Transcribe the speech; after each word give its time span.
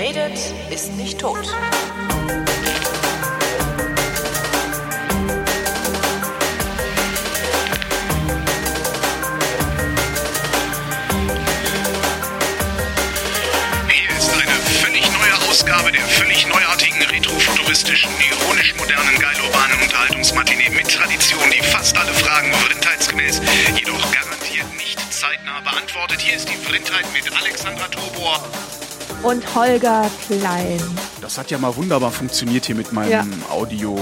redet, 0.00 0.38
ist 0.70 0.96
nicht 0.96 1.20
tot. 1.20 1.44
Hier 13.88 14.16
ist 14.16 14.32
eine 14.32 14.50
völlig 14.80 15.04
neue 15.12 15.50
Ausgabe 15.50 15.92
der 15.92 16.00
völlig 16.00 16.46
neuartigen, 16.46 17.02
retrofuturistischen, 17.02 18.10
ironisch 18.30 18.74
modernen, 18.76 19.18
geil 19.18 19.36
urbanen 19.44 19.82
Unterhaltungsmatinee 19.82 20.70
mit 20.70 20.90
Tradition, 20.90 21.50
die 21.50 21.62
fast 21.62 21.94
alle 21.98 22.14
Fragen 22.14 22.50
vrindheitsgemäß, 22.54 23.42
jedoch 23.76 24.12
garantiert 24.12 24.74
nicht 24.78 24.98
zeitnah 25.12 25.60
beantwortet. 25.60 26.22
Hier 26.22 26.36
ist 26.36 26.48
die 26.48 26.56
Vrindheit 26.56 27.04
mit 27.12 27.30
Alexandra 27.38 27.86
Tobor. 27.88 28.42
Und 29.22 29.54
Holger 29.54 30.10
Klein. 30.26 30.80
Das 31.20 31.36
hat 31.36 31.50
ja 31.50 31.58
mal 31.58 31.76
wunderbar 31.76 32.10
funktioniert 32.10 32.64
hier 32.64 32.74
mit 32.74 32.92
meinem 32.92 33.10
Ja. 33.10 33.26
Audio. 33.50 33.98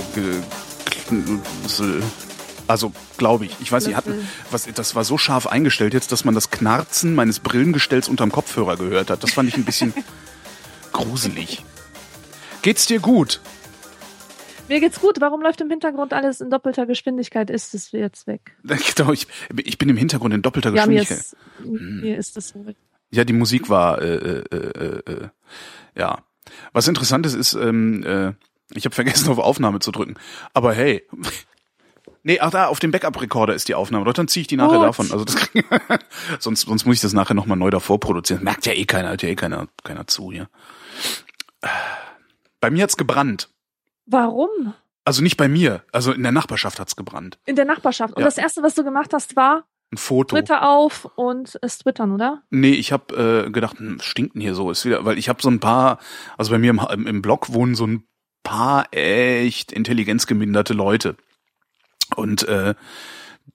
Also, 2.68 2.92
glaube 3.16 3.46
ich. 3.46 3.56
Ich 3.60 3.72
weiß 3.72 3.86
nicht, 3.86 3.96
hatten, 3.96 4.28
was, 4.50 4.68
das 4.72 4.94
war 4.94 5.04
so 5.04 5.18
scharf 5.18 5.46
eingestellt 5.46 5.94
jetzt, 5.94 6.12
dass 6.12 6.24
man 6.24 6.34
das 6.34 6.50
Knarzen 6.50 7.14
meines 7.14 7.40
Brillengestells 7.40 8.08
unterm 8.08 8.30
Kopfhörer 8.30 8.76
gehört 8.76 9.10
hat. 9.10 9.22
Das 9.24 9.32
fand 9.32 9.48
ich 9.48 9.56
ein 9.56 9.64
bisschen 9.64 9.92
gruselig. 10.92 11.64
Geht's 12.62 12.86
dir 12.86 13.00
gut? 13.00 13.40
Mir 14.68 14.80
geht's 14.80 15.00
gut. 15.00 15.20
Warum 15.20 15.40
läuft 15.42 15.60
im 15.62 15.70
Hintergrund 15.70 16.12
alles 16.12 16.40
in 16.40 16.50
doppelter 16.50 16.84
Geschwindigkeit? 16.86 17.48
Ist 17.50 17.74
es 17.74 17.90
jetzt 17.92 18.26
weg? 18.26 18.52
Genau, 18.96 19.12
ich, 19.12 19.26
ich 19.64 19.78
bin 19.78 19.88
im 19.88 19.96
Hintergrund 19.96 20.34
in 20.34 20.42
doppelter 20.42 20.74
Ja, 20.74 20.86
mir 20.86 21.00
Geschwindigkeit. 21.00 21.18
ist, 21.18 22.02
mir 22.02 22.18
ist 22.18 22.36
es 22.36 22.54
weg. 22.54 22.76
Ja, 23.10 23.24
die 23.24 23.32
Musik 23.32 23.68
war, 23.70 24.00
äh, 24.02 24.14
äh, 24.14 24.44
äh, 24.54 25.12
äh, 25.12 25.28
ja. 25.96 26.18
Was 26.72 26.88
interessant 26.88 27.24
ist, 27.26 27.34
ist, 27.34 27.54
ähm, 27.54 28.02
äh, 28.04 28.32
ich 28.74 28.84
habe 28.84 28.94
vergessen, 28.94 29.28
auf 29.30 29.38
Aufnahme 29.38 29.78
zu 29.80 29.90
drücken. 29.92 30.14
Aber 30.54 30.72
hey. 30.72 31.06
Nee, 32.24 32.40
ach 32.40 32.50
da, 32.50 32.66
auf 32.66 32.78
dem 32.80 32.90
Backup-Recorder 32.90 33.54
ist 33.54 33.68
die 33.68 33.74
Aufnahme. 33.74 34.04
Dort 34.04 34.18
dann 34.18 34.28
ziehe 34.28 34.42
ich 34.42 34.48
die 34.48 34.56
nachher 34.56 34.78
Gut. 34.78 34.86
davon. 34.88 35.12
Also 35.12 35.24
das 35.24 35.36
sonst, 36.40 36.62
sonst 36.62 36.84
muss 36.84 36.96
ich 36.96 37.00
das 37.00 37.12
nachher 37.14 37.32
nochmal 37.32 37.56
neu 37.56 37.70
davor 37.70 38.00
produzieren. 38.00 38.42
Merkt 38.42 38.66
ja 38.66 38.72
eh 38.74 38.84
keiner, 38.84 39.10
hört 39.10 39.22
ja 39.22 39.28
eh 39.30 39.34
keiner, 39.36 39.68
keiner 39.84 40.06
zu 40.08 40.30
hier. 40.32 40.48
Bei 42.60 42.70
mir 42.70 42.82
hat's 42.82 42.96
gebrannt. 42.96 43.48
Warum? 44.04 44.74
Also 45.04 45.22
nicht 45.22 45.36
bei 45.36 45.48
mir, 45.48 45.84
also 45.92 46.12
in 46.12 46.22
der 46.22 46.32
Nachbarschaft 46.32 46.80
hat's 46.80 46.96
gebrannt. 46.96 47.38
In 47.46 47.56
der 47.56 47.64
Nachbarschaft. 47.64 48.14
Und 48.14 48.20
Ja. 48.20 48.26
das 48.26 48.36
erste, 48.36 48.62
was 48.62 48.74
du 48.74 48.84
gemacht 48.84 49.14
hast, 49.14 49.36
war 49.36 49.64
Ein 49.90 49.96
Foto. 49.96 50.36
Twitter 50.36 50.68
auf 50.68 51.06
und 51.16 51.58
es 51.62 51.78
twittern, 51.78 52.12
oder? 52.12 52.42
Nee, 52.50 52.72
ich 52.72 52.92
habe 52.92 53.46
äh, 53.46 53.50
gedacht, 53.50 53.78
hm, 53.78 54.00
stinkt 54.00 54.34
denn 54.34 54.42
hier 54.42 54.54
so? 54.54 54.70
Ist 54.70 54.84
wieder, 54.84 55.04
weil 55.06 55.16
ich 55.16 55.30
habe 55.30 55.40
so 55.40 55.48
ein 55.48 55.60
paar, 55.60 55.98
also 56.36 56.50
bei 56.50 56.58
mir 56.58 56.70
im, 56.70 57.06
im, 57.06 57.22
Blog 57.22 57.54
wohnen 57.54 57.74
so 57.74 57.86
ein 57.86 58.04
paar 58.42 58.86
echt 58.92 59.72
intelligenzgeminderte 59.72 60.74
Leute. 60.74 61.16
Und 62.16 62.46
äh, 62.48 62.74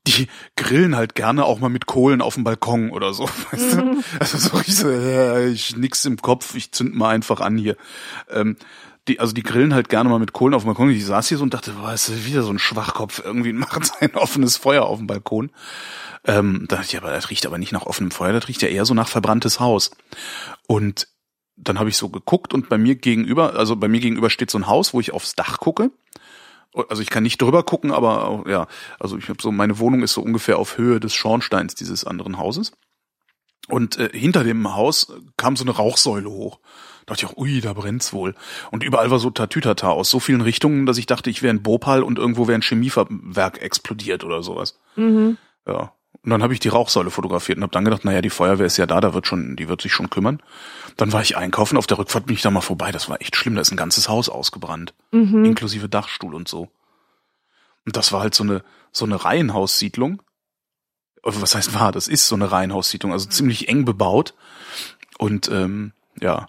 die 0.08 0.28
grillen 0.56 0.96
halt 0.96 1.14
gerne 1.14 1.46
auch 1.46 1.60
mal 1.60 1.70
mit 1.70 1.86
Kohlen 1.86 2.22
auf 2.22 2.34
dem 2.34 2.44
Balkon 2.44 2.90
oder 2.90 3.14
so. 3.14 3.26
Weißt 3.52 3.74
du? 3.74 4.04
Also 4.20 4.38
so 4.40 4.58
richtig 4.58 4.76
so, 4.76 4.90
äh, 4.90 5.50
ich 5.50 5.78
nix 5.78 6.04
im 6.06 6.18
Kopf, 6.18 6.56
ich 6.56 6.72
zünd 6.72 6.96
mal 6.96 7.10
einfach 7.10 7.42
an 7.42 7.58
hier. 7.58 7.78
Ähm, 8.32 8.58
die, 9.08 9.20
also 9.20 9.34
die 9.34 9.44
grillen 9.44 9.74
halt 9.74 9.90
gerne 9.90 10.10
mal 10.10 10.20
mit 10.20 10.34
Kohlen 10.34 10.54
auf 10.54 10.64
dem 10.64 10.68
Balkon. 10.68 10.90
Ich 10.90 11.06
saß 11.06 11.28
hier 11.28 11.38
so 11.38 11.44
und 11.44 11.54
dachte, 11.54 11.72
boah, 11.74 11.94
ist 11.94 12.26
wieder 12.26 12.44
so 12.44 12.52
ein 12.52 12.60
Schwachkopf 12.60 13.22
irgendwie 13.24 13.54
macht 13.54 13.86
sein 13.86 14.16
offenes 14.16 14.58
Feuer 14.58 14.84
auf 14.84 14.98
dem 14.98 15.08
Balkon. 15.08 15.52
Ähm, 16.26 16.66
da 16.70 16.78
dachte 16.78 16.90
ich, 16.90 16.98
aber 16.98 17.12
das 17.12 17.30
riecht 17.30 17.46
aber 17.46 17.58
nicht 17.58 17.74
nach 17.74 17.86
offenem 17.86 18.12
Feuer, 18.12 18.32
das 18.34 18.48
riecht 18.48 18.62
ja 18.62 18.70
eher 18.70 18.86
so 18.86 18.94
nach 18.94 19.10
verbranntes 19.10 19.60
Haus. 19.60 19.92
Und 20.68 21.08
dann 21.56 21.80
habe 21.80 21.90
ich 21.90 21.98
so 21.98 22.10
geguckt 22.10 22.54
und 22.54 22.70
bei 22.70 22.78
mir 22.78 22.96
gegenüber, 22.96 23.56
also 23.56 23.76
bei 23.76 23.88
mir 23.88 24.00
gegenüber 24.00 24.30
steht 24.30 24.50
so 24.50 24.58
ein 24.58 24.68
Haus, 24.68 24.94
wo 24.94 25.00
ich 25.00 25.14
aufs 25.14 25.36
Dach 25.36 25.60
gucke. 25.60 25.92
Also 26.90 27.04
ich 27.04 27.10
kann 27.10 27.24
nicht 27.24 27.40
drüber 27.40 27.64
gucken, 27.64 27.92
aber 27.92 28.46
ja, 28.50 28.68
also 29.00 29.18
ich 29.18 29.30
habe 29.30 29.42
so, 29.42 29.52
meine 29.52 29.78
Wohnung 29.78 30.02
ist 30.02 30.14
so 30.14 30.22
ungefähr 30.22 30.58
auf 30.58 30.78
Höhe 30.78 31.00
des 31.00 31.14
Schornsteins 31.14 31.76
dieses 31.76 32.04
anderen 32.04 32.40
Hauses. 32.40 32.72
Und 33.68 33.98
äh, 33.98 34.10
hinter 34.12 34.44
dem 34.44 34.74
Haus 34.74 35.14
kam 35.38 35.56
so 35.56 35.64
eine 35.64 35.72
Rauchsäule 35.72 36.30
hoch. 36.30 36.60
Da 37.06 37.14
dachte 37.14 37.26
ich 37.26 37.32
auch, 37.32 37.38
ui, 37.38 37.62
da 37.62 37.74
brennt's 37.74 38.14
wohl. 38.14 38.36
Und 38.72 38.84
überall 38.84 39.12
war 39.12 39.20
so 39.20 39.30
Tatütata 39.30 39.90
aus 39.90 40.10
so 40.10 40.20
vielen 40.20 40.42
Richtungen, 40.42 40.86
dass 40.86 40.98
ich 40.98 41.06
dachte, 41.06 41.30
ich 41.30 41.42
wäre 41.42 41.52
in 41.54 41.64
Bhopal 41.64 42.04
und 42.04 42.18
irgendwo 42.18 42.48
wäre 42.48 42.58
ein 42.58 42.62
Chemiewerk 42.62 43.62
explodiert 43.62 44.24
oder 44.24 44.44
sowas. 44.44 44.80
Mhm. 44.96 45.38
Ja. 45.68 45.94
Und 46.22 46.30
dann 46.30 46.42
habe 46.44 46.54
ich 46.54 46.62
die 46.62 46.70
Rauchsäule 46.70 47.10
fotografiert 47.10 47.58
und 47.58 47.64
habe 47.64 47.72
dann 47.74 47.84
gedacht, 47.84 48.06
naja, 48.06 48.22
die 48.22 48.30
Feuerwehr 48.30 48.66
ist 48.68 48.78
ja 48.78 48.86
da, 48.86 49.02
da 49.02 49.14
wird 49.14 49.28
schon, 49.28 49.58
die 49.58 49.68
wird 49.68 49.82
sich 49.82 49.92
schon 49.92 50.10
kümmern. 50.10 50.42
Dann 50.96 51.12
war 51.12 51.22
ich 51.22 51.36
einkaufen, 51.36 51.76
auf 51.78 51.88
der 51.88 51.98
Rückfahrt 51.98 52.28
bin 52.28 52.36
ich 52.36 52.42
da 52.42 52.52
mal 52.52 52.62
vorbei. 52.62 52.92
Das 52.94 53.10
war 53.10 53.20
echt 53.20 53.36
schlimm, 53.36 53.56
da 53.56 53.62
ist 53.62 53.72
ein 53.72 53.78
ganzes 53.78 54.08
Haus 54.08 54.30
ausgebrannt, 54.30 54.94
Mhm. 55.12 55.44
inklusive 55.44 55.90
Dachstuhl 55.90 56.34
und 56.34 56.48
so. 56.48 56.70
Und 57.86 57.98
das 57.98 58.14
war 58.14 58.22
halt 58.22 58.36
so 58.36 58.44
eine 58.44 58.64
so 58.94 59.04
eine 59.06 59.26
Reihenhaussiedlung. 59.26 60.22
Also 61.24 61.42
was 61.42 61.56
heißt 61.56 61.74
war? 61.74 61.92
Das 61.92 62.08
ist 62.08 62.28
so 62.28 62.36
eine 62.36 62.52
Reihenhaussiedlung, 62.52 63.12
also 63.12 63.28
ziemlich 63.28 63.68
eng 63.68 63.84
bebaut. 63.84 64.34
Und 65.18 65.50
ähm, 65.50 65.92
ja, 66.22 66.48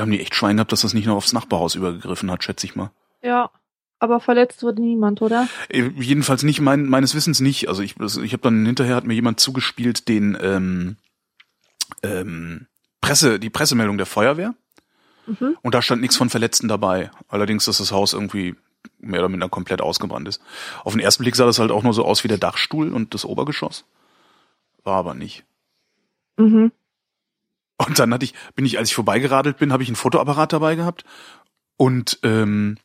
da 0.00 0.04
haben 0.04 0.12
die 0.12 0.20
echt 0.20 0.34
Schwein 0.34 0.56
gehabt, 0.56 0.72
dass 0.72 0.80
das 0.80 0.94
nicht 0.94 1.04
noch 1.04 1.16
aufs 1.16 1.34
Nachbarhaus 1.34 1.74
übergegriffen 1.74 2.30
hat, 2.30 2.42
schätze 2.42 2.64
ich 2.64 2.74
mal. 2.74 2.90
Ja. 3.22 3.50
Aber 3.98 4.18
verletzt 4.18 4.62
wurde 4.62 4.80
niemand, 4.80 5.20
oder? 5.20 5.46
Äh, 5.68 5.90
Jedenfalls 5.94 6.42
nicht, 6.42 6.62
mein, 6.62 6.86
meines 6.86 7.14
Wissens 7.14 7.40
nicht. 7.40 7.68
Also 7.68 7.82
ich, 7.82 8.00
ich 8.00 8.32
habe 8.32 8.42
dann 8.42 8.64
hinterher 8.64 8.96
hat 8.96 9.04
mir 9.04 9.12
jemand 9.12 9.40
zugespielt, 9.40 10.08
den 10.08 10.38
ähm, 10.40 10.96
ähm, 12.02 12.66
Presse, 13.02 13.38
die 13.38 13.50
Pressemeldung 13.50 13.98
der 13.98 14.06
Feuerwehr. 14.06 14.54
Mhm. 15.26 15.58
Und 15.60 15.74
da 15.74 15.82
stand 15.82 16.00
nichts 16.00 16.16
von 16.16 16.30
Verletzten 16.30 16.66
dabei. 16.66 17.10
Allerdings, 17.28 17.66
dass 17.66 17.76
das 17.76 17.92
Haus 17.92 18.14
irgendwie 18.14 18.54
mehr 19.00 19.20
oder 19.20 19.28
minder 19.28 19.50
komplett 19.50 19.82
ausgebrannt 19.82 20.28
ist. 20.28 20.40
Auf 20.82 20.94
den 20.94 21.00
ersten 21.00 21.24
Blick 21.24 21.36
sah 21.36 21.44
das 21.44 21.58
halt 21.58 21.72
auch 21.72 21.82
nur 21.82 21.92
so 21.92 22.06
aus 22.06 22.24
wie 22.24 22.28
der 22.28 22.38
Dachstuhl 22.38 22.94
und 22.94 23.12
das 23.12 23.26
Obergeschoss. 23.26 23.84
War 24.82 24.96
aber 24.96 25.12
nicht. 25.12 25.44
Mhm. 26.38 26.72
Und 27.86 27.98
dann 27.98 28.12
hatte 28.12 28.24
ich, 28.24 28.34
bin 28.54 28.66
ich, 28.66 28.78
als 28.78 28.88
ich 28.90 28.94
vorbeigeradelt 28.94 29.56
bin, 29.56 29.72
habe 29.72 29.82
ich 29.82 29.88
ein 29.88 29.96
Fotoapparat 29.96 30.52
dabei 30.52 30.74
gehabt 30.74 31.04
und 31.78 32.18
ähm, 32.22 32.76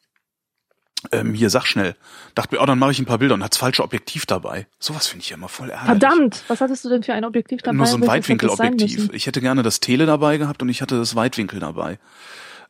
ähm, 1.12 1.34
hier 1.34 1.50
sag 1.50 1.66
schnell. 1.66 1.96
Dachte 2.34 2.56
mir, 2.56 2.62
oh, 2.62 2.66
dann 2.66 2.80
mache 2.80 2.92
ich 2.92 3.00
ein 3.00 3.06
paar 3.06 3.18
Bilder 3.18 3.34
und 3.36 3.44
hat's 3.44 3.58
falsche 3.58 3.84
Objektiv 3.84 4.26
dabei. 4.26 4.68
Sowas 4.80 5.08
finde 5.08 5.24
ich 5.24 5.30
ja 5.30 5.36
immer 5.38 5.50
voll 5.50 5.70
ärgerlich. 5.70 6.00
Verdammt, 6.00 6.44
was 6.48 6.62
hattest 6.62 6.86
du 6.86 6.90
denn 6.90 7.04
für 7.04 7.14
ein 7.14 7.26
Objektiv 7.26 7.62
dabei? 7.62 7.76
Nur 7.76 7.86
so 7.88 7.98
ein 7.98 8.08
Weitwinkelobjektiv. 8.08 9.10
Ich 9.12 9.28
hätte 9.28 9.42
gerne 9.42 9.64
das 9.64 9.82
Tele 9.82 10.06
dabei 10.06 10.38
gehabt 10.38 10.62
und 10.62 10.70
ich 10.70 10.82
hatte 10.82 10.98
das 10.98 11.16
Weitwinkel 11.16 11.60
dabei. 11.60 12.00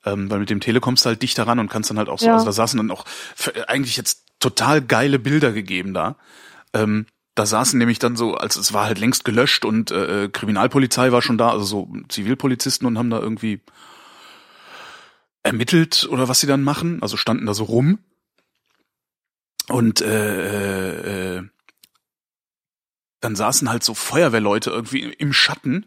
Ähm, 0.03 0.29
weil 0.29 0.39
mit 0.39 0.49
dem 0.49 0.59
Tele 0.61 0.79
kommst 0.81 1.05
du 1.05 1.09
halt 1.09 1.21
dichter 1.21 1.45
ran 1.47 1.59
und 1.59 1.69
kannst 1.69 1.89
dann 1.91 1.97
halt 1.97 2.09
auch 2.09 2.19
so, 2.19 2.25
Ja. 2.27 2.33
also 2.33 2.45
da 2.47 2.51
saßen 2.51 2.77
dann 2.77 2.91
auch 2.91 3.05
für- 3.07 3.69
eigentlich 3.69 3.97
jetzt 3.97 4.23
total 4.39 4.81
geile 4.81 5.17
Bilder 5.19 5.51
gegeben 5.51 5.93
da. 5.93 6.15
Ähm, 6.73 7.05
da 7.35 7.45
saßen 7.45 7.77
nämlich 7.77 7.99
dann 7.99 8.15
so, 8.15 8.35
als 8.35 8.55
es 8.55 8.73
war 8.73 8.85
halt 8.85 8.97
längst 8.97 9.25
gelöscht 9.25 9.65
und 9.65 9.91
äh, 9.91 10.29
Kriminalpolizei 10.31 11.11
war 11.11 11.21
schon 11.21 11.37
da, 11.37 11.49
also 11.51 11.65
so 11.65 11.93
Zivilpolizisten 12.09 12.87
und 12.87 12.97
haben 12.97 13.09
da 13.09 13.19
irgendwie 13.19 13.61
ermittelt 15.43 16.07
oder 16.09 16.27
was 16.27 16.39
sie 16.39 16.47
dann 16.47 16.63
machen, 16.63 17.01
also 17.01 17.17
standen 17.17 17.45
da 17.45 17.53
so 17.53 17.65
rum. 17.65 17.99
Und 19.67 20.01
äh, 20.01 21.37
äh, 21.37 21.43
dann 23.21 23.35
saßen 23.35 23.69
halt 23.69 23.83
so 23.83 23.93
Feuerwehrleute 23.95 24.69
irgendwie 24.69 25.01
im 25.03 25.33
Schatten 25.33 25.85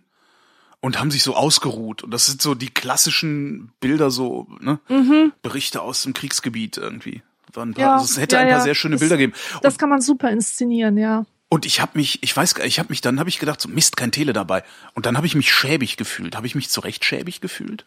und 0.81 0.99
haben 0.99 1.11
sich 1.11 1.23
so 1.23 1.35
ausgeruht. 1.37 2.03
Und 2.03 2.11
das 2.11 2.27
sind 2.27 2.43
so 2.43 2.55
die 2.55 2.71
klassischen 2.71 3.73
Bilder, 3.81 4.11
so, 4.11 4.49
ne? 4.61 4.81
Mhm. 4.89 5.33
Berichte 5.43 5.81
aus 5.83 6.03
dem 6.03 6.15
Kriegsgebiet 6.15 6.77
irgendwie. 6.77 7.23
Waren 7.53 7.75
paar, 7.75 7.83
Ja, 7.85 7.93
also 7.95 8.05
es 8.05 8.19
hätte 8.19 8.37
ja, 8.37 8.43
ein 8.43 8.49
paar 8.49 8.59
ja. 8.59 8.65
sehr 8.65 8.75
schöne 8.75 8.95
Das- 8.97 9.01
Bilder 9.01 9.17
geben. 9.17 9.33
Das 9.63 9.75
Und, 9.75 9.79
kann 9.79 9.89
man 9.89 10.01
super 10.01 10.31
inszenieren, 10.31 10.99
ja. 10.99 11.25
Und 11.49 11.65
ich 11.67 11.81
habe 11.81 11.93
mich, 11.95 12.23
ich 12.23 12.37
weiß, 12.37 12.55
gar- 12.55 12.67
ich 12.67 12.79
habe 12.79 12.91
mich 12.91 13.01
dann, 13.01 13.19
habe 13.19 13.29
ich 13.29 13.39
gedacht, 13.39 13.61
so 13.61 13.69
Mist, 13.69 13.97
kein 13.97 14.13
Tele 14.13 14.33
dabei. 14.33 14.63
Und 14.95 15.07
dann 15.07 15.17
habe 15.17 15.27
ich 15.27 15.35
mich 15.35 15.51
schäbig 15.53 15.97
gefühlt. 15.97 16.37
Habe 16.37 16.47
ich 16.47 16.55
mich 16.55 16.69
zu 16.69 16.81
Recht 16.81 17.05
schäbig 17.05 17.41
gefühlt? 17.41 17.87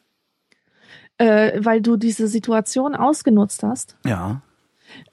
Äh, 1.18 1.64
weil 1.64 1.82
du 1.82 1.98
diese 1.98 2.28
Situation 2.28 2.96
ausgenutzt 2.96 3.62
hast. 3.64 3.96
Ja. 4.06 4.42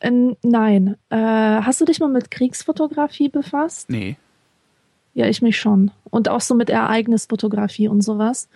Äh, 0.00 0.11
nein. 0.43 0.97
Äh, 1.11 1.17
hast 1.17 1.81
du 1.81 1.85
dich 1.85 2.00
mal 2.00 2.09
mit 2.09 2.31
Kriegsfotografie 2.31 3.29
befasst? 3.29 3.91
Nee. 3.91 4.17
Ja, 5.15 5.27
ich 5.27 5.43
mich 5.43 5.59
schon. 5.61 5.91
Und 6.05 6.29
auch 6.29 6.41
so 6.41 6.55
mit 6.55 6.71
Ereignisfotografie 6.71 7.89
und 7.89 8.00
sowas. 8.03 8.49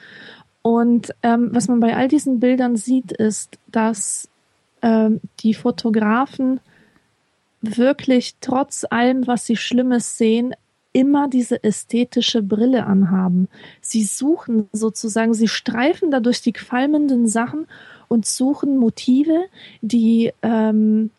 Und 0.62 1.12
ähm, 1.22 1.50
was 1.52 1.68
man 1.68 1.80
bei 1.80 1.96
all 1.96 2.08
diesen 2.08 2.40
Bildern 2.40 2.76
sieht, 2.76 3.12
ist, 3.12 3.58
dass 3.66 4.28
ähm, 4.80 5.20
die 5.40 5.54
Fotografen 5.54 6.60
wirklich 7.62 8.36
trotz 8.40 8.84
allem, 8.88 9.26
was 9.26 9.46
sie 9.46 9.56
Schlimmes 9.56 10.18
sehen, 10.18 10.54
immer 10.92 11.28
diese 11.28 11.64
ästhetische 11.64 12.42
Brille 12.42 12.86
anhaben. 12.86 13.48
Sie 13.80 14.04
suchen 14.04 14.68
sozusagen, 14.72 15.32
sie 15.32 15.48
streifen 15.48 16.10
da 16.10 16.20
durch 16.20 16.42
die 16.42 16.52
qualmenden 16.52 17.26
Sachen 17.26 17.66
und 18.08 18.26
suchen 18.26 18.76
Motive, 18.76 19.44
die, 19.80 20.32
ähm, 20.42 21.10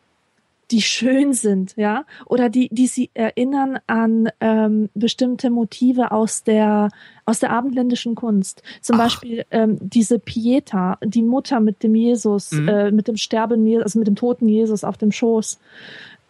die 0.69 0.81
schön 0.81 1.33
sind, 1.33 1.73
ja, 1.75 2.05
oder 2.27 2.49
die, 2.49 2.69
die 2.69 2.87
sie 2.87 3.09
erinnern 3.15 3.79
an 3.87 4.29
ähm, 4.39 4.89
bestimmte 4.93 5.49
Motive 5.49 6.11
aus 6.11 6.43
der 6.43 6.89
aus 7.25 7.39
der 7.39 7.51
abendländischen 7.51 8.15
Kunst. 8.15 8.63
Zum 8.81 8.97
Ach. 8.97 9.05
Beispiel 9.05 9.45
ähm, 9.51 9.77
diese 9.79 10.19
Pieta, 10.19 10.97
die 11.03 11.23
Mutter 11.23 11.61
mit 11.61 11.81
dem 11.81 11.95
Jesus, 11.95 12.51
mhm. 12.51 12.67
äh, 12.67 12.91
mit 12.91 13.07
dem 13.07 13.17
Sterben, 13.17 13.65
also 13.81 13.97
mit 13.97 14.07
dem 14.07 14.15
toten 14.15 14.49
Jesus 14.49 14.83
auf 14.83 14.97
dem 14.97 15.11
Schoß. 15.11 15.57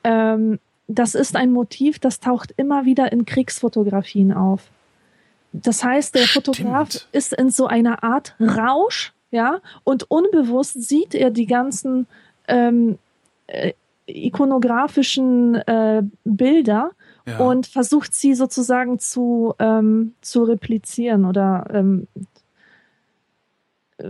Ähm, 0.03 0.59
das 0.88 1.15
ist 1.15 1.35
ein 1.35 1.51
Motiv, 1.51 2.00
das 2.00 2.19
taucht 2.19 2.53
immer 2.57 2.85
wieder 2.85 3.11
in 3.11 3.25
Kriegsfotografien 3.25 4.33
auf. 4.33 4.69
Das 5.53 5.83
heißt, 5.83 6.15
der 6.15 6.23
Stimmt. 6.23 6.45
Fotograf 6.47 7.07
ist 7.11 7.33
in 7.33 7.50
so 7.50 7.67
einer 7.67 8.03
Art 8.03 8.35
Rausch, 8.39 9.13
ja, 9.31 9.61
und 9.83 10.09
unbewusst 10.09 10.81
sieht 10.81 11.15
er 11.15 11.31
die 11.31 11.45
ganzen 11.45 12.07
ähm, 12.47 12.97
äh, 13.47 13.73
ikonografischen 14.05 15.55
äh, 15.55 16.03
Bilder 16.23 16.91
ja. 17.25 17.39
und 17.39 17.67
versucht 17.67 18.13
sie 18.13 18.33
sozusagen 18.33 18.99
zu, 18.99 19.53
ähm, 19.59 20.13
zu 20.21 20.44
replizieren 20.44 21.25
oder 21.25 21.67
ähm, 21.71 22.07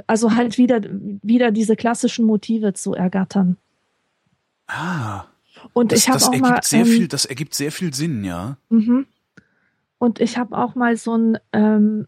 also 0.07 0.33
halt 0.35 0.57
wieder, 0.57 0.81
wieder 0.83 1.51
diese 1.51 1.75
klassischen 1.75 2.25
Motive 2.25 2.73
zu 2.73 2.93
ergattern. 2.93 3.57
Ah. 4.67 5.25
Und 5.71 5.91
das, 5.91 5.99
ich 5.99 6.09
habe 6.09 6.19
auch 6.19 6.27
ergibt 6.27 6.41
mal 6.41 6.63
sehr 6.63 6.79
ähm, 6.79 6.85
viel, 6.85 7.07
das 7.07 7.25
ergibt 7.25 7.53
sehr 7.53 7.71
viel 7.71 7.93
Sinn, 7.93 8.23
ja. 8.23 8.57
Mhm. 8.69 9.05
Und 9.97 10.19
ich 10.19 10.37
habe 10.37 10.57
auch 10.57 10.75
mal 10.75 10.97
so 10.97 11.15
ein 11.15 11.37
ähm, 11.53 12.07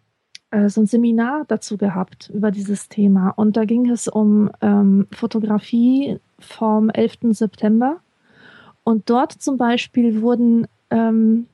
äh, 0.55 0.69
so 0.69 0.81
ein 0.81 0.87
Seminar 0.87 1.45
dazu 1.47 1.77
gehabt 1.77 2.29
über 2.33 2.51
dieses 2.51 2.87
Thema. 2.87 3.29
Und 3.29 3.57
da 3.57 3.65
ging 3.65 3.89
es 3.89 4.07
um 4.07 4.49
ähm, 4.61 5.07
Fotografie 5.11 6.19
vom 6.39 6.89
11. 6.89 7.17
September. 7.31 7.99
Und 8.83 9.09
dort 9.09 9.31
zum 9.33 9.57
Beispiel 9.57 10.21
wurden 10.21 10.67
ähm, 10.91 11.47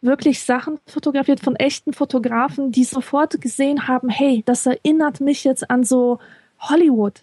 wirklich 0.00 0.42
Sachen 0.42 0.78
fotografiert 0.86 1.40
von 1.40 1.56
echten 1.56 1.92
Fotografen, 1.92 2.72
die 2.72 2.84
sofort 2.84 3.40
gesehen 3.40 3.88
haben, 3.88 4.08
hey, 4.08 4.42
das 4.44 4.66
erinnert 4.66 5.20
mich 5.20 5.44
jetzt 5.44 5.70
an 5.70 5.84
so 5.84 6.18
Hollywood. 6.58 7.22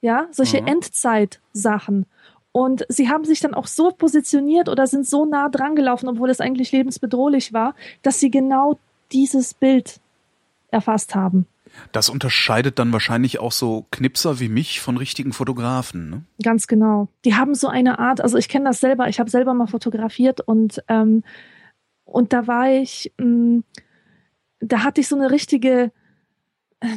Ja, 0.00 0.26
solche 0.32 0.60
mhm. 0.60 0.66
Endzeit-Sachen. 0.68 2.06
Und 2.52 2.84
sie 2.88 3.08
haben 3.08 3.24
sich 3.24 3.40
dann 3.40 3.54
auch 3.54 3.66
so 3.66 3.90
positioniert 3.90 4.68
oder 4.68 4.86
sind 4.86 5.06
so 5.06 5.24
nah 5.24 5.48
dran 5.48 5.74
gelaufen, 5.74 6.08
obwohl 6.08 6.28
es 6.30 6.40
eigentlich 6.40 6.70
lebensbedrohlich 6.70 7.52
war, 7.52 7.74
dass 8.02 8.20
sie 8.20 8.30
genau 8.30 8.78
dieses 9.10 9.54
Bild 9.54 10.00
erfasst 10.70 11.14
haben. 11.14 11.46
Das 11.92 12.10
unterscheidet 12.10 12.78
dann 12.78 12.92
wahrscheinlich 12.92 13.38
auch 13.38 13.52
so 13.52 13.86
Knipser 13.90 14.40
wie 14.40 14.48
mich 14.48 14.80
von 14.80 14.98
richtigen 14.98 15.32
Fotografen. 15.32 16.10
Ne? 16.10 16.22
Ganz 16.42 16.66
genau. 16.66 17.08
Die 17.24 17.34
haben 17.34 17.54
so 17.54 17.68
eine 17.68 17.98
Art, 17.98 18.20
also 18.20 18.36
ich 18.36 18.48
kenne 18.48 18.66
das 18.66 18.80
selber, 18.80 19.08
ich 19.08 19.18
habe 19.18 19.30
selber 19.30 19.54
mal 19.54 19.66
fotografiert 19.66 20.40
und, 20.40 20.82
ähm, 20.88 21.24
und 22.04 22.34
da 22.34 22.46
war 22.46 22.70
ich, 22.70 23.12
mh, 23.18 23.26
mm, 23.26 23.64
da 24.60 24.84
hatte 24.84 25.00
ich 25.00 25.08
so 25.08 25.16
eine 25.16 25.30
richtige, 25.30 25.92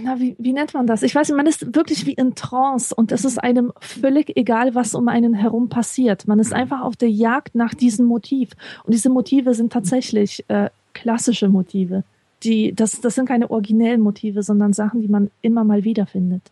na, 0.04 0.20
wie, 0.20 0.36
wie 0.40 0.54
nennt 0.54 0.74
man 0.74 0.88
das? 0.88 1.04
Ich 1.04 1.14
weiß 1.14 1.30
nicht, 1.30 1.38
man 1.38 1.48
ist 1.48 1.76
wirklich 1.76 2.06
wie 2.06 2.14
in 2.14 2.36
Trance 2.36 2.94
und 2.94 3.12
es 3.12 3.26
ist 3.26 3.38
einem 3.38 3.72
völlig 3.80 4.36
egal, 4.36 4.76
was 4.76 4.96
um 4.96 5.08
einen 5.08 5.34
herum 5.34 5.70
passiert. 5.70 6.28
Man 6.28 6.40
ist 6.40 6.50
mhm. 6.52 6.58
einfach 6.58 6.82
auf 6.82 6.96
der 6.96 7.10
Jagd 7.10 7.56
nach 7.56 7.74
diesem 7.74 8.06
Motiv. 8.06 8.52
Und 8.84 8.94
diese 8.94 9.10
Motive 9.10 9.54
sind 9.54 9.72
tatsächlich 9.72 10.44
äh, 10.48 10.70
klassische 10.94 11.50
Motive 11.50 12.04
die, 12.46 12.74
das, 12.74 13.02
das 13.02 13.16
sind 13.16 13.28
keine 13.28 13.50
originellen 13.50 14.02
Motive, 14.02 14.44
sondern 14.44 14.74
Sachen, 14.74 15.02
die 15.02 15.08
man 15.08 15.32
immer 15.42 15.64
mal 15.64 15.84
wiederfindet. 15.84 16.44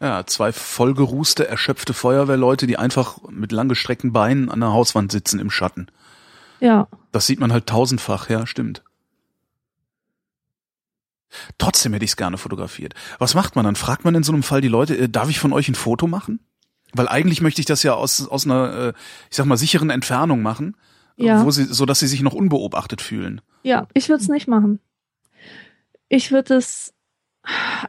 Ja, 0.00 0.24
zwei 0.26 0.52
vollgerußte, 0.52 1.46
erschöpfte 1.46 1.92
Feuerwehrleute, 1.92 2.66
die 2.66 2.78
einfach 2.78 3.18
mit 3.28 3.52
langgestreckten 3.52 4.12
Beinen 4.12 4.48
an 4.50 4.60
der 4.60 4.72
Hauswand 4.72 5.12
sitzen 5.12 5.38
im 5.38 5.50
Schatten. 5.50 5.88
Ja. 6.60 6.88
Das 7.12 7.26
sieht 7.26 7.40
man 7.40 7.52
halt 7.52 7.66
tausendfach, 7.66 8.30
ja, 8.30 8.46
stimmt. 8.46 8.82
Trotzdem 11.58 11.92
hätte 11.92 12.04
ich 12.04 12.12
es 12.12 12.16
gerne 12.16 12.38
fotografiert. 12.38 12.94
Was 13.18 13.34
macht 13.34 13.56
man 13.56 13.64
dann? 13.64 13.76
Fragt 13.76 14.04
man 14.04 14.14
in 14.14 14.22
so 14.22 14.32
einem 14.32 14.42
Fall 14.42 14.60
die 14.60 14.68
Leute, 14.68 14.96
äh, 14.96 15.08
darf 15.08 15.30
ich 15.30 15.38
von 15.38 15.52
euch 15.52 15.68
ein 15.68 15.74
Foto 15.74 16.06
machen? 16.06 16.40
Weil 16.92 17.08
eigentlich 17.08 17.40
möchte 17.40 17.60
ich 17.60 17.66
das 17.66 17.82
ja 17.82 17.94
aus, 17.94 18.26
aus 18.26 18.46
einer, 18.46 18.72
äh, 18.72 18.92
ich 19.30 19.36
sag 19.36 19.46
mal, 19.46 19.56
sicheren 19.56 19.90
Entfernung 19.90 20.42
machen, 20.42 20.76
ja. 21.16 21.44
wo 21.44 21.50
sie, 21.50 21.64
so 21.64 21.86
dass 21.86 22.00
sie 22.00 22.08
sich 22.08 22.22
noch 22.22 22.34
unbeobachtet 22.34 23.00
fühlen. 23.00 23.40
Ja, 23.62 23.86
ich 23.94 24.08
würde 24.08 24.22
es 24.22 24.28
nicht 24.28 24.48
machen. 24.48 24.80
Ich 26.08 26.32
würde 26.32 26.56
es 26.56 26.92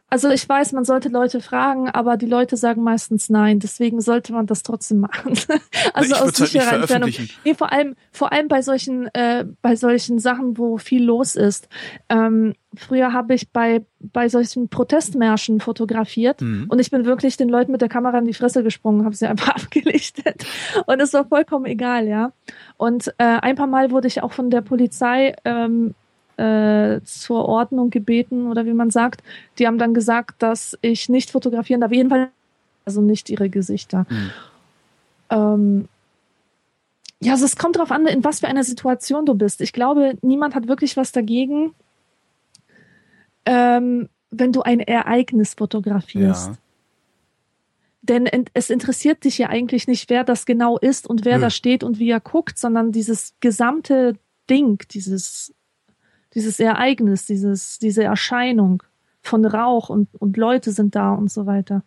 also 0.10 0.30
ich 0.30 0.48
weiß, 0.48 0.72
man 0.72 0.86
sollte 0.86 1.10
Leute 1.10 1.42
fragen, 1.42 1.90
aber 1.90 2.18
die 2.18 2.26
Leute 2.26 2.56
sagen 2.58 2.84
meistens 2.84 3.30
nein. 3.30 3.60
Deswegen 3.60 4.00
sollte 4.02 4.34
man 4.34 4.46
das 4.46 4.64
trotzdem 4.64 5.00
machen. 5.00 5.38
also 5.94 6.16
ich 6.16 6.22
aus 6.22 6.36
sicherer 6.36 6.72
halt 6.72 6.82
Entfernung. 6.82 7.10
Nee, 7.44 7.54
vor 7.54 7.72
allem, 7.72 7.96
vor 8.12 8.32
allem 8.32 8.48
bei 8.48 8.62
solchen, 8.62 9.08
äh, 9.14 9.46
bei 9.62 9.76
solchen 9.76 10.20
Sachen, 10.20 10.58
wo 10.58 10.78
viel 10.78 11.04
los 11.04 11.36
ist. 11.36 11.68
Ähm, 12.10 12.54
früher 12.76 13.14
habe 13.14 13.34
ich 13.34 13.52
bei 13.52 13.86
bei 14.00 14.30
solchen 14.30 14.68
Protestmärschen 14.68 15.60
fotografiert 15.60 16.42
mhm. 16.42 16.66
und 16.70 16.80
ich 16.80 16.90
bin 16.90 17.06
wirklich 17.06 17.38
den 17.38 17.50
Leuten 17.50 17.72
mit 17.72 17.82
der 17.82 17.90
Kamera 17.90 18.18
in 18.18 18.26
die 18.26 18.34
Fresse 18.34 18.64
gesprungen, 18.64 19.06
habe 19.06 19.16
sie 19.16 19.28
einfach 19.28 19.50
abgelichtet 19.56 20.44
und 20.88 21.00
es 21.00 21.14
war 21.14 21.26
vollkommen 21.26 21.66
egal, 21.66 22.08
ja. 22.08 22.32
Und 22.78 23.10
äh, 23.20 23.24
ein 23.24 23.56
paar 23.56 23.68
Mal 23.68 23.92
wurde 23.92 24.08
ich 24.08 24.24
auch 24.24 24.32
von 24.32 24.50
der 24.50 24.62
Polizei 24.62 25.36
ähm, 25.46 25.94
äh, 26.42 27.02
zur 27.04 27.46
Ordnung 27.46 27.90
gebeten 27.90 28.48
oder 28.48 28.66
wie 28.66 28.74
man 28.74 28.90
sagt. 28.90 29.22
Die 29.60 29.68
haben 29.68 29.78
dann 29.78 29.94
gesagt, 29.94 30.42
dass 30.42 30.78
ich 30.82 31.10
nicht 31.10 31.30
fotografieren 31.30 31.82
darf, 31.82 31.92
jedenfalls 31.92 32.30
also 32.86 33.02
nicht 33.02 33.30
ihre 33.30 33.50
Gesichter. 33.50 34.06
Mhm. 34.10 34.32
Ähm, 35.30 35.88
ja, 37.22 37.34
also 37.34 37.46
es 37.46 37.56
kommt 37.56 37.76
darauf 37.76 37.92
an, 37.92 38.08
in 38.08 38.24
was 38.24 38.40
für 38.40 38.48
einer 38.48 38.64
Situation 38.64 39.26
du 39.26 39.36
bist. 39.36 39.62
Ich 39.62 39.74
glaube, 39.74 40.18
niemand 40.22 40.56
hat 40.56 40.68
wirklich 40.68 40.98
was 40.98 41.12
dagegen, 41.12 41.76
ähm, 43.46 44.10
wenn 44.32 44.52
du 44.52 44.64
ein 44.64 44.80
Ereignis 44.80 45.54
fotografierst. 45.54 46.50
Ja. 46.50 46.58
Denn 48.02 48.28
es 48.56 48.72
interessiert 48.72 49.24
dich 49.24 49.38
ja 49.38 49.50
eigentlich 49.50 49.88
nicht, 49.88 50.10
wer 50.10 50.24
das 50.24 50.48
genau 50.48 50.80
ist 50.80 51.08
und 51.08 51.24
wer 51.24 51.38
Nö. 51.38 51.42
da 51.42 51.50
steht 51.52 51.84
und 51.84 52.00
wie 52.00 52.10
er 52.10 52.20
guckt, 52.20 52.58
sondern 52.58 52.92
dieses 52.92 53.36
gesamte 53.42 54.16
Ding, 54.50 54.80
dieses 54.90 55.54
dieses 56.34 56.60
Ereignis, 56.60 57.26
dieses, 57.26 57.80
diese 57.80 58.04
Erscheinung 58.04 58.84
von 59.22 59.46
Rauch 59.46 59.90
und, 59.90 60.10
und 60.20 60.38
Leute 60.38 60.72
sind 60.72 60.96
da 60.96 61.14
und 61.14 61.32
so 61.32 61.46
weiter. 61.46 61.84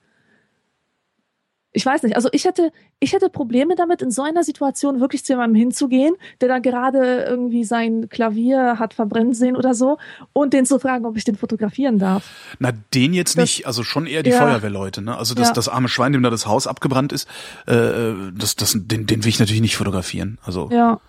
Ich 1.76 1.84
weiß 1.84 2.04
nicht, 2.04 2.14
also 2.14 2.28
ich 2.30 2.44
hätte, 2.44 2.70
ich 3.00 3.12
hätte 3.14 3.28
Probleme 3.28 3.74
damit, 3.74 4.00
in 4.00 4.12
so 4.12 4.22
einer 4.22 4.44
Situation 4.44 5.00
wirklich 5.00 5.24
zu 5.24 5.32
jemandem 5.32 5.56
hinzugehen, 5.56 6.14
der 6.40 6.46
da 6.48 6.60
gerade 6.60 7.24
irgendwie 7.24 7.64
sein 7.64 8.08
Klavier 8.08 8.78
hat 8.78 8.94
verbrennen 8.94 9.34
sehen 9.34 9.56
oder 9.56 9.74
so, 9.74 9.98
und 10.32 10.52
den 10.52 10.66
zu 10.66 10.78
fragen, 10.78 11.04
ob 11.04 11.16
ich 11.16 11.24
den 11.24 11.34
fotografieren 11.34 11.98
darf. 11.98 12.30
Na, 12.60 12.70
den 12.94 13.12
jetzt 13.12 13.36
das, 13.36 13.42
nicht, 13.42 13.66
also 13.66 13.82
schon 13.82 14.06
eher 14.06 14.22
die 14.22 14.30
ja, 14.30 14.38
Feuerwehrleute, 14.38 15.02
ne? 15.02 15.18
Also 15.18 15.34
das, 15.34 15.48
ja. 15.48 15.52
das 15.52 15.68
arme 15.68 15.88
Schwein, 15.88 16.12
dem 16.12 16.22
da 16.22 16.30
das 16.30 16.46
Haus 16.46 16.68
abgebrannt 16.68 17.12
ist, 17.12 17.28
äh, 17.66 18.12
das, 18.32 18.54
das, 18.54 18.76
den, 18.76 19.06
den 19.06 19.24
will 19.24 19.28
ich 19.28 19.40
natürlich 19.40 19.62
nicht 19.62 19.76
fotografieren. 19.76 20.38
Also. 20.44 20.70
Ja. 20.70 21.00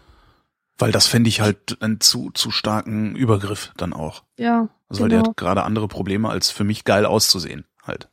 Weil 0.78 0.92
das 0.92 1.08
fände 1.08 1.30
ich 1.30 1.42
halt 1.42 1.82
einen 1.82 2.02
zu, 2.02 2.32
zu 2.32 2.52
starken 2.52 3.16
Übergriff 3.16 3.72
dann 3.78 3.94
auch. 3.94 4.24
Ja. 4.38 4.68
Also 4.90 5.00
genau. 5.00 5.02
weil 5.04 5.10
der 5.10 5.18
genau. 5.20 5.30
hat 5.30 5.38
gerade 5.38 5.64
andere 5.64 5.88
Probleme, 5.88 6.30
als 6.30 6.52
für 6.52 6.64
mich 6.64 6.84
geil 6.84 7.06
auszusehen, 7.06 7.66
halt. 7.84 8.10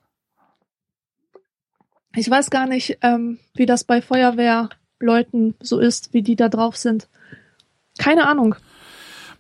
Ich 2.15 2.31
weiß 2.31 2.51
gar 2.51 2.67
nicht, 2.67 2.99
ähm, 3.03 3.39
wie 3.55 3.67
das 3.67 3.85
bei 3.85 4.03
Feuerwehrleuten 4.03 5.55
so 5.61 5.79
ist, 5.79 6.13
wie 6.13 6.23
die 6.23 6.37
da 6.37 6.49
drauf 6.49 6.77
sind. 6.77 7.09
Keine 7.99 8.27
Ahnung. 8.27 8.55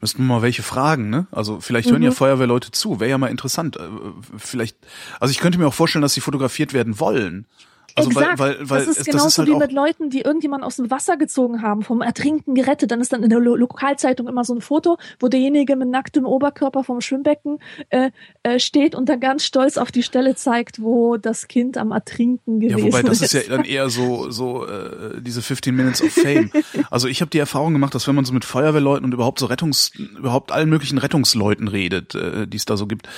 Müssten 0.00 0.22
wir 0.22 0.34
mal 0.34 0.42
welche 0.42 0.64
fragen, 0.64 1.10
ne? 1.10 1.28
Also 1.30 1.60
vielleicht 1.60 1.90
hören 1.90 2.00
mhm. 2.00 2.06
ja 2.06 2.10
Feuerwehrleute 2.10 2.72
zu, 2.72 2.98
wäre 2.98 3.10
ja 3.10 3.18
mal 3.18 3.28
interessant. 3.28 3.76
Äh, 3.76 3.88
vielleicht, 4.36 4.76
also 5.20 5.30
ich 5.30 5.38
könnte 5.38 5.58
mir 5.58 5.68
auch 5.68 5.74
vorstellen, 5.74 6.02
dass 6.02 6.14
sie 6.14 6.20
fotografiert 6.20 6.72
werden 6.72 6.98
wollen. 6.98 7.46
Also 7.94 8.10
Exakt. 8.10 8.38
Weil, 8.38 8.58
weil, 8.60 8.70
weil 8.70 8.86
das 8.86 8.96
ist 8.96 9.06
genauso 9.06 9.24
das 9.24 9.32
ist 9.32 9.38
halt 9.38 9.48
wie 9.48 9.54
mit 9.54 9.72
Leuten, 9.72 10.10
die 10.10 10.20
irgendjemand 10.20 10.64
aus 10.64 10.76
dem 10.76 10.90
Wasser 10.90 11.16
gezogen 11.16 11.62
haben, 11.62 11.82
vom 11.82 12.00
Ertrinken 12.00 12.54
gerettet. 12.54 12.90
Dann 12.90 13.00
ist 13.00 13.12
dann 13.12 13.22
in 13.22 13.30
der 13.30 13.38
Lo 13.38 13.54
Lokalzeitung 13.54 14.28
immer 14.28 14.44
so 14.44 14.54
ein 14.54 14.60
Foto, 14.60 14.98
wo 15.20 15.28
derjenige 15.28 15.76
mit 15.76 15.88
nacktem 15.88 16.24
Oberkörper 16.24 16.84
vom 16.84 17.00
Schwimmbecken 17.00 17.58
äh, 17.90 18.10
äh, 18.42 18.58
steht 18.58 18.94
und 18.94 19.08
dann 19.08 19.20
ganz 19.20 19.44
stolz 19.44 19.76
auf 19.76 19.92
die 19.92 20.02
Stelle 20.02 20.34
zeigt, 20.34 20.82
wo 20.82 21.16
das 21.16 21.48
Kind 21.48 21.76
am 21.76 21.92
Ertrinken 21.92 22.60
gewesen 22.60 22.78
ist. 22.78 22.84
Ja, 22.84 22.92
wobei 22.92 23.08
das 23.08 23.20
ist, 23.20 23.34
ist 23.34 23.48
ja 23.48 23.56
dann 23.56 23.64
eher 23.64 23.90
so 23.90 24.30
so 24.30 24.66
äh, 24.66 25.20
diese 25.20 25.42
15 25.42 25.74
Minutes 25.74 26.02
of 26.02 26.12
Fame. 26.12 26.50
also 26.90 27.08
ich 27.08 27.20
habe 27.20 27.30
die 27.30 27.38
Erfahrung 27.38 27.72
gemacht, 27.72 27.94
dass 27.94 28.08
wenn 28.08 28.14
man 28.14 28.24
so 28.24 28.32
mit 28.32 28.44
Feuerwehrleuten 28.44 29.04
und 29.04 29.12
überhaupt 29.12 29.38
so 29.38 29.46
Rettungs 29.46 29.92
überhaupt 29.94 30.52
allen 30.52 30.68
möglichen 30.68 30.98
Rettungsleuten 30.98 31.68
redet, 31.68 32.14
äh, 32.14 32.46
die 32.46 32.56
es 32.56 32.64
da 32.64 32.76
so 32.76 32.86
gibt, 32.86 33.08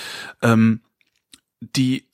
ähm, 0.42 0.80
die 1.60 2.08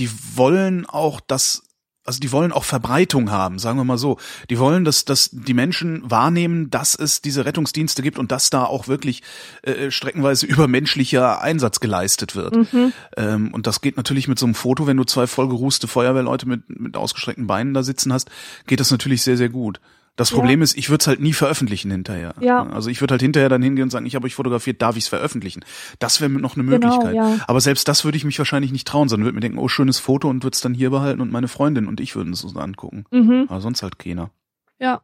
die 0.00 0.10
wollen 0.34 0.86
auch, 0.86 1.20
dass 1.20 1.62
also 2.06 2.18
die 2.18 2.32
wollen 2.32 2.50
auch 2.50 2.64
Verbreitung 2.64 3.30
haben, 3.30 3.58
sagen 3.58 3.78
wir 3.78 3.84
mal 3.84 3.98
so. 3.98 4.16
Die 4.48 4.58
wollen, 4.58 4.84
dass, 4.84 5.04
dass 5.04 5.28
die 5.30 5.52
Menschen 5.52 6.02
wahrnehmen, 6.10 6.70
dass 6.70 6.94
es 6.94 7.20
diese 7.20 7.44
Rettungsdienste 7.44 8.02
gibt 8.02 8.18
und 8.18 8.32
dass 8.32 8.48
da 8.48 8.64
auch 8.64 8.88
wirklich 8.88 9.22
äh, 9.62 9.90
streckenweise 9.90 10.46
übermenschlicher 10.46 11.42
Einsatz 11.42 11.78
geleistet 11.78 12.34
wird. 12.34 12.56
Mhm. 12.56 12.92
Ähm, 13.16 13.54
und 13.54 13.66
das 13.66 13.82
geht 13.82 13.98
natürlich 13.98 14.28
mit 14.28 14.38
so 14.38 14.46
einem 14.46 14.54
Foto, 14.54 14.86
wenn 14.86 14.96
du 14.96 15.04
zwei 15.04 15.26
vollgerußte 15.26 15.86
Feuerwehrleute 15.86 16.48
mit, 16.48 16.80
mit 16.80 16.96
ausgestreckten 16.96 17.46
Beinen 17.46 17.74
da 17.74 17.82
sitzen 17.82 18.12
hast, 18.12 18.30
geht 18.66 18.80
das 18.80 18.90
natürlich 18.90 19.22
sehr, 19.22 19.36
sehr 19.36 19.50
gut. 19.50 19.78
Das 20.20 20.30
Ja. 20.30 20.36
Problem 20.36 20.60
ist, 20.60 20.76
ich 20.76 20.90
würde 20.90 21.00
es 21.00 21.06
halt 21.06 21.18
nie 21.20 21.32
veröffentlichen 21.32 21.90
hinterher. 21.90 22.34
Ja. 22.40 22.62
Also 22.68 22.90
ich 22.90 23.00
würde 23.00 23.12
halt 23.14 23.22
hinterher 23.22 23.48
dann 23.48 23.62
hingehen 23.62 23.84
und 23.84 23.90
sagen, 23.90 24.04
ich 24.04 24.14
habe 24.14 24.26
euch 24.26 24.34
fotografiert, 24.34 24.82
darf 24.82 24.96
ich 24.96 25.04
es 25.04 25.08
veröffentlichen? 25.08 25.64
Das 25.98 26.20
wäre 26.20 26.30
noch 26.30 26.56
eine 26.56 26.64
Genau, 26.64 26.88
Möglichkeit. 26.88 27.14
ja. 27.14 27.38
Aber 27.46 27.60
selbst 27.60 27.88
das 27.88 28.04
würde 28.04 28.18
ich 28.18 28.24
mich 28.24 28.38
wahrscheinlich 28.38 28.70
nicht 28.70 28.86
trauen, 28.86 29.08
sondern 29.08 29.24
würde 29.24 29.36
mir 29.36 29.40
denken, 29.40 29.58
oh, 29.58 29.68
schönes 29.68 29.98
Foto 29.98 30.28
und 30.28 30.42
würde 30.44 30.54
es 30.54 30.60
dann 30.60 30.74
hier 30.74 30.90
behalten 30.90 31.22
und 31.22 31.32
meine 31.32 31.48
Freundin 31.48 31.86
und 31.86 32.00
ich 32.00 32.14
würden 32.16 32.32
es 32.34 32.44
uns 32.44 32.54
angucken. 32.54 33.04
Mhm. 33.10 33.46
Aber 33.48 33.60
sonst 33.62 33.82
halt 33.82 33.98
keiner. 33.98 34.30
Ja. 34.78 35.00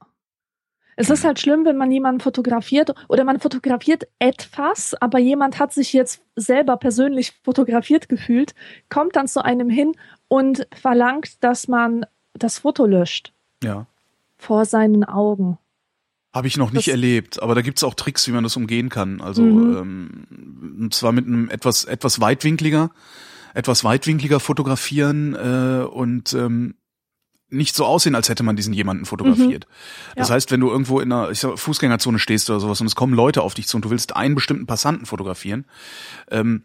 Es 0.99 1.11
ist 1.11 1.25
halt 1.25 1.39
schlimm, 1.41 1.65
wenn 1.65 1.77
man 1.77 1.91
jemanden 1.91 2.21
fotografiert 2.21 2.95
oder 3.09 3.25
man 3.25 3.39
fotografiert 3.41 4.05
etwas, 4.19 4.95
aber 4.95 5.19
jemand 5.19 5.59
hat 5.59 5.73
sich 5.73 5.93
jetzt 5.93 6.23
selber 6.37 6.77
persönlich 6.79 7.33
fotografiert 7.43 8.09
gefühlt, 8.09 8.55
kommt 8.89 9.17
dann 9.17 9.29
zu 9.29 9.45
einem 9.45 9.69
hin 9.71 9.93
und 10.29 10.67
verlangt, 10.75 11.43
dass 11.45 11.69
man 11.69 12.05
das 12.35 12.59
Foto 12.61 12.85
löscht 12.87 13.33
Ja. 13.63 13.87
Vor 14.37 14.65
seinen 14.65 15.05
Augen. 15.05 15.59
Habe 16.35 16.49
ich 16.49 16.57
noch 16.59 16.71
nicht 16.73 16.89
Das- 16.89 16.93
erlebt, 16.93 17.43
aber 17.43 17.55
da 17.55 17.63
gibt's 17.63 17.83
auch 17.83 17.95
Tricks, 17.95 18.27
wie 18.29 18.33
man 18.33 18.45
das 18.45 18.57
umgehen 18.57 18.89
kann. 18.91 19.21
Also 19.21 19.43
Mhm. 19.43 19.77
ähm, 19.77 20.77
und 20.81 20.95
zwar 20.95 21.13
mit 21.13 21.27
einem 21.27 21.49
etwas 21.49 21.85
etwas 21.85 22.21
weitwinkliger, 22.21 22.91
etwas 23.55 23.85
weitwinkliger 23.85 24.39
fotografieren 24.41 25.35
äh, 25.35 25.85
und 25.91 26.35
ähm, 26.35 26.75
nicht 27.49 27.77
so 27.77 27.85
aussehen, 27.85 28.15
als 28.17 28.29
hätte 28.29 28.43
man 28.43 28.57
diesen 28.57 28.73
jemanden 28.75 29.05
fotografiert. 29.05 29.67
Das 30.17 30.29
Ja. 30.29 30.35
heißt, 30.35 30.51
wenn 30.51 30.61
du 30.61 30.69
irgendwo 30.69 30.99
in 30.99 31.13
einer 31.13 31.31
ich 31.31 31.39
sag, 31.39 31.59
Fußgängerzone 31.59 32.19
stehst 32.19 32.51
oder 32.51 32.59
sowas 32.59 32.81
und 32.81 32.89
es 32.89 32.97
kommen 32.97 33.15
Leute 33.15 33.43
auf 33.43 33.55
dich 33.55 33.69
zu 33.69 33.77
und 33.77 33.85
du 33.85 33.91
willst 33.91 34.17
einen 34.17 34.35
bestimmten 34.35 34.67
Passanten 34.67 35.07
fotografieren, 35.07 35.65
ähm, 36.29 36.63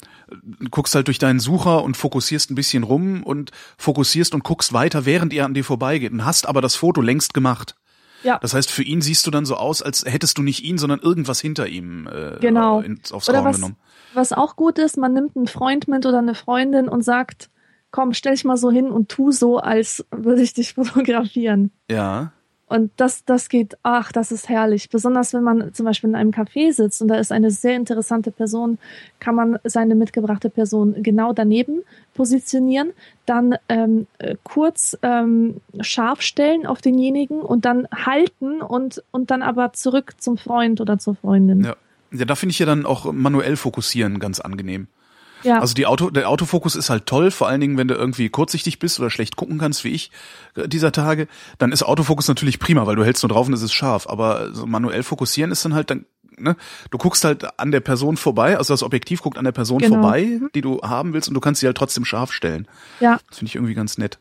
guckst 0.71 0.95
halt 0.95 1.05
durch 1.07 1.19
deinen 1.19 1.39
Sucher 1.39 1.83
und 1.83 1.97
fokussierst 1.97 2.49
ein 2.49 2.55
bisschen 2.55 2.81
rum 2.81 3.21
und 3.21 3.51
fokussierst 3.77 4.33
und 4.33 4.43
guckst 4.43 4.73
weiter, 4.73 5.05
während 5.05 5.33
er 5.33 5.45
an 5.45 5.53
dir 5.53 5.63
vorbeigeht 5.63 6.11
und 6.13 6.25
hast 6.25 6.47
aber 6.47 6.61
das 6.61 6.73
Foto 6.75 6.99
längst 7.01 7.35
gemacht. 7.35 7.75
Ja. 8.23 8.39
Das 8.39 8.53
heißt, 8.55 8.71
für 8.71 8.83
ihn 8.83 9.01
siehst 9.01 9.25
du 9.27 9.31
dann 9.31 9.45
so 9.45 9.57
aus, 9.57 9.83
als 9.83 10.03
hättest 10.05 10.37
du 10.39 10.41
nicht 10.41 10.63
ihn, 10.63 10.77
sondern 10.79 10.99
irgendwas 10.99 11.39
hinter 11.39 11.67
ihm 11.67 12.07
äh, 12.07 12.37
Genau. 12.39 12.79
ins, 12.81 13.11
aufs 13.11 13.27
Korn 13.27 13.51
genommen. 13.51 13.75
was 14.15 14.33
auch 14.33 14.55
gut 14.55 14.79
ist, 14.79 14.97
man 14.97 15.13
nimmt 15.13 15.35
einen 15.37 15.47
Freund 15.47 15.87
mit 15.87 16.07
oder 16.07 16.19
eine 16.19 16.33
Freundin 16.35 16.87
und 16.89 17.03
sagt, 17.03 17.50
komm, 17.91 18.13
stell 18.13 18.33
dich 18.33 18.45
mal 18.45 18.57
so 18.57 18.71
hin 18.71 18.89
und 18.89 19.09
tu 19.09 19.31
so, 19.31 19.59
als 19.59 20.05
würde 20.11 20.41
ich 20.41 20.53
dich 20.53 20.73
fotografieren. 20.75 21.71
Ja. 21.89 22.31
Und 22.67 22.89
das, 22.95 23.25
das 23.25 23.49
geht, 23.49 23.77
ach, 23.83 24.13
das 24.13 24.31
ist 24.31 24.47
herrlich. 24.47 24.89
Besonders 24.89 25.33
wenn 25.33 25.43
man 25.43 25.73
zum 25.73 25.85
Beispiel 25.85 26.09
in 26.09 26.15
einem 26.15 26.31
Café 26.31 26.71
sitzt 26.71 27.01
und 27.01 27.09
da 27.09 27.15
ist 27.15 27.33
eine 27.33 27.51
sehr 27.51 27.75
interessante 27.75 28.31
Person, 28.31 28.77
kann 29.19 29.35
man 29.35 29.59
seine 29.65 29.93
mitgebrachte 29.93 30.49
Person 30.49 30.95
genau 31.03 31.33
daneben 31.33 31.81
positionieren, 32.13 32.93
dann 33.25 33.55
ähm, 33.67 34.07
äh, 34.19 34.37
kurz 34.43 34.97
ähm, 35.01 35.57
scharf 35.81 36.21
stellen 36.21 36.65
auf 36.65 36.79
denjenigen 36.79 37.41
und 37.41 37.65
dann 37.65 37.89
halten 37.93 38.61
und, 38.61 39.03
und 39.11 39.31
dann 39.31 39.41
aber 39.41 39.73
zurück 39.73 40.13
zum 40.19 40.37
Freund 40.37 40.79
oder 40.79 40.97
zur 40.97 41.15
Freundin. 41.15 41.65
Ja. 41.65 41.75
Ja, 42.13 42.25
da 42.25 42.35
finde 42.35 42.51
ich 42.51 42.59
ja 42.59 42.65
dann 42.65 42.85
auch 42.85 43.11
manuell 43.11 43.55
fokussieren 43.55 44.19
ganz 44.19 44.39
angenehm. 44.39 44.87
Ja, 45.43 45.59
Also 45.59 45.73
die 45.73 45.85
Auto, 45.85 46.09
der 46.09 46.29
Autofokus 46.29 46.75
ist 46.75 46.89
halt 46.89 47.05
toll, 47.05 47.31
vor 47.31 47.47
allen 47.47 47.61
Dingen, 47.61 47.77
wenn 47.77 47.87
du 47.87 47.95
irgendwie 47.95 48.29
kurzsichtig 48.29 48.79
bist 48.79 48.99
oder 48.99 49.09
schlecht 49.09 49.35
gucken 49.35 49.57
kannst, 49.57 49.83
wie 49.83 49.89
ich 49.89 50.11
äh, 50.55 50.67
dieser 50.67 50.91
Tage, 50.91 51.27
dann 51.57 51.71
ist 51.71 51.83
Autofokus 51.83 52.27
natürlich 52.27 52.59
prima, 52.59 52.85
weil 52.85 52.95
du 52.95 53.03
hältst 53.03 53.23
nur 53.23 53.29
drauf 53.29 53.47
und 53.47 53.53
es 53.53 53.61
ist 53.61 53.73
scharf. 53.73 54.07
Aber 54.07 54.53
so 54.53 54.65
manuell 54.65 55.03
fokussieren 55.03 55.51
ist 55.51 55.63
dann 55.65 55.73
halt 55.73 55.89
dann, 55.89 56.05
ne, 56.37 56.55
du 56.89 56.97
guckst 56.97 57.23
halt 57.23 57.59
an 57.59 57.71
der 57.71 57.79
Person 57.81 58.17
vorbei, 58.17 58.57
also 58.57 58.73
das 58.73 58.83
Objektiv 58.83 59.21
guckt 59.21 59.37
an 59.37 59.45
der 59.45 59.51
Person 59.51 59.79
Genau. 59.79 59.95
vorbei, 60.01 60.39
die 60.55 60.61
du 60.61 60.81
haben 60.81 61.13
willst, 61.13 61.27
und 61.27 61.33
du 61.33 61.41
kannst 61.41 61.61
sie 61.61 61.67
halt 61.67 61.77
trotzdem 61.77 62.05
scharf 62.05 62.31
stellen. 62.33 62.67
ja, 62.99 63.19
Das 63.29 63.39
finde 63.39 63.49
ich 63.49 63.55
irgendwie 63.55 63.73
ganz 63.73 63.97
nett. 63.97 64.19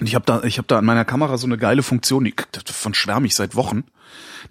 Und 0.00 0.08
ich 0.08 0.14
habe 0.16 0.24
da, 0.26 0.42
ich 0.42 0.58
habe 0.58 0.66
da 0.66 0.78
an 0.78 0.84
meiner 0.84 1.04
Kamera 1.04 1.38
so 1.38 1.46
eine 1.46 1.56
geile 1.56 1.82
Funktion, 1.84 2.24
die 2.24 2.34
von 2.66 2.94
schwärme 2.94 3.26
ich 3.26 3.34
seit 3.36 3.54
Wochen. 3.54 3.84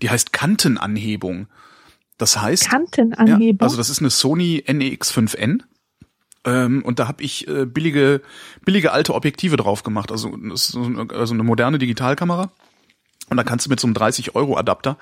Die 0.02 0.10
heißt 0.10 0.32
Kantenanhebung. 0.32 1.48
Das 2.24 2.42
heißt, 2.42 2.70
Kantenanhebung. 2.70 3.58
ja, 3.60 3.66
also 3.66 3.76
das 3.76 3.90
ist 3.90 4.00
eine 4.00 4.10
Sony 4.10 4.64
NEX5N. 4.66 5.60
Ähm, 6.46 6.82
und 6.86 6.98
da 7.00 7.10
habe 7.10 7.22
ich 7.22 7.50
äh, 7.50 7.66
billige, 7.66 8.22
billige 8.64 8.94
alte 8.94 9.14
Objektive 9.14 9.58
drauf 9.58 9.84
gemacht. 9.84 10.10
Also, 10.10 10.34
das 10.38 10.62
ist 10.62 10.68
so 10.70 10.84
eine, 10.84 11.08
also 11.14 11.34
eine 11.34 11.44
moderne 11.44 11.80
Digitalkamera. 11.80 12.50
Und 13.30 13.36
da 13.36 13.44
kannst 13.44 13.66
du 13.66 13.70
mit 13.70 13.82
so 13.82 13.88
einem 13.88 13.96
30-Euro-Adapter 13.96 14.98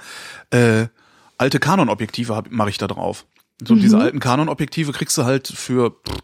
äh, 0.49 0.87
alte 1.37 1.59
Canon-Objektive 1.59 2.41
mache 2.49 2.71
ich 2.71 2.79
da 2.79 2.87
drauf. 2.87 3.27
So 3.63 3.75
diese 3.75 3.99
alten 3.99 4.19
Canon-Objektive 4.19 4.91
kriegst 4.91 5.15
du 5.19 5.23
halt 5.23 5.47
für 5.47 5.91
pff, 5.91 6.23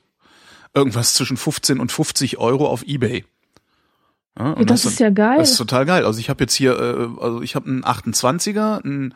irgendwas 0.74 1.14
zwischen 1.14 1.38
15 1.38 1.80
und 1.80 1.92
50 1.92 2.40
Euro 2.40 2.68
auf 2.68 2.82
Ebay. 2.82 3.24
Ja, 4.40 4.54
und 4.54 4.68
das 4.72 4.86
ist 4.86 5.00
ja 5.00 5.12
geil. 5.12 5.38
Das 5.38 5.52
ist 5.52 5.58
total 5.58 5.86
geil. 5.86 6.06
Also 6.06 6.20
ich 6.20 6.32
habe 6.32 6.44
jetzt 6.44 6.56
hier, 6.56 6.72
äh, 6.72 7.24
also 7.24 7.44
ich 7.44 7.56
habe 7.56 7.68
einen 7.68 7.84
28er, 7.84 8.84
einen 8.84 9.14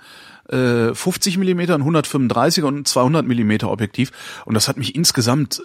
äh, 0.51 0.93
50 0.93 1.37
Millimeter, 1.37 1.73
einen 1.75 1.83
135er 1.83 2.63
und 2.63 2.79
ein 2.79 2.85
200 2.85 3.25
Millimeter 3.25 3.71
Objektiv. 3.71 4.11
Und 4.45 4.53
das 4.53 4.67
hat 4.67 4.77
mich 4.77 4.95
insgesamt, 4.95 5.63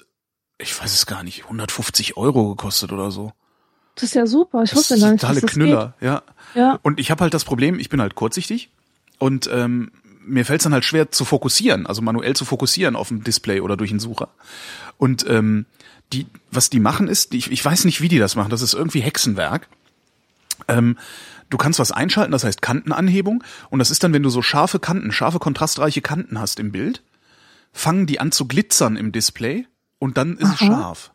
ich 0.59 0.81
weiß 0.81 0.93
es 0.95 1.07
gar 1.07 1.23
nicht, 1.23 1.45
150 1.45 2.17
Euro 2.17 2.51
gekostet 2.51 2.93
oder 2.93 3.11
so. 3.11 3.33
Das 3.95 4.05
ist 4.05 4.15
ja 4.15 4.27
super. 4.27 4.63
Ich 4.63 4.71
Das 4.71 4.79
wusste 4.79 4.95
ist 4.95 5.01
gar 5.01 5.11
nicht, 5.11 5.21
totale 5.21 5.41
dass 5.41 5.51
das 5.51 5.53
Knüller, 5.53 5.95
ja. 6.01 6.23
geht. 6.55 6.63
Ja, 6.63 6.79
Und 6.83 7.01
ich 7.01 7.11
habe 7.11 7.23
halt 7.23 7.35
das 7.35 7.45
Problem, 7.45 7.79
ich 7.79 7.89
bin 7.89 8.01
halt 8.01 8.15
kurzsichtig 8.15 8.71
und 9.19 9.49
ähm, 9.53 9.91
mir 10.27 10.45
fällt 10.45 10.61
es 10.61 10.65
dann 10.65 10.73
halt 10.73 10.85
schwer 10.85 11.11
zu 11.11 11.25
fokussieren, 11.25 11.87
also 11.87 12.03
manuell 12.03 12.35
zu 12.35 12.45
fokussieren 12.45 12.97
auf 12.97 13.09
dem 13.09 13.25
Display 13.25 13.61
oder 13.61 13.77
durch 13.77 13.91
den 13.91 14.01
Sucher. 14.01 14.29
Und 14.99 15.25
ähm, 15.29 15.67
die, 16.13 16.27
was 16.51 16.71
die 16.71 16.81
machen 16.81 17.09
ist, 17.09 17.35
ich, 17.35 17.51
ich 17.51 17.65
weiß 17.65 17.85
nicht, 17.85 18.01
wie 18.01 18.09
die 18.09 18.19
das 18.19 18.37
machen, 18.37 18.51
das 18.51 18.63
ist 18.63 18.75
irgendwie 18.75 19.01
Hexenwerk. 19.01 19.69
Ähm, 20.69 20.99
du 21.51 21.57
kannst 21.57 21.79
was 21.79 21.93
einschalten, 21.93 22.33
das 22.33 22.45
heißt 22.45 22.63
Kantenanhebung, 22.63 23.43
und 23.71 23.79
das 23.79 23.91
ist 23.91 24.03
dann, 24.05 24.13
wenn 24.13 24.23
du 24.23 24.31
so 24.31 24.43
scharfe 24.43 24.79
Kanten, 24.79 25.13
scharfe 25.13 25.39
kontrastreiche 25.39 26.03
Kanten 26.03 26.41
hast 26.41 26.59
im 26.61 26.73
Bild, 26.73 27.03
fangen 27.73 28.07
die 28.07 28.21
an 28.21 28.33
zu 28.33 28.47
glitzern 28.49 28.97
im 28.97 29.13
Display 29.13 29.67
und 29.99 30.17
dann 30.17 30.37
ist 30.37 30.49
es 30.55 30.63
Aha. 30.63 30.67
scharf. 30.67 31.13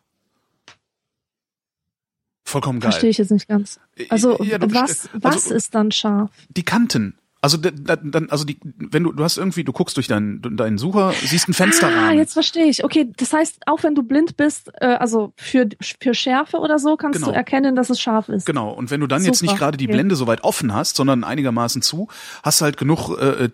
Vollkommen 2.44 2.80
geil. 2.80 2.90
verstehe 2.90 3.10
ich 3.10 3.18
jetzt 3.18 3.30
nicht 3.30 3.48
ganz. 3.48 3.80
Also, 4.10 4.42
Ja, 4.42 4.58
was, 4.60 5.08
was 5.14 5.34
also- 5.34 5.54
ist 5.54 5.74
dann 5.74 5.90
scharf? 5.92 6.30
die 6.50 6.64
Kanten. 6.64 7.16
Also 7.44 7.56
dann, 7.56 8.30
also 8.30 8.44
die, 8.44 8.60
wenn 8.62 9.02
du, 9.02 9.10
du 9.10 9.24
hast 9.24 9.36
irgendwie, 9.36 9.64
du 9.64 9.72
guckst 9.72 9.96
durch 9.96 10.06
deinen, 10.06 10.40
deinen 10.56 10.78
Sucher, 10.78 11.12
siehst 11.24 11.48
ein 11.48 11.54
Fensterrahmen. 11.54 12.10
Ah, 12.10 12.12
jetzt 12.12 12.34
verstehe 12.34 12.66
ich. 12.66 12.84
Okay, 12.84 13.10
das 13.16 13.32
heißt, 13.32 13.62
auch 13.66 13.82
wenn 13.82 13.96
du 13.96 14.04
blind 14.04 14.36
bist, 14.36 14.70
äh, 14.80 14.86
also 14.86 15.32
für, 15.36 15.68
für 16.00 16.14
Schärfe 16.14 16.58
oder 16.58 16.78
so, 16.78 16.96
kannst 16.96 17.18
Genau. 17.18 17.32
du 17.32 17.36
erkennen, 17.36 17.74
dass 17.74 17.90
es 17.90 18.00
scharf 18.00 18.28
ist. 18.28 18.46
Genau. 18.46 18.70
Und 18.70 18.92
wenn 18.92 19.00
du 19.00 19.08
dann 19.08 19.24
jetzt 19.24 19.40
Super, 19.40 19.50
nicht 19.50 19.58
gerade 19.58 19.76
die 19.76 19.86
okay. 19.86 19.94
Blende 19.94 20.14
so 20.14 20.28
weit 20.28 20.44
offen 20.44 20.72
hast, 20.72 20.94
sondern 20.94 21.24
einigermaßen 21.24 21.82
zu, 21.82 22.06
hast 22.44 22.60
du 22.60 22.64
halt 22.64 22.76
genug 22.76 23.10
äh, 23.18 23.46
äh, 23.46 23.50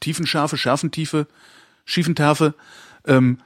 Tiefenschärfe, 0.00 0.58
Schärfentiefe, 0.58 1.26
Schiefentärfe, 1.86 2.52
ähm, 3.06 3.38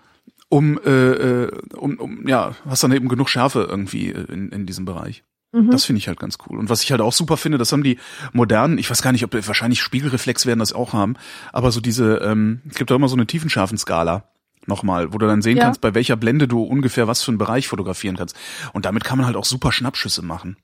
um, 0.48 0.80
äh, 0.84 0.90
äh, 0.90 1.50
um, 1.76 1.96
um, 1.98 2.26
ja, 2.26 2.56
hast 2.68 2.82
dann 2.82 2.90
eben 2.90 3.08
genug 3.08 3.28
Schärfe 3.28 3.68
irgendwie 3.70 4.10
äh, 4.10 4.32
in, 4.32 4.50
in 4.50 4.66
diesem 4.66 4.84
Bereich. 4.84 5.22
Mhm. 5.52 5.70
Das 5.70 5.84
finde 5.84 5.98
ich 5.98 6.08
halt 6.08 6.18
ganz 6.18 6.38
cool. 6.46 6.58
Und 6.58 6.70
was 6.70 6.82
ich 6.82 6.90
halt 6.90 7.00
auch 7.02 7.12
super 7.12 7.36
finde, 7.36 7.58
das 7.58 7.72
haben 7.72 7.82
die 7.82 7.98
modernen, 8.32 8.78
ich 8.78 8.90
weiß 8.90 9.02
gar 9.02 9.12
nicht, 9.12 9.24
ob 9.24 9.34
wahrscheinlich 9.46 9.80
Spiegelreflex 9.82 10.46
werden 10.46 10.60
das 10.60 10.72
auch 10.72 10.92
haben, 10.94 11.14
aber 11.52 11.70
so 11.70 11.80
diese, 11.80 12.16
ähm, 12.18 12.62
es 12.68 12.76
gibt 12.76 12.90
da 12.90 12.94
immer 12.94 13.08
so 13.08 13.16
eine 13.16 13.26
Tiefenschärfenskala 13.26 14.24
nochmal, 14.66 15.12
wo 15.12 15.18
du 15.18 15.26
dann 15.26 15.42
sehen 15.42 15.58
Ja. 15.58 15.64
kannst, 15.64 15.80
bei 15.80 15.94
welcher 15.94 16.16
Blende 16.16 16.48
du 16.48 16.62
ungefähr 16.62 17.06
was 17.08 17.22
für 17.22 17.30
einen 17.32 17.38
Bereich 17.38 17.68
fotografieren 17.68 18.16
kannst. 18.16 18.36
Und 18.72 18.84
damit 18.86 19.04
kann 19.04 19.18
man 19.18 19.26
halt 19.26 19.36
auch 19.36 19.44
super 19.44 19.72
Schnappschüsse 19.72 20.22
machen. 20.22 20.56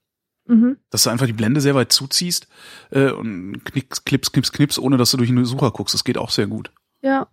Mhm. 0.47 0.79
Dass 0.89 1.03
du 1.03 1.11
einfach 1.11 1.27
die 1.27 1.33
Blende 1.35 1.61
sehr 1.61 1.75
weit 1.75 1.93
zuziehst 1.93 2.49
äh, 2.91 3.11
und 3.11 3.61
knicks, 3.67 4.05
knips, 4.05 4.33
knips, 4.33 4.53
knips, 4.53 4.79
ohne 4.79 4.97
dass 4.97 5.11
du 5.11 5.19
durch 5.19 5.29
einen 5.29 5.45
Sucher 5.45 5.71
guckst. 5.71 5.93
Das 5.95 6.05
geht 6.05 6.17
auch 6.17 6.31
sehr 6.31 6.47
gut. 6.47 6.71
Ja. 7.03 7.27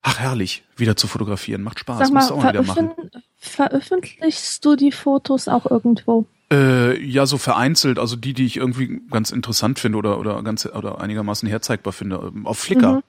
Ach, 0.00 0.18
herrlich, 0.20 0.64
wieder 0.76 0.96
zu 0.96 1.08
fotografieren. 1.08 1.62
Macht 1.62 1.80
Spaß. 1.80 1.98
Sag 1.98 2.08
mal, 2.12 2.20
Musst 2.20 2.30
du 2.30 2.34
auch 2.36 2.48
wieder 2.48 2.62
machen. 2.62 2.92
veröffent 2.94 3.22
veröffentlichst 3.36 4.64
du 4.64 4.76
die 4.76 4.92
Fotos 4.92 5.48
auch 5.48 5.66
irgendwo? 5.70 6.26
Äh, 6.52 7.02
ja, 7.04 7.26
so 7.26 7.38
vereinzelt, 7.38 7.98
also 7.98 8.14
die, 8.14 8.32
die 8.32 8.46
ich 8.46 8.56
irgendwie 8.56 9.00
ganz 9.10 9.30
interessant 9.32 9.78
finde 9.80 9.98
oder 9.98 10.18
oder 10.20 10.42
ganz 10.42 10.64
oder 10.66 11.00
einigermaßen 11.00 11.48
herzeigbar 11.48 11.92
finde. 11.92 12.30
ähm, 12.34 12.46
Auf 12.46 12.58
Flickr. 12.58 12.92
Mhm. 12.96 13.02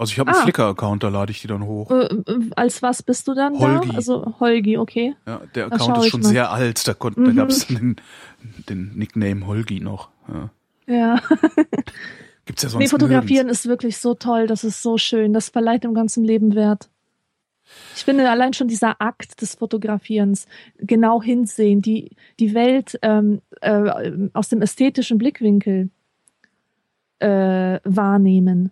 Also 0.00 0.12
ich 0.12 0.20
habe 0.20 0.30
einen 0.30 0.38
Ah. 0.38 0.42
Flickr-Account, 0.44 1.02
da 1.02 1.08
lade 1.08 1.32
ich 1.32 1.40
die 1.40 1.48
dann 1.48 1.64
hoch. 1.64 1.90
Äh, 1.90 2.04
äh, 2.04 2.50
als 2.54 2.82
was 2.82 3.02
bist 3.02 3.26
du 3.26 3.34
dann 3.34 3.58
Holgi. 3.58 3.88
da? 3.88 3.94
Also 3.96 4.36
Holgi, 4.38 4.78
okay. 4.78 5.16
Ja, 5.26 5.40
der 5.56 5.70
da 5.70 5.74
Account 5.74 5.98
ist 6.04 6.10
schon 6.10 6.20
mal. 6.20 6.28
sehr 6.28 6.52
alt. 6.52 6.86
Da, 6.86 6.94
kon- 6.94 7.14
da 7.16 7.20
Mhm. 7.22 7.34
gab 7.36 7.48
es 7.48 7.66
den, 7.66 7.96
den 8.68 8.92
Nickname 8.94 9.44
Holgi 9.44 9.80
noch. 9.80 10.08
Ja. 10.28 10.50
Ja. 10.86 11.20
Gibt's 12.46 12.62
ja 12.62 12.68
sonst 12.68 12.74
Nee, 12.78 12.84
nirgends. 12.84 12.90
fotografieren 12.92 13.48
ist 13.48 13.66
wirklich 13.66 13.98
so 13.98 14.14
toll, 14.14 14.46
das 14.46 14.62
ist 14.62 14.82
so 14.82 14.98
schön, 14.98 15.32
das 15.32 15.48
verleiht 15.48 15.82
dem 15.82 15.94
ganzen 15.94 16.22
Leben 16.24 16.54
Wert. 16.54 16.88
Ich 17.94 18.04
finde 18.04 18.30
allein 18.30 18.52
schon 18.52 18.68
dieser 18.68 19.00
Akt 19.00 19.40
des 19.40 19.56
Fotografierens, 19.56 20.46
genau 20.78 21.22
hinsehen, 21.22 21.82
die, 21.82 22.10
die 22.38 22.54
Welt 22.54 22.98
ähm, 23.02 23.40
äh, 23.60 24.12
aus 24.32 24.48
dem 24.48 24.62
ästhetischen 24.62 25.18
Blickwinkel 25.18 25.90
äh, 27.18 27.80
wahrnehmen. 27.84 28.70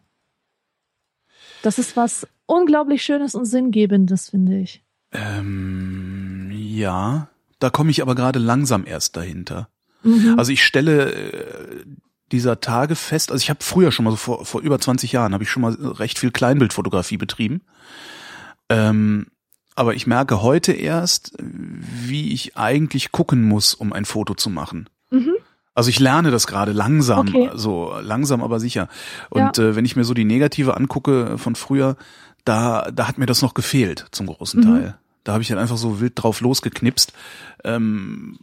Das 1.62 1.78
ist 1.78 1.96
was 1.96 2.26
unglaublich 2.46 3.02
Schönes 3.02 3.34
und 3.34 3.44
Sinngebendes, 3.46 4.30
finde 4.30 4.58
ich. 4.58 4.82
Ähm, 5.12 6.50
ja, 6.52 7.28
da 7.58 7.70
komme 7.70 7.90
ich 7.90 8.02
aber 8.02 8.14
gerade 8.14 8.38
langsam 8.38 8.86
erst 8.86 9.16
dahinter. 9.16 9.68
Mhm. 10.02 10.38
Also 10.38 10.52
ich 10.52 10.64
stelle 10.64 11.12
äh, 11.12 11.84
dieser 12.32 12.60
Tage 12.60 12.96
fest, 12.96 13.30
also 13.30 13.42
ich 13.42 13.50
habe 13.50 13.62
früher 13.62 13.92
schon 13.92 14.04
mal 14.04 14.10
so 14.10 14.16
vor, 14.16 14.44
vor 14.44 14.60
über 14.60 14.78
20 14.78 15.12
Jahren 15.12 15.32
habe 15.32 15.44
ich 15.44 15.50
schon 15.50 15.62
mal 15.62 15.75
recht 15.75 16.18
viel 16.18 16.30
Kleinbildfotografie 16.30 17.16
betrieben. 17.16 17.62
Ähm, 18.68 19.26
aber 19.75 19.94
ich 19.94 20.06
merke 20.06 20.42
heute 20.42 20.73
erst, 20.73 21.32
wie 21.38 22.32
ich 22.32 22.56
eigentlich 22.56 23.12
gucken 23.12 23.44
muss, 23.44 23.75
um 23.75 23.92
ein 23.92 24.04
Foto 24.04 24.35
zu 24.35 24.49
machen. 24.50 24.88
Mhm. 25.11 25.35
Also 25.75 25.90
ich 25.90 26.00
lerne 26.00 26.30
das 26.30 26.46
gerade 26.46 26.73
langsam, 26.73 27.28
Okay. 27.28 27.50
so 27.54 27.92
langsam 28.00 28.42
aber 28.42 28.58
sicher. 28.61 28.88
Und 29.28 29.58
äh, 29.58 29.76
wenn 29.76 29.85
ich 29.85 29.94
mir 29.94 30.04
so 30.04 30.14
die 30.14 30.25
Negative 30.25 30.75
angucke 30.76 31.37
von 31.37 31.54
früher, 31.54 31.96
da 32.46 32.90
da 32.90 33.06
hat 33.06 33.18
mir 33.18 33.26
das 33.26 33.42
noch 33.42 33.52
gefehlt 33.52 34.06
zum 34.12 34.26
großen 34.26 34.61
Mhm. 34.61 34.64
Teil. 34.64 34.99
Da 35.25 35.32
habe 35.32 35.42
ich 35.42 35.50
halt 35.50 35.61
einfach 35.61 35.76
so 35.76 36.00
wild 36.00 36.12
drauf 36.16 36.40
losgeknipst. 36.40 37.12
Ähm, 37.64 38.38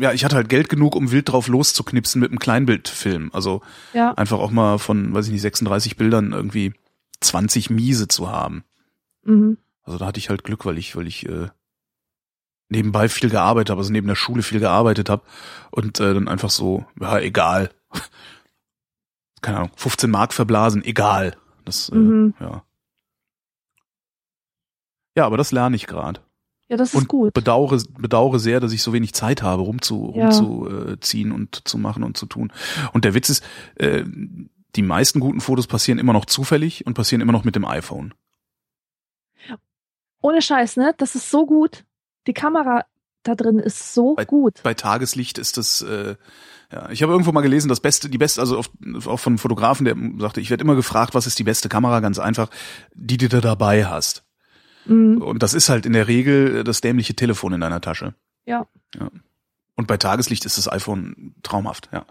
ja, 0.00 0.12
ich 0.12 0.24
hatte 0.24 0.34
halt 0.36 0.48
Geld 0.48 0.68
genug, 0.68 0.96
um 0.96 1.12
wild 1.12 1.28
drauf 1.28 1.46
loszuknipsen 1.46 2.20
mit 2.20 2.30
einem 2.30 2.38
Kleinbildfilm. 2.40 3.30
Also 3.32 3.60
Ja. 3.92 4.12
einfach 4.14 4.38
auch 4.38 4.50
mal 4.50 4.78
von, 4.78 5.14
weiß 5.14 5.26
ich 5.26 5.32
nicht, 5.32 5.42
36 5.42 5.96
Bildern 5.96 6.32
irgendwie 6.32 6.72
20 7.20 7.70
miese 7.70 8.08
zu 8.08 8.30
haben. 8.32 8.64
Mhm. 9.22 9.58
Also 9.82 9.98
da 9.98 10.06
hatte 10.06 10.18
ich 10.18 10.28
halt 10.30 10.44
Glück, 10.44 10.64
weil 10.66 10.78
ich, 10.78 10.94
weil 10.96 11.06
ich 11.06 11.26
äh, 11.28 11.48
nebenbei 12.68 13.08
viel 13.08 13.30
gearbeitet 13.30 13.70
habe, 13.70 13.80
also 13.80 13.92
neben 13.92 14.06
der 14.06 14.14
Schule 14.14 14.42
viel 14.42 14.60
gearbeitet 14.60 15.08
habe 15.10 15.22
und 15.70 15.98
äh, 16.00 16.14
dann 16.14 16.28
einfach 16.28 16.50
so, 16.50 16.84
ja, 17.00 17.18
egal. 17.18 17.70
Keine 19.42 19.56
Ahnung, 19.58 19.70
15 19.76 20.10
Mark 20.10 20.32
verblasen, 20.34 20.84
egal. 20.84 21.36
Das, 21.64 21.88
äh, 21.88 21.94
Mhm. 21.96 22.34
ja. 22.40 22.64
Ja, 25.16 25.26
aber 25.26 25.36
das 25.36 25.50
lerne 25.52 25.76
ich 25.76 25.86
gerade. 25.86 26.20
Ja, 26.68 26.76
das 26.76 26.90
ist 26.90 26.94
Und 27.00 27.08
gut. 27.08 27.34
bedauere, 27.34 27.82
bedauere 27.98 28.38
sehr, 28.38 28.60
dass 28.60 28.72
ich 28.72 28.82
so 28.82 28.92
wenig 28.92 29.12
Zeit 29.12 29.42
habe, 29.42 29.62
rumzu, 29.62 30.12
Ja. 30.16 30.26
rumzuziehen 30.30 31.32
und 31.32 31.66
zu 31.66 31.78
machen 31.78 32.04
und 32.04 32.16
zu 32.16 32.26
tun. 32.26 32.52
Und 32.92 33.04
der 33.04 33.14
Witz 33.14 33.28
ist, 33.28 33.44
äh, 33.74 34.04
die 34.76 34.82
meisten 34.82 35.18
guten 35.18 35.40
Fotos 35.40 35.66
passieren 35.66 35.98
immer 35.98 36.12
noch 36.12 36.26
zufällig 36.26 36.86
und 36.86 36.94
passieren 36.94 37.20
immer 37.22 37.32
noch 37.32 37.42
mit 37.42 37.56
dem 37.56 37.64
iPhone. 37.64 38.14
Ohne 40.22 40.42
Scheiß, 40.42 40.76
ne? 40.76 40.94
Das 40.98 41.14
ist 41.14 41.30
so 41.30 41.46
gut. 41.46 41.84
Die 42.26 42.32
Kamera 42.34 42.84
da 43.22 43.34
drin 43.34 43.58
ist 43.58 43.92
so 43.94 44.14
Bei- 44.14 44.24
gut. 44.24 44.62
bei 44.62 44.72
Tageslicht 44.72 45.36
ist 45.36 45.58
das 45.58 45.82
äh, 45.82 46.16
ja 46.72 46.88
ich 46.90 47.02
habe 47.02 47.12
irgendwo 47.12 47.32
mal 47.32 47.42
gelesen 47.42 47.68
das 47.68 47.80
beste 47.80 48.08
die 48.08 48.16
beste 48.16 48.40
also 48.40 48.56
auf, 48.56 48.70
auch 49.06 49.18
von 49.18 49.32
einem 49.32 49.38
Fotografen 49.38 49.84
der 49.84 49.94
sagte 50.18 50.40
ich 50.40 50.48
werde 50.48 50.64
immer 50.64 50.74
gefragt 50.74 51.14
was 51.14 51.26
ist 51.26 51.38
die 51.38 51.44
beste 51.44 51.68
Kamera 51.68 52.00
ganz 52.00 52.18
einfach 52.18 52.48
die 52.94 53.18
die 53.18 53.28
du 53.28 53.40
dabei 53.42 53.84
hast 53.86 54.24
Mhm. 54.86 55.20
und 55.20 55.42
das 55.42 55.52
ist 55.52 55.68
halt 55.68 55.84
in 55.84 55.92
der 55.92 56.08
Regel 56.08 56.64
das 56.64 56.80
dämliche 56.80 57.14
Telefon 57.14 57.52
in 57.52 57.60
deiner 57.60 57.82
Tasche 57.82 58.14
Ja. 58.46 58.66
ja 58.98 59.10
und 59.76 59.86
bei 59.86 59.98
Tageslicht 59.98 60.46
ist 60.46 60.56
das 60.56 60.72
iPhone 60.72 61.34
traumhaft 61.42 61.90
ja 61.92 62.06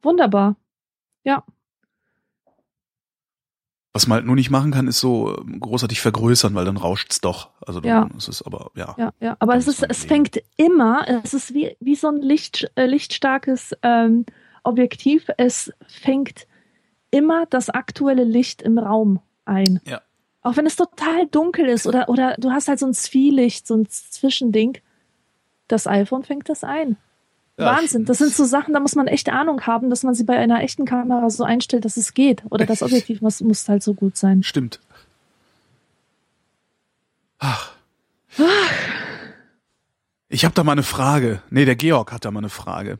Wunderbar. 0.00 0.56
Was 3.96 4.06
man 4.06 4.16
halt 4.16 4.26
nur 4.26 4.36
nicht 4.36 4.50
machen 4.50 4.72
kann 4.72 4.86
ist 4.88 5.00
so 5.00 5.36
ähm, 5.38 5.58
großartig 5.58 6.00
vergrößern 6.02 6.54
weil 6.54 6.66
dann 6.66 6.76
rauscht's 6.76 7.20
doch 7.20 7.48
also 7.66 7.80
dann 7.80 8.10
Ja. 8.10 8.16
ist 8.16 8.28
es 8.28 8.42
aber 8.42 8.70
ja, 8.74 8.94
Ja, 8.98 9.12
ja. 9.20 9.36
Aber 9.40 9.56
es 9.56 9.66
ist, 9.66 9.82
es 9.82 10.04
fängt 10.04 10.40
immer, 10.56 11.06
es 11.24 11.34
ist 11.34 11.54
wie, 11.54 11.76
wie 11.80 11.94
so 11.96 12.08
ein 12.08 12.20
Licht, 12.20 12.70
äh, 12.76 12.86
lichtstarkes 12.86 13.74
ähm, 13.82 14.26
Objektiv. 14.66 15.28
Es 15.38 15.72
fängt 15.86 16.46
immer 17.10 17.46
das 17.46 17.70
aktuelle 17.70 18.24
Licht 18.24 18.62
im 18.62 18.78
Raum 18.78 19.20
ein. 19.44 19.80
Ja. 19.86 20.00
Auch 20.42 20.56
wenn 20.56 20.66
es 20.66 20.76
total 20.76 21.26
dunkel 21.28 21.66
ist 21.66 21.86
oder, 21.86 22.08
oder 22.08 22.34
du 22.38 22.50
hast 22.50 22.68
halt 22.68 22.78
so 22.80 22.86
ein 22.86 22.94
Zwielicht, 22.94 23.66
so 23.66 23.74
ein 23.76 23.88
Zwischending. 23.88 24.78
Das 25.68 25.86
iPhone 25.86 26.24
fängt 26.24 26.48
das 26.48 26.64
ein. 26.64 26.96
Wahnsinn. 27.64 28.04
Das 28.04 28.18
sind 28.18 28.34
so 28.34 28.44
Sachen, 28.44 28.74
da 28.74 28.80
muss 28.80 28.94
man 28.94 29.06
echt 29.06 29.30
Ahnung 29.30 29.62
haben, 29.62 29.88
dass 29.88 30.02
man 30.02 30.14
sie 30.14 30.24
bei 30.24 30.36
einer 30.36 30.62
echten 30.62 30.84
Kamera 30.84 31.30
so 31.30 31.44
einstellt, 31.44 31.84
dass 31.84 31.96
es 31.96 32.12
geht. 32.12 32.42
Oder 32.50 32.66
das 32.66 32.82
Objektiv 32.82 33.22
muss, 33.22 33.40
muss 33.40 33.68
halt 33.68 33.82
so 33.82 33.94
gut 33.94 34.16
sein. 34.16 34.42
stimmt 34.42 34.80
ach 37.38 37.72
ich 40.28 40.44
habe 40.44 40.54
da 40.54 40.64
mal 40.64 40.72
eine 40.72 40.82
Frage 40.82 41.42
nee 41.50 41.64
der 41.64 41.76
Georg 41.76 42.12
hat 42.12 42.24
da 42.24 42.30
mal 42.30 42.40
eine 42.40 42.48
Frage 42.48 42.98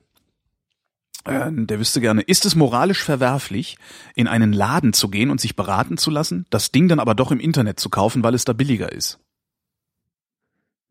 Äh, 1.25 1.51
der 1.51 1.81
wüsste 1.81 2.01
gerne, 2.01 2.23
ist 2.23 2.47
es 2.47 2.55
moralisch 2.55 3.03
verwerflich, 3.03 3.79
in 4.15 4.29
einen 4.29 4.53
Laden 4.53 4.93
zu 4.93 5.09
gehen 5.09 5.31
und 5.31 5.41
sich 5.41 5.57
beraten 5.57 5.97
zu 5.99 6.11
lassen, 6.11 6.47
das 6.51 6.71
Ding 6.71 6.87
dann 6.87 7.01
aber 7.01 7.17
doch 7.17 7.33
im 7.33 7.41
Internet 7.41 7.81
zu 7.81 7.91
kaufen, 7.91 8.23
weil 8.23 8.35
es 8.35 8.45
da 8.45 8.53
billiger 8.53 8.93
ist? 8.93 9.19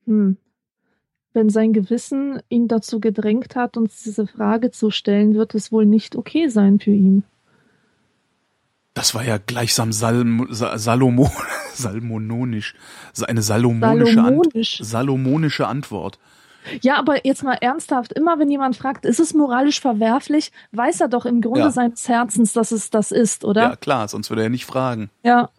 Hm. 0.06 0.38
Wenn 1.36 1.50
sein 1.50 1.74
Gewissen 1.74 2.40
ihn 2.48 2.70
dazu 2.70 3.02
gedrängt 3.02 3.56
hat, 3.58 3.76
uns 3.76 4.02
diese 4.04 4.26
Frage 4.26 4.72
zu 4.72 4.90
stellen, 4.90 5.36
wird 5.36 5.54
es 5.54 5.70
wohl 5.72 5.86
nicht 5.86 6.16
okay 6.16 6.48
sein 6.48 6.80
für 6.80 6.92
ihn. 6.92 7.24
Das 8.94 9.14
war 9.14 9.26
ja 9.26 9.38
gleichsam 9.38 9.92
Salm, 9.92 10.48
Sa- 10.52 10.78
Salomon, 10.78 11.30
salmononisch, 11.74 12.76
eine 13.28 13.42
salomonische, 13.42 14.20
Ant, 14.22 14.44
Salomonisch. 14.46 14.78
salomonische 14.82 15.68
Antwort. 15.68 16.20
Ja, 16.82 16.98
aber 16.98 17.26
jetzt 17.28 17.44
mal 17.44 17.56
ernsthaft, 17.62 18.14
immer 18.14 18.40
wenn 18.40 18.50
jemand 18.50 18.76
fragt, 18.78 19.06
ist 19.06 19.20
es 19.20 19.34
moralisch 19.34 19.82
verwerflich, 19.82 20.52
weiß 20.72 21.02
er 21.02 21.10
doch 21.10 21.26
im 21.26 21.42
Grunde 21.42 21.60
Ja. 21.60 21.70
seines 21.72 22.08
Herzens, 22.08 22.54
dass 22.54 22.72
es 22.72 22.90
das 22.90 23.12
ist, 23.12 23.44
Ja, 23.44 23.50
oder? 23.50 23.76
klar, 23.76 24.08
sonst 24.08 24.30
würde 24.30 24.44
er 24.44 24.50
nicht 24.50 24.66
fragen. 24.66 25.10
Ja. 25.24 25.50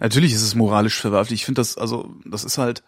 Natürlich 0.00 0.32
ist 0.32 0.42
es 0.42 0.54
moralisch 0.54 0.98
verwerflich. 0.98 1.40
Ich 1.40 1.44
finde 1.44 1.60
das, 1.60 1.76
also, 1.76 2.14
das 2.24 2.44
ist 2.44 2.56
halt, 2.56 2.82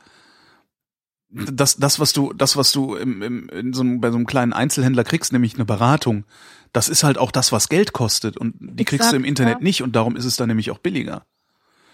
das, 1.28 1.76
das, 1.76 1.98
was 1.98 2.12
du, 2.12 2.32
das, 2.32 2.56
was 2.56 2.72
du 2.72 2.94
im, 2.94 3.22
im, 3.22 3.48
in 3.48 3.72
so 3.72 3.82
einem, 3.82 4.00
bei 4.00 4.10
so 4.10 4.16
einem 4.16 4.26
kleinen 4.26 4.52
Einzelhändler 4.52 5.04
kriegst, 5.04 5.32
nämlich 5.32 5.54
eine 5.54 5.64
Beratung, 5.64 6.24
das 6.72 6.88
ist 6.88 7.04
halt 7.04 7.18
auch 7.18 7.30
das, 7.30 7.52
was 7.52 7.68
Geld 7.68 7.92
kostet. 7.92 8.36
Und 8.36 8.54
die 8.60 8.84
kriegst 8.84 9.12
du 9.12 9.16
im 9.16 9.24
Exakt, 9.24 9.28
Internet 9.28 9.58
ja. 9.58 9.64
nicht 9.64 9.82
und 9.82 9.96
darum 9.96 10.16
ist 10.16 10.24
es 10.24 10.36
dann 10.36 10.48
nämlich 10.48 10.70
auch 10.70 10.78
billiger. 10.78 11.24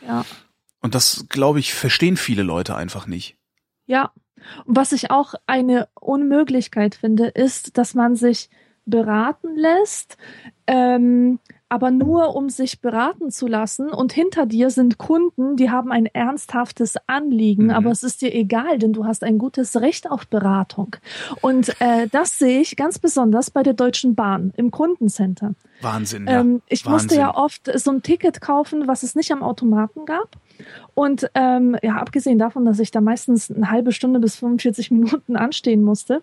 Ja. 0.07 0.25
Und 0.81 0.95
das, 0.95 1.27
glaube 1.29 1.61
ich, 1.61 1.75
verstehen 1.75 2.16
viele 2.16 2.42
Leute 2.42 2.75
einfach 2.75 3.07
nicht. 3.07 3.37
Ja. 3.87 4.12
Und 4.64 4.77
was 4.77 4.92
ich 4.92 5.11
auch 5.11 5.35
eine 5.47 5.88
Unmöglichkeit 5.95 6.95
finde, 6.97 7.29
ist, 7.29 7.79
dass 7.79 7.95
man 7.95 8.16
sich 8.16 8.51
beraten 8.85 9.57
lässt, 9.57 10.16
ähm, 10.66 11.38
aber 11.73 11.91
nur 11.91 12.37
um 12.37 12.51
sich 12.51 12.83
beraten 12.83 13.31
zu 13.31 13.47
lassen 13.47 13.89
und 13.89 14.13
hinter 14.13 14.45
dir 14.45 14.69
sind 14.69 14.99
Kunden, 14.99 15.57
die 15.57 15.71
haben 15.71 15.91
ein 15.91 16.05
ernsthaftes 16.05 16.97
Anliegen, 17.07 17.65
Mhm. 17.65 17.71
aber 17.71 17.91
es 17.91 18.03
ist 18.03 18.21
dir 18.21 18.35
egal, 18.35 18.79
denn 18.79 18.93
du 18.93 19.07
hast 19.07 19.25
ein 19.25 19.39
gutes 19.39 19.81
Recht 19.81 20.11
auf 20.11 20.27
Beratung. 20.27 20.97
Und 21.41 21.71
äh, 21.81 22.09
das 22.13 22.39
sehe 22.39 22.61
ich 22.61 22.77
ganz 22.77 22.99
besonders 22.99 23.51
bei 23.51 23.63
der 23.63 23.73
Deutschen 23.73 24.15
Bahn 24.15 24.53
im 24.59 24.71
Kundencenter. 24.71 25.55
Wahnsinn, 25.81 26.27
ja. 26.27 26.41
Ähm, 26.41 26.61
ich 26.69 26.85
musste 26.85 27.13
Wahnsinn. 27.17 27.21
ja 27.21 27.35
oft 27.35 27.71
so 27.81 27.91
ein 27.91 28.03
Ticket 28.03 28.43
kaufen, 28.43 28.87
was 28.87 29.03
es 29.03 29.15
nicht 29.15 29.33
am 29.33 29.43
Automaten 29.43 30.05
gab. 30.05 30.37
Und 30.93 31.31
ähm, 31.35 31.79
ja, 31.83 31.95
abgesehen 31.97 32.39
davon, 32.39 32.67
dass 32.67 32.81
ich 32.81 32.91
da 32.91 33.01
meistens 33.01 33.51
eine 33.51 33.71
halbe 33.71 33.93
Stunde 33.93 34.21
bis 34.21 34.37
45 34.37 34.91
Minuten 34.91 35.37
anstehen 35.37 35.83
musste, 35.83 36.21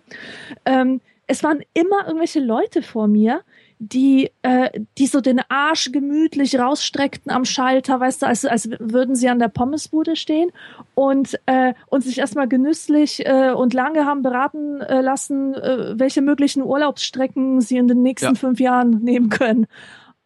ähm, 0.64 1.00
es 1.26 1.42
waren 1.42 1.60
immer 1.74 2.06
irgendwelche 2.06 2.40
Leute 2.40 2.82
vor 2.82 3.06
mir, 3.08 3.40
die, 3.82 4.30
äh, 4.42 4.68
die 4.98 5.06
so 5.06 5.22
den 5.22 5.40
Arsch 5.48 5.90
gemütlich 5.90 6.58
rausstreckten 6.58 7.32
am 7.32 7.46
Schalter, 7.46 7.98
weißt 7.98 8.20
du, 8.20 8.26
als, 8.26 8.44
als 8.44 8.68
würden 8.78 9.16
sie 9.16 9.30
an 9.30 9.38
der 9.38 9.48
Pommesbude 9.48 10.16
stehen 10.16 10.50
und, 10.94 11.40
äh, 11.46 11.72
und 11.86 12.04
sich 12.04 12.18
erstmal 12.18 12.46
genüsslich 12.46 13.24
äh, 13.26 13.52
und 13.52 13.72
lange 13.72 14.04
haben 14.04 14.20
beraten 14.20 14.82
äh, 14.82 15.00
lassen, 15.00 15.54
äh, 15.54 15.98
welche 15.98 16.20
möglichen 16.20 16.62
Urlaubsstrecken 16.62 17.62
sie 17.62 17.78
in 17.78 17.88
den 17.88 18.02
nächsten 18.02 18.26
Ja. 18.26 18.34
fünf 18.34 18.60
Jahren 18.60 18.98
nehmen 19.02 19.30
können. 19.30 19.66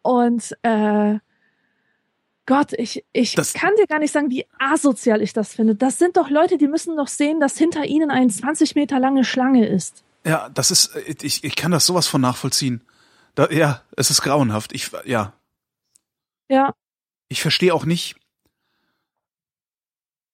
Und 0.03 0.57
äh, 0.63 1.19
Gott, 2.47 2.73
ich, 2.77 3.05
ich 3.13 3.35
Das- 3.37 3.55
kann 3.55 3.71
dir 3.79 3.87
gar 3.87 4.01
nicht 4.01 4.13
sagen, 4.13 4.31
wie 4.31 4.47
asozial 4.59 5.23
ich 5.23 5.33
das 5.33 5.55
finde. 5.55 5.75
Das 5.77 5.99
sind 5.99 6.17
doch 6.17 6.29
Leute, 6.29 6.59
die 6.59 6.67
müssen 6.69 6.97
doch 6.97 7.07
sehen, 7.09 7.39
dass 7.41 7.57
hinter 7.57 7.85
ihnen 7.85 8.11
eine 8.11 8.29
20 8.29 8.75
Meter 8.75 8.99
lange 8.99 9.25
Schlange 9.25 9.67
ist. 9.67 10.03
Ja, 10.27 10.49
das 10.53 10.71
ist, 10.71 10.91
ich, 11.23 11.45
ich 11.45 11.55
kann 11.57 11.71
das 11.71 11.87
sowas 11.87 12.07
von 12.09 12.21
nachvollziehen. 12.21 12.83
Da, 13.35 13.51
ja, 13.51 13.83
es 13.97 14.11
ist 14.11 14.23
grauenhaft. 14.23 14.73
Ich, 14.73 14.91
ja, 15.05 15.33
Ja, 16.49 16.75
ich 17.29 17.41
verstehe 17.43 17.75
auch 17.75 17.85
nicht. 17.85 18.17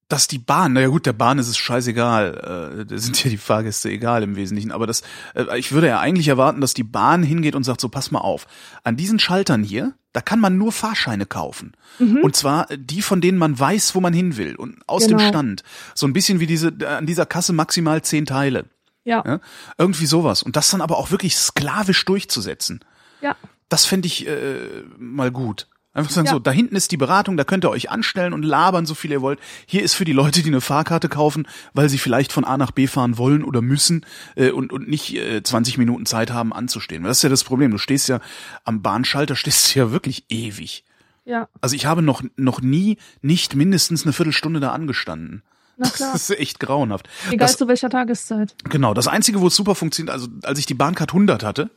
dass 0.08 0.26
die 0.26 0.38
Bahn, 0.38 0.72
naja 0.72 0.88
gut, 0.88 1.06
der 1.06 1.12
Bahn 1.12 1.38
ist 1.38 1.46
es 1.46 1.56
scheißegal, 1.56 2.80
äh, 2.80 2.84
da 2.84 2.98
sind 2.98 3.22
ja 3.22 3.30
die 3.30 3.36
Fahrgäste 3.36 3.90
egal 3.90 4.24
im 4.24 4.34
Wesentlichen, 4.34 4.72
aber 4.72 4.88
das, 4.88 5.02
äh, 5.36 5.56
ich 5.56 5.70
würde 5.70 5.86
ja 5.86 6.00
eigentlich 6.00 6.26
erwarten, 6.26 6.60
dass 6.60 6.74
die 6.74 6.82
Bahn 6.82 7.22
hingeht 7.22 7.54
und 7.54 7.62
sagt, 7.62 7.80
so 7.80 7.88
pass 7.88 8.10
mal 8.10 8.18
auf, 8.18 8.48
an 8.82 8.96
diesen 8.96 9.20
Schaltern 9.20 9.62
hier, 9.62 9.94
da 10.12 10.20
kann 10.20 10.40
man 10.40 10.58
nur 10.58 10.72
Fahrscheine 10.72 11.26
kaufen. 11.26 11.76
Und 12.00 12.34
zwar 12.34 12.66
die, 12.76 13.02
von 13.02 13.20
denen 13.20 13.38
man 13.38 13.56
weiß, 13.56 13.94
wo 13.94 14.00
man 14.00 14.12
hin 14.12 14.36
will 14.36 14.56
und 14.56 14.82
aus 14.88 15.06
dem 15.06 15.18
Genau. 15.18 15.28
Stand. 15.28 15.62
So 15.94 16.08
ein 16.08 16.12
bisschen 16.12 16.40
wie 16.40 16.48
diese, 16.48 16.72
an 16.88 17.06
dieser 17.06 17.24
Kasse 17.26 17.52
maximal 17.52 18.02
zehn 18.02 18.26
Teile. 18.26 18.64
Ja, 19.04 19.22
Ja? 19.24 19.40
Irgendwie 19.78 20.06
sowas. 20.06 20.42
Und 20.42 20.56
das 20.56 20.70
dann 20.70 20.80
aber 20.80 20.98
auch 20.98 21.12
wirklich 21.12 21.36
sklavisch 21.36 22.04
durchzusetzen. 22.04 22.80
Ja, 23.20 23.36
Das 23.68 23.84
fände 23.86 24.06
ich 24.06 24.26
äh, 24.26 24.82
mal 24.98 25.30
gut. 25.30 25.66
Einfach 25.92 26.12
sagen 26.12 26.26
Ja. 26.26 26.32
so, 26.34 26.38
da 26.38 26.52
hinten 26.52 26.76
ist 26.76 26.92
die 26.92 26.96
Beratung, 26.96 27.36
da 27.36 27.42
könnt 27.42 27.64
ihr 27.64 27.70
euch 27.70 27.90
anstellen 27.90 28.32
und 28.32 28.44
labern, 28.44 28.86
so 28.86 28.94
viel 28.94 29.10
ihr 29.10 29.22
wollt. 29.22 29.40
Hier 29.66 29.82
ist 29.82 29.94
für 29.94 30.04
die 30.04 30.12
Leute, 30.12 30.40
die 30.42 30.48
eine 30.48 30.60
Fahrkarte 30.60 31.08
kaufen, 31.08 31.48
weil 31.74 31.88
sie 31.88 31.98
vielleicht 31.98 32.32
von 32.32 32.44
A 32.44 32.56
nach 32.56 32.70
B 32.70 32.86
fahren 32.86 33.18
wollen 33.18 33.42
oder 33.42 33.60
müssen 33.60 34.06
äh, 34.36 34.50
und, 34.50 34.72
und 34.72 34.88
nicht 34.88 35.16
äh, 35.16 35.42
20 35.42 35.78
Minuten 35.78 36.06
Zeit 36.06 36.30
haben 36.30 36.52
anzustehen. 36.52 37.02
Das 37.02 37.16
ist 37.18 37.22
ja 37.24 37.28
das 37.28 37.42
Problem. 37.42 37.72
Du 37.72 37.78
stehst 37.78 38.08
ja 38.08 38.20
am 38.64 38.82
Bahnschalter, 38.82 39.34
stehst 39.36 39.74
du 39.74 39.80
ja 39.80 39.90
wirklich 39.90 40.26
ewig. 40.28 40.84
ja, 41.24 41.48
Also 41.60 41.74
ich 41.74 41.86
habe 41.86 42.02
noch, 42.02 42.22
noch 42.36 42.60
nie 42.60 42.96
nicht 43.20 43.56
mindestens 43.56 44.04
eine 44.04 44.12
Viertelstunde 44.12 44.60
da 44.60 44.70
angestanden. 44.70 45.42
na 45.76 45.88
klar. 45.88 46.12
Das 46.12 46.30
ist 46.30 46.38
echt 46.38 46.60
grauenhaft. 46.60 47.08
Egal 47.30 47.38
Das, 47.48 47.56
zu 47.56 47.66
welcher 47.66 47.90
Tageszeit. 47.90 48.54
Genau, 48.62 48.94
das 48.94 49.08
Einzige, 49.08 49.40
wo 49.40 49.48
es 49.48 49.56
super 49.56 49.74
funktioniert, 49.74 50.12
also 50.14 50.28
als 50.44 50.60
ich 50.60 50.66
die 50.66 50.74
Bahncard 50.74 51.10
100 51.10 51.42
hatte, 51.42 51.70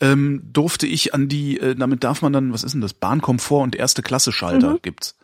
ähm, 0.00 0.42
durfte 0.52 0.86
ich 0.86 1.14
an 1.14 1.28
die, 1.28 1.58
äh, 1.58 1.74
damit 1.74 2.04
darf 2.04 2.22
man 2.22 2.32
dann, 2.32 2.52
was 2.52 2.64
ist 2.64 2.72
denn 2.72 2.80
das, 2.80 2.94
Bahnkomfort 2.94 3.62
und 3.62 3.76
erste 3.76 4.02
Klasse 4.02 4.32
Schalter 4.32 4.78
gibt's. 4.82 5.16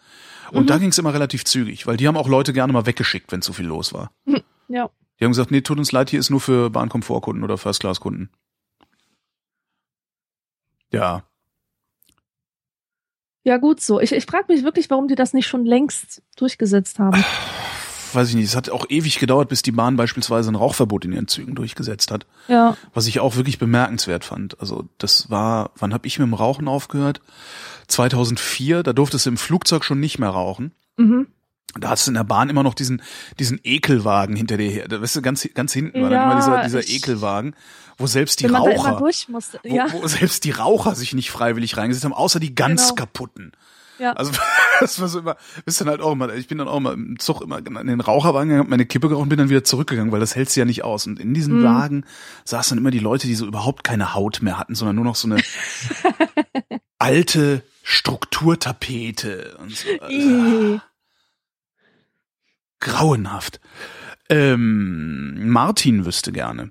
Und 0.53 0.71
da 0.71 0.79
ging's 0.79 0.99
immer 0.99 1.13
relativ 1.13 1.45
zügig, 1.45 1.87
weil 1.87 1.97
die 1.97 2.07
haben 2.07 2.17
auch 2.17 2.29
Leute 2.29 2.53
gerne 2.53 2.73
mal 2.73 2.87
weggeschickt, 2.87 3.33
wenn 3.33 3.43
zu 3.43 3.53
viel 3.53 3.67
los 3.67 3.93
war. 3.93 4.13
Ja, 4.69 4.91
Die 5.19 5.25
haben 5.25 5.33
gesagt, 5.33 5.51
nee, 5.51 5.61
tut 5.61 5.79
uns 5.79 5.93
leid, 5.93 6.11
hier 6.11 6.21
ist 6.21 6.31
nur 6.31 6.41
für 6.41 6.71
Bahnkomfortkunden 6.71 7.43
oder 7.43 7.59
First-Class-Kunden. 7.59 8.31
Ja, 10.93 11.25
ja 13.47 13.59
gut 13.59 13.81
so. 13.81 14.01
Ich, 14.01 14.11
ich 14.11 14.27
frage 14.27 14.53
mich 14.53 14.65
wirklich, 14.65 14.91
warum 14.91 15.07
die 15.07 15.15
das 15.15 15.33
nicht 15.33 15.47
schon 15.47 15.65
längst 15.65 16.21
durchgesetzt 16.37 16.99
haben. 16.99 17.25
weiß 18.15 18.29
ich 18.31 18.35
nicht, 18.35 18.47
es 18.47 18.57
hat 18.57 18.71
auch 18.71 18.87
ewig 18.89 19.19
gedauert, 19.19 19.49
bis 19.49 19.63
die 19.63 19.73
Bahn 19.73 19.97
beispielsweise 19.97 20.51
ein 20.51 20.55
Rauchverbot 20.55 21.05
in 21.05 21.13
ihren 21.13 21.29
Zügen 21.29 21.55
durchgesetzt 21.55 22.11
hat. 22.11 22.27
Ja, 22.49 22.77
was 22.95 23.07
ich 23.07 23.21
auch 23.21 23.37
wirklich 23.37 23.59
bemerkenswert 23.59 24.25
fand. 24.25 24.61
Also 24.61 24.85
das 24.99 25.31
war, 25.31 25.71
wann 25.77 25.93
habe 25.95 26.07
ich 26.07 26.19
mit 26.19 26.27
dem 26.27 26.35
Rauchen 26.35 26.69
aufgehört? 26.69 27.21
2004, 27.89 28.83
da 28.83 28.93
durftest 28.93 29.27
du 29.27 29.31
im 29.31 29.37
Flugzeug 29.37 29.85
schon 29.85 30.01
nicht 30.01 30.19
mehr 30.19 30.31
rauchen. 30.31 30.73
mhm. 30.97 31.29
Da 31.79 31.91
hast 31.91 32.07
du 32.07 32.11
in 32.11 32.15
der 32.15 32.25
Bahn 32.25 32.49
immer 32.49 32.63
noch 32.63 32.73
diesen 32.73 33.03
diesen 33.39 33.61
Ekelwagen 33.63 34.35
hinter 34.35 34.57
dir 34.57 34.71
her. 34.71 34.89
Da 34.89 35.03
weißt 35.03 35.17
du 35.17 35.21
ganz 35.21 35.47
ganz 35.53 35.75
hinten 35.75 36.01
war 36.01 36.09
dann 36.09 36.21
Ja, 36.21 36.25
immer 36.33 36.37
dieser 36.41 36.63
dieser 36.63 36.81
ich- 36.81 36.95
Ekelwagen, 36.97 37.55
wo 37.99 38.07
selbst 38.07 38.41
die 38.41 38.47
Raucher, 38.47 38.97
durch 38.99 39.29
musste. 39.29 39.61
wo, 39.63 39.75
Ja, 39.77 39.87
wo 39.93 40.07
selbst 40.07 40.45
die 40.45 40.53
Raucher 40.53 40.95
sich 40.95 41.13
nicht 41.13 41.31
freiwillig 41.31 41.77
reingesetzt 41.77 42.07
haben, 42.07 42.15
außer 42.15 42.41
die 42.41 42.55
ganz 42.55 42.85
Genau. 42.85 42.95
kaputten. 42.95 43.53
Ja. 43.99 44.13
Also 44.13 44.33
das 44.81 45.01
war 45.01 45.09
so 45.09 45.21
immer, 45.21 45.37
bist 45.65 45.81
dann 45.81 45.89
halt 45.89 46.01
auch 46.01 46.13
immer, 46.13 46.33
ich 46.35 46.49
bin 46.49 46.59
dann 46.59 46.69
auch 46.69 46.77
immer 46.77 46.93
im 46.93 47.19
Zug 47.19 47.41
immer 47.43 47.59
in 47.59 47.87
den 47.87 48.01
Raucherwagen 48.01 48.49
gegangen, 48.51 48.71
meine 48.71 48.87
Kippe 48.87 49.09
geraucht 49.09 49.23
und 49.23 49.29
bin 49.29 49.39
dann 49.39 49.49
wieder 49.49 49.65
zurückgegangen, 49.65 50.13
weil 50.13 50.21
das 50.21 50.37
hältst 50.37 50.57
du 50.57 50.61
ja 50.61 50.67
nicht 50.67 50.85
aus. 50.85 51.07
Und 51.07 51.19
in 51.19 51.35
diesen 51.35 51.61
Mhm. 51.61 51.65
Wagen 51.65 52.05
saßen 52.45 52.77
dann 52.77 52.83
immer 52.83 52.91
die 52.91 52.99
Leute, 52.99 53.27
die 53.27 53.35
so 53.35 53.47
überhaupt 53.47 53.85
keine 53.85 54.15
Haut 54.15 54.43
mehr 54.43 54.59
hatten, 54.59 54.75
sondern 54.75 54.97
nur 54.97 55.05
noch 55.05 55.17
so 55.17 55.29
eine 55.29 55.43
alte 56.99 57.63
Strukturtapete 57.83 59.57
und 59.59 59.77
so. 59.77 59.89
Grauenhaft. 62.81 63.61
Ähm, 64.29 65.49
Martin 65.51 66.05
wüsste 66.05 66.33
gerne. 66.33 66.71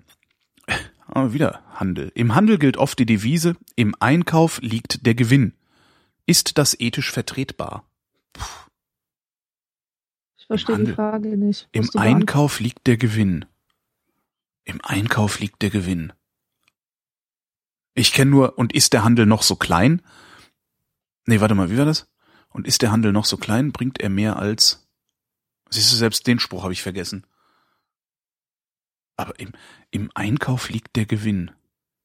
Aber 1.08 1.34
wieder 1.34 1.62
Handel. 1.74 2.12
Im 2.16 2.36
Handel 2.36 2.58
gilt 2.58 2.78
oft 2.78 3.00
die 3.00 3.06
Devise, 3.06 3.56
im 3.76 3.96
Einkauf 4.00 4.60
liegt 4.62 5.06
der 5.06 5.16
Gewinn. 5.16 5.54
Ist 6.26 6.58
das 6.58 6.80
ethisch 6.80 7.12
vertretbar? 7.12 7.90
Ich 10.38 10.48
verstehe 10.48 10.84
die. 10.84 10.94
Frage 10.94 11.38
nicht. 11.38 11.70
Im. 11.72 11.90
Einkauf 11.96 12.60
liegt 12.60 12.88
der 12.88 12.98
Gewinn. 12.98 13.46
Im 14.64 14.80
Einkauf 14.84 15.40
liegt 15.40 15.62
der 15.62 15.70
Gewinn. 15.70 16.14
Ich 17.94 18.12
kenne 18.12 18.32
nur, 18.32 18.58
und 18.58 18.74
ist 18.74 18.94
der 18.94 19.04
Handel 19.04 19.26
noch 19.26 19.42
so 19.42 19.56
klein? 19.56 20.02
Nee, 21.26 21.40
warte 21.40 21.56
mal, 21.56 21.72
wie 21.72 21.78
war 21.78 21.86
das? 21.86 22.12
Und 22.50 22.68
ist 22.68 22.82
der 22.82 22.92
Handel 22.92 23.12
noch 23.12 23.26
so 23.26 23.38
klein, 23.38 23.72
bringt 23.72 24.00
er 24.00 24.10
mehr 24.10 24.38
als. 24.38 24.88
Siehst 25.70 25.92
du, 25.92 25.96
selbst 25.96 26.28
den 26.28 26.40
Spruch 26.40 26.64
habe 26.64 26.74
ich 26.74 26.82
vergessen. 26.82 27.26
Aber 29.18 29.40
im, 29.40 29.54
im 29.92 30.12
Einkauf 30.14 30.70
liegt 30.70 30.96
der 30.96 31.06
Gewinn. 31.06 31.52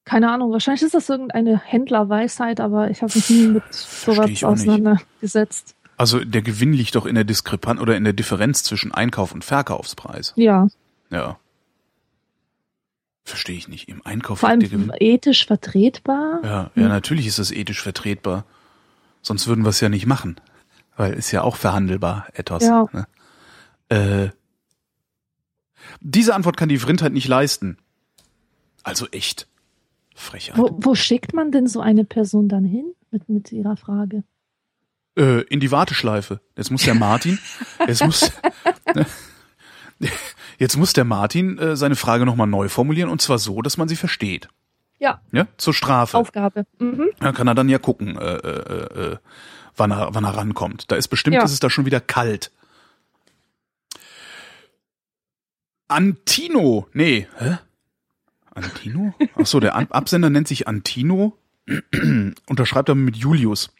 Keine 0.04 0.30
Ahnung, 0.30 0.50
wahrscheinlich 0.52 0.82
ist 0.82 0.94
das 0.94 1.08
irgendeine 1.08 1.58
Händlerweisheit, 1.58 2.60
aber 2.60 2.90
ich 2.90 3.02
habe 3.02 3.12
mich 3.14 3.30
nie 3.30 3.46
mit 3.48 3.62
sowas 3.70 4.42
auseinandergesetzt. 4.42 5.76
Also 5.96 6.24
der 6.24 6.42
Gewinn 6.42 6.72
liegt 6.72 6.94
doch 6.94 7.04
in 7.06 7.14
der 7.14 7.24
Diskrepanz 7.24 7.80
oder 7.80 7.96
in 7.96 8.04
der 8.04 8.14
Differenz 8.14 8.62
zwischen 8.62 8.92
Einkauf 8.92 9.32
und 9.32 9.44
Verkaufspreis. 9.44 10.32
Ja, 10.36 10.68
Ja. 11.10 11.38
Verstehe 13.24 13.56
ich 13.56 13.68
nicht. 13.68 13.88
Im 13.88 14.04
Einkauf 14.04 14.40
vor 14.40 14.48
allem 14.48 14.92
ethisch 14.98 15.46
vertretbar. 15.46 16.40
Ja, 16.42 16.70
ja, 16.74 16.88
natürlich 16.88 17.26
ist 17.26 17.38
das 17.38 17.52
ethisch 17.52 17.82
vertretbar. 17.82 18.44
Sonst 19.22 19.46
würden 19.46 19.64
wir 19.64 19.68
es 19.68 19.80
ja 19.80 19.88
nicht 19.88 20.06
machen. 20.06 20.40
Weil 20.96 21.12
ist 21.12 21.30
ja 21.30 21.42
auch 21.42 21.56
verhandelbar, 21.56 22.26
etwas. 22.32 22.64
Ja. 22.64 22.86
Ne? 22.92 23.06
Äh, 23.88 24.30
diese 26.00 26.34
Antwort 26.34 26.56
kann 26.56 26.68
die 26.68 26.78
Vrindheit 26.78 27.12
nicht 27.12 27.28
leisten. 27.28 27.78
Also 28.82 29.06
echt. 29.08 29.46
Frechheit. 30.20 30.56
Wo, 30.58 30.70
wo 30.80 30.94
schickt 30.94 31.34
man 31.34 31.50
denn 31.50 31.66
so 31.66 31.80
eine 31.80 32.04
Person 32.04 32.48
dann 32.48 32.64
hin 32.64 32.94
mit, 33.10 33.28
mit 33.28 33.50
ihrer 33.52 33.76
Frage? 33.76 34.22
Äh, 35.18 35.42
in 35.42 35.60
die 35.60 35.70
Warteschleife. 35.72 36.40
Jetzt 36.56 36.70
muss 36.70 36.82
der 36.84 36.94
Martin, 36.94 37.38
jetzt 37.86 38.04
muss, 38.04 38.30
jetzt 40.58 40.76
muss 40.76 40.92
der 40.92 41.04
Martin 41.04 41.58
äh, 41.58 41.76
seine 41.76 41.96
Frage 41.96 42.24
nochmal 42.26 42.46
neu 42.46 42.68
formulieren 42.68 43.10
und 43.10 43.20
zwar 43.20 43.38
so, 43.38 43.60
dass 43.62 43.76
man 43.76 43.88
sie 43.88 43.96
versteht. 43.96 44.48
Ja, 44.98 45.20
Ja, 45.32 45.46
zur 45.56 45.72
Strafe. 45.74 46.18
Aufgabe. 46.18 46.66
Mhm. 46.78 47.08
Dann 47.20 47.34
kann 47.34 47.46
er 47.48 47.54
dann 47.54 47.68
ja 47.70 47.78
gucken, 47.78 48.16
äh, 48.18 48.34
äh, 48.36 49.12
äh, 49.12 49.16
wann 49.74 49.90
er, 49.92 50.14
wann 50.14 50.24
er 50.24 50.36
rankommt. 50.36 50.90
Da 50.92 50.96
ist 50.96 51.08
bestimmt, 51.08 51.36
Ja. 51.36 51.42
ist 51.42 51.52
es 51.52 51.60
da 51.60 51.70
schon 51.70 51.86
wieder 51.86 52.00
kalt. 52.00 52.50
Antino, 55.88 56.86
nee, 56.92 57.26
hä? 57.38 57.58
Antino? 58.54 59.14
Ach 59.36 59.46
so, 59.46 59.60
der 59.60 59.76
Absender 59.76 60.30
nennt 60.30 60.48
sich 60.48 60.68
Antino, 60.68 61.36
unterschreibt 62.48 62.90
aber 62.90 62.98
mit 62.98 63.16
Julius. 63.16 63.70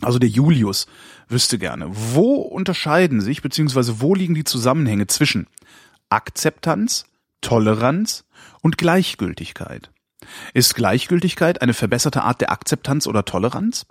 Also 0.00 0.18
der 0.18 0.28
Julius 0.28 0.86
wüsste 1.28 1.58
gerne, 1.58 1.86
wo 1.90 2.36
unterscheiden 2.36 3.20
sich, 3.20 3.42
beziehungsweise 3.42 4.00
wo 4.00 4.14
liegen 4.14 4.34
die 4.34 4.44
Zusammenhänge 4.44 5.06
zwischen 5.06 5.46
Akzeptanz, 6.08 7.04
Toleranz 7.40 8.24
und 8.62 8.78
Gleichgültigkeit? 8.78 9.90
Ist 10.54 10.74
Gleichgültigkeit 10.74 11.62
eine 11.62 11.74
verbesserte 11.74 12.22
Art 12.22 12.40
der 12.40 12.50
Akzeptanz 12.50 13.06
oder 13.06 13.24
Toleranz? 13.24 13.86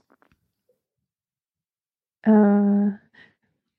Äh, 2.23 2.31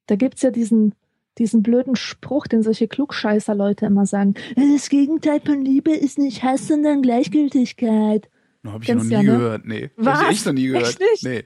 da 0.07 0.17
gibt's 0.17 0.43
ja 0.43 0.51
diesen, 0.51 0.95
diesen 1.39 1.63
blöden 1.63 1.97
Spruch, 1.97 2.47
den 2.47 2.63
solche 2.63 2.89
Klugscheißer-Leute 2.89 3.87
immer 3.87 4.07
sagen. 4.07 4.35
Das 4.57 4.89
Gegenteil 4.89 5.41
von 5.45 5.63
Liebe 5.65 5.93
ist 5.93 6.19
nicht 6.19 6.43
Hass, 6.43 6.69
sondern 6.69 7.03
Gleichgültigkeit. 7.03 8.29
Habe 8.67 8.83
ich 8.85 8.89
noch 8.89 8.97
Kennst 8.97 9.07
nie 9.07 9.13
ja, 9.15 9.23
ne? 9.23 9.33
gehört. 9.33 9.65
Nee. 9.65 9.91
Hab 9.99 10.05
Was? 10.07 10.23
ich 10.23 10.29
echt 10.29 10.47
noch 10.47 10.53
nie 10.53 10.67
gehört. 10.67 10.87
Echt 10.89 11.01
nicht? 11.01 11.25
Nee. 11.25 11.45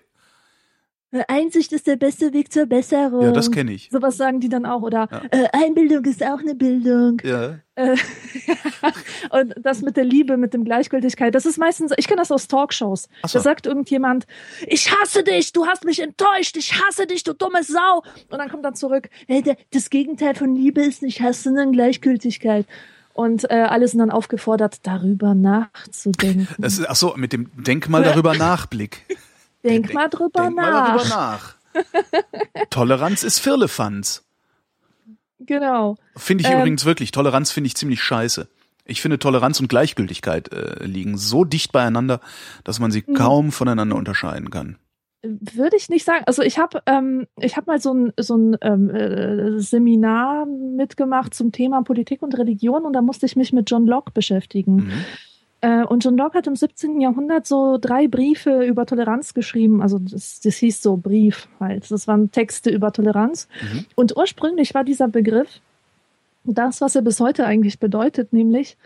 Einsicht 1.28 1.72
ist 1.72 1.86
der 1.86 1.94
beste 1.96 2.32
Weg 2.32 2.52
zur 2.52 2.66
Besserung. 2.66 3.22
Ja, 3.22 3.30
das 3.30 3.52
kenne 3.52 3.72
ich. 3.72 3.88
Sowas 3.92 4.16
sagen 4.16 4.40
die 4.40 4.48
dann 4.48 4.66
auch. 4.66 4.82
Oder 4.82 5.08
Ja. 5.12 5.22
äh, 5.30 5.46
Einbildung 5.52 6.04
ist 6.06 6.24
auch 6.24 6.40
eine 6.40 6.56
Bildung. 6.56 7.18
Ja. 7.22 7.60
Äh, 7.76 7.96
und 9.30 9.54
das 9.56 9.82
mit 9.82 9.96
der 9.96 10.04
Liebe, 10.04 10.36
mit 10.36 10.54
dem 10.54 10.64
Gleichgültigkeit, 10.64 11.34
das 11.34 11.46
ist 11.46 11.58
meistens, 11.58 11.92
ich 11.96 12.06
kenne 12.06 12.20
das 12.20 12.30
aus 12.30 12.46
Talkshows. 12.48 13.08
So. 13.26 13.38
Da 13.38 13.40
sagt 13.40 13.66
irgendjemand, 13.66 14.26
ich 14.66 14.92
hasse 14.92 15.24
dich, 15.24 15.52
du 15.52 15.66
hast 15.66 15.84
mich 15.84 16.00
enttäuscht, 16.00 16.56
ich 16.56 16.80
hasse 16.80 17.06
dich, 17.06 17.24
du 17.24 17.32
dumme 17.32 17.62
Sau. 17.64 18.02
Und 18.30 18.38
dann 18.38 18.48
kommt 18.48 18.64
dann 18.64 18.74
zurück, 18.74 19.08
hey, 19.26 19.42
der, 19.42 19.56
das 19.72 19.90
Gegenteil 19.90 20.34
von 20.34 20.54
Liebe 20.54 20.82
ist 20.82 21.02
nicht 21.02 21.20
Hass, 21.20 21.42
sondern 21.42 21.72
Gleichgültigkeit. 21.72 22.66
Und 23.12 23.48
äh, 23.50 23.54
alle 23.54 23.86
sind 23.86 24.00
dann 24.00 24.10
aufgefordert, 24.10 24.78
darüber 24.82 25.34
nachzudenken. 25.34 26.48
Das 26.58 26.78
ist, 26.78 26.88
ach 26.88 26.96
so, 26.96 27.14
mit 27.16 27.32
dem 27.32 27.50
Denk 27.54 27.88
mal 27.88 28.02
darüber 28.02 28.34
nach 28.38 28.66
Blick. 28.66 29.02
Denk 29.62 29.94
mal 29.94 30.08
drüber 30.08 30.42
Denk 30.42 30.56
nach. 30.56 30.70
mal 30.70 30.96
darüber 30.96 31.08
nach. 31.08 31.54
Toleranz 32.70 33.22
ist 33.22 33.38
Firlefanz. 33.38 34.23
Genau. 35.40 35.96
Finde 36.16 36.42
ich 36.44 36.50
Ähm. 36.50 36.58
übrigens 36.60 36.84
wirklich. 36.84 37.10
Toleranz 37.10 37.50
finde 37.50 37.66
ich 37.68 37.76
ziemlich 37.76 38.02
scheiße. 38.02 38.48
Ich 38.86 39.00
finde 39.00 39.18
Toleranz 39.18 39.60
und 39.60 39.68
Gleichgültigkeit 39.68 40.52
äh, 40.52 40.84
liegen 40.84 41.16
so 41.16 41.44
dicht 41.44 41.72
beieinander, 41.72 42.20
dass 42.64 42.80
man 42.80 42.90
sie 42.90 43.02
Mhm. 43.06 43.14
kaum 43.14 43.52
voneinander 43.52 43.96
unterscheiden 43.96 44.50
kann. 44.50 44.76
würde 45.22 45.76
ich 45.78 45.88
nicht 45.88 46.04
sagen. 46.04 46.22
Also 46.26 46.42
ich 46.42 46.58
habe 46.58 46.82
ähm, 46.84 47.26
ich 47.40 47.56
habe 47.56 47.64
mal 47.70 47.80
so 47.80 47.94
ein 47.94 48.12
so 48.20 48.36
ein 48.36 48.58
ähm, 48.60 48.90
äh, 48.90 49.58
Seminar 49.58 50.44
mitgemacht 50.44 51.32
zum 51.32 51.50
Thema 51.50 51.80
Politik 51.82 52.20
und 52.20 52.36
Religion 52.36 52.84
und 52.84 52.92
da 52.92 53.00
musste 53.00 53.24
ich 53.24 53.34
mich 53.34 53.50
mit 53.54 53.70
John 53.70 53.86
Locke 53.86 54.10
beschäftigen. 54.12 54.74
Mhm. 54.76 54.92
Äh, 55.64 55.84
und 55.84 56.04
John 56.04 56.18
Locke 56.18 56.36
hat 56.36 56.46
im 56.46 56.56
17. 56.56 57.00
Jahrhundert 57.00 57.46
so 57.46 57.78
drei 57.80 58.06
Briefe 58.06 58.64
über 58.64 58.84
Toleranz 58.84 59.32
geschrieben. 59.32 59.80
Also 59.80 59.98
das, 59.98 60.40
das 60.40 60.56
hieß 60.56 60.82
so 60.82 60.98
Brief 60.98 61.48
halt. 61.58 61.90
Das 61.90 62.06
waren 62.06 62.30
Texte 62.30 62.68
über 62.70 62.92
Toleranz. 62.92 63.48
Mhm. 63.72 63.86
Und 63.94 64.16
ursprünglich 64.16 64.74
war 64.74 64.84
dieser 64.84 65.08
Begriff 65.08 65.60
das, 66.44 66.82
was 66.82 66.94
er 66.94 67.00
bis 67.00 67.18
heute 67.20 67.46
eigentlich 67.46 67.78
bedeutet, 67.78 68.34
nämlich 68.34 68.76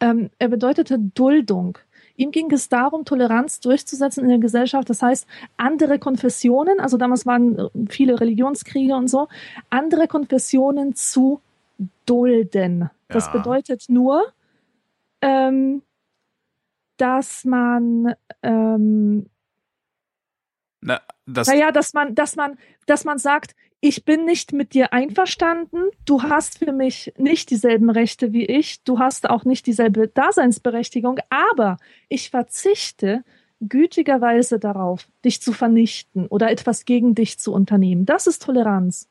ähm, 0.00 0.28
er 0.38 0.48
bedeutete 0.48 0.98
Duldung. 0.98 1.78
Ihm 2.18 2.30
ging 2.30 2.50
es 2.52 2.68
darum, 2.68 3.06
Toleranz 3.06 3.60
durchzusetzen 3.60 4.24
in 4.24 4.28
der 4.28 4.38
Gesellschaft. 4.38 4.90
Das 4.90 5.00
heißt, 5.00 5.26
andere 5.56 5.98
Konfessionen, 5.98 6.80
also 6.80 6.98
damals 6.98 7.24
waren 7.24 7.70
viele 7.88 8.20
Religionskriege 8.20 8.94
und 8.94 9.08
so, 9.08 9.28
andere 9.70 10.06
Konfessionen 10.06 10.94
zu 10.94 11.40
dulden. 12.04 12.90
Das 13.08 13.26
Ja. 13.26 13.32
bedeutet 13.32 13.84
nur, 13.88 14.22
ähm, 15.22 15.80
dass 16.96 17.44
man 17.44 18.14
ähm, 18.42 19.26
Na, 20.80 21.00
das, 21.26 21.48
naja, 21.48 21.72
dass 21.72 21.92
man, 21.94 22.14
dass 22.14 22.36
man, 22.36 22.58
dass 22.86 23.04
man 23.04 23.18
sagt, 23.18 23.54
ich 23.80 24.04
bin 24.04 24.24
nicht 24.24 24.52
mit 24.52 24.74
dir 24.74 24.92
einverstanden, 24.92 25.90
du 26.06 26.22
hast 26.22 26.58
für 26.58 26.72
mich 26.72 27.12
nicht 27.18 27.50
dieselben 27.50 27.90
Rechte 27.90 28.32
wie 28.32 28.46
ich, 28.46 28.82
du 28.84 28.98
hast 28.98 29.28
auch 29.28 29.44
nicht 29.44 29.66
dieselbe 29.66 30.08
Daseinsberechtigung, 30.08 31.18
aber 31.28 31.76
ich 32.08 32.30
verzichte 32.30 33.22
gütigerweise 33.60 34.58
darauf, 34.58 35.08
dich 35.24 35.40
zu 35.40 35.52
vernichten 35.52 36.26
oder 36.26 36.50
etwas 36.50 36.84
gegen 36.84 37.14
dich 37.14 37.38
zu 37.38 37.52
unternehmen. 37.52 38.06
Das 38.06 38.26
ist 38.26 38.42
Toleranz 38.42 39.08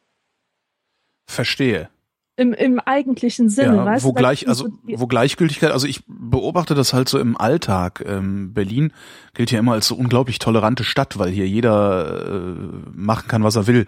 verstehe. 1.27 1.89
Im, 2.37 2.53
im 2.53 2.79
eigentlichen 2.79 3.49
Sinne. 3.49 3.77
Ja, 3.77 3.85
weißt 3.85 4.05
wo 4.05 4.09
du? 4.09 4.15
Gleich, 4.15 4.47
also 4.47 4.69
wo 4.83 5.07
Gleichgültigkeit, 5.07 5.71
also 5.71 5.87
ich 5.87 6.03
beobachte 6.07 6.75
das 6.75 6.93
halt 6.93 7.07
so 7.07 7.17
im 7.19 7.37
Alltag. 7.37 8.03
Ähm, 8.05 8.53
Berlin 8.53 8.91
gilt 9.33 9.51
ja 9.51 9.59
immer 9.59 9.73
als 9.73 9.87
so 9.87 9.95
unglaublich 9.95 10.39
tolerante 10.39 10.83
Stadt, 10.83 11.17
weil 11.17 11.31
hier 11.31 11.47
jeder 11.47 12.25
äh, 12.25 12.89
machen 12.93 13.27
kann, 13.27 13.43
was 13.43 13.55
er 13.55 13.67
will. 13.67 13.85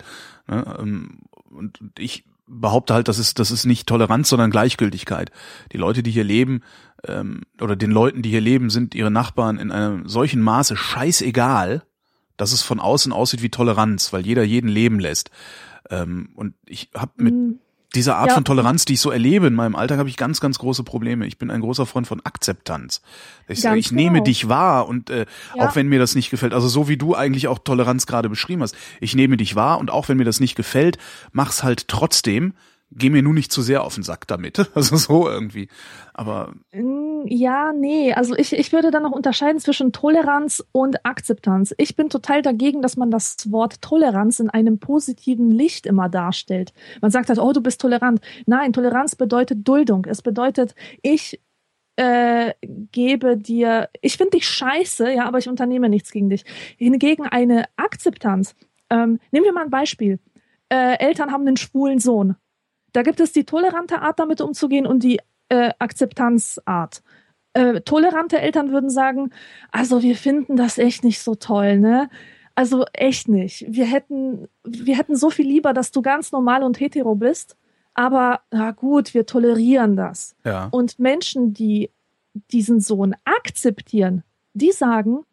Ne? 0.47 0.77
Ähm, 0.79 1.19
und 1.49 1.79
ich 1.97 2.23
behaupte 2.47 2.93
halt, 2.93 3.09
das 3.09 3.19
ist 3.19 3.39
das 3.39 3.51
ist 3.51 3.65
nicht 3.65 3.87
Toleranz, 3.87 4.29
sondern 4.29 4.51
Gleichgültigkeit. 4.51 5.31
Die 5.73 5.77
Leute, 5.77 6.01
die 6.01 6.11
hier 6.11 6.23
leben, 6.23 6.61
ähm, 7.05 7.41
oder 7.59 7.75
den 7.75 7.91
Leuten, 7.91 8.21
die 8.21 8.29
hier 8.29 8.41
leben, 8.41 8.69
sind 8.69 8.95
ihre 8.95 9.11
Nachbarn 9.11 9.57
in 9.57 9.71
einem 9.71 10.07
solchen 10.07 10.41
Maße 10.41 10.77
scheißegal, 10.77 11.83
dass 12.37 12.53
es 12.53 12.61
von 12.61 12.79
außen 12.79 13.11
aussieht 13.11 13.41
wie 13.41 13.49
Toleranz, 13.49 14.13
weil 14.13 14.25
jeder 14.25 14.43
jeden 14.43 14.69
leben 14.69 14.99
lässt. 14.99 15.31
Ähm, 15.89 16.29
und 16.35 16.53
ich 16.65 16.89
habe 16.93 17.11
mit 17.17 17.33
Mm, 17.33 17.59
dieser 17.95 18.17
Art 18.17 18.27
Ja. 18.29 18.33
von 18.33 18.43
Toleranz, 18.45 18.85
die 18.85 18.93
ich 18.93 19.01
so 19.01 19.11
erlebe 19.11 19.47
in 19.47 19.53
meinem 19.53 19.75
Alltag, 19.75 19.97
habe 19.97 20.09
ich 20.09 20.17
ganz, 20.17 20.39
ganz 20.41 20.59
große 20.59 20.83
Probleme. 20.83 21.25
Ich 21.25 21.37
bin 21.37 21.49
ein 21.49 21.61
großer 21.61 21.85
Freund 21.85 22.05
von 22.05 22.19
Akzeptanz. 22.25 23.01
Ich 23.47 23.61
sage, 23.61 23.79
ich 23.79 23.91
nehme 23.91 24.15
genau. 24.15 24.25
dich 24.25 24.49
wahr 24.49 24.87
und 24.87 25.09
äh, 25.09 25.25
Ja. 25.55 25.67
auch 25.69 25.75
wenn 25.75 25.87
mir 25.87 25.97
das 25.99 26.13
nicht 26.13 26.29
gefällt, 26.29 26.53
also 26.53 26.67
so 26.67 26.87
wie 26.89 26.97
du 26.97 27.15
eigentlich 27.15 27.47
auch 27.47 27.59
Toleranz 27.59 28.05
gerade 28.05 28.29
beschrieben 28.29 28.61
hast, 28.61 28.75
ich 28.99 29.15
nehme 29.15 29.37
dich 29.37 29.55
wahr 29.55 29.79
und 29.79 29.89
auch 29.89 30.09
wenn 30.09 30.17
mir 30.17 30.25
das 30.25 30.39
nicht 30.39 30.55
gefällt, 30.55 30.97
mach's 31.31 31.63
halt 31.63 31.87
trotzdem. 31.87 32.53
Geh 32.91 33.09
mir 33.09 33.21
nur 33.21 33.33
nicht 33.33 33.51
zu 33.51 33.61
sehr 33.61 33.83
auf 33.83 33.95
den 33.95 34.03
Sack 34.03 34.27
damit. 34.27 34.69
Also 34.75 34.95
so 34.97 35.27
irgendwie. 35.29 35.67
Aber 36.13 36.53
Ja, 37.25 37.73
nee, 37.73 38.13
also 38.13 38.35
ich, 38.35 38.53
ich 38.53 38.71
würde 38.71 38.91
dann 38.91 39.03
noch 39.03 39.11
unterscheiden 39.11 39.59
zwischen 39.59 39.91
Toleranz 39.91 40.63
und 40.71 41.05
Akzeptanz. 41.05 41.73
Ich 41.77 41.95
bin 41.95 42.09
total 42.09 42.41
dagegen, 42.41 42.81
dass 42.81 42.97
man 42.97 43.11
das 43.11 43.51
Wort 43.51 43.81
Toleranz 43.81 44.39
in 44.39 44.49
einem 44.49 44.79
positiven 44.79 45.51
Licht 45.51 45.85
immer 45.85 46.09
darstellt. 46.09 46.73
Man 47.01 47.11
sagt 47.11 47.29
halt, 47.29 47.39
oh, 47.39 47.53
du 47.53 47.61
bist 47.61 47.81
tolerant. 47.81 48.21
Nein, 48.45 48.73
Toleranz 48.73 49.15
bedeutet 49.15 49.67
Duldung. 49.67 50.05
Es 50.05 50.21
bedeutet, 50.21 50.75
ich 51.01 51.41
äh, 51.97 52.53
gebe 52.91 53.37
dir, 53.37 53.89
ich 54.01 54.17
finde 54.17 54.37
dich 54.37 54.47
scheiße, 54.47 55.11
ja, 55.11 55.25
aber 55.25 55.39
ich 55.39 55.49
unternehme 55.49 55.89
nichts 55.89 56.11
gegen 56.11 56.29
dich. 56.29 56.45
Hingegen 56.77 57.25
eine 57.25 57.65
Akzeptanz. 57.75 58.55
Ähm, 58.89 59.19
nehmen 59.31 59.45
wir 59.45 59.53
mal 59.53 59.63
ein 59.63 59.69
Beispiel. 59.69 60.19
Äh, 60.69 60.99
Eltern 60.99 61.31
haben 61.31 61.47
einen 61.47 61.57
schwulen 61.57 61.99
Sohn. 61.99 62.35
Da 62.93 63.01
gibt 63.01 63.19
es 63.19 63.31
die 63.31 63.45
tolerante 63.45 64.01
Art, 64.01 64.19
damit 64.19 64.41
umzugehen 64.41 64.87
und 64.87 65.03
die 65.03 65.19
äh, 65.49 65.71
Akzeptanzart. 65.79 67.03
Äh, 67.53 67.81
tolerante 67.81 68.39
Eltern 68.39 68.71
würden 68.71 68.89
sagen, 68.89 69.31
also 69.71 70.01
wir 70.01 70.15
finden 70.15 70.55
das 70.55 70.77
echt 70.77 71.03
nicht 71.03 71.19
so 71.19 71.35
toll, 71.35 71.79
ne? 71.79 72.09
Also 72.55 72.85
echt 72.93 73.27
nicht. 73.27 73.65
Wir 73.67 73.85
hätten, 73.85 74.47
wir 74.63 74.97
hätten 74.97 75.15
so 75.15 75.29
viel 75.29 75.47
lieber, 75.47 75.73
dass 75.73 75.91
du 75.91 76.01
ganz 76.01 76.31
normal 76.31 76.63
und 76.63 76.79
hetero 76.79 77.15
bist. 77.15 77.55
Aber 77.93 78.41
na 78.51 78.71
gut, 78.71 79.13
wir 79.13 79.25
tolerieren 79.25 79.95
das. 79.95 80.35
ja. 80.43 80.67
Und 80.71 80.99
Menschen, 80.99 81.53
die 81.53 81.91
diesen 82.51 82.79
Sohn 82.79 83.15
akzeptieren, 83.25 84.23
die 84.53 84.71
sagen, 84.71 85.23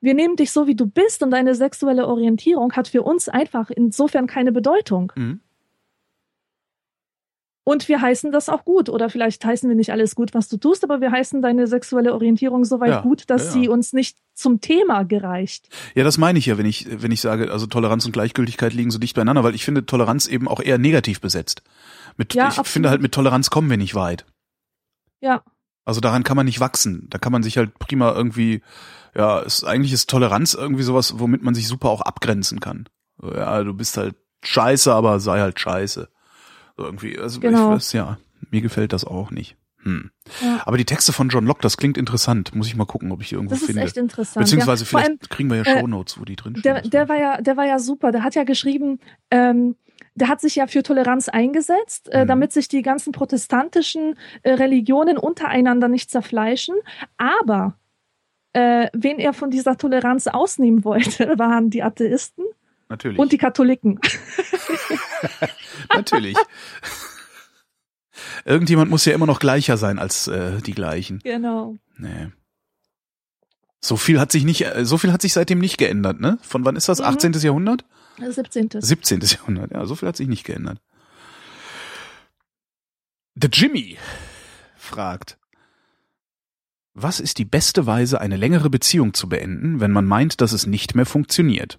wir 0.00 0.14
nehmen 0.14 0.36
dich 0.36 0.52
so, 0.52 0.66
wie 0.66 0.74
du 0.74 0.86
bist 0.86 1.22
und 1.22 1.30
deine 1.30 1.54
sexuelle 1.54 2.06
Orientierung 2.06 2.72
hat 2.72 2.88
für 2.88 3.02
uns 3.02 3.28
einfach 3.28 3.70
insofern 3.70 4.26
keine 4.26 4.52
Bedeutung. 4.52 5.12
Mhm. 5.16 5.40
Und 7.68 7.88
wir 7.88 8.00
heißen 8.00 8.30
das 8.30 8.48
auch 8.48 8.64
gut. 8.64 8.88
Oder 8.88 9.10
vielleicht 9.10 9.44
heißen 9.44 9.68
wir 9.68 9.74
nicht 9.74 9.90
alles 9.90 10.14
gut, 10.14 10.34
was 10.34 10.48
du 10.48 10.56
tust, 10.56 10.84
aber 10.84 11.00
wir 11.00 11.10
heißen 11.10 11.42
deine 11.42 11.66
sexuelle 11.66 12.14
Orientierung 12.14 12.64
so 12.64 12.78
weit 12.78 12.90
Ja, 12.90 13.00
gut, 13.00 13.28
dass 13.28 13.46
ja, 13.46 13.50
sie 13.50 13.68
uns 13.68 13.92
nicht 13.92 14.18
zum 14.34 14.60
Thema 14.60 15.02
gereicht. 15.02 15.68
Ja, 15.96 16.04
das 16.04 16.16
meine 16.16 16.38
ich 16.38 16.46
ja, 16.46 16.58
wenn 16.58 16.66
ich, 16.66 16.86
wenn 17.02 17.10
ich 17.10 17.20
sage, 17.20 17.50
also 17.50 17.66
Toleranz 17.66 18.06
und 18.06 18.12
Gleichgültigkeit 18.12 18.72
liegen 18.72 18.92
so 18.92 18.98
dicht 19.00 19.16
beieinander, 19.16 19.42
weil 19.42 19.56
ich 19.56 19.64
finde 19.64 19.84
Toleranz 19.84 20.28
eben 20.28 20.46
auch 20.46 20.60
eher 20.60 20.78
negativ 20.78 21.20
besetzt. 21.20 21.62
Mit, 22.16 22.34
Ja, 22.34 22.44
ich 22.44 22.50
absolut. 22.50 22.68
finde 22.68 22.90
halt, 22.90 23.02
mit 23.02 23.10
Toleranz 23.10 23.50
kommen 23.50 23.68
wir 23.68 23.76
nicht 23.78 23.96
weit. 23.96 24.26
Ja, 25.20 25.42
Also 25.84 26.00
daran 26.00 26.22
kann 26.22 26.36
man 26.36 26.46
nicht 26.46 26.60
wachsen. 26.60 27.08
Da 27.10 27.18
kann 27.18 27.32
man 27.32 27.42
sich 27.42 27.58
halt 27.58 27.76
prima 27.80 28.12
irgendwie, 28.12 28.62
ja, 29.16 29.40
ist, 29.40 29.64
eigentlich 29.64 29.92
ist 29.92 30.08
Toleranz 30.08 30.54
irgendwie 30.54 30.84
sowas, 30.84 31.18
womit 31.18 31.42
man 31.42 31.56
sich 31.56 31.66
super 31.66 31.88
auch 31.90 32.02
abgrenzen 32.02 32.60
kann. 32.60 32.88
So, 33.20 33.34
Ja, 33.34 33.60
du 33.64 33.74
bist 33.74 33.96
halt 33.96 34.14
scheiße, 34.44 34.94
aber 34.94 35.18
sei 35.18 35.40
halt 35.40 35.58
scheiße. 35.58 36.08
Irgendwie, 36.78 37.18
also 37.18 37.40
Genau. 37.40 37.70
ich 37.70 37.76
weiß, 37.76 37.92
ja, 37.94 38.18
mir 38.50 38.60
gefällt 38.60 38.92
das 38.92 39.04
auch 39.04 39.30
nicht. 39.30 39.56
Hm. 39.82 40.10
Ja. 40.42 40.62
Aber 40.66 40.76
die 40.78 40.84
Texte 40.84 41.12
von 41.12 41.28
John 41.28 41.46
Locke, 41.46 41.60
das 41.62 41.76
klingt 41.76 41.96
interessant. 41.96 42.54
Muss 42.54 42.66
ich 42.66 42.76
mal 42.76 42.86
gucken, 42.86 43.12
ob 43.12 43.20
ich 43.22 43.28
die 43.28 43.34
irgendwo 43.36 43.54
das 43.54 43.60
ist 43.62 43.66
finde. 43.66 43.82
echt 43.82 43.96
interessant. 43.96 44.44
Beziehungsweise 44.44 44.82
ja. 44.84 44.88
Vielleicht 44.88 45.06
allem, 45.08 45.18
kriegen 45.28 45.48
wir 45.50 45.58
ja 45.58 45.62
äh, 45.62 45.78
Shownotes, 45.80 46.18
wo 46.20 46.24
die 46.24 46.34
drin 46.36 46.54
der, 46.64 46.78
stehen. 46.78 46.90
der 46.90 47.08
war 47.08 47.16
ja, 47.18 47.40
der 47.40 47.56
war 47.56 47.66
ja 47.66 47.78
super. 47.78 48.10
Der 48.12 48.24
hat 48.24 48.34
ja 48.34 48.42
geschrieben, 48.44 48.98
ähm, 49.30 49.76
der 50.16 50.28
hat 50.28 50.40
sich 50.40 50.56
ja 50.56 50.66
für 50.66 50.82
Toleranz 50.82 51.28
eingesetzt, 51.28 52.08
äh, 52.12 52.24
Mhm. 52.24 52.28
damit 52.28 52.52
sich 52.52 52.68
die 52.68 52.82
ganzen 52.82 53.12
protestantischen 53.12 54.16
äh, 54.42 54.52
Religionen 54.54 55.18
untereinander 55.18 55.88
nicht 55.88 56.10
zerfleischen. 56.10 56.74
Aber 57.16 57.78
äh, 58.54 58.88
wen 58.92 59.18
er 59.18 59.34
von 59.34 59.50
dieser 59.50 59.76
Toleranz 59.76 60.26
ausnehmen 60.26 60.84
wollte, 60.84 61.28
waren 61.38 61.70
die 61.70 61.82
Atheisten 61.82 62.44
Natürlich. 62.88 63.18
und 63.18 63.32
die 63.32 63.38
Katholiken. 63.38 63.98
Natürlich. 65.94 66.36
Irgendjemand 68.44 68.90
muss 68.90 69.04
ja 69.04 69.12
immer 69.12 69.26
noch 69.26 69.40
gleicher 69.40 69.76
sein 69.76 69.98
als 69.98 70.28
äh, 70.28 70.60
die 70.62 70.72
gleichen. 70.72 71.20
Genau. 71.24 71.76
Nee. 71.96 72.28
So 73.80 73.96
viel 73.96 74.20
hat 74.20 74.32
sich 74.32 74.44
nicht, 74.44 74.62
äh, 74.62 74.84
so 74.84 74.98
viel 74.98 75.12
hat 75.12 75.22
sich 75.22 75.32
seitdem 75.32 75.58
nicht 75.58 75.78
geändert, 75.78 76.20
ne? 76.20 76.38
Von 76.42 76.64
wann 76.64 76.76
ist 76.76 76.88
das? 76.88 77.00
Mhm. 77.00 77.06
18. 77.06 77.32
Jahrhundert? 77.34 77.84
17. 78.18 78.70
17. 78.80 79.20
Jahrhundert, 79.20 79.72
ja, 79.72 79.84
so 79.84 79.94
viel 79.94 80.08
hat 80.08 80.16
sich 80.16 80.28
nicht 80.28 80.44
geändert. 80.44 80.80
The 83.34 83.48
Jimmy 83.52 83.98
fragt, 84.76 85.38
was 86.94 87.20
ist 87.20 87.36
die 87.36 87.44
beste 87.44 87.84
Weise, 87.86 88.20
eine 88.20 88.36
längere 88.36 88.70
Beziehung 88.70 89.12
zu 89.12 89.28
beenden, 89.28 89.80
wenn 89.80 89.92
man 89.92 90.06
meint, 90.06 90.40
dass 90.40 90.52
es 90.52 90.66
nicht 90.66 90.94
mehr 90.94 91.04
funktioniert? 91.04 91.78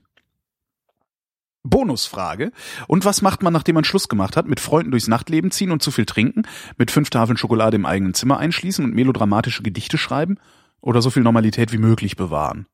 Bonusfrage. 1.64 2.52
Und 2.88 3.04
was 3.06 3.22
macht 3.22 3.44
man, 3.44 3.54
nachdem 3.54 3.76
man 3.76 3.84
Schluss 3.84 4.08
gemacht 4.08 4.38
hat? 4.38 4.48
Mit 4.48 4.60
Freunden 4.60 4.92
durchs 4.92 5.08
Nachtleben 5.08 5.52
ziehen 5.52 5.72
und 5.72 5.82
zu 5.82 5.92
viel 5.92 6.06
trinken? 6.06 6.44
Mit 6.78 6.92
fünf 6.92 7.10
Tafeln 7.10 7.38
Schokolade 7.38 7.76
im 7.76 7.86
eigenen 7.86 8.14
Zimmer 8.14 8.38
einschließen 8.38 8.84
und 8.86 8.94
melodramatische 8.96 9.64
Gedichte 9.64 9.98
schreiben? 9.98 10.38
Oder 10.82 11.02
so 11.02 11.10
viel 11.10 11.24
Normalität 11.24 11.72
wie 11.74 11.78
möglich 11.80 12.16
bewahren? 12.16 12.68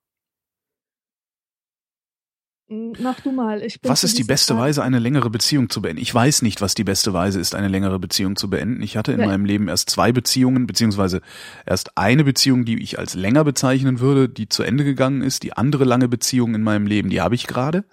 Mach 2.69 3.19
du 3.19 3.31
mal. 3.31 3.61
Ich 3.61 3.81
bin 3.81 3.91
Was 3.91 4.03
ist 4.03 4.17
die 4.17 4.23
beste 4.23 4.53
Frage- 4.53 4.67
Weise, 4.67 4.83
eine 4.83 4.97
längere 4.97 5.29
Beziehung 5.29 5.69
zu 5.69 5.81
beenden? 5.81 6.01
Ich 6.01 6.13
weiß 6.13 6.41
nicht, 6.41 6.59
was 6.61 6.73
die 6.73 6.83
beste 6.85 7.13
Weise 7.13 7.39
ist, 7.39 7.53
eine 7.55 7.67
längere 7.67 7.99
Beziehung 7.99 8.35
zu 8.35 8.49
beenden. 8.49 8.81
Ich 8.81 8.97
hatte 8.97 9.11
in 9.11 9.19
Ja. 9.19 9.27
meinem 9.27 9.45
Leben 9.45 9.67
erst 9.67 9.89
zwei 9.89 10.11
Beziehungen, 10.11 10.65
beziehungsweise 10.65 11.21
erst 11.65 11.97
eine 11.97 12.23
Beziehung, 12.23 12.65
die 12.65 12.81
ich 12.81 12.97
als 12.97 13.13
länger 13.15 13.43
bezeichnen 13.43 13.99
würde, 13.99 14.27
die 14.29 14.49
zu 14.49 14.63
Ende 14.63 14.85
gegangen 14.85 15.21
ist. 15.21 15.43
Die 15.43 15.53
andere 15.53 15.83
lange 15.83 16.07
Beziehung 16.07 16.55
in 16.55 16.63
meinem 16.63 16.87
Leben, 16.87 17.09
die 17.09 17.21
habe 17.21 17.35
ich 17.35 17.45
gerade. 17.47 17.83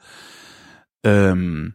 Ähm, 1.04 1.74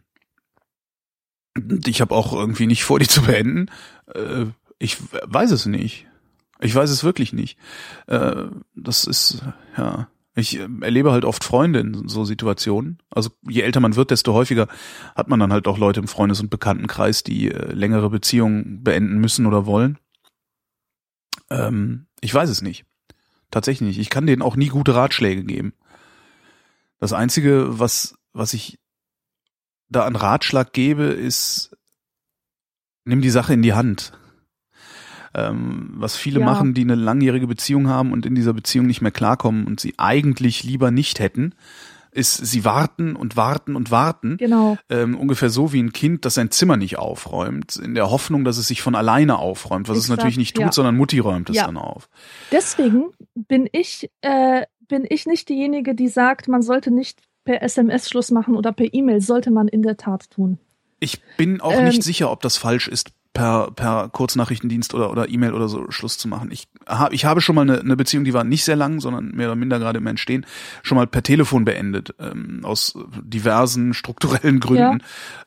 ich 1.86 2.00
habe 2.00 2.14
auch 2.14 2.32
irgendwie 2.32 2.66
nicht 2.66 2.84
vor, 2.84 2.98
die 2.98 3.08
zu 3.08 3.22
beenden. 3.22 3.70
Äh, 4.14 4.46
ich 4.78 4.98
weiß 5.26 5.50
es 5.50 5.66
nicht. 5.66 6.06
Ich 6.60 6.74
weiß 6.74 6.90
es 6.90 7.04
wirklich 7.04 7.32
nicht. 7.32 7.58
Äh, 8.06 8.46
das 8.74 9.04
ist, 9.04 9.42
ja. 9.76 10.08
Ich 10.34 10.58
äh, 10.58 10.68
erlebe 10.82 11.12
halt 11.12 11.24
oft 11.24 11.44
Freunde 11.44 11.80
in 11.80 12.08
so 12.08 12.24
Situationen. 12.24 12.98
Also 13.10 13.30
je 13.48 13.62
älter 13.62 13.80
man 13.80 13.96
wird, 13.96 14.10
desto 14.10 14.34
häufiger 14.34 14.68
hat 15.14 15.28
man 15.28 15.40
dann 15.40 15.52
halt 15.52 15.66
auch 15.66 15.78
Leute 15.78 16.00
im 16.00 16.08
Freundes- 16.08 16.40
und 16.40 16.50
Bekanntenkreis, 16.50 17.22
die 17.22 17.50
äh, 17.50 17.72
längere 17.72 18.10
Beziehungen 18.10 18.82
beenden 18.84 19.18
müssen 19.18 19.46
oder 19.46 19.66
wollen. 19.66 19.98
Ähm, 21.50 22.06
ich 22.20 22.32
weiß 22.32 22.50
es 22.50 22.62
nicht. 22.62 22.84
Tatsächlich 23.50 23.88
nicht. 23.88 23.98
Ich 23.98 24.10
kann 24.10 24.26
denen 24.26 24.42
auch 24.42 24.56
nie 24.56 24.68
gute 24.68 24.94
Ratschläge 24.94 25.44
geben. 25.44 25.72
Das 26.98 27.12
Einzige, 27.12 27.78
was, 27.78 28.14
was 28.32 28.52
ich 28.54 28.78
da 29.88 30.04
an 30.04 30.16
Ratschlag 30.16 30.72
gebe, 30.72 31.04
ist, 31.04 31.76
nimm 33.04 33.20
die 33.20 33.30
Sache 33.30 33.54
in 33.54 33.62
die 33.62 33.74
Hand. 33.74 34.12
Ähm, 35.34 35.90
was 35.96 36.16
viele 36.16 36.40
Ja. 36.40 36.46
machen, 36.46 36.72
die 36.74 36.82
eine 36.82 36.94
langjährige 36.94 37.46
Beziehung 37.46 37.88
haben 37.88 38.12
und 38.12 38.24
in 38.24 38.34
dieser 38.34 38.54
Beziehung 38.54 38.86
nicht 38.86 39.02
mehr 39.02 39.10
klarkommen 39.12 39.66
und 39.66 39.80
sie 39.80 39.94
eigentlich 39.98 40.64
lieber 40.64 40.90
nicht 40.90 41.18
hätten, 41.20 41.54
ist, 42.10 42.34
sie 42.38 42.64
warten 42.64 43.14
und 43.14 43.36
warten 43.36 43.76
und 43.76 43.90
warten. 43.90 44.38
Genau. 44.38 44.78
Ähm, 44.88 45.14
ungefähr 45.18 45.50
so 45.50 45.74
wie 45.74 45.82
ein 45.82 45.92
Kind, 45.92 46.24
das 46.24 46.34
sein 46.34 46.50
Zimmer 46.50 46.78
nicht 46.78 46.98
aufräumt, 46.98 47.76
in 47.76 47.94
der 47.94 48.10
Hoffnung, 48.10 48.44
dass 48.44 48.56
es 48.56 48.68
sich 48.68 48.80
von 48.80 48.94
alleine 48.94 49.38
aufräumt, 49.38 49.88
was 49.90 49.98
es 49.98 50.04
Exakt, 50.04 50.18
natürlich 50.20 50.38
nicht 50.38 50.56
tut, 50.56 50.64
ja. 50.64 50.72
sondern 50.72 50.96
Mutti 50.96 51.18
räumt 51.18 51.50
es 51.50 51.56
Ja. 51.56 51.66
dann 51.66 51.76
auf. 51.76 52.08
Deswegen 52.50 53.10
bin 53.34 53.68
ich, 53.70 54.10
äh, 54.22 54.64
bin 54.88 55.04
ich 55.06 55.26
nicht 55.26 55.50
diejenige, 55.50 55.94
die 55.94 56.08
sagt, 56.08 56.48
man 56.48 56.62
sollte 56.62 56.90
nicht 56.90 57.20
per 57.46 57.62
SMS 57.62 58.10
Schluss 58.10 58.30
machen 58.30 58.54
oder 58.54 58.72
per 58.72 58.92
E-Mail, 58.92 59.22
sollte 59.22 59.50
man 59.50 59.68
in 59.68 59.82
der 59.82 59.96
Tat 59.96 60.28
tun. 60.30 60.58
Ich 61.00 61.22
bin 61.38 61.62
auch 61.62 61.72
Ähm, 61.72 61.84
nicht 61.84 62.02
sicher, 62.02 62.30
ob 62.30 62.42
das 62.42 62.58
falsch 62.58 62.88
ist, 62.88 63.10
per, 63.32 63.70
per 63.70 64.08
Kurznachrichtendienst 64.08 64.94
oder, 64.94 65.10
oder 65.10 65.28
E-Mail 65.28 65.52
oder 65.52 65.68
so 65.68 65.90
Schluss 65.90 66.16
zu 66.16 66.26
machen. 66.26 66.50
Ich, 66.50 66.68
hab, 66.86 67.12
ich 67.12 67.26
habe 67.26 67.40
schon 67.40 67.54
mal 67.54 67.62
eine, 67.62 67.80
eine 67.80 67.96
Beziehung, 67.96 68.24
die 68.24 68.32
war 68.32 68.44
nicht 68.44 68.64
sehr 68.64 68.76
lang, 68.76 69.00
sondern 69.00 69.30
mehr 69.32 69.48
oder 69.48 69.56
minder 69.56 69.78
gerade 69.78 69.98
im 69.98 70.06
Entstehen, 70.06 70.46
schon 70.82 70.96
mal 70.96 71.06
per 71.06 71.22
Telefon 71.22 71.64
beendet, 71.64 72.14
ähm, 72.18 72.60
aus 72.62 72.98
diversen 73.22 73.92
strukturellen 73.94 74.58
Gründen. 74.60 75.02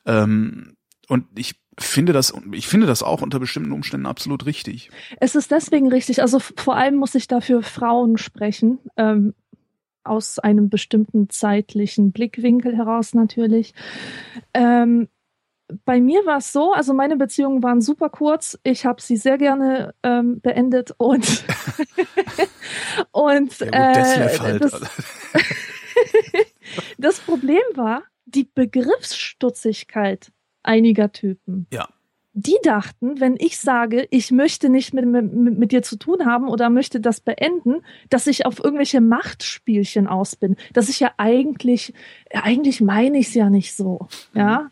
Ähm, 0.06 0.76
und 1.08 1.26
ich 1.36 1.56
finde 1.78 2.12
das, 2.12 2.32
ich 2.52 2.68
finde 2.68 2.86
das 2.86 3.02
auch 3.02 3.22
unter 3.22 3.40
bestimmten 3.40 3.72
Umständen 3.72 4.06
absolut 4.06 4.46
richtig. 4.46 4.90
Es 5.18 5.34
ist 5.34 5.50
deswegen 5.50 5.88
richtig, 5.88 6.22
also 6.22 6.38
vor 6.38 6.76
allem 6.76 6.96
muss 6.96 7.16
ich 7.16 7.26
dafür 7.26 7.62
Frauen 7.62 8.18
sprechen, 8.18 8.78
ähm, 8.96 9.34
aus 10.04 10.38
einem 10.38 10.70
bestimmten 10.70 11.28
zeitlichen 11.28 12.12
Blickwinkel 12.12 12.76
heraus 12.76 13.14
natürlich. 13.14 13.74
Ähm, 14.54 15.08
bei 15.84 16.00
mir 16.00 16.26
war 16.26 16.38
es 16.38 16.52
so, 16.52 16.72
also 16.72 16.94
meine 16.94 17.16
Beziehungen 17.16 17.62
waren 17.62 17.80
super 17.80 18.08
kurz. 18.08 18.58
Ich 18.64 18.86
habe 18.86 19.00
sie 19.00 19.16
sehr 19.16 19.38
gerne 19.38 19.94
ähm, 20.02 20.40
beendet 20.40 20.92
und 20.98 21.24
und 23.12 23.58
Ja 23.60 23.66
gut, 23.66 23.74
äh, 23.74 24.38
halt. 24.38 24.62
das, 24.62 24.80
das 26.98 27.20
Problem 27.20 27.62
war 27.74 28.02
die 28.26 28.44
Begriffsstutzigkeit 28.44 30.32
einiger 30.62 31.12
Typen. 31.12 31.66
Ja. 31.72 31.88
Die 32.32 32.56
dachten, 32.62 33.18
wenn 33.20 33.34
ich 33.38 33.58
sage, 33.58 34.06
ich 34.10 34.30
möchte 34.30 34.68
nicht 34.68 34.94
mit, 34.94 35.04
mit, 35.04 35.58
mit 35.58 35.72
dir 35.72 35.82
zu 35.82 35.96
tun 35.96 36.26
haben 36.26 36.48
oder 36.48 36.70
möchte 36.70 37.00
das 37.00 37.20
beenden, 37.20 37.82
dass 38.08 38.28
ich 38.28 38.46
auf 38.46 38.62
irgendwelche 38.62 39.00
Machtspielchen 39.00 40.06
aus 40.06 40.36
bin. 40.36 40.56
Dass 40.72 40.88
ich 40.88 41.00
ja 41.00 41.10
eigentlich, 41.16 41.92
eigentlich 42.32 42.80
meine 42.80 43.18
ich 43.18 43.28
es 43.28 43.34
ja 43.34 43.50
nicht 43.50 43.74
so. 43.74 44.06
Ja. 44.32 44.70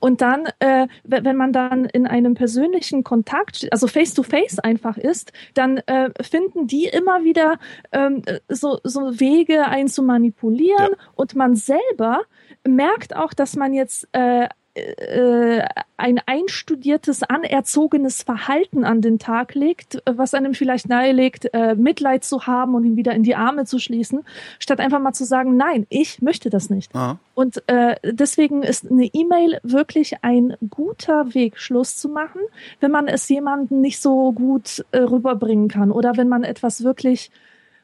Und 0.00 0.20
dann, 0.20 0.48
äh, 0.58 0.86
wenn 1.04 1.24
wenn 1.24 1.36
man 1.36 1.52
dann 1.52 1.84
in 1.86 2.06
einem 2.06 2.34
persönlichen 2.34 3.04
Kontakt, 3.04 3.68
also 3.70 3.86
face 3.86 4.14
to 4.14 4.22
face 4.22 4.58
einfach 4.58 4.98
ist, 4.98 5.32
dann 5.54 5.78
äh, 5.86 6.10
finden 6.22 6.66
die 6.66 6.86
immer 6.86 7.24
wieder 7.24 7.58
ähm, 7.92 8.22
so, 8.48 8.80
so 8.84 9.18
Wege, 9.20 9.66
einen 9.66 9.88
zu 9.88 10.02
manipulieren. 10.02 10.90
Ja. 10.90 11.04
Und 11.14 11.34
man 11.36 11.54
selber 11.54 12.22
merkt 12.66 13.16
auch, 13.16 13.32
dass 13.32 13.56
man 13.56 13.72
jetzt 13.72 14.08
äh, 14.12 14.48
äh, 14.78 15.66
ein 15.96 16.20
einstudiertes, 16.26 17.22
anerzogenes 17.22 18.22
Verhalten 18.22 18.84
an 18.84 19.00
den 19.00 19.18
Tag 19.18 19.54
legt, 19.54 20.02
was 20.04 20.34
einem 20.34 20.54
vielleicht 20.54 20.88
nahelegt, 20.88 21.52
äh, 21.52 21.74
Mitleid 21.74 22.24
zu 22.24 22.46
haben 22.46 22.74
und 22.74 22.84
ihn 22.84 22.96
wieder 22.96 23.12
in 23.12 23.22
die 23.22 23.34
Arme 23.34 23.64
zu 23.64 23.78
schließen, 23.78 24.24
statt 24.58 24.80
einfach 24.80 25.00
mal 25.00 25.12
zu 25.12 25.24
sagen, 25.24 25.56
nein, 25.56 25.86
ich 25.88 26.22
möchte 26.22 26.50
das 26.50 26.70
nicht. 26.70 26.94
Ah, 26.94 27.18
Und 27.34 27.62
äh, 27.68 27.96
deswegen 28.04 28.62
ist 28.62 28.90
eine 28.90 29.06
E-Mail 29.06 29.58
wirklich 29.62 30.22
ein 30.22 30.56
guter 30.70 31.34
Weg, 31.34 31.58
Schluss 31.58 31.96
zu 31.96 32.08
machen, 32.08 32.40
wenn 32.80 32.90
man 32.90 33.08
es 33.08 33.28
jemandem 33.28 33.80
nicht 33.80 34.00
so 34.00 34.32
gut 34.32 34.84
äh, 34.92 34.98
rüberbringen 34.98 35.68
kann 35.68 35.90
oder 35.90 36.16
wenn 36.16 36.28
man 36.28 36.44
etwas 36.44 36.84
wirklich 36.84 37.30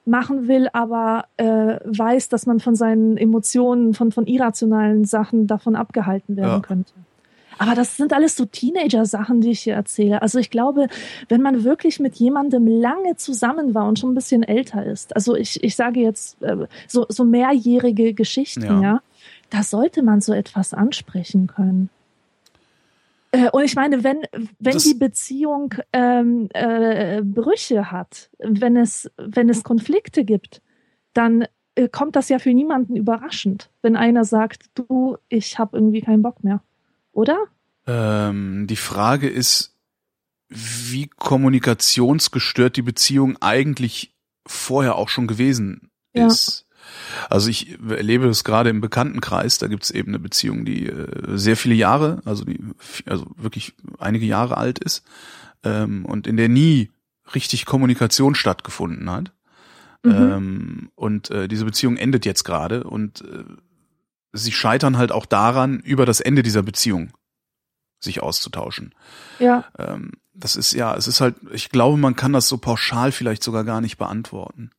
machen 0.05 0.49
will, 0.49 0.69
aber 0.73 1.25
äh, 1.37 1.79
weiß, 1.85 2.29
dass 2.29 2.47
man 2.47 2.61
von 2.61 2.75
seinen 2.75 3.17
Emotionen, 3.17 3.95
von, 3.95 4.13
von 4.13 4.27
irrationalen 4.27 5.05
Sachen 5.05 5.47
davon 5.47 5.77
abgehalten 5.77 6.37
werden 6.37 6.51
Ja. 6.57 6.61
könnte. 6.61 6.93
Aber 7.57 7.75
das 7.77 7.97
sind 7.97 8.13
alles 8.13 8.37
so 8.37 8.45
Teenager-Sachen, 8.47 9.41
die 9.41 9.53
ich 9.53 9.61
hier 9.61 9.75
erzähle. 9.75 10.21
Also 10.23 10.41
ich 10.41 10.51
glaube, 10.51 10.89
wenn 11.29 11.41
man 11.41 11.63
wirklich 11.63 12.01
mit 12.01 12.17
jemandem 12.17 12.67
lange 12.67 13.15
zusammen 13.17 13.75
war 13.75 13.87
und 13.87 13.99
schon 13.99 14.11
ein 14.11 14.15
bisschen 14.17 14.43
älter 14.43 14.85
ist, 14.85 15.15
also 15.15 15.37
ich, 15.37 15.63
ich 15.63 15.77
sage 15.77 16.01
jetzt 16.01 16.43
äh, 16.43 16.67
so, 16.89 17.07
so 17.09 17.25
mehrjährige 17.25 18.13
Geschichten, 18.13 18.65
Ja. 18.65 18.81
ja, 18.83 19.01
da 19.51 19.63
sollte 19.63 20.03
man 20.03 20.21
so 20.21 20.33
etwas 20.33 20.75
ansprechen 20.75 21.47
können. 21.47 21.91
Äh, 23.35 23.51
Und 23.51 23.65
ich 23.65 23.75
meine, 23.75 24.05
wenn, 24.05 24.23
wenn 24.61 24.75
Das- 24.75 24.85
die 24.85 24.95
Beziehung 24.95 25.75
ähm, 25.93 26.49
äh, 26.55 27.21
Brüche 27.23 27.91
hat, 27.91 28.31
wenn 28.39 28.77
es, 28.77 29.11
wenn 29.17 29.49
es 29.49 29.65
Konflikte 29.65 30.25
gibt, 30.25 30.63
dann 31.15 31.47
äh, 31.75 31.89
kommt 31.89 32.15
das 32.17 32.29
ja 32.29 32.39
für 32.39 32.55
niemanden 32.55 32.95
überraschend, 32.97 33.71
wenn 33.83 33.97
einer 33.97 34.25
sagt, 34.25 34.67
du, 34.75 35.17
ich 35.29 35.59
habe 35.59 35.77
irgendwie 35.77 36.01
keinen 36.01 36.23
Bock 36.23 36.45
mehr. 36.45 36.63
Oder? 37.13 37.39
Ähm, 37.87 38.67
die 38.69 38.77
Frage 38.77 39.29
ist, 39.29 39.75
wie 40.49 41.09
kommunikationsgestört 41.09 42.77
die 42.77 42.83
Beziehung 42.83 43.37
eigentlich 43.41 44.15
vorher 44.47 44.95
auch 44.97 45.09
schon 45.09 45.27
gewesen 45.27 45.91
ist. 46.13 46.64
Also 47.31 47.49
ich 47.49 47.79
erlebe 47.89 48.27
das 48.27 48.45
gerade 48.45 48.71
im 48.71 48.81
Bekanntenkreis, 48.81 49.59
da 49.59 49.67
gibt 49.67 49.85
es 49.85 49.91
eben 49.91 50.09
eine 50.09 50.19
Beziehung, 50.19 50.65
die 50.65 50.87
äh, 50.87 51.37
sehr 51.37 51.57
viele 51.57 51.75
Jahre, 51.75 52.21
also 52.25 52.45
die 52.45 52.61
also 53.07 53.27
wirklich 53.37 53.75
einige 53.99 54.27
Jahre 54.27 54.57
alt 54.57 54.79
ist 54.79 55.05
ähm, 55.63 56.05
und 56.05 56.27
in 56.27 56.37
der 56.37 56.49
nie 56.49 56.91
richtig 57.35 57.67
Kommunikation 57.67 58.35
stattgefunden 58.35 59.11
hat. 59.11 59.33
Mhm. 60.03 60.13
Ähm, 60.13 60.91
und 60.95 61.31
äh, 61.31 61.49
diese 61.49 61.65
Beziehung 61.65 61.97
endet 61.97 62.27
jetzt 62.27 62.45
gerade 62.45 62.85
und 62.85 63.23
äh, 63.23 63.45
sie 64.33 64.53
scheitern 64.53 64.99
halt 64.99 65.13
auch 65.13 65.27
daran, 65.27 65.81
über 65.81 66.05
das 66.05 66.21
Ende 66.21 66.43
dieser 66.43 66.63
Beziehung 66.63 67.13
sich 68.01 68.23
auszutauschen. 68.23 68.95
Ja, 69.39 69.65
Ähm, 69.79 70.13
das 70.35 70.57
ist 70.57 70.73
ja, 70.73 70.95
es 70.97 71.07
ist 71.07 71.21
halt, 71.21 71.37
ich 71.53 71.71
glaube, 71.71 71.97
man 71.97 72.17
kann 72.17 72.33
das 72.33 72.49
so 72.49 72.59
pauschal 72.59 73.13
vielleicht 73.13 73.43
sogar 73.43 73.65
gar 73.65 73.81
nicht 73.81 73.99
beantworten. 73.99 74.71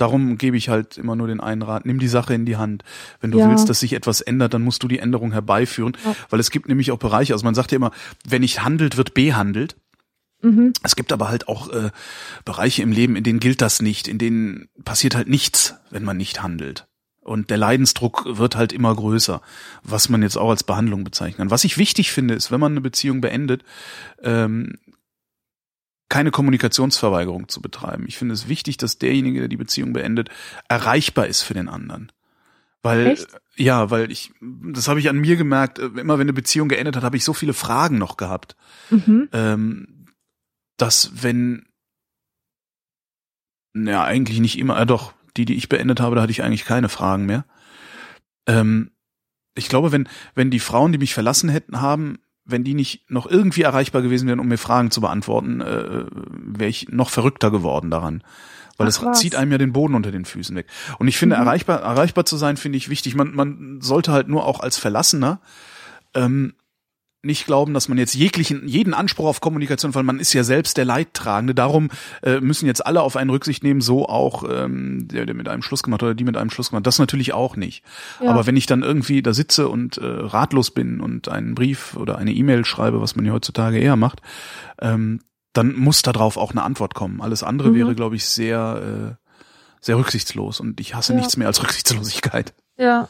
Darum 0.00 0.38
gebe 0.38 0.56
ich 0.56 0.68
halt 0.70 0.96
immer 0.96 1.14
nur 1.14 1.28
den 1.28 1.40
einen 1.40 1.60
Rat, 1.62 1.84
nimm 1.84 1.98
die 1.98 2.08
Sache 2.08 2.32
in 2.32 2.46
die 2.46 2.56
Hand. 2.56 2.84
Wenn 3.20 3.30
du 3.30 3.38
Ja. 3.38 3.48
willst, 3.50 3.68
dass 3.68 3.80
sich 3.80 3.92
etwas 3.92 4.20
ändert, 4.22 4.54
dann 4.54 4.62
musst 4.62 4.82
du 4.82 4.88
die 4.88 4.98
Änderung 4.98 5.32
herbeiführen, 5.32 5.96
Ja. 6.04 6.16
weil 6.30 6.40
es 6.40 6.50
gibt 6.50 6.68
nämlich 6.68 6.90
auch 6.90 6.98
Bereiche, 6.98 7.34
also 7.34 7.44
man 7.44 7.54
sagt 7.54 7.70
ja 7.72 7.76
immer, 7.76 7.90
wenn 8.26 8.40
nicht 8.40 8.62
handelt, 8.64 8.96
wird 8.96 9.12
behandelt. 9.14 9.76
mhm. 10.42 10.72
Es 10.82 10.96
gibt 10.96 11.12
aber 11.12 11.28
halt 11.28 11.48
auch 11.48 11.68
äh, 11.70 11.90
Bereiche 12.46 12.80
im 12.82 12.92
Leben, 12.92 13.14
in 13.14 13.24
denen 13.24 13.40
gilt 13.40 13.60
das 13.60 13.82
nicht, 13.82 14.08
in 14.08 14.16
denen 14.16 14.68
passiert 14.86 15.14
halt 15.14 15.28
nichts, 15.28 15.74
wenn 15.90 16.02
man 16.02 16.16
nicht 16.16 16.42
handelt. 16.42 16.86
Und 17.22 17.50
der 17.50 17.58
Leidensdruck 17.58 18.24
wird 18.38 18.56
halt 18.56 18.72
immer 18.72 18.94
größer, 18.94 19.42
was 19.82 20.08
man 20.08 20.22
jetzt 20.22 20.38
auch 20.38 20.48
als 20.48 20.64
Behandlung 20.64 21.04
bezeichnen 21.04 21.36
kann. 21.36 21.50
Was 21.50 21.64
ich 21.64 21.76
wichtig 21.76 22.10
finde, 22.10 22.32
ist, 22.32 22.50
wenn 22.50 22.58
man 22.60 22.72
eine 22.72 22.80
Beziehung 22.80 23.20
beendet, 23.20 23.62
ähm, 24.22 24.78
keine 26.10 26.30
Kommunikationsverweigerung 26.30 27.48
zu 27.48 27.62
betreiben. 27.62 28.04
Ich 28.06 28.18
finde 28.18 28.34
es 28.34 28.48
wichtig, 28.48 28.76
dass 28.76 28.98
derjenige, 28.98 29.38
der 29.38 29.48
die 29.48 29.56
Beziehung 29.56 29.94
beendet, 29.94 30.28
erreichbar 30.68 31.26
ist 31.28 31.40
für 31.40 31.54
den 31.54 31.68
anderen. 31.68 32.12
Weil, 32.82 33.06
Echt? 33.06 33.28
ja, 33.56 33.90
weil 33.90 34.10
ich, 34.10 34.32
das 34.40 34.88
habe 34.88 35.00
ich 35.00 35.08
an 35.08 35.18
mir 35.18 35.36
gemerkt, 35.36 35.78
äh, 35.78 35.86
immer 35.86 36.18
wenn 36.18 36.26
eine 36.26 36.32
Beziehung 36.32 36.68
geendet 36.68 36.96
hat, 36.96 37.04
habe 37.04 37.16
ich 37.16 37.24
so 37.24 37.32
viele 37.32 37.54
Fragen 37.54 37.96
noch 37.96 38.16
gehabt 38.16 38.56
Mhm. 38.90 39.28
ähm, 39.32 40.06
dass 40.76 41.22
wenn, 41.22 41.66
ja, 43.74 44.02
eigentlich 44.02 44.40
nicht 44.40 44.58
immer, 44.58 44.80
äh, 44.80 44.86
doch, 44.86 45.12
die, 45.36 45.44
die 45.44 45.54
ich 45.54 45.68
beendet 45.68 46.00
habe, 46.00 46.16
da 46.16 46.22
hatte 46.22 46.32
ich 46.32 46.42
eigentlich 46.42 46.64
keine 46.64 46.88
Fragen 46.88 47.26
mehr. 47.26 47.44
Ähm, 48.46 48.90
ich 49.54 49.68
glaube, 49.68 49.92
wenn, 49.92 50.08
wenn 50.34 50.50
die 50.50 50.58
Frauen, 50.58 50.90
die 50.90 50.98
mich 50.98 51.14
verlassen 51.14 51.50
hätten, 51.50 51.80
haben, 51.80 52.18
wenn 52.50 52.64
die 52.64 52.74
nicht 52.74 53.10
noch 53.10 53.26
irgendwie 53.26 53.62
erreichbar 53.62 54.02
gewesen 54.02 54.28
wären, 54.28 54.40
um 54.40 54.48
mir 54.48 54.58
Fragen 54.58 54.90
zu 54.90 55.00
beantworten, 55.00 55.60
äh, 55.60 56.04
wäre 56.10 56.70
ich 56.70 56.88
noch 56.90 57.10
verrückter 57.10 57.50
geworden 57.50 57.90
daran. 57.90 58.22
Weil 58.76 58.86
Ach, 58.86 58.90
es 58.90 59.02
was. 59.02 59.20
zieht 59.20 59.36
einem 59.36 59.52
ja 59.52 59.58
den 59.58 59.72
Boden 59.72 59.94
unter 59.94 60.10
den 60.10 60.24
Füßen 60.24 60.56
weg. 60.56 60.66
Und 60.98 61.08
ich 61.08 61.18
finde, 61.18 61.36
Mhm. 61.36 61.42
Nicht 67.22 67.44
glauben, 67.44 67.74
dass 67.74 67.88
man 67.88 67.98
jetzt 67.98 68.14
jeglichen, 68.14 68.66
jeden 68.66 68.94
Anspruch 68.94 69.26
auf 69.26 69.40
Kommunikation, 69.42 69.94
weil 69.94 70.04
man 70.04 70.18
ist 70.20 70.32
ja 70.32 70.42
selbst 70.42 70.76
der 70.78 70.86
Leidtragende. 70.86 71.54
Darum 71.54 71.90
äh, 72.22 72.40
müssen 72.40 72.66
jetzt 72.66 72.86
alle 72.86 73.02
auf 73.02 73.16
einen 73.16 73.28
Rücksicht 73.30 73.62
nehmen, 73.62 73.80
so 73.82 74.08
auch 74.08 74.42
ähm, 74.48 75.06
der, 75.08 75.26
der 75.26 75.34
mit 75.34 75.46
einem 75.48 75.62
Schluss 75.62 75.82
gemacht 75.82 76.02
oder 76.02 76.14
die 76.14 76.24
mit 76.24 76.36
einem 76.38 76.50
Schluss 76.50 76.70
gemacht. 76.70 76.86
Das 76.86 76.98
natürlich 76.98 77.32
auch 77.34 77.56
nicht. 77.56 77.84
Ja. 78.22 78.30
Aber 78.30 78.46
wenn 78.46 78.56
ich 78.56 78.64
dann 78.66 78.82
irgendwie 78.82 79.20
da 79.22 79.34
sitze 79.34 79.68
und 79.68 79.98
äh, 79.98 80.04
ratlos 80.06 80.70
bin 80.70 81.00
und 81.00 81.28
einen 81.28 81.54
Brief 81.54 81.94
oder 81.96 82.16
eine 82.16 82.32
E-Mail 82.32 82.64
schreibe, 82.64 83.00
was 83.02 83.16
man 83.16 83.26
ja 83.26 83.32
heutzutage 83.32 83.78
eher 83.78 83.96
macht, 83.96 84.22
ähm, 84.80 85.20
dann 85.52 85.74
muss 85.74 86.00
darauf 86.02 86.36
auch 86.36 86.52
eine 86.52 86.62
Antwort 86.62 86.94
kommen. 86.94 87.20
Alles 87.20 87.42
andere 87.42 87.70
Mhm. 87.70 87.74
wäre, 87.74 87.94
glaube 87.94 88.16
ich, 88.16 88.24
sehr, 88.24 89.18
äh, 89.20 89.26
sehr 89.82 89.98
rücksichtslos. 89.98 90.60
Und 90.60 90.80
ich 90.80 90.94
hasse 90.94 91.12
Ja. 91.12 91.18
nichts 91.18 91.36
mehr 91.36 91.48
als 91.48 91.62
Rücksichtslosigkeit. 91.62 92.54
Ja, 92.78 93.08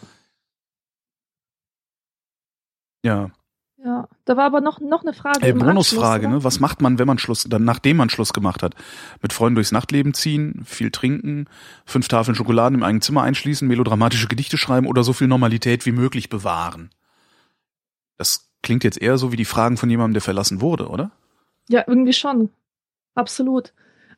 Ja. 3.04 3.30
Ja. 3.84 4.08
Da 4.24 4.36
war 4.36 4.44
aber 4.44 4.60
noch, 4.60 4.80
noch 4.80 5.02
eine 5.02 5.12
Frage. 5.12 5.40
Äh, 5.42 5.50
im 5.50 5.58
Bonusfrage, 5.58 6.28
ne? 6.28 6.44
Was 6.44 6.60
macht 6.60 6.82
man, 6.82 6.98
wenn 6.98 7.06
man 7.06 7.18
Schluss, 7.18 7.44
dann 7.44 7.64
nachdem 7.64 7.96
man 7.96 8.10
Schluss 8.10 8.32
gemacht 8.32 8.62
hat? 8.62 8.74
Mit 9.22 9.32
Freunden 9.32 9.54
durchs 9.54 9.72
Nachtleben 9.72 10.14
ziehen, 10.14 10.62
viel 10.64 10.90
trinken, 10.90 11.46
fünf 11.86 12.08
Tafeln 12.08 12.34
Schokolade 12.34 12.74
im 12.74 12.82
eigenen 12.82 13.02
Zimmer 13.02 13.22
einschließen, 13.22 13.66
melodramatische 13.66 14.28
Gedichte 14.28 14.58
schreiben 14.58 14.86
oder 14.86 15.02
so 15.02 15.12
viel 15.12 15.28
Normalität 15.28 15.86
wie 15.86 15.92
möglich 15.92 16.28
bewahren? 16.28 16.90
Das 18.18 18.50
klingt 18.62 18.84
jetzt 18.84 19.00
eher 19.00 19.16
so 19.16 19.32
wie 19.32 19.36
die 19.36 19.44
Fragen 19.44 19.76
von 19.76 19.88
jemandem, 19.88 20.14
der 20.14 20.22
verlassen 20.22 20.60
wurde, 20.60 20.88
oder? 20.88 21.10
Ja, 21.68 21.84
irgendwie 21.86 22.12
schon. 22.12 22.50
Absolut. 23.14 23.72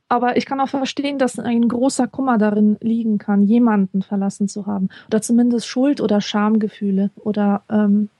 Aber 0.08 0.36
ich 0.36 0.44
kann 0.44 0.60
auch 0.60 0.68
verstehen, 0.68 1.18
dass 1.18 1.38
ein 1.38 1.68
großer 1.68 2.06
Kummer 2.06 2.36
darin 2.36 2.76
liegen 2.80 3.18
kann, 3.18 3.42
jemanden 3.42 4.02
verlassen 4.02 4.48
zu 4.48 4.66
haben. 4.66 4.88
Oder 5.06 5.22
zumindest 5.22 5.66
Schuld- 5.66 6.00
oder 6.00 6.20
Schamgefühle. 6.20 7.10
Oder 7.16 7.62
ähm, 7.70 8.10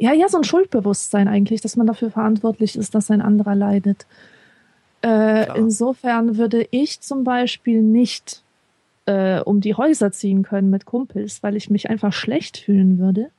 ja, 0.00 0.14
ja, 0.14 0.28
so 0.28 0.38
ein 0.38 0.44
Schuldbewusstsein 0.44 1.28
eigentlich, 1.28 1.60
dass 1.60 1.76
man 1.76 1.86
dafür 1.86 2.10
verantwortlich 2.10 2.76
ist, 2.76 2.94
dass 2.94 3.10
ein 3.10 3.20
anderer 3.20 3.54
leidet. 3.54 4.06
Äh, 5.02 5.58
insofern 5.58 6.38
würde 6.38 6.66
ich 6.70 7.00
zum 7.00 7.22
Beispiel 7.22 7.82
nicht 7.82 8.42
äh, 9.04 9.40
um 9.40 9.60
die 9.60 9.74
Häuser 9.74 10.10
ziehen 10.10 10.42
können 10.42 10.70
mit 10.70 10.86
Kumpels, 10.86 11.42
weil 11.42 11.54
ich 11.54 11.68
mich 11.68 11.90
einfach 11.90 12.14
schlecht 12.14 12.56
fühlen 12.56 12.98
würde. 12.98 13.30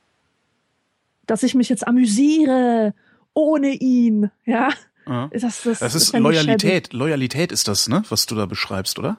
Dass 1.26 1.42
ich 1.42 1.56
mich 1.56 1.68
jetzt 1.68 1.86
amüsiere 1.86 2.94
ohne 3.34 3.70
ihn, 3.70 4.30
ja. 4.44 4.70
Ja. 5.06 5.28
Das, 5.32 5.62
das, 5.62 5.80
Das 5.80 5.94
ist 5.96 6.10
schäbig. 6.12 6.22
Loyalität. 6.22 6.92
Loyalität 6.92 7.50
ist 7.50 7.66
das, 7.66 7.88
ne? 7.88 8.04
Was 8.08 8.26
du 8.26 8.36
da 8.36 8.46
beschreibst, 8.46 9.00
oder? 9.00 9.18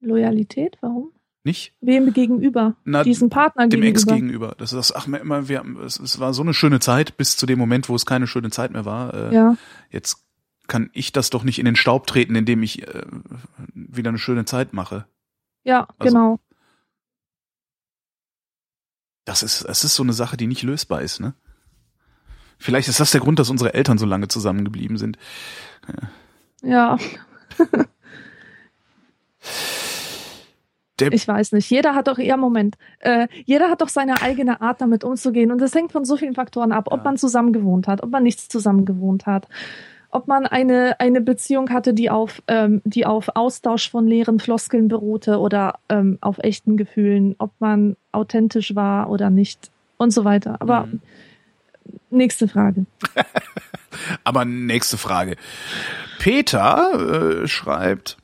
Loyalität, 0.00 0.78
warum? 0.80 1.10
Nicht? 1.42 1.72
Wem 1.80 2.12
gegenüber? 2.12 2.76
Na, 2.84 3.02
Diesen 3.02 3.30
Partner 3.30 3.62
Dem 3.66 3.80
gegenüber. 3.80 3.88
Ex 3.98 4.06
gegenüber. 4.06 4.54
Das 4.58 4.72
ist 4.74 4.92
ach, 4.94 5.06
immer, 5.06 5.48
wir, 5.48 5.64
es, 5.84 5.98
es 5.98 6.18
war 6.20 6.34
so 6.34 6.42
eine 6.42 6.52
schöne 6.52 6.80
Zeit 6.80 7.16
bis 7.16 7.36
zu 7.36 7.46
dem 7.46 7.58
Moment, 7.58 7.88
wo 7.88 7.94
es 7.96 8.04
keine 8.04 8.26
schöne 8.26 8.50
Zeit 8.50 8.72
mehr 8.72 8.84
war. 8.84 9.14
Äh, 9.14 9.34
Ja, 9.34 9.56
Jetzt 9.90 10.24
kann 10.66 10.90
ich 10.92 11.12
das 11.12 11.30
doch 11.30 11.42
nicht 11.42 11.58
in 11.58 11.64
den 11.64 11.76
Staub 11.76 12.06
treten, 12.06 12.34
indem 12.36 12.62
ich 12.62 12.86
äh, 12.86 13.02
wieder 13.74 14.10
eine 14.10 14.18
schöne 14.18 14.44
Zeit 14.44 14.72
mache. 14.74 15.06
ja, 15.64 15.88
Also- 15.98 16.14
genau. 16.14 16.40
Das 19.24 19.42
ist, 19.42 19.62
es 19.62 19.84
ist 19.84 19.94
so 19.94 20.02
eine 20.02 20.12
Sache, 20.12 20.36
die 20.36 20.46
nicht 20.46 20.62
lösbar 20.62 21.02
ist, 21.02 21.20
ne? 21.20 21.34
Vielleicht 22.58 22.88
ist 22.88 23.00
das 23.00 23.12
der 23.12 23.20
Grund, 23.20 23.38
dass 23.38 23.48
unsere 23.50 23.74
Eltern 23.74 23.96
so 23.96 24.04
lange 24.06 24.28
zusammengeblieben 24.28 24.98
sind. 24.98 25.16
Ja, 26.62 26.98
Der, 31.00 31.12
ich 31.12 31.26
weiß 31.26 31.52
nicht. 31.52 31.68
Jeder 31.70 31.94
hat 31.94 32.08
doch, 32.08 32.18
ja, 32.18 32.36
Moment. 32.36 32.76
Äh, 33.00 33.28
jeder 33.44 33.70
hat 33.70 33.80
doch 33.80 33.88
seine 33.88 34.20
eigene 34.22 34.60
Art, 34.60 34.80
damit 34.80 35.04
umzugehen. 35.04 35.50
Und 35.52 35.60
das 35.60 35.74
hängt 35.74 35.92
von 35.92 36.04
so 36.04 36.16
vielen 36.16 36.34
Faktoren 36.34 36.72
ab, 36.72 36.88
ob 36.90 36.98
Ja. 37.00 37.04
man 37.04 37.16
zusammen 37.16 37.52
gewohnt 37.52 37.86
hat, 37.88 38.02
ob 38.02 38.10
man 38.10 38.22
nicht 38.22 38.40
zusammen 38.52 38.84
gewohnt 38.84 39.26
hat. 39.26 39.48
Ob 40.12 40.26
man 40.26 40.44
eine, 40.46 40.98
eine 40.98 41.20
Beziehung 41.20 41.70
hatte, 41.70 41.94
die 41.94 42.10
auf, 42.10 42.42
ähm, 42.48 42.82
die 42.84 43.06
auf 43.06 43.28
Austausch 43.36 43.88
von 43.90 44.08
leeren 44.08 44.40
Floskeln 44.40 44.88
beruhte 44.88 45.38
oder 45.38 45.78
ähm, 45.88 46.18
auf 46.20 46.38
echten 46.38 46.76
Gefühlen, 46.76 47.36
ob 47.38 47.52
man 47.60 47.96
authentisch 48.10 48.74
war 48.74 49.08
oder 49.08 49.30
nicht 49.30 49.70
und 49.98 50.10
so 50.12 50.24
weiter. 50.24 50.56
Aber 50.60 50.86
Mhm. 50.86 51.00
nächste 52.10 52.48
Frage. 52.48 52.86
Aber 54.24 54.44
nächste 54.44 54.98
Frage. 54.98 55.36
Peter 56.18 57.42
äh, 57.42 57.46
schreibt, 57.48 58.16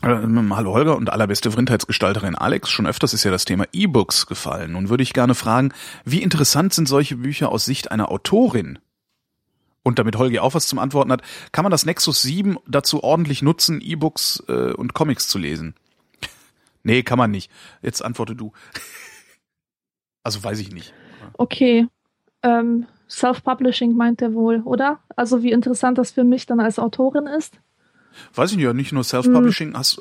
Hallo 0.00 0.72
Holger 0.74 0.96
und 0.96 1.10
allerbeste 1.10 1.50
Vrindheitsgestalterin 1.50 2.36
Alex. 2.36 2.70
Schon 2.70 2.86
öfters 2.86 3.14
ist 3.14 3.24
ja 3.24 3.32
das 3.32 3.44
Thema 3.44 3.66
E-Books 3.72 4.26
gefallen. 4.26 4.72
Nun 4.72 4.90
würde 4.90 5.02
ich 5.02 5.12
gerne 5.12 5.34
fragen, 5.34 5.72
wie 6.04 6.22
interessant 6.22 6.72
sind 6.72 6.86
solche 6.86 7.16
Bücher 7.16 7.50
aus 7.50 7.64
Sicht 7.64 7.90
einer 7.90 8.10
Autorin? 8.10 8.78
Und 9.82 9.98
damit 9.98 10.16
Holger 10.16 10.44
auch 10.44 10.54
was 10.54 10.68
zum 10.68 10.78
Antworten 10.78 11.10
hat, 11.10 11.22
kann 11.50 11.64
man 11.64 11.72
das 11.72 11.84
Nexus 11.84 12.22
7 12.22 12.58
dazu 12.68 13.02
ordentlich 13.02 13.42
nutzen, 13.42 13.80
E-Books 13.80 14.44
äh, 14.46 14.72
und 14.72 14.94
Comics 14.94 15.26
zu 15.26 15.38
lesen? 15.38 15.74
nee, 16.84 17.02
kann 17.02 17.18
man 17.18 17.32
nicht. 17.32 17.50
Jetzt 17.82 18.04
antworte 18.04 18.36
du. 18.36 18.52
also 20.22 20.44
weiß 20.44 20.60
ich 20.60 20.72
nicht. 20.72 20.94
Okay. 21.34 21.88
Ähm, 22.44 22.86
Self-Publishing 23.10 23.96
meint 23.96 24.22
er 24.22 24.34
wohl, 24.34 24.60
oder? 24.60 25.00
Also 25.16 25.42
wie 25.42 25.50
interessant 25.50 25.98
das 25.98 26.12
für 26.12 26.24
mich 26.24 26.46
dann 26.46 26.60
als 26.60 26.78
Autorin 26.78 27.26
ist. 27.26 27.58
Weiß 28.34 28.50
ich 28.50 28.56
nicht, 28.56 28.64
ja, 28.64 28.72
nicht 28.72 28.92
nur 28.92 29.04
Self-Publishing. 29.04 29.74
Hast, 29.74 30.00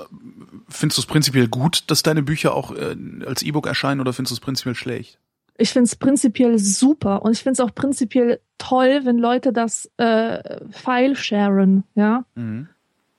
findest 0.70 0.98
du 0.98 1.02
es 1.02 1.06
prinzipiell 1.06 1.48
gut, 1.48 1.84
dass 1.88 2.04
deine 2.04 2.24
Bücher 2.24 2.54
auch 2.54 2.72
äh, 2.72 2.96
als 3.26 3.42
E-Book 3.42 3.68
erscheinen 3.68 4.02
oder 4.02 4.14
findest 4.14 4.32
du 4.32 4.36
es 4.36 4.40
prinzipiell 4.40 4.76
schlecht? 4.76 5.20
Ich 5.58 5.72
finde 5.72 5.86
es 5.86 5.96
prinzipiell 5.96 6.60
super 6.60 7.24
und 7.24 7.32
ich 7.32 7.44
finde 7.44 7.54
es 7.54 7.60
auch 7.60 7.74
prinzipiell 7.74 8.40
toll, 8.58 9.02
wenn 9.04 9.18
Leute 9.18 9.52
das 9.54 9.90
äh, 9.98 10.60
File 10.72 11.16
sharen, 11.16 11.84
ja. 11.96 12.26
Mhm. 12.36 12.68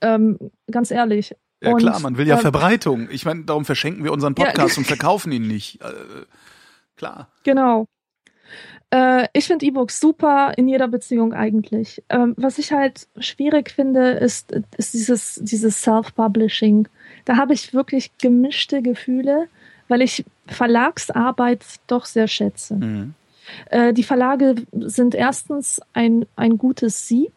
Ähm, 0.01 0.39
ganz 0.71 0.91
ehrlich. 0.91 1.35
Ja 1.61 1.73
Und, 1.73 1.79
klar, 1.79 1.99
man 2.01 2.17
will 2.17 2.27
ja 2.29 2.37
ähm, 2.37 2.43
Verbreitung. 2.43 3.09
Ich 3.11 3.25
meine, 3.25 3.45
darum 3.45 3.65
verschenken 3.65 4.05
wir 4.05 4.13
unseren 4.13 4.35
Ja, 4.39 4.45
Podcast 4.45 4.79
und 4.79 4.87
verkaufen 4.87 5.33
ihn 5.33 5.49
nicht. 5.49 5.83
Äh, 5.83 5.93
klar. 6.97 7.29
Genau. 7.43 7.89
Äh, 8.91 9.29
ich 9.33 9.47
finde 9.47 9.67
E-Books 9.67 10.01
super 10.01 10.53
in 10.57 10.69
jeder 10.69 10.89
Beziehung 10.89 11.33
eigentlich. 11.33 12.03
Ähm, 12.09 12.35
was 12.37 12.59
ich 12.59 12.73
halt 12.73 13.07
schwierig 13.19 13.71
finde, 13.71 14.11
ist, 14.13 14.53
ist 14.77 14.95
dieses, 14.95 15.41
dieses 15.43 15.83
Self-Publishing. 15.83 16.89
Da 17.25 17.37
habe 17.37 17.53
ich 17.53 17.75
wirklich 17.75 18.17
gemischte 18.19 18.81
Gefühle, 18.83 19.49
weil 19.89 20.03
ich 20.03 20.25
Verlagsarbeit 20.47 21.65
doch 21.87 22.05
sehr 22.07 22.29
schätze. 22.29 22.77
Mhm. 22.77 23.15
Äh, 23.71 23.93
die 23.93 24.03
Verlage 24.03 24.55
sind 24.73 25.15
erstens 25.15 25.81
ein, 25.93 26.27
ein 26.37 26.59
gutes 26.59 27.09
Sieb, 27.09 27.33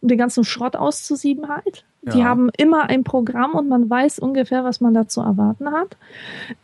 um 0.00 0.08
den 0.08 0.18
ganzen 0.18 0.44
Schrott 0.44 0.76
auszusieben 0.76 1.48
halt. 1.48 1.84
Die 2.02 2.18
Ja. 2.18 2.24
haben 2.24 2.50
immer 2.56 2.88
ein 2.88 3.04
Programm 3.04 3.54
und 3.54 3.68
man 3.68 3.90
weiß 3.90 4.18
ungefähr, 4.20 4.64
was 4.64 4.80
man 4.80 4.94
da 4.94 5.06
zu 5.06 5.20
erwarten 5.20 5.70
hat. 5.70 5.96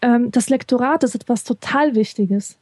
Ähm, 0.01 0.31
das 0.31 0.49
Lektorat 0.49 1.05
ist 1.05 1.15
etwas 1.15 1.45
total 1.45 1.95
Wichtiges. 1.95 2.57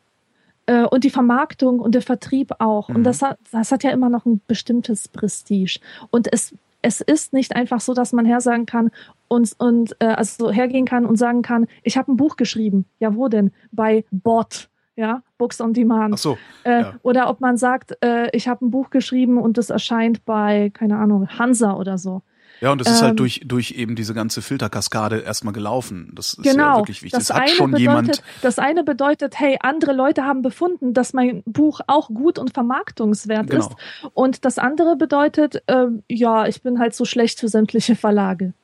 Äh, 0.66 0.84
und 0.84 1.04
die 1.04 1.10
Vermarktung 1.10 1.80
und 1.80 1.94
der 1.94 2.02
Vertrieb 2.02 2.52
auch. 2.58 2.88
Mhm. 2.88 2.96
Und 2.96 3.04
das 3.04 3.22
hat, 3.22 3.38
das 3.52 3.70
hat 3.70 3.84
ja 3.84 3.90
immer 3.90 4.08
noch 4.08 4.24
ein 4.24 4.40
bestimmtes 4.46 5.08
Prestige. 5.08 5.78
Und 6.10 6.32
es, 6.32 6.54
es 6.82 7.00
ist 7.00 7.32
nicht 7.32 7.54
einfach 7.56 7.80
so, 7.80 7.94
dass 7.94 8.12
man 8.12 8.24
hersagen 8.26 8.66
kann 8.66 8.90
und, 9.28 9.54
und 9.58 9.96
äh, 10.00 10.06
also 10.06 10.50
hergehen 10.50 10.86
kann 10.86 11.06
und 11.06 11.16
sagen 11.16 11.42
kann, 11.42 11.66
ich 11.82 11.96
habe 11.96 12.12
ein 12.12 12.16
Buch 12.16 12.36
geschrieben. 12.36 12.86
Ja, 12.98 13.14
wo 13.14 13.28
denn? 13.28 13.52
Bei 13.72 14.04
Bot. 14.10 14.68
Ja, 14.96 15.22
Books 15.38 15.60
on 15.60 15.72
Demand. 15.72 16.14
Ach 16.14 16.18
so. 16.18 16.38
Äh, 16.62 16.82
Ja. 16.82 16.94
Oder 17.02 17.28
ob 17.28 17.40
man 17.40 17.56
sagt, 17.56 17.96
äh, 18.00 18.28
ich 18.30 18.46
habe 18.46 18.64
ein 18.64 18.70
Buch 18.70 18.90
geschrieben 18.90 19.38
und 19.38 19.58
es 19.58 19.70
erscheint 19.70 20.24
bei, 20.24 20.70
keine 20.72 20.96
Ahnung, 20.98 21.28
Hansa 21.28 21.74
oder 21.74 21.98
so. 21.98 22.22
Ja, 22.64 22.72
und 22.72 22.80
es 22.80 22.88
ist 22.88 23.02
halt 23.02 23.10
Ähm, 23.10 23.16
durch, 23.16 23.42
durch 23.44 23.72
eben 23.72 23.94
diese 23.94 24.14
ganze 24.14 24.40
Filterkaskade 24.40 25.18
erstmal 25.18 25.52
gelaufen. 25.52 26.10
Das 26.14 26.32
ist 26.32 26.46
ja 26.46 26.52
Genau. 26.52 26.78
wirklich 26.78 27.02
wichtig. 27.02 27.18
Das 27.18 27.24
Es 27.28 27.34
hat 27.34 27.42
eine, 27.42 27.50
schon 27.50 27.70
bedeutet, 27.72 27.80
jemand. 27.82 28.22
das 28.40 28.58
eine 28.58 28.84
bedeutet, 28.84 29.38
hey, 29.38 29.58
andere 29.60 29.92
Leute 29.92 30.24
haben 30.24 30.40
befunden, 30.40 30.94
dass 30.94 31.12
mein 31.12 31.42
Buch 31.44 31.80
auch 31.88 32.08
gut 32.08 32.38
und 32.38 32.54
vermarktungswert 32.54 33.50
Genau. 33.50 33.66
ist. 33.68 34.10
Und 34.14 34.46
das 34.46 34.56
andere 34.58 34.96
bedeutet, 34.96 35.62
ähm, 35.68 36.02
ja, 36.08 36.46
ich 36.46 36.62
bin 36.62 36.78
halt 36.78 36.94
so 36.94 37.04
schlecht 37.04 37.38
für 37.40 37.48
sämtliche 37.50 37.96
Verlage. 37.96 38.54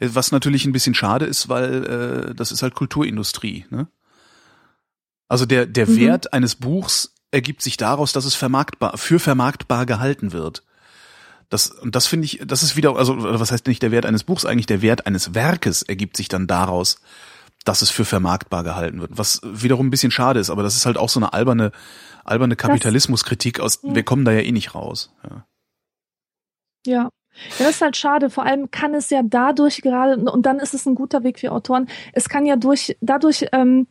Was 0.00 0.30
natürlich 0.30 0.66
ein 0.66 0.72
bisschen 0.72 0.92
schade 0.94 1.24
ist, 1.24 1.48
weil 1.48 2.28
äh, 2.30 2.34
das 2.34 2.52
ist 2.52 2.62
halt 2.62 2.74
Kulturindustrie. 2.74 3.64
Ne? 3.70 3.86
Also 5.28 5.46
der, 5.46 5.64
der 5.64 5.88
Mhm. 5.88 5.96
Wert 5.96 6.32
eines 6.34 6.56
Buchs 6.56 7.14
ergibt 7.30 7.62
sich 7.62 7.78
daraus, 7.78 8.12
dass 8.12 8.26
es 8.26 8.34
vermarktbar, 8.34 8.98
für 8.98 9.18
vermarktbar 9.18 9.86
gehalten 9.86 10.34
wird. 10.34 10.62
Das, 11.52 11.70
und 11.70 11.94
das 11.94 12.06
finde 12.06 12.24
ich, 12.24 12.40
das 12.44 12.62
ist 12.62 12.76
wieder, 12.76 12.96
also 12.96 13.14
was 13.22 13.52
heißt 13.52 13.66
nicht 13.66 13.82
der 13.82 13.90
Wert 13.90 14.06
eines 14.06 14.24
Buchs, 14.24 14.46
eigentlich 14.46 14.66
der 14.66 14.80
Wert 14.80 15.06
eines 15.06 15.34
Werkes 15.34 15.82
ergibt 15.82 16.16
sich 16.16 16.28
dann 16.28 16.46
daraus, 16.46 17.00
dass 17.64 17.82
es 17.82 17.90
für 17.90 18.04
vermarktbar 18.06 18.64
gehalten 18.64 19.00
wird. 19.00 19.10
Was 19.14 19.40
wiederum 19.44 19.86
ein 19.88 19.90
bisschen 19.90 20.10
schade 20.10 20.40
ist, 20.40 20.50
aber 20.50 20.62
das 20.62 20.76
ist 20.76 20.86
halt 20.86 20.96
auch 20.96 21.10
so 21.10 21.20
eine 21.20 21.32
alberne, 21.34 21.70
alberne 22.24 22.56
Kapitalismuskritik 22.56 23.60
aus, 23.60 23.80
Ja. 23.82 23.94
wir 23.94 24.02
kommen 24.02 24.24
da 24.24 24.32
ja 24.32 24.40
eh 24.40 24.50
nicht 24.52 24.74
raus. 24.74 25.12
Ja. 25.24 25.46
Ja. 26.86 27.10
Ja, 27.58 27.64
das 27.66 27.76
ist 27.76 27.82
halt 27.82 27.96
schade. 27.96 28.28
Vor 28.30 28.44
allem 28.44 28.70
kann 28.70 28.94
es 28.94 29.08
ja 29.10 29.22
dadurch 29.24 29.80
gerade, 29.82 30.16
und 30.30 30.44
dann 30.44 30.58
ist 30.58 30.74
es 30.74 30.84
ein 30.86 30.94
guter 30.94 31.22
Weg 31.22 31.38
für 31.38 31.52
Autoren, 31.52 31.88
es 32.12 32.28
kann 32.28 32.44
ja 32.46 32.56
durch, 32.56 32.96
dadurch, 33.00 33.46
ähm, 33.52 33.86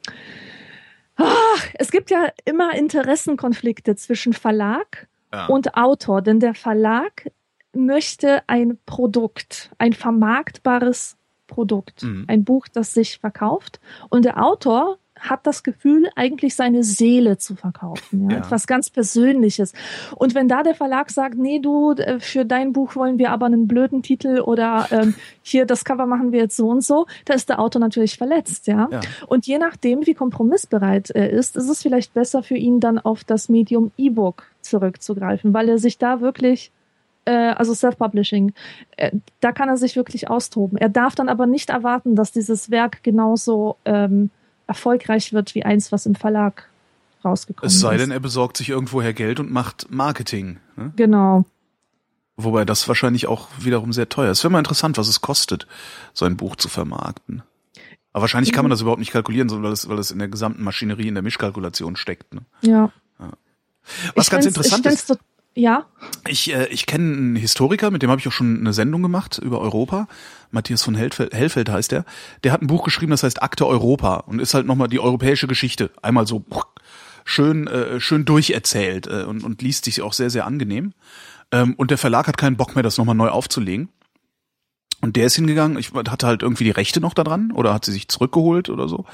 Ach, 1.18 1.66
es 1.76 1.92
gibt 1.92 2.10
ja 2.10 2.30
immer 2.46 2.74
Interessenkonflikte 2.74 3.96
zwischen 3.96 4.34
Verlag 4.34 5.08
Ja. 5.32 5.46
und 5.48 5.76
Autor, 5.76 6.22
denn 6.22 6.40
der 6.40 6.56
Verlag 6.56 7.30
möchte 7.74 8.42
ein 8.48 8.78
Produkt, 8.86 9.72
ein 9.78 9.94
vermarktbares 9.94 11.18
Produkt, 11.48 12.04
Mhm. 12.04 12.26
ein 12.28 12.44
Buch, 12.44 12.68
das 12.72 12.94
sich 12.94 13.18
verkauft. 13.20 13.80
Und 14.10 14.26
der 14.26 14.42
Autor 14.44 14.98
hat 15.20 15.46
das 15.46 15.62
Gefühl, 15.62 16.10
eigentlich 16.16 16.56
seine 16.56 16.84
Seele 16.84 17.38
zu 17.38 17.56
verkaufen, 17.56 18.24
ja, 18.24 18.32
Ja. 18.32 18.38
etwas 18.40 18.66
ganz 18.66 18.90
Persönliches. 18.90 19.74
Und 20.16 20.34
wenn 20.34 20.48
da 20.48 20.64
der 20.64 20.74
Verlag 20.74 21.12
sagt, 21.12 21.38
nee, 21.38 21.60
du, 21.60 21.92
äh, 21.92 22.20
für 22.20 22.44
dein 22.44 22.74
Buch 22.74 22.96
wollen 22.96 23.20
wir 23.20 23.30
aber 23.32 23.46
einen 23.46 23.68
blöden 23.68 24.02
Titel 24.02 24.40
oder 24.40 24.88
ähm, 24.90 25.14
hier 25.44 25.68
das 25.68 25.86
Cover 25.86 26.08
machen 26.08 26.32
wir 26.32 26.40
jetzt 26.40 26.58
so 26.58 26.70
und 26.70 26.82
so, 26.84 27.06
da 27.26 27.36
ist 27.36 27.50
der 27.50 27.60
Autor 27.60 27.80
natürlich 27.82 28.18
verletzt, 28.18 28.66
ja. 28.66 28.88
Ja. 28.92 29.02
Und 29.28 29.46
je 29.46 29.60
nachdem, 29.60 30.08
wie 30.08 30.16
kompromissbereit 30.16 31.12
er 31.12 31.30
ist, 31.30 31.56
ist 31.56 31.70
es 31.70 31.84
vielleicht 31.84 32.16
besser 32.16 32.42
für 32.42 32.58
ihn 32.58 32.80
dann 32.80 32.98
auf 32.98 33.24
das 33.24 33.48
Medium 33.48 33.92
E-Book 33.98 34.46
zurückzugreifen, 34.62 35.54
weil 35.54 35.70
er 35.70 35.78
sich 35.78 36.00
da 36.00 36.22
wirklich 36.22 36.72
also 37.30 37.74
Self-Publishing, 37.74 38.54
äh, 38.98 39.12
da 39.40 39.52
kann 39.52 39.70
er 39.70 39.78
sich 39.78 39.96
wirklich 39.96 40.30
austoben. 40.30 40.78
Er 40.78 40.90
darf 40.90 41.16
dann 41.16 41.30
aber 41.30 41.46
nicht 41.46 41.70
erwarten, 41.70 42.16
dass 42.16 42.32
dieses 42.32 42.72
Werk 42.72 43.04
genauso 43.04 43.78
ähm, 43.86 44.30
erfolgreich 44.68 45.34
wird 45.34 45.54
wie 45.56 45.64
eins, 45.64 45.92
was 45.92 46.06
im 46.06 46.16
Verlag 46.16 46.68
rausgekommen 47.24 47.68
Es 47.68 47.80
sei 47.80 47.96
ist. 47.96 48.02
denn, 48.02 48.12
er 48.12 48.20
besorgt 48.20 48.58
sich 48.58 48.70
irgendwoher 48.70 49.14
Geld 49.14 49.40
und 49.40 49.52
macht 49.52 49.92
Marketing. 49.92 50.58
Ne? 50.76 50.92
Genau. 50.96 51.46
Wobei 52.38 52.66
das 52.66 52.88
wahrscheinlich 52.88 53.28
auch 53.28 53.50
wiederum 53.60 53.94
sehr 53.94 54.10
teuer 54.10 54.32
ist. 54.32 54.40
Es 54.40 54.44
wäre 54.44 54.52
mal 54.54 54.60
interessant, 54.60 54.98
was 54.98 55.08
es 55.08 55.22
kostet, 55.22 55.68
so 56.14 56.26
ein 56.26 56.38
Buch 56.38 56.56
zu 56.56 56.70
vermarkten. 56.70 57.44
Aber 58.14 58.22
wahrscheinlich 58.22 58.52
Mhm. 58.52 58.56
kann 58.56 58.66
man 58.66 58.70
das 58.72 58.82
überhaupt 58.82 59.00
nicht 59.00 59.12
kalkulieren, 59.12 59.48
sondern 59.50 59.66
weil 59.66 59.74
es, 59.74 59.88
weil 59.88 60.00
es 60.00 60.10
in 60.12 60.18
der 60.20 60.28
gesamten 60.30 60.64
Maschinerie, 60.64 61.08
in 61.08 61.14
der 61.14 61.22
Mischkalkulation 61.24 61.96
steckt. 61.96 62.34
Ne? 62.34 62.42
Ja. 62.62 62.92
Was 64.16 64.26
Ich 64.26 64.32
ganz 64.32 64.46
interessant 64.46 64.86
ist, 64.86 65.18
ja, 65.54 65.86
ich, 66.28 66.54
äh, 66.54 66.68
ich 66.68 66.86
kenne 66.86 67.14
einen 67.14 67.36
Historiker, 67.36 67.92
mit 67.92 68.02
dem 68.02 68.10
habe 68.10 68.22
ich 68.22 68.28
auch 68.28 68.32
schon 68.32 68.60
eine 68.60 68.74
Sendung 68.74 69.02
gemacht 69.02 69.38
über 69.38 69.60
Europa. 69.60 70.08
Matthias 70.50 70.84
von 70.84 70.96
Hellfeld, 70.96 71.34
Hellfeld 71.34 71.70
heißt 71.70 71.92
der. 71.92 72.06
Der 72.44 72.54
hat 72.54 72.62
ein 72.62 72.68
Buch 72.68 72.84
geschrieben, 72.84 73.12
das 73.12 73.24
heißt 73.24 73.44
Akte 73.44 73.68
Europa 73.68 74.18
und 74.18 74.40
ist 74.40 74.54
halt 74.54 74.66
nochmal 74.66 74.88
die 74.88 75.00
europäische 75.00 75.48
Geschichte. 75.48 75.92
Einmal 76.02 76.26
so 76.26 76.46
schön, 77.26 77.68
äh, 77.68 78.00
schön 78.00 78.24
durcherzählt 78.24 79.08
äh, 79.08 79.24
und, 79.24 79.44
und 79.44 79.62
liest 79.62 79.86
sich 79.86 80.02
auch 80.02 80.14
sehr, 80.14 80.30
sehr 80.30 80.46
angenehm. 80.46 80.94
Ähm, 81.52 81.74
und 81.76 81.92
der 81.92 81.98
Verlag 81.98 82.28
hat 82.28 82.38
keinen 82.38 82.56
Bock 82.56 82.76
mehr, 82.76 82.84
das 82.84 82.98
nochmal 82.98 83.16
neu 83.16 83.30
aufzulegen. 83.30 83.90
Und 85.02 85.16
der 85.16 85.26
ist 85.26 85.36
hingegangen, 85.36 85.80
ich 85.80 85.94
hatte 85.94 86.28
halt 86.28 86.44
irgendwie 86.44 86.64
die 86.64 86.72
Rechte 86.72 87.02
noch 87.02 87.16
daran 87.16 87.52
oder 87.52 87.74
hat 87.74 87.84
sie 87.84 87.92
sich 87.92 88.08
zurückgeholt 88.08 88.70
oder 88.70 88.88
so 88.88 89.06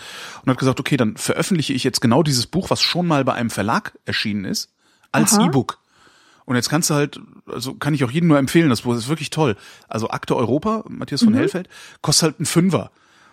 und 0.43 0.49
hat 0.51 0.57
gesagt, 0.57 0.81
okay, 0.81 0.97
dann 0.97 1.15
veröffentliche 1.15 1.71
ich 1.73 1.85
jetzt 1.85 2.01
genau 2.01 2.23
dieses 2.23 2.45
Buch, 2.45 2.69
was 2.69 2.81
schon 2.81 3.07
mal 3.07 3.23
bei 3.23 3.33
einem 3.33 3.49
Verlag 3.49 3.97
erschienen 4.05 4.45
ist, 4.45 4.69
als. 5.11 5.38
E-Book. 5.38 5.79
Und 6.48 6.56
jetzt 6.56 6.70
kannst 6.70 6.89
du 6.89 6.95
halt, 6.95 7.20
also 7.45 7.76
kann 7.76 7.93
ich 7.93 8.04
auch 8.04 8.10
jedem 8.10 8.30
nur 8.30 8.39
empfehlen, 8.39 8.70
das 8.70 8.82
Buch 8.82 8.95
ist 8.95 9.10
wirklich 9.10 9.30
toll. 9.30 9.56
Also 9.88 10.10
Akte 10.10 10.36
Europa, 10.36 10.84
Matthias 10.88 11.22
von 11.22 11.34
Hellfeld, 11.36 11.68
kostet 12.02 12.24
halt 12.24 12.39
einen 12.39 12.45
Fünfer. 12.48 12.89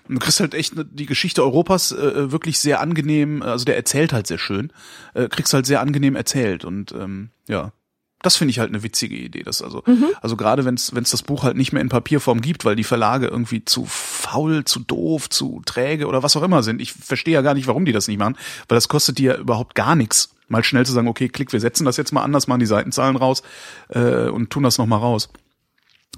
Und 0.09 0.17
du 0.17 0.21
kriegst 0.21 0.41
halt 0.41 0.53
echt 0.53 0.77
ne- 0.77 0.85
die 0.85 1.07
Geschichte 1.07 1.43
Europas 1.43 1.93
äh, 1.93 2.31
wirklich 2.31 2.59
sehr 2.59 2.81
angenehm, 2.81 3.41
also 3.41 3.65
der 3.65 3.77
erzählt 3.77 4.13
halt 4.13 4.27
sehr 4.27 4.37
schön, 4.39 4.71
äh, 5.15 5.29
kriegst 5.29 5.55
halt 5.55 5.65
sehr 5.65 5.81
angenehm 5.81 6.15
erzählt. 6.17 6.65
Und 6.67 6.93
ähm, 6.93 7.31
ja, 7.49 7.73
das 8.21 8.37
finde 8.37 8.51
ich 8.51 8.59
halt 8.59 8.71
eine 8.71 8.83
witzige 8.83 9.15
Idee. 9.17 9.45
Das 9.45 9.63
also, 9.63 9.85
also 10.21 10.37
gerade 10.37 10.65
wenn 10.65 10.75
es 10.75 10.91
das 10.93 11.23
Buch 11.23 11.45
halt 11.45 11.57
nicht 11.57 11.73
mehr 11.73 11.83
in 11.83 11.91
Papierform 11.91 12.41
gibt, 12.41 12.65
weil 12.65 12.75
die 12.75 12.83
Verlage 12.85 13.29
irgendwie 13.29 13.65
zu 13.65 13.85
faul, 13.87 14.65
zu 14.65 14.81
doof, 14.81 15.31
zu 15.31 15.63
träge 15.65 16.07
oder 16.07 16.23
was 16.25 16.35
auch 16.37 16.43
immer 16.43 16.63
sind. 16.65 16.81
Ich 16.81 16.93
verstehe 16.95 17.35
ja 17.35 17.43
gar 17.43 17.55
nicht, 17.55 17.67
warum 17.69 17.85
die 17.85 17.93
das 17.93 18.09
nicht 18.09 18.19
machen, 18.19 18.37
weil 18.69 18.77
das 18.77 18.89
kostet 18.89 19.19
dir 19.19 19.37
überhaupt 19.37 19.75
gar 19.77 19.95
nichts. 19.95 20.34
Mal 20.55 20.63
schnell 20.63 20.87
zu 20.87 20.93
sagen, 20.93 21.09
okay, 21.09 21.29
klick, 21.29 21.53
wir 21.53 21.59
setzen 21.59 21.85
das 21.85 21.97
jetzt 21.97 22.13
mal 22.13 22.23
anders, 22.23 22.47
machen 22.47 22.61
die 22.61 22.67
Seitenzahlen 22.67 23.17
raus 23.17 23.43
äh, 23.89 24.29
und 24.29 24.51
tun 24.51 24.63
das 24.63 24.79
nochmal 24.79 25.01
raus. 25.01 25.29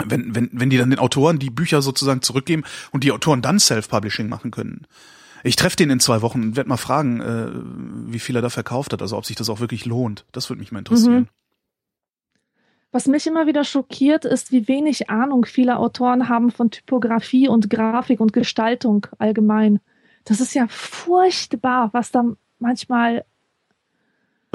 Wenn, 0.05 0.35
wenn, 0.35 0.51
wenn 0.53 0.69
die 0.69 0.77
dann 0.77 0.91
den 0.91 0.99
Autoren 0.99 1.39
die 1.39 1.49
Bücher 1.49 1.81
sozusagen 1.81 2.21
zurückgeben 2.21 2.65
und 2.93 3.03
die 3.03 3.13
Autoren 3.13 3.41
dann 3.41 3.59
Self-Publishing 3.59 4.29
machen 4.29 4.51
können. 4.51 4.87
Ich 5.43 5.57
treffe 5.57 5.77
den 5.77 5.89
in 5.89 6.01
zwei 6.01 6.21
Wochen 6.21 6.43
und 6.43 6.57
werde 6.57 6.69
mal 6.69 6.77
fragen, 6.77 7.21
äh, 7.23 7.49
wie 8.13 8.19
viel 8.19 8.37
er 8.37 8.43
da 8.43 8.51
verkauft 8.51 8.93
hat, 8.93 9.01
also 9.01 9.17
ob 9.17 9.25
sich 9.25 9.37
das 9.37 9.49
auch 9.49 9.61
wirklich 9.61 9.87
lohnt. 9.87 10.27
Das 10.33 10.51
würde 10.51 10.61
mich 10.61 10.71
mal 10.71 10.81
interessieren. 10.81 11.29
Was 12.93 13.07
mich 13.07 13.27
immer 13.27 13.47
wieder 13.47 13.65
schockiert, 13.65 14.25
ist, 14.25 14.53
wie 14.53 14.69
wenig 14.69 15.09
Ahnung 15.09 15.47
viele 15.47 15.79
Autoren 15.79 16.29
haben 16.29 16.51
von 16.51 16.71
Typografie 16.71 17.49
und 17.49 17.71
Grafik 17.71 18.21
und 18.21 18.33
Gestaltung 18.33 19.07
allgemein. 19.19 19.81
Das 20.25 20.41
ist 20.41 20.55
ja 20.55 20.67
furchtbar, 20.69 21.91
was 21.93 22.11
da 22.11 22.25
manchmal 22.59 23.25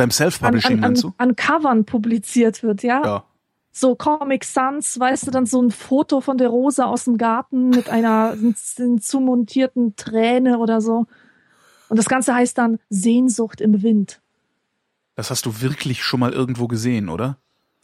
Beim 0.01 0.07
an, 0.07 0.11
Self-Publishing, 0.11 0.83
an, 0.83 0.93
du? 0.95 1.07
an, 1.17 1.29
an 1.29 1.35
Covern 1.35 1.85
publiziert 1.85 2.63
wird, 2.63 2.83
ja? 2.83 3.01
Ja. 3.03 3.23
So 3.71 3.95
Comic 3.95 4.43
Sans, 4.43 4.99
weißt 4.99 5.27
du, 5.27 5.31
dann 5.31 5.45
so 5.45 5.61
ein 5.61 5.71
Foto 5.71 6.19
von 6.19 6.37
der 6.37 6.49
Rose 6.49 6.85
aus 6.85 7.05
dem 7.05 7.17
Garten 7.17 7.69
mit 7.69 7.89
einer 7.89 8.35
zumontierten 8.99 9.95
Träne 9.95 10.57
oder 10.57 10.81
so. 10.81 11.05
Und 11.87 11.97
das 11.97 12.09
Ganze 12.09 12.35
heißt 12.35 12.57
dann 12.57 12.79
Sehnsucht 12.89 13.61
im 13.61 13.81
Wind. 13.81 14.21
Das 15.15 15.29
hast 15.29 15.45
du 15.45 15.61
wirklich 15.61 16.03
schon 16.03 16.19
mal 16.19 16.33
irgendwo 16.33 16.67
gesehen, 16.67 17.07
oder? 17.09 17.37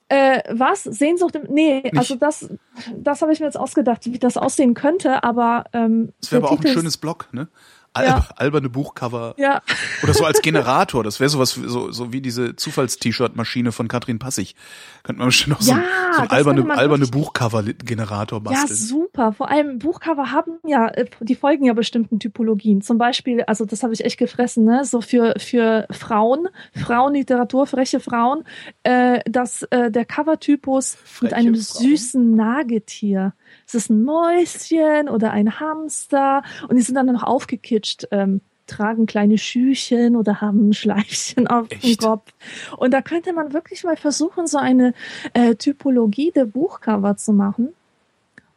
Äh, 0.10 0.42
was? 0.50 0.84
Sehnsucht 0.84 1.36
im. 1.36 1.54
Nee, 1.54 1.82
Nicht- 1.82 1.98
also 1.98 2.16
das, 2.16 2.50
das 2.98 3.22
habe 3.22 3.34
ich 3.34 3.40
mir 3.40 3.46
jetzt 3.46 3.58
ausgedacht, 3.60 4.06
wie 4.06 4.18
das 4.20 4.38
aussehen 4.38 4.74
könnte, 4.74 5.24
aber 5.24 5.66
ähm, 5.74 6.14
Das 6.22 6.32
wäre 6.32 6.44
aber 6.44 6.52
auch 6.52 6.58
ein 6.58 6.64
Titel 6.64 6.74
schönes 6.76 6.98
Blog, 6.98 7.28
ne? 7.34 7.50
Al 7.98 8.06
Ja. 8.06 8.28
Alberne 8.36 8.70
Buchcover. 8.70 9.34
Ja, 9.38 9.62
Oder 10.04 10.14
so 10.14 10.26
als 10.26 10.42
Generator. 10.42 11.04
Das 11.04 11.20
wäre 11.20 11.30
sowas, 11.30 11.52
so, 11.52 11.92
so 11.92 12.14
wie 12.14 12.22
diese 12.22 12.56
Zufalls-T-Shirt-Maschine 12.56 13.72
von 13.72 13.88
Katrin 13.88 14.20
Passig. 14.20 14.56
Könnte 15.04 15.20
man 15.20 15.30
bestimmt 15.30 15.58
auch 15.58 15.62
so, 15.62 15.72
Ja, 15.72 15.84
so 16.16 16.22
ein 16.22 16.30
alberne, 16.30 16.70
alberne 16.78 17.08
Buchcover-Generator 17.08 18.40
ja, 18.40 18.44
basteln. 18.52 18.78
super. 18.78 19.34
Vor 19.34 19.50
allem 19.50 19.80
Buchcover 19.80 20.32
haben 20.32 20.60
ja, 20.66 20.88
äh, 20.90 21.06
die 21.22 21.36
folgen 21.36 21.66
ja 21.66 21.74
bestimmten 21.74 22.20
Typologien. 22.20 22.82
Zum 22.82 22.98
Beispiel, 22.98 23.42
also 23.44 23.66
das 23.66 23.84
habe 23.84 23.94
ich 23.94 24.04
echt 24.06 24.18
gefressen, 24.18 24.66
ne? 24.66 24.86
So 24.86 25.02
für 25.02 25.34
für 25.40 25.88
Frauen, 25.92 26.48
Frauenliteratur, 26.76 27.68
freche 27.68 28.00
Frauen, 28.00 28.44
äh, 28.84 29.20
dass 29.30 29.64
äh, 29.64 29.92
der 29.92 30.06
Covertypus 30.06 30.98
mit 31.22 31.34
einem 31.34 31.56
Frauen? 31.56 31.88
süßen 31.88 32.36
Nagetier. 32.36 33.34
Es 33.68 33.76
ist 33.76 33.90
ein 33.90 34.04
Mäuschen 34.04 35.10
oder 35.10 35.32
ein 35.32 35.60
Hamster 35.60 36.42
und 36.70 36.78
die 36.78 36.82
sind 36.82 36.96
dann 36.96 37.06
noch 37.08 37.24
aufgekitscht. 37.24 38.08
Ähm, 38.12 38.42
tragen 38.66 39.06
kleine 39.06 39.38
Schüchen 39.38 40.16
oder 40.18 40.42
haben 40.42 40.70
ein 40.70 40.74
Schleifchen 40.74 41.48
auf 41.48 41.68
dem 41.70 41.80
Echt? 41.80 42.02
Kopf. 42.02 42.32
Und 42.78 42.92
da 42.94 43.02
könnte 43.02 43.32
man 43.34 43.54
wirklich 43.54 43.84
mal 43.86 43.96
versuchen, 43.96 44.46
so 44.48 44.58
eine 44.58 44.94
äh, 45.34 45.56
Typologie 45.56 46.32
der 46.32 46.44
Buchcover 46.46 47.16
zu 47.16 47.32
machen 47.32 47.70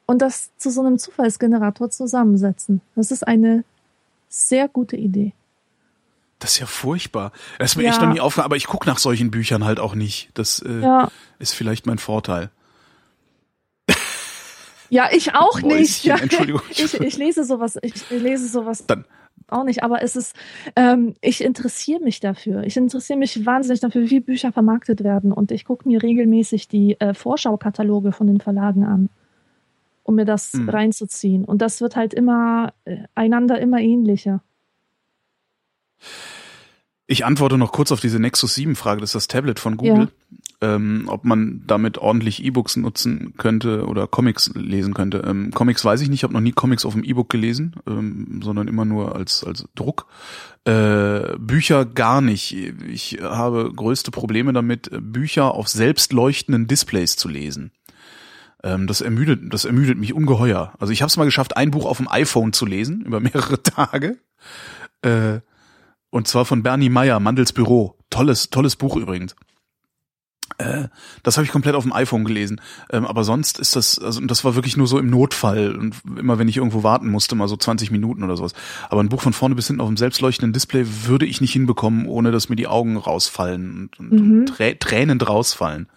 und 0.06 0.20
das 0.20 0.50
zu 0.56 0.70
so 0.70 0.80
einem 0.80 0.98
Zufallsgenerator 0.98 1.90
zusammensetzen. 1.90 2.80
Das 2.96 3.12
ist 3.12 3.26
eine 3.26 3.62
sehr 4.28 4.66
gute 4.68 4.96
Idee. 4.96 5.32
Das 6.40 6.52
ist 6.52 6.58
ja 6.58 6.66
furchtbar. 6.66 7.30
Das 7.58 7.72
ist 7.72 7.76
mir 7.76 7.84
Ja. 7.84 7.90
echt 7.90 8.00
noch 8.00 8.12
nie 8.12 8.18
aufgefallen, 8.20 8.46
aber 8.46 8.56
ich 8.56 8.66
gucke 8.66 8.88
nach 8.88 8.98
solchen 8.98 9.30
Büchern 9.30 9.64
halt 9.64 9.78
auch 9.78 9.94
nicht. 9.94 10.30
Das 10.34 10.60
äh, 10.60 10.80
Ja, 10.80 11.10
ist 11.38 11.52
vielleicht 11.54 11.86
mein 11.86 11.98
Vorteil. 11.98 12.50
Ja, 14.90 15.08
ich 15.12 15.34
auch 15.34 15.62
nicht. 15.62 16.04
Ja, 16.04 16.16
Entschuldigung. 16.16 16.60
Ich, 16.70 16.94
ich 16.94 17.16
lese 17.16 17.44
sowas, 17.44 17.78
ich 17.82 18.10
lese 18.10 18.48
sowas 18.48 18.84
Dann, 18.86 19.04
auch 19.48 19.64
nicht, 19.64 19.82
aber 19.82 20.02
es 20.02 20.16
ist, 20.16 20.34
ähm, 20.76 21.14
ich 21.20 21.42
interessiere 21.42 22.00
mich 22.00 22.20
dafür. 22.20 22.64
Ich 22.64 22.76
interessiere 22.76 23.18
mich 23.18 23.44
wahnsinnig 23.46 23.80
dafür, 23.80 24.10
wie 24.10 24.20
Bücher 24.20 24.52
vermarktet 24.52 25.02
werden 25.02 25.32
und 25.32 25.50
ich 25.52 25.64
gucke 25.64 25.88
mir 25.88 26.02
regelmäßig 26.02 26.68
die 26.68 27.00
äh, 27.00 27.14
Vorschaukataloge 27.14 28.12
von 28.12 28.26
den 28.26 28.40
Verlagen 28.40 28.84
an, 28.84 29.08
um 30.02 30.14
mir 30.16 30.24
das 30.24 30.52
Hm. 30.52 30.68
reinzuziehen. 30.68 31.44
Und 31.44 31.62
das 31.62 31.80
wird 31.80 31.96
halt 31.96 32.14
immer 32.14 32.72
äh, 32.84 32.98
einander 33.14 33.60
immer 33.60 33.80
ähnlicher. 33.80 34.42
ich 37.06 37.24
antworte 37.24 37.58
noch 37.58 37.72
kurz 37.72 37.90
auf 37.92 38.00
diese 38.00 38.20
Nexus 38.20 38.54
7 38.54 38.76
Frage, 38.76 39.00
das 39.00 39.10
ist 39.10 39.14
das 39.14 39.28
Tablet 39.28 39.58
von 39.58 39.76
Google. 39.76 40.08
Ähm, 40.62 41.04
ob 41.06 41.24
man 41.24 41.62
damit 41.66 41.96
ordentlich 41.96 42.44
E-Books 42.44 42.76
nutzen 42.76 43.32
könnte 43.38 43.86
oder 43.86 44.06
Comics 44.06 44.50
lesen 44.54 44.92
könnte. 44.92 45.24
Ähm, 45.26 45.52
Comics 45.52 45.82
weiß 45.82 46.02
ich 46.02 46.10
nicht, 46.10 46.18
ich 46.18 46.22
habe 46.24 46.34
noch 46.34 46.42
nie 46.42 46.52
Comics 46.52 46.84
auf 46.84 46.92
dem 46.92 47.02
E-Book 47.02 47.30
gelesen, 47.30 47.76
ähm, 47.86 48.40
sondern 48.44 48.68
immer 48.68 48.84
nur 48.84 49.16
als, 49.16 49.42
als 49.42 49.64
Druck. 49.74 50.06
Äh, 50.66 51.38
Bücher 51.38 51.86
gar 51.86 52.20
nicht. 52.20 52.54
Ich 52.86 53.18
habe 53.22 53.72
größte 53.74 54.10
Probleme 54.10 54.52
damit, 54.52 54.90
Bücher 55.00 55.54
auf 55.54 55.68
selbstleuchtenden 55.68 56.66
Displays 56.66 57.16
zu 57.16 57.28
lesen. 57.28 57.72
Ähm, 58.62 58.86
das 58.86 59.00
ermüdet, 59.00 59.40
das 59.52 59.64
ermüdet 59.64 59.98
mich 59.98 60.12
ungeheuer. 60.12 60.74
Also 60.78 60.92
ich 60.92 61.02
habe 61.02 61.08
es 61.08 61.16
mal 61.16 61.24
geschafft, 61.24 61.56
ein 61.56 61.70
Buch 61.70 61.86
auf 61.86 61.96
dem 61.96 62.08
iPhone 62.10 62.52
zu 62.52 62.66
lesen 62.66 63.00
über 63.02 63.20
mehrere 63.20 63.62
Tage. 63.62 64.18
Äh, 65.02 65.40
und 66.10 66.28
zwar 66.28 66.44
von 66.44 66.62
Bernie 66.62 66.90
Meyer, 66.90 67.20
Mandels 67.20 67.52
Büro. 67.52 67.96
Tolles, 68.10 68.50
tolles 68.50 68.76
Buch 68.76 68.96
übrigens. 68.96 69.36
Äh, 70.60 70.88
das 71.22 71.36
habe 71.36 71.44
ich 71.46 71.50
komplett 71.52 71.74
auf 71.74 71.84
dem 71.84 71.92
iPhone 71.92 72.24
gelesen. 72.24 72.60
Ähm, 72.90 73.06
aber 73.06 73.24
sonst 73.24 73.58
ist 73.58 73.76
das, 73.76 73.98
also 73.98 74.20
das 74.20 74.44
war 74.44 74.54
wirklich 74.54 74.76
nur 74.76 74.86
so 74.86 74.98
im 74.98 75.08
Notfall 75.08 75.74
und 75.76 75.94
immer 76.18 76.38
wenn 76.38 76.48
ich 76.48 76.58
irgendwo 76.58 76.82
warten 76.82 77.08
musste, 77.08 77.34
mal 77.34 77.48
so 77.48 77.56
20 77.56 77.90
Minuten 77.90 78.22
oder 78.22 78.36
sowas. 78.36 78.52
Aber 78.88 79.02
ein 79.02 79.08
Buch 79.08 79.22
von 79.22 79.32
vorne 79.32 79.54
bis 79.54 79.66
hinten 79.68 79.80
auf 79.80 79.88
dem 79.88 79.96
selbstleuchtenden 79.96 80.52
Display 80.52 80.84
würde 81.06 81.26
ich 81.26 81.40
nicht 81.40 81.52
hinbekommen, 81.52 82.06
ohne 82.06 82.30
dass 82.30 82.48
mir 82.48 82.56
die 82.56 82.66
Augen 82.66 82.96
rausfallen 82.96 83.88
und, 83.98 83.98
und, 84.00 84.12
Mhm. 84.12 84.38
und 84.40 84.46
trä 84.46 84.74
tränend 84.74 85.26
rausfallen. 85.28 85.88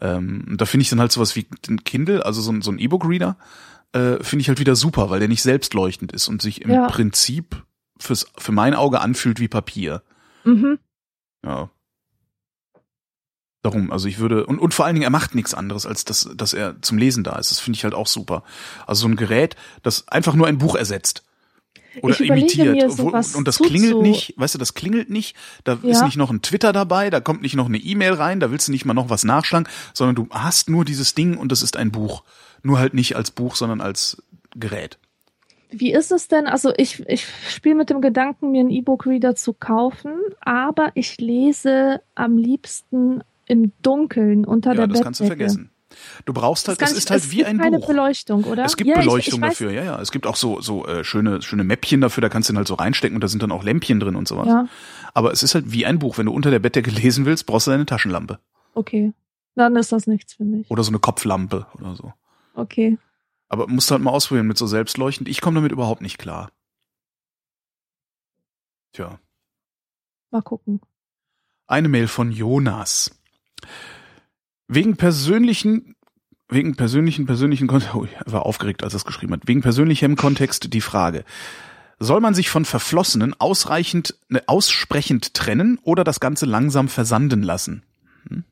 Ähm, 0.00 0.54
da 0.56 0.64
finde 0.64 0.82
ich 0.82 0.90
dann 0.90 1.00
halt 1.00 1.12
sowas 1.12 1.36
wie 1.36 1.46
ein 1.68 1.84
Kindle, 1.84 2.24
also 2.24 2.40
so 2.40 2.50
ein, 2.50 2.62
so 2.62 2.70
ein 2.72 2.78
E-Book-Reader, 2.78 3.36
äh, 3.92 4.22
finde 4.22 4.40
ich 4.42 4.48
halt 4.48 4.58
wieder 4.58 4.74
super, 4.74 5.10
weil 5.10 5.20
der 5.20 5.28
nicht 5.28 5.42
selbstleuchtend 5.42 6.12
ist 6.12 6.28
und 6.28 6.40
sich 6.42 6.62
im 6.62 6.70
Ja. 6.70 6.86
Prinzip 6.88 7.62
fürs, 7.98 8.26
für 8.38 8.52
mein 8.52 8.74
Auge 8.74 9.00
anfühlt 9.00 9.38
wie 9.38 9.48
Papier. 9.48 10.02
Mhm. 10.44 10.78
Ja. 11.44 11.70
Darum, 13.62 13.92
also 13.92 14.08
ich 14.08 14.18
würde, 14.18 14.44
und, 14.46 14.58
und 14.58 14.74
vor 14.74 14.86
allen 14.86 14.94
Dingen, 14.94 15.04
er 15.04 15.10
macht 15.10 15.36
nichts 15.36 15.54
anderes, 15.54 15.86
als 15.86 16.04
dass, 16.04 16.28
dass 16.34 16.52
er 16.52 16.82
zum 16.82 16.98
Lesen 16.98 17.22
da 17.22 17.36
ist. 17.38 17.50
Das 17.52 17.60
finde 17.60 17.76
ich 17.76 17.84
halt 17.84 17.94
auch 17.94 18.08
super. 18.08 18.42
Also 18.86 19.02
so 19.02 19.08
ein 19.08 19.16
Gerät, 19.16 19.54
das 19.84 20.08
einfach 20.08 20.34
nur 20.34 20.48
ein 20.48 20.58
Buch 20.58 20.74
ersetzt. 20.74 21.22
Oder 22.00 22.18
imitiert. 22.20 22.90
sowas 22.90 23.34
und 23.34 23.46
das 23.46 23.58
klingelt 23.58 24.00
nicht, 24.00 24.34
weißt 24.38 24.54
du, 24.54 24.58
das 24.58 24.72
klingelt 24.72 25.10
nicht, 25.10 25.36
da 25.64 25.74
ist 25.82 26.00
Ja. 26.00 26.06
nicht 26.06 26.16
noch 26.16 26.30
ein 26.30 26.40
Twitter 26.40 26.72
dabei, 26.72 27.10
da 27.10 27.20
kommt 27.20 27.42
nicht 27.42 27.54
noch 27.54 27.66
eine 27.66 27.76
E-Mail 27.76 28.14
rein, 28.14 28.40
da 28.40 28.50
willst 28.50 28.68
du 28.68 28.72
nicht 28.72 28.86
mal 28.86 28.94
noch 28.94 29.10
was 29.10 29.24
nachschlagen, 29.24 29.68
sondern 29.92 30.16
du 30.16 30.26
hast 30.30 30.70
nur 30.70 30.86
dieses 30.86 31.14
Ding 31.14 31.36
und 31.36 31.52
das 31.52 31.62
ist 31.62 31.76
ein 31.76 31.92
Buch. 31.92 32.24
Nur 32.62 32.78
halt 32.78 32.94
nicht 32.94 33.14
als 33.14 33.30
Buch, 33.30 33.56
sondern 33.56 33.82
als 33.82 34.22
Gerät. 34.56 34.98
Wie 35.70 35.92
ist 35.92 36.12
es 36.12 36.28
denn? 36.28 36.46
Also 36.46 36.72
ich, 36.76 37.00
ich 37.08 37.26
spiele 37.50 37.74
mit 37.74 37.90
dem 37.90 38.00
Gedanken, 38.00 38.52
mir 38.52 38.60
einen 38.60 38.70
E-Book-Reader 38.70 39.34
zu 39.34 39.52
kaufen, 39.52 40.12
aber 40.40 40.92
ich 40.94 41.18
lese 41.18 42.00
am 42.14 42.38
liebsten 42.38 43.22
im 43.52 43.72
Dunkeln 43.82 44.44
unter 44.44 44.70
Ja, 44.70 44.74
der 44.76 44.86
das 44.86 44.98
Bettdecke. 44.98 45.04
kannst 45.04 45.20
du 45.20 45.26
vergessen. 45.26 45.70
Du 46.24 46.32
brauchst 46.32 46.68
halt, 46.68 46.80
das 46.80 46.92
ich- 46.92 46.98
ist 46.98 47.10
halt 47.10 47.20
es 47.22 47.30
wie 47.32 47.36
gibt 47.36 47.48
ein 47.48 47.58
keine 47.58 47.78
Buch. 47.78 47.86
Beleuchtung, 47.88 48.44
oder? 48.44 48.64
Es 48.64 48.78
gibt 48.78 48.88
ja, 48.88 48.98
Beleuchtung 48.98 49.40
ich, 49.40 49.44
ich 49.44 49.50
dafür, 49.50 49.72
ja, 49.72 49.84
ja. 49.84 50.00
Es 50.00 50.10
gibt 50.10 50.26
auch 50.26 50.36
so, 50.36 50.60
so 50.62 50.86
äh, 50.86 51.04
schöne, 51.04 51.42
schöne 51.42 51.64
Mäppchen 51.64 52.00
dafür, 52.00 52.22
da 52.22 52.30
kannst 52.30 52.48
du 52.48 52.54
den 52.54 52.56
halt 52.58 52.66
so 52.68 52.74
reinstecken 52.74 53.14
und 53.14 53.20
da 53.22 53.28
sind 53.28 53.42
dann 53.42 53.52
auch 53.52 53.62
Lämpchen 53.62 54.00
drin 54.00 54.16
und 54.16 54.26
sowas. 54.26 54.46
Ja, 54.48 54.68
Aber 55.12 55.32
es 55.32 55.42
ist 55.42 55.54
halt 55.54 55.70
wie 55.70 55.84
ein 55.84 55.98
Buch. 55.98 56.16
Wenn 56.16 56.26
du 56.26 56.32
unter 56.32 56.50
der 56.50 56.60
Bettdecke 56.60 56.90
lesen 56.90 57.26
willst, 57.26 57.44
brauchst 57.46 57.66
du 57.66 57.70
deine 57.72 57.84
Taschenlampe. 57.86 58.38
okay. 58.74 59.12
Dann 59.54 59.76
ist 59.76 59.92
das 59.92 60.06
nichts 60.06 60.32
für 60.32 60.44
mich. 60.44 60.70
Oder 60.70 60.82
so 60.82 60.90
eine 60.90 60.98
Kopflampe 60.98 61.66
oder 61.74 61.94
so. 61.94 62.14
Okay. 62.54 62.96
Aber 63.50 63.66
musst 63.68 63.90
du 63.90 63.92
halt 63.92 64.02
mal 64.02 64.10
ausprobieren 64.12 64.46
mit 64.46 64.56
so 64.56 64.66
selbstleuchtend. 64.66 65.28
Ich 65.28 65.42
komme 65.42 65.56
damit 65.56 65.72
überhaupt 65.72 66.00
nicht 66.00 66.16
klar. 66.16 66.50
Tja. 68.94 69.18
Mal 70.30 70.40
gucken. 70.40 70.80
Eine 71.66 71.88
Mail 71.88 72.08
von 72.08 72.32
Jonas. 72.32 73.10
Wegen 74.68 74.96
persönlichen, 74.96 75.96
wegen 76.48 76.76
persönlichen, 76.76 77.26
persönlichen 77.26 77.66
Kontext, 77.66 77.94
oh, 77.94 78.06
er 78.24 78.32
war 78.32 78.46
aufgeregt, 78.46 78.82
als 78.82 78.94
er 78.94 78.98
es 78.98 79.04
geschrieben 79.04 79.32
hat. 79.32 79.46
Wegen 79.46 79.62
persönlichem 79.62 80.16
Kontext 80.16 80.72
die 80.72 80.80
Frage. 80.80 81.24
Soll 81.98 82.20
man 82.20 82.34
sich 82.34 82.50
von 82.50 82.64
Verflossenen 82.64 83.34
ausreichend, 83.38 84.16
ne, 84.28 84.42
aussprechend 84.46 85.34
trennen 85.34 85.78
oder 85.82 86.02
das 86.04 86.18
Ganze 86.18 86.46
langsam 86.46 86.88
versanden 86.88 87.42
lassen? 87.42 87.84
Hm? 88.28 88.44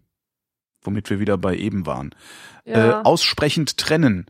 Womit 0.83 1.11
wir 1.11 1.19
wieder 1.19 1.37
bei 1.37 1.57
eben 1.57 1.85
waren. 1.85 2.15
Ja. 2.65 3.01
Äh, 3.01 3.03
aussprechend 3.03 3.77
trennen. 3.77 4.27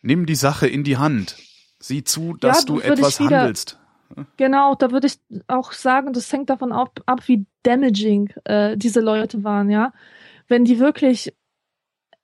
Nimm 0.00 0.24
die 0.24 0.34
Sache 0.34 0.66
in 0.66 0.82
die 0.84 0.96
Hand. 0.96 1.36
Sieh 1.78 2.04
zu, 2.04 2.34
dass 2.34 2.60
Ja, 2.60 2.64
du 2.64 2.80
etwas 2.80 3.20
handelst. 3.20 3.78
Genau, 4.36 4.74
da 4.74 4.90
würde 4.90 5.06
ich 5.06 5.18
auch 5.46 5.72
sagen, 5.72 6.12
das 6.12 6.32
hängt 6.32 6.50
davon 6.50 6.72
ab, 6.72 7.00
ab 7.06 7.26
wie 7.26 7.46
damaging 7.62 8.32
äh, 8.44 8.76
diese 8.76 9.00
Leute 9.00 9.44
waren, 9.44 9.70
ja. 9.70 9.92
Wenn 10.48 10.64
die 10.64 10.78
wirklich 10.78 11.34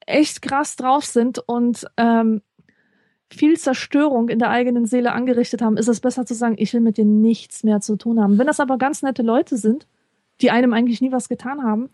echt 0.06 0.42
krass 0.42 0.76
drauf 0.76 1.04
sind 1.04 1.38
und 1.38 1.86
ähm, 1.96 2.42
viel 3.32 3.58
Zerstörung 3.58 4.28
in 4.28 4.38
der 4.38 4.50
eigenen 4.50 4.86
Seele 4.86 5.12
angerichtet 5.12 5.62
haben, 5.62 5.76
ist 5.76 5.88
es 5.88 6.00
besser 6.00 6.26
zu 6.26 6.34
sagen, 6.34 6.54
ich 6.58 6.72
will 6.74 6.80
mit 6.80 6.98
dir 6.98 7.04
nichts 7.04 7.64
mehr 7.64 7.80
zu 7.80 7.96
tun 7.96 8.20
haben. 8.20 8.38
Wenn 8.38 8.46
das 8.46 8.60
aber 8.60 8.78
ganz 8.78 9.02
nette 9.02 9.22
Leute 9.22 9.56
sind, 9.56 9.86
die 10.40 10.50
einem 10.50 10.72
eigentlich 10.72 11.00
nie 11.00 11.12
was 11.12 11.28
getan 11.28 11.62
haben, 11.62 11.90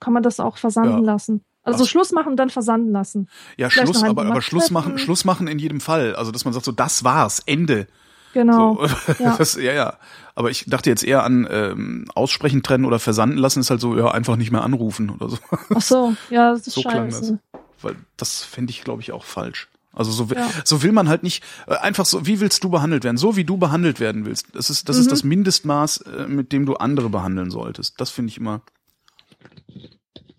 kann 0.00 0.12
man 0.12 0.22
das 0.22 0.40
auch 0.40 0.56
versanden 0.56 0.98
Ja. 1.04 1.12
lassen. 1.12 1.44
Also 1.64 1.84
Ach. 1.84 1.88
Schluss 1.88 2.12
machen 2.12 2.30
und 2.30 2.36
dann 2.36 2.50
versanden 2.50 2.90
lassen. 2.90 3.28
Ja, 3.56 3.68
Vielleicht 3.70 3.92
Schluss, 3.92 4.02
aber, 4.02 4.26
aber 4.26 4.42
Schluss 4.42 4.70
machen. 4.70 4.98
Schluss 4.98 5.24
machen 5.24 5.46
in 5.46 5.58
jedem 5.60 5.80
Fall. 5.80 6.16
Also, 6.16 6.32
dass 6.32 6.44
man 6.44 6.52
sagt 6.52 6.64
so, 6.64 6.72
das 6.72 7.04
war's, 7.04 7.40
Ende. 7.46 7.86
Genau. 8.32 8.86
So, 8.86 9.12
ja. 9.22 9.36
Das, 9.38 9.54
ja, 9.56 9.72
ja. 9.72 9.98
Aber 10.34 10.50
ich 10.50 10.64
dachte 10.66 10.88
jetzt 10.90 11.04
eher 11.04 11.24
an 11.24 11.46
ähm, 11.50 12.06
aussprechen, 12.14 12.62
trennen 12.62 12.84
oder 12.86 12.98
versanden 12.98 13.36
lassen, 13.36 13.60
ist 13.60 13.70
halt 13.70 13.80
so, 13.80 13.96
ja, 13.96 14.10
einfach 14.10 14.36
nicht 14.36 14.50
mehr 14.50 14.62
anrufen 14.62 15.10
oder 15.10 15.28
so. 15.28 15.38
Ach 15.74 15.82
so, 15.82 16.14
ja, 16.30 16.52
das 16.52 16.66
ist 16.66 16.74
So 16.74 16.82
scheiße. 16.82 17.38
Weil 17.82 17.96
das 18.16 18.42
fände 18.44 18.70
ich, 18.70 18.82
glaube 18.82 19.02
ich, 19.02 19.12
auch 19.12 19.24
falsch. 19.24 19.68
Also 19.94 20.10
so, 20.10 20.30
will- 20.30 20.38
Ja. 20.38 20.48
so 20.64 20.82
will 20.82 20.92
man 20.92 21.08
halt 21.08 21.22
nicht, 21.22 21.44
äh, 21.66 21.74
einfach 21.74 22.06
so, 22.06 22.26
wie 22.26 22.40
willst 22.40 22.64
du 22.64 22.70
behandelt 22.70 23.04
werden? 23.04 23.18
So 23.18 23.36
wie 23.36 23.44
du 23.44 23.58
behandelt 23.58 24.00
werden 24.00 24.24
willst. 24.24 24.46
Das 24.54 24.70
ist, 24.70 24.88
das 24.88 24.96
ist 24.96 25.06
Mhm. 25.06 25.10
das 25.10 25.24
Mindestmaß, 25.24 25.96
äh, 25.98 26.26
mit 26.28 26.52
dem 26.52 26.64
du 26.64 26.76
andere 26.76 27.10
behandeln 27.10 27.50
solltest. 27.50 28.00
Das 28.00 28.08
finde 28.10 28.30
ich 28.30 28.38
immer. 28.38 28.62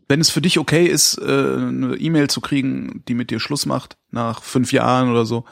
Wenn 0.08 0.20
es 0.22 0.30
für 0.30 0.42
dich 0.42 0.60
okay 0.60 0.86
ist, 0.86 1.18
äh, 1.20 1.24
eine 1.24 1.96
E-Mail 1.96 2.30
zu 2.30 2.42
kriegen, 2.42 3.04
die 3.08 3.14
mit 3.14 3.30
dir 3.32 3.40
Schluss 3.40 3.66
macht, 3.66 3.98
nach 4.12 4.44
fünf 4.44 4.72
Jahren 4.72 5.10
oder 5.10 5.26
so, 5.26 5.46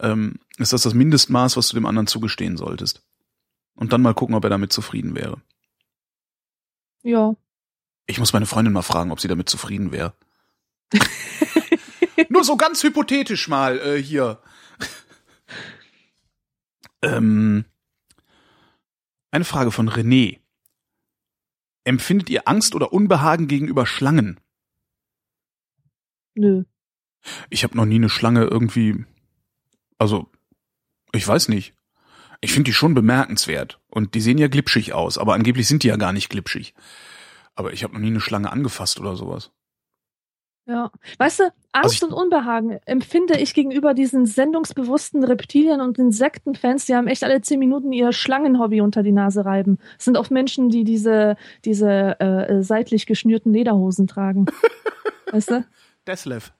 ähm, 0.00 0.36
ist 0.56 0.72
das 0.72 0.82
das 0.82 0.94
Mindestmaß, 0.94 1.56
was 1.56 1.68
du 1.68 1.74
dem 1.74 1.86
anderen 1.86 2.06
zugestehen 2.06 2.56
solltest. 2.56 3.02
Und 3.74 3.92
dann 3.92 4.02
mal 4.02 4.14
gucken, 4.14 4.34
ob 4.34 4.44
er 4.44 4.50
damit 4.50 4.72
zufrieden 4.72 5.14
wäre. 5.14 5.40
Ja. 7.02 7.36
Ich 8.06 8.18
muss 8.18 8.32
meine 8.32 8.46
Freundin 8.46 8.72
mal 8.72 8.82
fragen, 8.82 9.10
ob 9.10 9.20
sie 9.20 9.28
damit 9.28 9.48
zufrieden 9.48 9.92
wäre. 9.92 10.14
Nur 12.28 12.44
so 12.44 12.56
ganz 12.56 12.82
hypothetisch 12.82 13.48
mal 13.48 13.78
äh, 13.78 14.02
hier. 14.02 14.40
ähm, 17.02 17.64
eine 19.30 19.44
Frage 19.44 19.70
von 19.70 19.90
René. 19.90 20.40
Empfindet 21.84 22.30
ihr 22.30 22.48
Angst 22.48 22.74
oder 22.74 22.92
Unbehagen 22.92 23.46
gegenüber 23.46 23.86
Schlangen? 23.86 24.40
Nö. 26.34 26.64
Ich 27.50 27.64
habe 27.64 27.76
noch 27.76 27.84
nie 27.84 27.96
eine 27.96 28.08
Schlange 28.08 28.44
irgendwie. 28.44 29.04
Also, 29.98 30.30
ich 31.12 31.26
weiß 31.26 31.48
nicht. 31.48 31.74
Ich 32.40 32.52
finde 32.52 32.68
die 32.68 32.74
schon 32.74 32.94
bemerkenswert. 32.94 33.80
Und 33.90 34.14
die 34.14 34.20
sehen 34.20 34.38
ja 34.38 34.48
glitschig 34.48 34.92
aus, 34.92 35.18
aber 35.18 35.34
angeblich 35.34 35.66
sind 35.66 35.82
die 35.82 35.88
ja 35.88 35.96
gar 35.96 36.12
nicht 36.12 36.28
glitschig. 36.28 36.74
Aber 37.54 37.72
ich 37.72 37.82
habe 37.82 37.94
noch 37.94 38.00
nie 38.00 38.08
eine 38.08 38.20
Schlange 38.20 38.52
angefasst 38.52 39.00
oder 39.00 39.16
sowas. 39.16 39.50
Ja. 40.66 40.90
Weißt 41.18 41.40
du, 41.40 41.44
Angst 41.72 42.02
Also 42.02 42.08
und 42.08 42.12
Unbehagen 42.12 42.78
empfinde 42.86 43.38
ich 43.38 43.54
gegenüber 43.54 43.94
diesen 43.94 44.26
sendungsbewussten 44.26 45.22
Reptilien 45.22 45.80
und 45.80 45.96
Insektenfans, 45.96 46.86
die 46.86 46.94
haben 46.96 47.06
echt 47.06 47.22
alle 47.22 47.40
zehn 47.40 47.60
Minuten 47.60 47.92
ihr 47.92 48.12
Schlangenhobby 48.12 48.80
unter 48.80 49.04
die 49.04 49.12
Nase 49.12 49.44
reiben. 49.44 49.78
Es 49.96 50.06
sind 50.06 50.16
oft 50.16 50.32
Menschen, 50.32 50.68
die 50.68 50.82
diese, 50.82 51.36
diese 51.64 52.16
äh, 52.20 52.56
äh, 52.56 52.62
seitlich 52.62 53.06
geschnürten 53.06 53.52
Lederhosen 53.52 54.08
tragen. 54.08 54.46
weißt 55.30 55.50
du? 55.50 55.64
Deslev. 56.06 56.52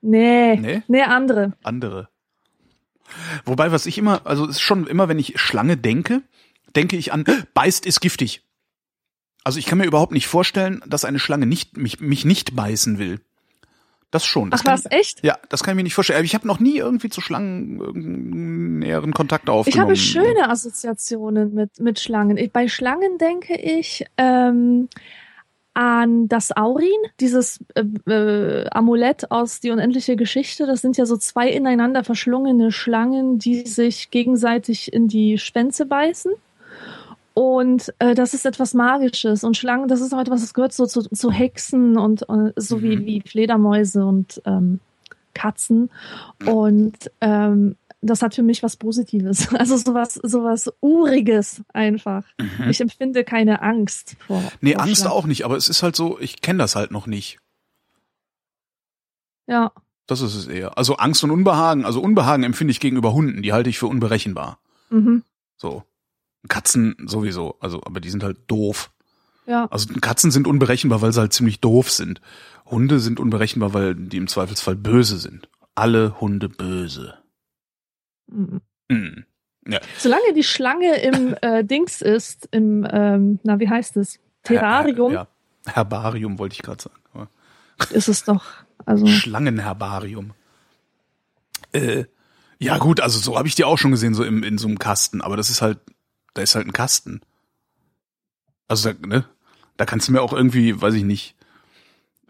Nee. 0.00 0.56
Nee? 0.56 0.82
Nee, 0.88 1.02
andere. 1.02 1.52
andere. 1.62 2.08
Wobei, 3.44 3.72
was 3.72 3.86
ich 3.86 3.98
immer, 3.98 4.26
also 4.26 4.44
es 4.44 4.56
ist 4.56 4.60
schon 4.60 4.86
immer, 4.86 5.08
wenn 5.08 5.18
ich 5.18 5.40
Schlange 5.40 5.76
denke, 5.76 6.22
denke 6.74 6.96
ich 6.96 7.12
an, 7.12 7.24
beißt 7.54 7.86
ist 7.86 8.00
giftig. 8.00 8.42
Also 9.44 9.58
ich 9.58 9.66
kann 9.66 9.78
mir 9.78 9.84
überhaupt 9.86 10.12
nicht 10.12 10.26
vorstellen, 10.26 10.82
dass 10.86 11.04
eine 11.04 11.18
Schlange 11.18 11.46
nicht, 11.46 11.76
mich, 11.76 12.00
mich 12.00 12.24
nicht 12.24 12.56
beißen 12.56 12.98
will. 12.98 13.20
Das 14.10 14.24
schon. 14.24 14.50
Das 14.50 14.62
Ach 14.62 14.72
was, 14.72 14.86
ich, 14.86 14.92
echt? 14.92 15.24
Ja, 15.24 15.36
das 15.48 15.62
kann 15.62 15.72
ich 15.72 15.76
mir 15.76 15.82
nicht 15.82 15.94
vorstellen. 15.94 16.18
Aber 16.18 16.24
ich 16.24 16.34
habe 16.34 16.46
noch 16.46 16.60
nie 16.60 16.78
irgendwie 16.78 17.10
zu 17.10 17.20
Schlangen 17.20 18.78
näheren 18.78 19.12
Kontakt 19.12 19.50
aufgenommen. 19.50 19.94
Ich 19.94 20.14
habe 20.14 20.26
schöne 20.26 20.48
Assoziationen 20.48 21.54
mit, 21.54 21.80
mit 21.80 22.00
Schlangen. 22.00 22.36
Ich, 22.36 22.52
bei 22.52 22.68
Schlangen 22.68 23.18
denke 23.18 23.56
ich 23.56 24.04
ähm, 24.16 24.88
an 25.76 26.26
das 26.26 26.56
Aurin, 26.56 26.88
dieses 27.20 27.60
äh, 27.74 27.82
äh, 28.10 28.66
Amulett 28.70 29.30
aus 29.30 29.60
Die 29.60 29.70
unendliche 29.70 30.16
Geschichte. 30.16 30.66
Das 30.66 30.80
sind 30.80 30.96
ja 30.96 31.04
so 31.04 31.18
zwei 31.18 31.50
ineinander 31.50 32.02
verschlungene 32.02 32.72
Schlangen, 32.72 33.38
die 33.38 33.66
sich 33.66 34.10
gegenseitig 34.10 34.90
in 34.90 35.06
die 35.06 35.36
Schwänze 35.36 35.84
beißen. 35.84 36.32
Und 37.34 37.92
äh, 37.98 38.14
das 38.14 38.32
ist 38.32 38.46
etwas 38.46 38.72
Magisches. 38.72 39.44
Und 39.44 39.58
Schlangen, 39.58 39.86
das 39.86 40.00
ist 40.00 40.14
auch 40.14 40.20
etwas, 40.20 40.40
das 40.40 40.54
gehört 40.54 40.72
so 40.72 40.86
zu, 40.86 41.02
zu 41.02 41.30
Hexen 41.30 41.98
und 41.98 42.22
äh, 42.22 42.52
so 42.56 42.80
wie, 42.80 42.96
Mhm. 42.96 43.04
wie 43.04 43.20
Fledermäuse 43.20 44.02
und 44.06 44.40
ähm, 44.46 44.80
Katzen. 45.34 45.90
Und 46.46 46.96
ähm, 47.20 47.76
das 48.02 48.22
hat 48.22 48.34
für 48.34 48.42
mich 48.42 48.62
was 48.62 48.76
Positives. 48.76 49.48
Also 49.58 49.76
sowas, 49.76 50.14
sowas 50.14 50.72
Uriges 50.80 51.62
einfach. 51.72 52.24
Mhm. 52.38 52.70
Ich 52.70 52.80
empfinde 52.80 53.24
keine 53.24 53.62
Angst 53.62 54.16
vor. 54.26 54.42
Nee, 54.60 54.74
vor 54.74 54.82
Angst 54.82 55.06
auch 55.06 55.26
nicht, 55.26 55.44
aber 55.44 55.56
es 55.56 55.68
ist 55.68 55.82
halt 55.82 55.96
so, 55.96 56.18
ich 56.20 56.40
kenne 56.40 56.58
das 56.58 56.76
halt 56.76 56.90
noch 56.90 57.06
nicht. 57.06 57.38
Ja, 59.46 59.72
Das 60.06 60.20
ist 60.20 60.34
es 60.34 60.46
eher. 60.46 60.76
Also 60.78 60.96
Angst 60.96 61.22
und 61.24 61.30
Unbehagen. 61.30 61.84
Also 61.84 62.00
Unbehagen 62.00 62.42
empfinde 62.44 62.70
ich 62.70 62.80
gegenüber 62.80 63.12
Hunden, 63.12 63.42
die 63.42 63.52
halte 63.52 63.70
ich 63.70 63.78
für 63.78 63.86
unberechenbar. 63.86 64.58
mhm. 64.90 65.22
So. 65.56 65.84
Katzen 66.48 66.94
sowieso, 67.06 67.56
also, 67.58 67.82
aber 67.84 67.98
die 67.98 68.10
sind 68.10 68.22
halt 68.22 68.38
doof. 68.46 68.92
Ja. 69.46 69.66
Also 69.66 69.92
Katzen 70.00 70.30
sind 70.30 70.46
unberechenbar, 70.46 71.02
weil 71.02 71.12
sie 71.12 71.18
halt 71.20 71.32
ziemlich 71.32 71.60
doof 71.60 71.90
sind. 71.90 72.20
Hunde 72.66 73.00
sind 73.00 73.18
unberechenbar, 73.18 73.74
weil 73.74 73.94
die 73.96 74.16
im 74.16 74.28
Zweifelsfall 74.28 74.76
böse 74.76 75.18
sind. 75.18 75.48
Alle 75.74 76.20
Hunde 76.20 76.48
böse. 76.48 77.14
Mhm. 78.28 78.60
Hm. 78.90 79.24
Ja. 79.68 79.80
Solange 79.98 80.32
die 80.34 80.44
Schlange 80.44 80.96
im 81.00 81.34
äh, 81.42 81.64
Dings 81.64 82.02
ist, 82.02 82.48
im, 82.52 82.86
ähm, 82.90 83.40
na, 83.42 83.58
wie 83.58 83.68
heißt 83.68 83.96
es? 83.96 84.20
Terrarium, 84.42 85.12
Her, 85.12 85.28
ja. 85.66 85.72
Herbarium 85.72 86.38
wollte 86.38 86.54
ich 86.54 86.62
gerade 86.62 86.82
sagen. 86.82 86.96
Aber 87.12 87.28
ist 87.90 88.08
es 88.08 88.24
doch. 88.24 88.44
Also, 88.84 89.06
Schlangenherbarium. 89.06 90.32
Äh, 91.72 92.04
ja 92.58 92.78
gut, 92.78 93.00
also 93.00 93.18
so 93.18 93.36
habe 93.36 93.48
ich 93.48 93.54
die 93.54 93.64
auch 93.64 93.76
schon 93.76 93.90
gesehen, 93.90 94.14
so 94.14 94.24
im, 94.24 94.42
in 94.42 94.58
so 94.58 94.68
einem 94.68 94.78
Kasten. 94.78 95.20
Aber 95.20 95.36
das 95.36 95.50
ist 95.50 95.62
halt, 95.62 95.78
da 96.34 96.42
ist 96.42 96.54
halt 96.54 96.66
ein 96.66 96.72
Kasten. 96.72 97.20
Also 98.68 98.92
da, 98.92 99.06
ne, 99.06 99.24
da 99.76 99.84
kannst 99.84 100.08
du 100.08 100.12
mir 100.12 100.22
auch 100.22 100.32
irgendwie, 100.32 100.80
weiß 100.80 100.94
ich 100.94 101.04
nicht, 101.04 101.34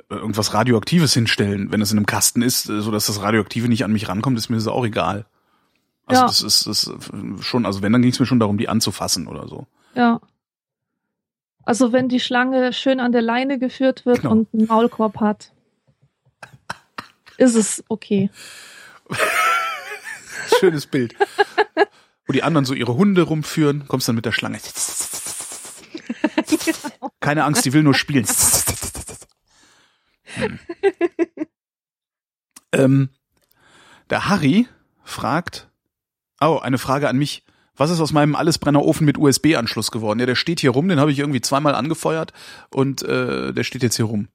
irgendwas 0.08 0.54
Radioaktives 0.54 1.12
hinstellen. 1.14 1.70
Wenn 1.70 1.80
es 1.80 1.92
in 1.92 1.98
einem 1.98 2.06
Kasten 2.06 2.42
ist, 2.42 2.68
äh, 2.68 2.80
so 2.80 2.90
dass 2.90 3.06
das 3.06 3.20
Radioaktive 3.20 3.68
nicht 3.68 3.84
an 3.84 3.92
mich 3.92 4.08
rankommt, 4.08 4.38
ist 4.38 4.48
mir 4.48 4.56
das 4.56 4.66
auch 4.66 4.84
egal. 4.84 5.26
Also 6.06 6.22
Ja. 6.22 6.26
das 6.26 6.42
ist, 6.42 6.66
das 6.66 6.84
ist 6.84 7.44
schon, 7.44 7.66
also 7.66 7.82
wenn, 7.82 7.92
dann 7.92 8.02
ging 8.02 8.10
es 8.12 8.20
mir 8.20 8.26
schon 8.26 8.40
darum, 8.40 8.58
die 8.58 8.68
anzufassen 8.68 9.26
oder 9.26 9.48
so. 9.48 9.66
ja. 9.94 10.20
Also, 11.68 11.92
wenn 11.92 12.08
die 12.08 12.20
Schlange 12.20 12.72
schön 12.72 13.00
an 13.00 13.10
der 13.10 13.22
Leine 13.22 13.58
geführt 13.58 14.06
wird 14.06 14.18
Genau. 14.22 14.30
und 14.30 14.54
einen 14.54 14.68
Maulkorb 14.68 15.18
hat, 15.18 15.52
ist 17.38 17.56
es 17.56 17.82
okay. 17.88 18.30
Schönes 20.60 20.86
Bild. 20.86 21.16
Wo 22.28 22.32
die 22.32 22.44
anderen 22.44 22.64
so 22.66 22.72
ihre 22.72 22.94
Hunde 22.94 23.22
rumführen, 23.22 23.88
kommst 23.88 24.06
dann 24.06 24.14
mit 24.14 24.24
der 24.24 24.30
Schlange. 24.30 24.60
Keine 27.20 27.42
Angst, 27.42 27.64
die 27.64 27.72
will 27.72 27.82
nur 27.82 27.94
spielen. 27.94 28.26
Hm. 30.36 30.58
ähm, 32.72 33.08
der 34.10 34.28
Harry 34.28 34.68
fragt, 35.02 35.65
oh, 36.40 36.58
eine 36.58 36.78
Frage 36.78 37.08
an 37.08 37.16
mich. 37.18 37.44
Was 37.78 37.90
ist 37.90 38.00
aus 38.00 38.12
meinem 38.12 38.34
Allesbrennerofen 38.34 39.04
mit 39.04 39.18
USB-Anschluss 39.18 39.90
geworden? 39.90 40.18
Ja, 40.18 40.24
der 40.26 40.34
steht 40.34 40.60
hier 40.60 40.70
rum, 40.70 40.88
den 40.88 40.98
habe 40.98 41.12
ich 41.12 41.18
irgendwie 41.18 41.42
zweimal 41.42 41.74
angefeuert 41.74 42.32
und 42.70 43.02
äh, 43.02 43.52
der 43.52 43.64
steht 43.64 43.82
jetzt 43.82 43.96
hier 43.96 44.06
rum. 44.06 44.28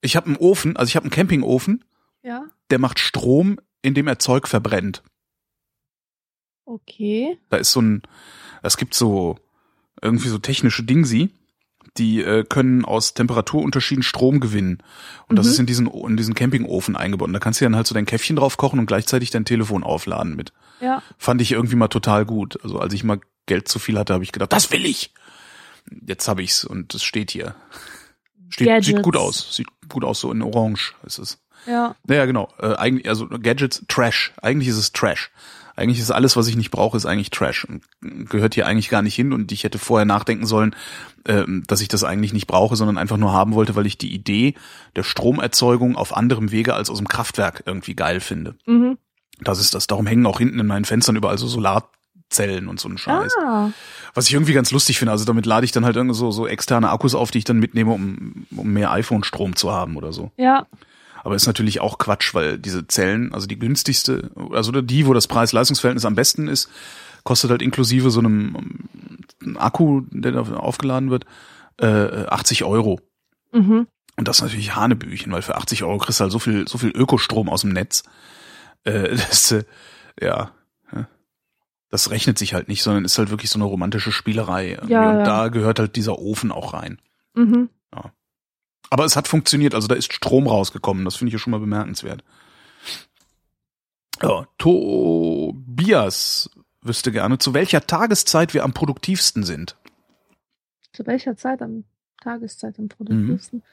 Ich 0.00 0.16
habe 0.16 0.26
einen 0.26 0.36
Ofen, 0.36 0.76
also 0.76 0.88
ich 0.88 0.96
habe 0.96 1.04
einen 1.04 1.10
Campingofen, 1.10 1.84
Ja. 2.22 2.44
der 2.70 2.78
macht 2.78 2.98
Strom, 2.98 3.58
indem 3.82 4.06
er 4.08 4.18
Zeug 4.18 4.48
verbrennt. 4.48 5.02
Okay. 6.64 7.38
Da 7.50 7.58
ist 7.58 7.72
so 7.72 7.80
ein, 7.82 8.02
es 8.62 8.76
gibt 8.76 8.94
so 8.94 9.38
irgendwie 10.00 10.28
so 10.28 10.38
technische 10.38 10.82
Dingsi, 10.84 11.30
die 11.96 12.22
äh, 12.22 12.44
können 12.44 12.84
aus 12.84 13.14
Temperaturunterschieden 13.14 14.02
Strom 14.02 14.40
gewinnen. 14.40 14.82
Und 15.28 15.36
das 15.36 15.46
Mhm. 15.46 15.52
ist 15.52 15.58
in 15.60 15.66
diesen, 15.66 15.86
in 15.86 16.16
diesen 16.16 16.34
Campingofen 16.34 16.96
eingebunden. 16.96 17.32
Da 17.34 17.38
kannst 17.40 17.60
du 17.60 17.64
dann 17.64 17.76
halt 17.76 17.86
so 17.86 17.94
dein 17.94 18.06
Käffchen 18.06 18.36
drauf 18.36 18.56
kochen 18.56 18.78
und 18.78 18.86
gleichzeitig 18.86 19.30
dein 19.30 19.44
Telefon 19.44 19.84
aufladen 19.84 20.34
mit. 20.36 20.52
Ja. 20.80 21.02
Fand 21.18 21.40
ich 21.40 21.52
irgendwie 21.52 21.76
mal 21.76 21.88
total 21.88 22.24
gut. 22.24 22.58
Also 22.64 22.78
als 22.80 22.92
ich 22.94 23.04
mal 23.04 23.20
Geld 23.46 23.68
zu 23.68 23.78
viel 23.78 23.98
hatte, 23.98 24.12
habe 24.14 24.24
ich 24.24 24.32
gedacht, 24.32 24.52
das 24.52 24.70
will 24.72 24.84
ich. 24.86 25.12
Jetzt 26.06 26.26
habe 26.28 26.42
ich's 26.42 26.64
und 26.64 26.94
es 26.94 27.04
steht 27.04 27.30
hier. 27.30 27.54
Steht, 28.48 28.66
Gadgets. 28.68 28.86
sieht 28.86 29.02
gut 29.02 29.16
aus. 29.16 29.54
Sieht 29.56 29.66
gut 29.88 30.04
aus, 30.04 30.20
so 30.20 30.30
in 30.32 30.42
Orange 30.42 30.94
ist 31.04 31.18
es. 31.18 31.38
Ja. 31.66 31.94
Ja, 32.08 32.24
genau. 32.26 32.52
Äh, 32.58 32.74
eigentlich, 32.74 33.08
also 33.08 33.28
Gadgets, 33.28 33.84
Trash. 33.88 34.32
Eigentlich 34.42 34.68
ist 34.68 34.76
es 34.76 34.92
Trash. 34.92 35.30
Eigentlich 35.76 35.98
ist 35.98 36.10
alles, 36.10 36.36
was 36.36 36.46
ich 36.46 36.56
nicht 36.56 36.70
brauche, 36.70 36.96
ist 36.96 37.06
eigentlich 37.06 37.30
Trash. 37.30 37.64
Und 37.64 37.82
gehört 38.30 38.54
hier 38.54 38.66
eigentlich 38.66 38.88
gar 38.88 39.02
nicht 39.02 39.14
hin. 39.14 39.32
Und 39.32 39.50
ich 39.50 39.64
hätte 39.64 39.78
vorher 39.78 40.04
nachdenken 40.04 40.46
sollen, 40.46 40.76
ähm, 41.26 41.64
dass 41.66 41.80
ich 41.80 41.88
das 41.88 42.04
eigentlich 42.04 42.32
nicht 42.32 42.46
brauche, 42.46 42.76
sondern 42.76 42.98
einfach 42.98 43.16
nur 43.16 43.32
haben 43.32 43.54
wollte, 43.54 43.74
weil 43.74 43.86
ich 43.86 43.98
die 43.98 44.14
Idee 44.14 44.54
der 44.94 45.02
Stromerzeugung 45.02 45.96
auf 45.96 46.16
anderem 46.16 46.52
Wege 46.52 46.74
als 46.74 46.90
aus 46.90 46.98
dem 46.98 47.08
Kraftwerk 47.08 47.64
irgendwie 47.66 47.94
geil 47.94 48.20
finde. 48.20 48.54
Mhm. 48.66 48.98
Das 49.40 49.58
ist 49.58 49.74
das. 49.74 49.86
Darum 49.88 50.06
hängen 50.06 50.26
auch 50.26 50.38
hinten 50.38 50.60
in 50.60 50.66
meinen 50.66 50.84
Fenstern 50.84 51.16
überall 51.16 51.38
so 51.38 51.48
Solarzellen 51.48 52.68
und 52.68 52.78
so 52.78 52.88
ein 52.88 52.98
Scheiß. 52.98 53.32
Ah. 53.42 53.70
Was 54.14 54.28
ich 54.28 54.34
irgendwie 54.34 54.52
ganz 54.52 54.70
lustig 54.70 54.98
finde. 54.98 55.10
Also 55.10 55.24
damit 55.24 55.44
lade 55.44 55.64
ich 55.64 55.72
dann 55.72 55.84
halt 55.84 55.96
irgendwie 55.96 56.14
so, 56.14 56.30
so 56.30 56.46
externe 56.46 56.90
Akkus 56.90 57.16
auf, 57.16 57.32
die 57.32 57.38
ich 57.38 57.44
dann 57.44 57.58
mitnehme, 57.58 57.90
um, 57.90 58.46
um 58.56 58.72
mehr 58.72 58.92
iPhone-Strom 58.92 59.56
zu 59.56 59.72
haben 59.72 59.96
oder 59.96 60.12
so. 60.12 60.30
Ja. 60.36 60.66
Aber 61.24 61.34
ist 61.34 61.46
natürlich 61.46 61.80
auch 61.80 61.98
Quatsch, 61.98 62.34
weil 62.34 62.58
diese 62.58 62.86
Zellen, 62.86 63.32
also 63.34 63.46
die 63.46 63.58
günstigste, 63.58 64.30
also 64.52 64.70
die, 64.72 65.06
wo 65.06 65.14
das 65.14 65.26
Preis-Leistungs-Verhältnis 65.26 66.04
am 66.04 66.14
besten 66.14 66.48
ist, 66.48 66.70
kostet 67.24 67.50
halt 67.50 67.62
inklusive 67.62 68.10
so 68.10 68.20
einem 68.20 68.86
ähm, 69.42 69.56
Akku, 69.56 70.02
der 70.10 70.32
da 70.32 70.40
aufgeladen 70.42 71.10
wird, 71.10 71.24
äh, 71.80 72.26
80 72.26 72.64
Euro. 72.64 73.00
Mhm. 73.52 73.86
Und 74.16 74.28
das 74.28 74.36
ist 74.36 74.42
natürlich 74.42 74.76
Hanebüchen, 74.76 75.32
weil 75.32 75.42
für 75.42 75.56
80 75.56 75.82
Euro 75.82 75.98
kriegst 75.98 76.20
du 76.20 76.24
halt 76.24 76.32
so 76.32 76.38
viel, 76.38 76.68
so 76.68 76.78
viel 76.78 76.90
Ökostrom 76.90 77.48
aus 77.48 77.62
dem 77.62 77.70
Netz. 77.70 78.04
Äh, 78.84 79.16
das, 79.16 79.50
äh, 79.50 79.64
ja, 80.20 80.52
das 81.94 82.10
rechnet 82.10 82.38
sich 82.38 82.54
halt 82.54 82.66
nicht, 82.66 82.82
sondern 82.82 83.04
ist 83.04 83.18
halt 83.18 83.30
wirklich 83.30 83.50
so 83.50 83.58
eine 83.58 83.66
romantische 83.66 84.10
Spielerei. 84.10 84.78
Ja, 84.88 85.10
und 85.10 85.18
ja. 85.18 85.22
da 85.22 85.46
gehört 85.46 85.78
halt 85.78 85.94
dieser 85.94 86.18
Ofen 86.18 86.50
auch 86.50 86.74
rein. 86.74 86.98
Mhm. 87.34 87.68
Aber 88.94 89.04
es 89.04 89.16
hat 89.16 89.26
funktioniert, 89.26 89.74
also 89.74 89.88
da 89.88 89.96
ist 89.96 90.12
Strom 90.12 90.46
rausgekommen. 90.46 91.04
Das 91.04 91.16
finde 91.16 91.30
ich 91.30 91.32
ja 91.32 91.40
schon 91.40 91.50
mal 91.50 91.58
bemerkenswert. 91.58 92.22
Ja, 94.22 94.46
Tobias 94.56 96.48
wüsste 96.80 97.10
gerne, 97.10 97.38
zu 97.38 97.54
welcher 97.54 97.88
Tageszeit 97.88 98.54
wir 98.54 98.62
am 98.62 98.72
produktivsten 98.72 99.42
sind. 99.42 99.74
Zu 100.92 101.04
welcher 101.08 101.36
Zeit 101.36 101.60
am 101.60 101.82
Tageszeit 102.22 102.78
am 102.78 102.86
produktivsten? 102.86 103.64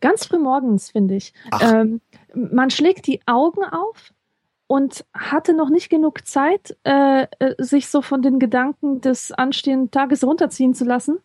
Ganz 0.00 0.26
früh 0.26 0.40
morgens, 0.40 0.90
finde 0.90 1.14
ich. 1.14 1.34
Ähm, 1.60 2.00
man 2.34 2.70
schlägt 2.70 3.06
die 3.06 3.20
Augen 3.26 3.62
auf 3.62 4.12
und 4.66 5.04
hatte 5.14 5.54
noch 5.54 5.70
nicht 5.70 5.88
genug 5.88 6.26
Zeit, 6.26 6.76
äh, 6.82 7.28
äh, 7.38 7.54
sich 7.58 7.86
so 7.86 8.02
von 8.02 8.22
den 8.22 8.40
Gedanken 8.40 9.02
des 9.02 9.30
anstehenden 9.30 9.92
Tages 9.92 10.24
runterziehen 10.24 10.74
zu 10.74 10.84
lassen 10.84 11.20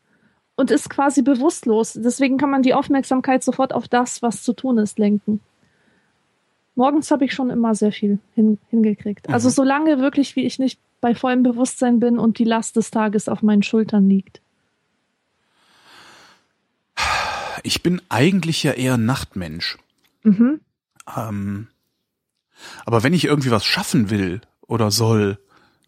und 0.55 0.71
ist 0.71 0.89
quasi 0.89 1.21
bewusstlos. 1.21 1.93
Deswegen 1.93 2.37
kann 2.37 2.49
man 2.51 2.61
die 2.61 2.73
Aufmerksamkeit 2.73 3.43
sofort 3.43 3.73
auf 3.73 3.87
das, 3.87 4.21
was 4.21 4.43
zu 4.43 4.53
tun 4.53 4.77
ist, 4.77 4.99
lenken. 4.99 5.39
Morgens 6.75 7.11
habe 7.11 7.25
ich 7.25 7.33
schon 7.33 7.49
immer 7.49 7.75
sehr 7.75 7.91
viel 7.91 8.19
hin, 8.33 8.57
hingekriegt. 8.69 9.29
Also 9.29 9.49
Mhm. 9.49 9.53
solange 9.53 9.99
wirklich, 9.99 10.35
wie 10.35 10.45
ich 10.45 10.59
nicht 10.59 10.79
bei 11.01 11.13
vollem 11.15 11.43
Bewusstsein 11.43 11.99
bin 11.99 12.17
und 12.17 12.39
die 12.39 12.45
Last 12.45 12.75
des 12.75 12.89
Tages 12.91 13.29
auf 13.29 13.41
meinen 13.41 13.63
Schultern 13.63 14.07
liegt. 14.09 14.41
Ich 17.63 17.81
bin 17.83 18.01
eigentlich 18.09 18.63
ja 18.63 18.71
eher 18.73 18.97
Nachtmensch. 18.97 19.77
Mhm. 20.23 20.59
Ähm, 21.15 21.67
aber 22.85 23.03
wenn 23.03 23.13
ich 23.13 23.25
irgendwie 23.25 23.51
was 23.51 23.65
schaffen 23.65 24.09
will 24.09 24.41
oder 24.61 24.91
soll, 24.91 25.37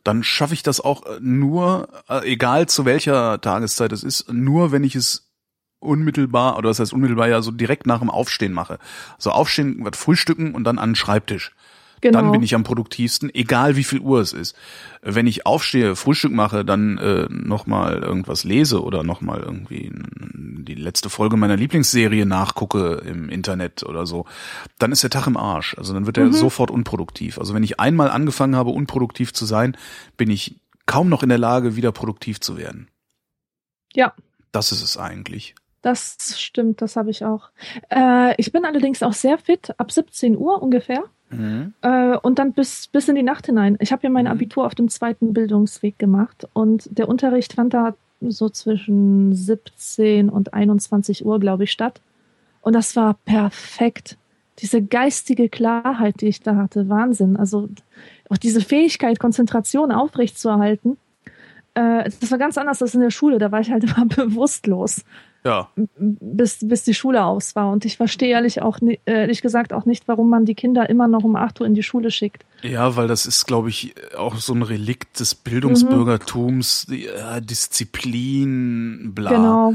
dann 0.06 0.24
schaffe 0.24 0.54
ich 0.54 0.64
das 0.64 0.80
auch 0.80 1.06
äh, 1.06 1.20
nur, 1.20 1.90
äh, 2.08 2.32
egal 2.32 2.68
zu 2.68 2.86
welcher 2.86 3.42
Tageszeit 3.42 3.92
es 3.92 4.04
ist, 4.04 4.32
nur 4.32 4.72
wenn 4.72 4.84
ich 4.84 4.96
es 4.96 5.32
unmittelbar, 5.80 6.58
oder 6.58 6.70
das 6.70 6.80
heißt 6.80 6.94
unmittelbar 6.94 7.28
ja 7.28 7.42
so 7.42 7.52
direkt 7.52 7.86
nach 7.86 8.00
dem 8.00 8.10
Aufstehen 8.10 8.54
mache. 8.54 8.80
So 9.18 9.32
aufstehen, 9.32 9.80
was 9.82 9.98
frühstücken 9.98 10.56
und 10.56 10.64
dann 10.64 10.80
an 10.80 10.92
den 10.92 10.96
Schreibtisch. 10.96 11.55
Genau. 12.02 12.22
Dann 12.22 12.32
bin 12.32 12.44
ich 12.44 12.56
am 12.56 12.64
produktivsten, 12.64 13.34
egal 13.34 13.76
wie 13.76 13.84
viel 13.84 14.00
Uhr 14.00 14.20
es 14.20 14.34
ist. 14.34 14.56
Wenn 15.02 15.28
ich 15.28 15.46
aufstehe, 15.46 15.96
Frühstück 15.96 16.32
mache, 16.32 16.66
dann 16.66 16.98
äh, 16.98 17.28
nochmal 17.30 18.00
irgendwas 18.00 18.44
lese 18.44 18.84
oder 18.84 19.04
nochmal 19.04 19.40
irgendwie 19.40 19.92
die 19.94 20.76
letzte 20.76 21.10
Folge 21.10 21.38
meiner 21.38 21.56
Lieblingsserie 21.56 22.26
nachgucke 22.26 23.04
im 23.06 23.30
Internet 23.30 23.84
oder 23.84 24.06
so, 24.06 24.26
dann 24.80 24.92
ist 24.92 25.04
der 25.04 25.10
Tag 25.10 25.28
im 25.28 25.38
Arsch. 25.38 25.78
Also 25.78 25.94
dann 25.94 26.06
wird 26.06 26.18
er 26.18 26.32
sofort 26.34 26.72
unproduktiv. 26.72 27.38
Also 27.40 27.54
wenn 27.54 27.64
ich 27.64 27.80
einmal 27.80 28.10
angefangen 28.10 28.56
habe, 28.56 28.72
unproduktiv 28.72 29.34
zu 29.34 29.46
sein, 29.46 29.78
bin 30.18 30.30
ich 30.30 30.60
kaum 30.86 31.10
noch 31.10 31.24
in 31.24 31.30
der 31.30 31.38
Lage, 31.38 31.76
wieder 31.76 31.92
produktiv 31.92 32.40
zu 32.40 32.58
werden. 32.58 32.90
Ja. 33.94 34.14
Das 34.52 34.72
ist 34.72 34.84
es 34.84 34.98
eigentlich. 34.98 35.56
Das 35.82 36.18
stimmt, 36.42 36.82
das 36.82 36.96
habe 36.96 37.12
ich 37.12 37.26
auch. 37.26 37.52
Äh, 37.92 38.34
ich 38.42 38.52
bin 38.52 38.66
allerdings 38.66 39.04
auch 39.04 39.14
sehr 39.14 39.38
fit, 39.38 39.74
ab 39.78 39.92
17 39.92 40.36
Uhr 40.36 40.62
ungefähr. 40.64 41.04
Mhm. 41.30 41.74
Äh, 41.82 42.18
und 42.18 42.40
dann 42.40 42.54
bis, 42.54 42.88
bis 42.88 43.08
in 43.08 43.16
die 43.16 43.24
Nacht 43.24 43.46
hinein. 43.46 43.78
Ich 43.80 43.92
habe 43.92 44.04
ja 44.04 44.10
mein 44.10 44.26
Mhm. 44.26 44.32
Abitur 44.32 44.66
auf 44.66 44.76
dem 44.76 44.90
zweiten 44.90 45.34
Bildungsweg 45.34 45.98
gemacht 45.98 46.48
und 46.54 46.88
der 46.98 47.10
Unterricht 47.10 47.54
fand 47.54 47.74
da 47.74 47.96
so 48.22 48.50
zwischen 48.50 49.34
17 49.34 50.30
und 50.30 50.54
21 50.54 51.26
Uhr, 51.26 51.40
glaube 51.40 51.66
ich, 51.66 51.72
statt. 51.72 52.02
Und 52.62 52.74
das 52.74 52.96
war 52.96 53.16
perfekt. 53.26 54.18
Diese 54.60 54.82
geistige 54.82 55.50
Klarheit, 55.50 56.22
die 56.22 56.28
ich 56.28 56.42
da 56.42 56.56
hatte, 56.56 56.88
Wahnsinn. 56.90 57.36
Also 57.36 57.70
auch 58.30 58.38
diese 58.38 58.62
Fähigkeit, 58.62 59.20
Konzentration 59.20 59.92
aufrechtzuerhalten, 59.92 60.98
äh, 61.74 62.10
das 62.20 62.32
war 62.32 62.38
ganz 62.38 62.58
anders 62.58 62.82
als 62.82 62.96
in 62.96 63.02
der 63.02 63.12
Schule. 63.12 63.38
Da 63.38 63.52
war 63.52 63.60
ich 63.60 63.70
halt 63.70 63.84
immer 63.96 64.06
bewusstlos 64.06 65.04
Ja. 65.46 65.70
bis, 65.76 66.58
bis 66.68 66.84
die 66.84 66.96
Schule 66.96 67.24
aus 67.24 67.56
war. 67.56 67.72
Und 67.72 67.86
ich 67.86 67.98
verstehe 67.98 68.30
ehrlich 68.30 68.64
auch 68.64 68.80
äh, 68.82 68.98
ehrlich 69.06 69.44
gesagt 69.44 69.74
auch 69.74 69.86
nicht, 69.86 70.08
warum 70.08 70.28
man 70.28 70.46
die 70.46 70.56
Kinder 70.56 70.90
immer 70.90 71.08
noch 71.08 71.24
um 71.24 71.36
8 71.36 71.62
Uhr 71.62 71.68
in 71.68 71.76
die 71.76 71.84
Schule 71.84 72.10
schickt. 72.10 72.44
Ja, 72.64 72.96
weil 72.96 73.08
das 73.08 73.28
ist, 73.28 73.46
glaube 73.46 73.70
ich, 73.70 73.94
auch 74.18 74.38
so 74.38 74.54
ein 74.54 74.64
Relikt 74.64 75.20
des 75.20 75.36
Bildungsbürgertums, 75.36 76.88
äh, 76.90 77.42
Disziplin, 77.44 79.12
bla. 79.14 79.30
Genau. 79.30 79.74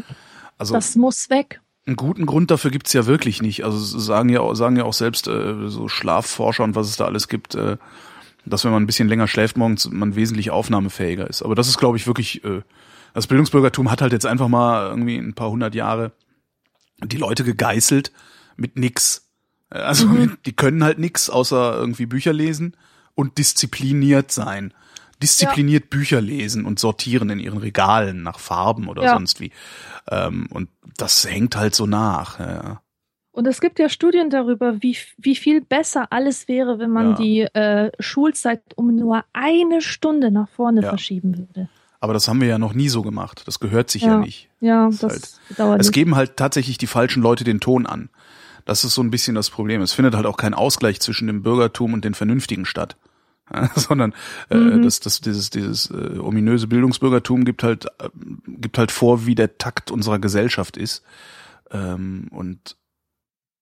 Also 0.59 0.75
das 0.75 0.97
muss 0.97 1.31
weg. 1.31 1.61
einen 1.87 1.95
guten 1.95 2.27
Grund 2.27 2.51
dafür 2.51 2.73
gibt's 2.73 2.93
ja 2.93 3.07
wirklich 3.07 3.41
nicht. 3.41 3.65
Also 3.65 3.79
sagen 3.79 4.29
ja 4.29 4.41
auch, 4.41 4.55
sagen 4.55 4.77
ja 4.77 4.85
auch 4.85 4.93
selbst 4.93 5.29
äh, 5.29 5.69
so 5.69 5.87
Schlafforscher 5.87 6.65
und 6.65 6.75
was 6.75 6.89
es 6.89 6.97
da 6.97 7.05
alles 7.05 7.29
gibt, 7.29 7.55
äh, 7.55 7.77
dass 8.45 8.65
wenn 8.65 8.73
man 8.73 8.83
ein 8.83 8.87
bisschen 8.87 9.09
länger 9.09 9.29
schläft 9.29 9.57
morgens, 9.57 9.89
man 9.89 10.17
wesentlich 10.17 10.51
aufnahmefähiger 10.51 11.31
ist. 11.31 11.43
Aber 11.43 11.55
das 11.55 11.69
ist, 11.69 11.79
glaube 11.79 11.97
ich, 11.97 12.09
wirklich, 12.09 12.43
äh, 12.43 12.63
das 13.15 13.27
Bildungsbürgertum 13.27 13.91
hat 13.91 14.03
halt 14.03 14.13
jetzt 14.13 14.27
einfach 14.27 14.49
mal 14.49 14.89
irgendwie 14.89 15.17
ein 15.17 15.35
paar 15.35 15.51
hundert 15.51 15.75
Jahre 15.75 16.13
die 17.03 17.17
Leute 17.17 17.45
gegeißelt 17.45 18.13
mit 18.57 18.77
nix. 18.77 19.29
Also 19.71 20.09
die 20.45 20.53
können 20.53 20.83
halt 20.85 20.99
nix 20.99 21.31
außer 21.31 21.75
irgendwie 21.77 22.07
Bücher 22.07 22.33
lesen 22.33 22.77
und 23.15 23.39
diszipliniert 23.39 24.31
sein. 24.33 24.75
Diszipliniert 25.23 25.91
Bücher 25.91 26.21
lesen 26.21 26.65
und 26.65 26.79
sortieren 26.79 27.29
in 27.31 27.39
ihren 27.41 27.59
Regalen 27.59 28.23
nach 28.23 28.39
Farben 28.39 28.89
oder 28.89 29.05
Ja. 29.05 29.11
sonst 29.15 29.39
wie. 29.41 29.53
Ähm, 30.11 30.47
und 30.51 30.71
das 30.97 31.29
hängt 31.29 31.57
halt 31.57 31.75
so 31.75 31.87
nach. 31.87 32.41
Ja. 32.41 32.81
Und 33.33 33.47
es 33.47 33.61
gibt 33.61 33.79
ja 33.79 33.89
Studien 33.89 34.29
darüber, 34.31 34.83
wie, 34.83 34.97
wie 35.19 35.37
viel 35.37 35.61
besser 35.61 36.09
alles 36.11 36.49
wäre, 36.49 36.79
wenn 36.79 36.91
man 36.91 37.11
Ja. 37.11 37.17
die 37.17 37.41
äh, 37.43 37.93
Schulzeit 38.01 38.63
um 38.77 38.97
nur 38.97 39.25
eine 39.33 39.83
Stunde 39.83 40.31
nach 40.31 40.49
vorne 40.49 40.83
Ja. 40.83 40.89
verschieben 40.89 41.37
würde. 41.39 41.69
Aber 42.01 42.15
das 42.15 42.29
haben 42.29 42.41
wir 42.41 42.49
ja 42.49 42.59
noch 42.59 42.73
nie 42.73 42.89
so 42.89 43.03
gemacht. 43.03 43.43
Das 43.47 43.61
gehört 43.61 43.91
sich 43.91 44.03
ja, 44.03 44.15
Ja. 44.15 44.19
nicht. 44.21 44.49
Ja, 44.61 44.89
ist 44.89 45.03
das 45.03 45.13
halt- 45.13 45.59
dauert 45.59 45.81
Es 45.81 45.89
nicht. 45.89 45.95
geben 45.95 46.17
halt 46.17 46.37
tatsächlich 46.37 46.79
die 46.79 46.87
falschen 46.87 47.23
Leute 47.23 47.45
den 47.45 47.61
Ton 47.61 47.87
an. 47.87 48.09
Das 48.65 48.85
ist 48.85 48.95
so 48.95 49.03
ein 49.03 49.11
bisschen 49.11 49.35
das 49.35 49.51
Problem. 49.51 49.83
Es 49.83 49.93
findet 49.93 50.15
halt 50.15 50.27
auch 50.27 50.37
kein 50.37 50.55
Ausgleich 50.55 51.01
zwischen 51.01 51.27
dem 51.27 51.43
Bürgertum 51.43 51.93
und 51.93 52.05
den 52.05 52.15
Vernünftigen 52.15 52.65
statt. 52.65 52.97
Sondern 53.75 54.15
äh, 54.49 54.57
Mhm. 54.57 54.83
das, 54.83 55.01
das, 55.01 55.21
dieses, 55.21 55.51
dieses 55.51 55.91
äh, 55.91 56.19
ominöse 56.19 56.69
Bildungsbürgertum 56.69 57.45
gibt 57.45 57.63
halt, 57.65 57.87
äh, 57.99 58.09
gibt 58.47 58.79
halt 58.79 58.93
vor, 58.93 59.27
wie 59.27 59.35
der 59.35 59.59
Takt 59.59 59.91
unserer 59.91 60.19
Gesellschaft 60.21 60.77
ist. 60.77 61.03
Ähm, 61.73 62.29
und 62.31 62.77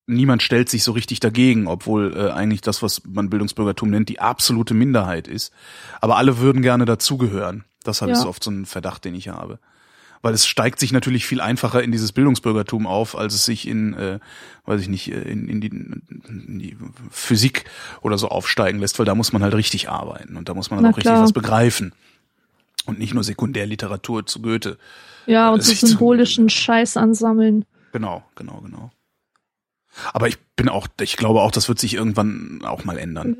niemand 0.06 0.42
stellt 0.42 0.68
sich 0.68 0.84
so 0.84 0.92
richtig 0.92 1.20
dagegen, 1.20 1.66
obwohl 1.66 2.14
äh, 2.16 2.30
eigentlich 2.30 2.60
das, 2.60 2.82
was 2.82 3.02
man 3.06 3.30
Bildungsbürgertum 3.30 3.90
nennt, 3.90 4.08
die 4.10 4.20
absolute 4.20 4.74
Minderheit 4.74 5.26
ist. 5.26 5.52
Aber 6.00 6.16
alle 6.18 6.38
würden 6.38 6.62
gerne 6.62 6.84
dazugehören. 6.84 7.64
Deshalb 7.88 8.10
Ja. 8.12 8.18
ist 8.18 8.24
oft 8.26 8.42
so 8.44 8.50
ein 8.50 8.66
Verdacht, 8.66 9.04
den 9.04 9.14
ich 9.14 9.28
habe. 9.28 9.58
Weil 10.20 10.34
es 10.34 10.46
steigt 10.46 10.80
sich 10.80 10.92
natürlich 10.92 11.26
viel 11.26 11.40
einfacher 11.40 11.82
in 11.82 11.92
dieses 11.92 12.10
Bildungsbürgertum 12.12 12.86
auf, 12.88 13.16
als 13.16 13.34
es 13.34 13.44
sich 13.44 13.68
in, 13.68 13.94
äh, 13.94 14.18
weiß 14.66 14.80
ich 14.80 14.88
nicht, 14.88 15.12
äh, 15.12 15.20
in, 15.22 15.48
in, 15.48 15.60
die, 15.60 15.68
in 15.68 16.58
die 16.58 16.76
Physik 17.10 17.64
oder 18.02 18.18
so 18.18 18.28
aufsteigen 18.28 18.80
lässt, 18.80 18.98
weil 18.98 19.06
da 19.06 19.14
muss 19.14 19.32
man 19.32 19.42
halt 19.44 19.54
richtig 19.54 19.88
arbeiten 19.88 20.36
und 20.36 20.48
da 20.48 20.54
muss 20.54 20.70
man 20.70 20.78
halt 20.84 20.92
auch 20.92 20.96
richtig 20.98 21.12
klar. 21.12 21.22
was 21.22 21.32
begreifen. 21.32 21.92
Und 22.86 22.98
nicht 22.98 23.14
nur 23.14 23.22
Sekundärliteratur 23.22 24.26
zu 24.26 24.40
Goethe. 24.42 24.76
ja, 25.26 25.50
und 25.50 25.62
so 25.62 25.68
sich 25.70 25.80
zu- 25.80 25.86
symbolischen 25.86 26.48
Scheiß 26.48 26.96
ansammeln. 26.96 27.64
Genau, 27.92 28.24
genau, 28.34 28.60
genau. 28.62 28.90
Aber 30.12 30.26
ich 30.28 30.38
bin 30.56 30.68
auch, 30.68 30.88
ich 31.00 31.16
glaube 31.16 31.42
auch, 31.42 31.50
das 31.52 31.68
wird 31.68 31.78
sich 31.78 31.94
irgendwann 31.94 32.60
auch 32.64 32.84
mal 32.84 32.98
ändern. 32.98 33.36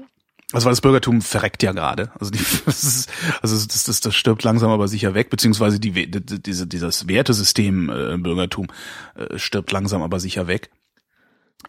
Also 0.53 0.65
weil 0.65 0.73
das 0.73 0.81
Bürgertum 0.81 1.21
verreckt 1.21 1.63
ja 1.63 1.73
gerade. 1.73 2.11
Also, 2.19 2.31
die, 2.31 2.39
das 2.65 2.83
ist, 2.85 3.11
also 3.43 3.55
das, 3.55 3.85
das, 3.85 4.01
das 4.01 4.15
stirbt 4.15 4.45
langsam 4.45 4.71
aber 4.71 4.89
sicher 4.89 5.15
weg, 5.15 5.29
beziehungsweise 5.31 5.79
die, 5.79 5.93
die, 6.11 6.21
diese, 6.43 6.67
dieses 6.67 7.07
Wertesystem 7.09 7.91
äh, 7.91 8.17
Bürgertum 8.17 8.69
äh, 9.15 9.39
stirbt 9.39 9.71
langsam 9.73 10.03
aber 10.03 10.21
sicher 10.21 10.47
weg. 10.47 10.71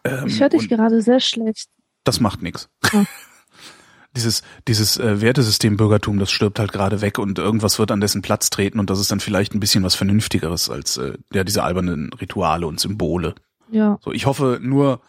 Ähm, 0.04 0.26
Ich 0.26 0.40
höre 0.40 0.48
dich 0.48 0.68
gerade 0.68 1.02
sehr 1.02 1.20
schlecht. 1.20 1.68
das 2.04 2.20
macht 2.20 2.42
nichts. 2.42 2.68
Ja. 2.92 3.04
Dieses, 4.16 4.42
dieses 4.66 4.98
äh, 4.98 5.20
Wertesystem 5.20 5.76
Bürgertum, 5.76 6.18
das 6.18 6.32
stirbt 6.32 6.58
halt 6.58 6.72
gerade 6.72 7.00
weg 7.00 7.20
und 7.20 7.38
irgendwas 7.38 7.78
wird 7.78 7.92
an 7.92 8.00
dessen 8.00 8.22
Platz 8.22 8.50
treten 8.50 8.80
und 8.80 8.90
das 8.90 8.98
ist 8.98 9.12
dann 9.12 9.20
vielleicht 9.20 9.54
ein 9.54 9.60
bisschen 9.60 9.84
was 9.84 9.94
Vernünftigeres 9.94 10.68
als 10.68 10.96
äh, 10.96 11.16
ja 11.32 11.44
diese 11.44 11.62
albernen 11.62 12.12
Rituale 12.14 12.66
und 12.66 12.80
Symbole. 12.80 13.36
Ja. 13.70 14.00
So, 14.02 14.10
ich 14.10 14.26
hoffe 14.26 14.58
nur, 14.60 15.00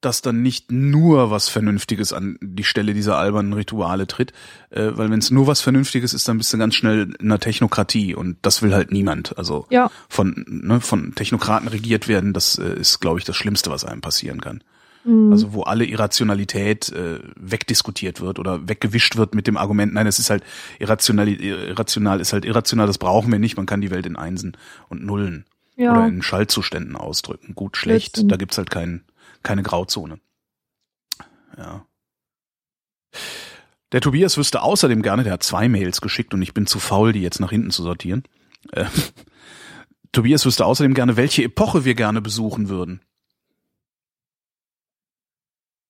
dass 0.00 0.22
dann 0.22 0.42
nicht 0.42 0.70
nur 0.70 1.30
was 1.30 1.48
Vernünftiges 1.48 2.12
an 2.12 2.38
die 2.40 2.64
Stelle 2.64 2.94
dieser 2.94 3.16
albernen 3.18 3.52
Rituale 3.52 4.06
tritt, 4.06 4.32
äh, 4.70 4.90
weil 4.94 5.10
wenn 5.10 5.18
es 5.18 5.30
nur 5.30 5.46
was 5.46 5.60
Vernünftiges 5.60 6.14
ist, 6.14 6.28
dann 6.28 6.38
bist 6.38 6.52
du 6.52 6.58
ganz 6.58 6.74
schnell 6.76 7.14
in 7.18 7.26
einer 7.30 7.40
Technokratie 7.40 8.14
und 8.14 8.36
das 8.42 8.62
will 8.62 8.74
halt 8.74 8.92
niemand. 8.92 9.36
Also 9.38 9.66
Ja. 9.70 9.90
von 10.08 10.44
ne, 10.48 10.80
von 10.80 11.14
Technokraten 11.14 11.68
regiert 11.68 12.06
werden, 12.08 12.32
das 12.32 12.58
äh, 12.58 12.78
ist, 12.78 13.00
glaube 13.00 13.18
ich, 13.18 13.24
das 13.24 13.36
Schlimmste, 13.36 13.70
was 13.70 13.84
einem 13.84 14.00
passieren 14.00 14.40
kann. 14.40 14.62
Mhm. 15.04 15.32
Also 15.32 15.52
wo 15.52 15.62
alle 15.62 15.84
Irrationalität 15.84 16.90
äh, 16.92 17.20
wegdiskutiert 17.36 18.20
wird 18.20 18.38
oder 18.38 18.68
weggewischt 18.68 19.16
wird 19.16 19.34
mit 19.34 19.46
dem 19.46 19.56
Argument, 19.56 19.94
nein, 19.94 20.06
es 20.06 20.18
ist 20.18 20.30
halt 20.30 20.44
irrational, 20.78 21.28
irrational 21.28 22.20
ist 22.20 22.32
halt 22.32 22.44
irrational, 22.44 22.86
das 22.86 22.98
brauchen 22.98 23.32
wir 23.32 23.38
nicht, 23.38 23.56
man 23.56 23.66
kann 23.66 23.80
die 23.80 23.90
Welt 23.90 24.06
in 24.06 24.16
Einsen 24.16 24.56
und 24.88 25.04
Nullen 25.04 25.44
Ja. 25.76 25.92
oder 25.92 26.06
in 26.06 26.22
Schaltzuständen 26.22 26.96
ausdrücken. 26.96 27.54
Gut, 27.54 27.76
schlecht, 27.76 28.14
Blödsinn. 28.14 28.28
da 28.28 28.36
gibt's 28.36 28.58
halt 28.58 28.70
kein, 28.70 29.02
keine 29.42 29.62
Grauzone. 29.62 30.20
Ja. 31.56 31.86
Der 33.92 34.00
Tobias 34.00 34.36
wüsste 34.36 34.62
außerdem 34.62 35.02
gerne, 35.02 35.24
der 35.24 35.32
hat 35.32 35.42
zwei 35.42 35.68
Mails 35.68 36.00
geschickt 36.00 36.34
und 36.34 36.42
ich 36.42 36.52
bin 36.52 36.66
zu 36.66 36.78
faul, 36.78 37.12
die 37.12 37.22
jetzt 37.22 37.40
nach 37.40 37.50
hinten 37.50 37.70
zu 37.70 37.82
sortieren. 37.82 38.24
Äh, 38.72 38.84
Tobias 40.12 40.44
wüsste 40.44 40.66
außerdem 40.66 40.94
gerne, 40.94 41.16
welche 41.16 41.44
Epoche 41.44 41.84
wir 41.84 41.94
gerne 41.94 42.20
besuchen 42.20 42.68
würden. 42.68 43.00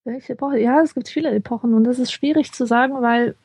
Welche 0.05 0.33
Epoche? 0.33 0.59
Ja, 0.59 0.81
es 0.81 0.95
gibt 0.95 1.09
viele 1.09 1.31
Epochen 1.31 1.75
und 1.75 1.85
das 1.85 1.99
ist 1.99 2.13
schwierig 2.13 2.53
zu 2.53 2.67
sagen, 2.67 3.03
weil 3.03 3.37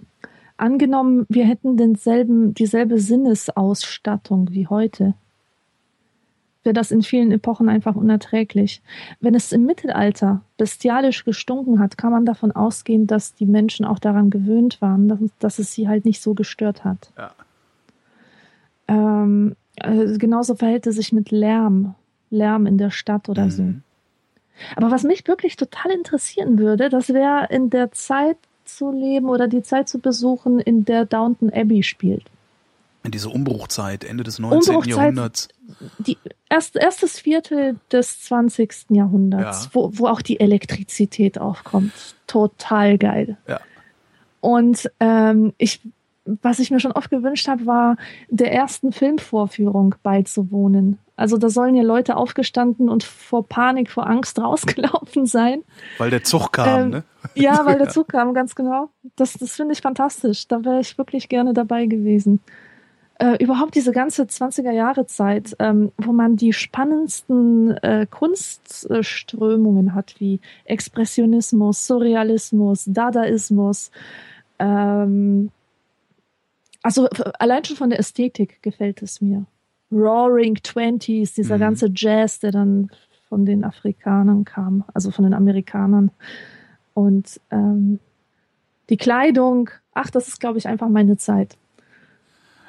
angenommen, 0.55 1.25
wir 1.29 1.45
hätten 1.45 1.77
denselben, 1.77 2.53
dieselbe 2.53 2.99
Sinnesausstattung 2.99 4.51
wie 4.51 4.67
heute, 4.67 5.15
wäre 6.63 6.73
das 6.73 6.91
in 6.91 7.01
vielen 7.01 7.31
Epochen 7.31 7.69
einfach 7.69 7.95
unerträglich. 7.95 8.81
Wenn 9.19 9.35
es 9.35 9.51
im 9.51 9.65
Mittelalter 9.65 10.41
bestialisch 10.57 11.25
gestunken 11.25 11.79
hat, 11.79 11.97
kann 11.97 12.11
man 12.11 12.25
davon 12.25 12.51
ausgehen, 12.51 13.07
dass 13.07 13.35
die 13.35 13.45
Menschen 13.45 13.85
auch 13.85 13.99
daran 13.99 14.29
gewöhnt 14.29 14.81
waren, 14.81 15.07
dass, 15.07 15.19
dass 15.39 15.59
es 15.59 15.73
sie 15.73 15.87
halt 15.87 16.05
nicht 16.05 16.21
so 16.21 16.33
gestört 16.33 16.83
hat. 16.83 17.11
Ja. 17.17 17.31
Ähm, 18.87 19.55
also 19.79 20.17
genauso 20.17 20.55
verhält 20.55 20.87
es 20.87 20.95
sich 20.95 21.11
mit 21.11 21.31
Lärm, 21.31 21.95
Lärm 22.29 22.65
in 22.65 22.77
der 22.77 22.91
Stadt 22.91 23.29
oder 23.29 23.49
so. 23.49 23.63
Mhm. 23.63 23.83
Aber 24.75 24.91
was 24.91 25.03
mich 25.03 25.27
wirklich 25.27 25.55
total 25.55 25.91
interessieren 25.91 26.59
würde, 26.59 26.89
das 26.89 27.09
wäre 27.09 27.47
in 27.49 27.69
der 27.69 27.91
Zeit 27.91 28.37
zu 28.65 28.91
leben 28.91 29.27
oder 29.29 29.47
die 29.47 29.63
Zeit 29.63 29.89
zu 29.89 29.99
besuchen, 29.99 30.59
in 30.59 30.85
der 30.85 31.05
Downton 31.05 31.51
Abbey 31.51 31.83
spielt. 31.83 32.23
In 33.03 33.11
diese 33.11 33.29
Umbruchzeit, 33.29 34.03
Ende 34.05 34.23
des 34.23 34.39
19. 34.39 34.75
Umbruchzeit- 34.75 34.89
Jahrhunderts. 34.95 35.47
Die 35.99 36.17
erst, 36.49 36.75
erstes 36.77 37.19
Viertel 37.19 37.75
des 37.91 38.21
20. 38.21 38.85
Jahrhunderts, 38.89 39.65
Ja. 39.65 39.69
wo, 39.73 39.91
wo 39.93 40.07
auch 40.07 40.21
die 40.21 40.39
Elektrizität 40.39 41.37
aufkommt. 41.39 41.91
Total 42.27 42.97
geil. 42.97 43.37
Ja. 43.47 43.59
Und 44.39 44.89
ähm, 45.01 45.53
ich, 45.57 45.81
was 46.25 46.59
ich 46.59 46.71
mir 46.71 46.79
schon 46.79 46.93
oft 46.93 47.09
gewünscht 47.09 47.47
habe, 47.47 47.65
war 47.65 47.97
der 48.29 48.53
ersten 48.53 48.91
Filmvorführung 48.93 49.95
beizuwohnen. 50.03 50.97
Also 51.15 51.37
da 51.37 51.49
sollen 51.49 51.75
ja 51.75 51.83
Leute 51.83 52.15
aufgestanden 52.17 52.89
und 52.89 53.03
vor 53.03 53.45
Panik, 53.47 53.91
vor 53.91 54.07
Angst 54.07 54.39
rausgelaufen 54.41 55.25
sein. 55.25 55.61
Weil 55.97 56.09
der 56.09 56.23
Zug 56.23 56.53
kam, 56.53 56.79
Ähm, 56.81 56.89
ne? 56.89 57.03
Ja, 57.35 57.65
weil 57.65 57.77
der 57.77 57.89
Zug 57.89 58.07
kam, 58.07 58.33
ganz 58.33 58.55
genau. 58.55 58.89
Das, 59.17 59.33
das 59.33 59.53
finde 59.55 59.73
ich 59.73 59.81
fantastisch. 59.81 60.47
Da 60.47 60.63
wäre 60.63 60.79
ich 60.79 60.97
wirklich 60.97 61.27
gerne 61.29 61.53
dabei 61.53 61.85
gewesen. 61.85 62.39
Äh, 63.19 63.43
überhaupt 63.43 63.75
diese 63.75 63.91
ganze 63.91 64.23
20er 64.23 64.71
Jahre 64.71 65.05
Zeit, 65.05 65.55
ähm, 65.59 65.91
wo 65.97 66.11
man 66.11 66.35
die 66.35 66.51
spannendsten 66.51 67.71
äh, 67.77 68.07
Kunstströmungen 68.09 69.93
hat, 69.93 70.15
wie 70.19 70.39
Expressionismus, 70.65 71.85
Surrealismus, 71.85 72.85
Dadaismus. 72.87 73.91
Ähm, 74.59 75.51
also 76.81 77.07
allein 77.39 77.63
schon 77.63 77.77
von 77.77 77.91
der 77.91 77.99
Ästhetik 77.99 78.61
gefällt 78.63 79.01
es 79.03 79.21
mir. 79.21 79.45
Roaring 79.91 80.55
Twenties, 80.55 81.33
dieser 81.35 81.57
Mhm. 81.57 81.61
ganze 81.61 81.91
Jazz, 81.93 82.39
der 82.39 82.51
dann 82.51 82.89
von 83.29 83.45
den 83.45 83.63
Afrikanern 83.63 84.43
kam, 84.43 84.83
also 84.93 85.11
von 85.11 85.23
den 85.23 85.33
Amerikanern. 85.35 86.11
Und 86.95 87.39
ähm, 87.51 87.99
die 88.89 88.97
Kleidung, 88.97 89.69
ach, 89.93 90.09
das 90.09 90.27
ist, 90.27 90.39
glaube 90.39 90.57
ich, 90.57 90.67
einfach 90.67 90.89
meine 90.89 91.17
Zeit. 91.17 91.57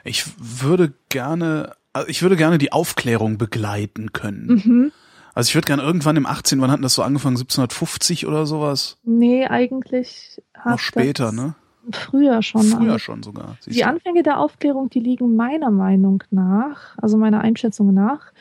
Ich 0.05 0.25
würde 0.39 0.93
gerne, 1.09 1.75
also 1.93 2.09
ich 2.09 2.23
würde 2.23 2.37
gerne 2.37 2.59
die 2.59 2.73
Aufklärung 2.73 3.39
begleiten 3.39 4.13
können. 4.13 4.47
Mhm. 4.47 4.93
Also 5.35 5.49
ich 5.49 5.55
würde 5.55 5.67
gerne 5.67 5.83
irgendwann 5.83 6.17
im 6.17 6.27
18. 6.27 6.61
Wann 6.61 6.71
hat 6.71 6.83
das 6.85 6.95
so 6.95 7.03
angefangen? 7.03 7.37
1750 7.37 8.27
oder 8.27 8.47
sowas? 8.47 8.99
Nee, 9.03 9.47
eigentlich 9.47 10.41
Noch 10.65 10.79
später, 10.79 11.33
ne? 11.33 11.55
Früher 11.91 12.41
schon. 12.43 12.63
Früher 12.63 12.91
aber 12.91 12.99
schon 12.99 13.23
sogar. 13.23 13.57
Die 13.67 13.81
du. 13.81 13.87
Anfänge 13.87 14.23
der 14.23 14.39
Aufklärung, 14.39 14.89
die 14.91 15.01
liegen 15.01 15.37
meiner 15.37 15.71
Meinung 15.71 16.23
nach, 16.31 16.97
also 16.97 17.19
meiner 17.19 17.41
Einschätzung 17.41 17.93
nach, 17.93 18.33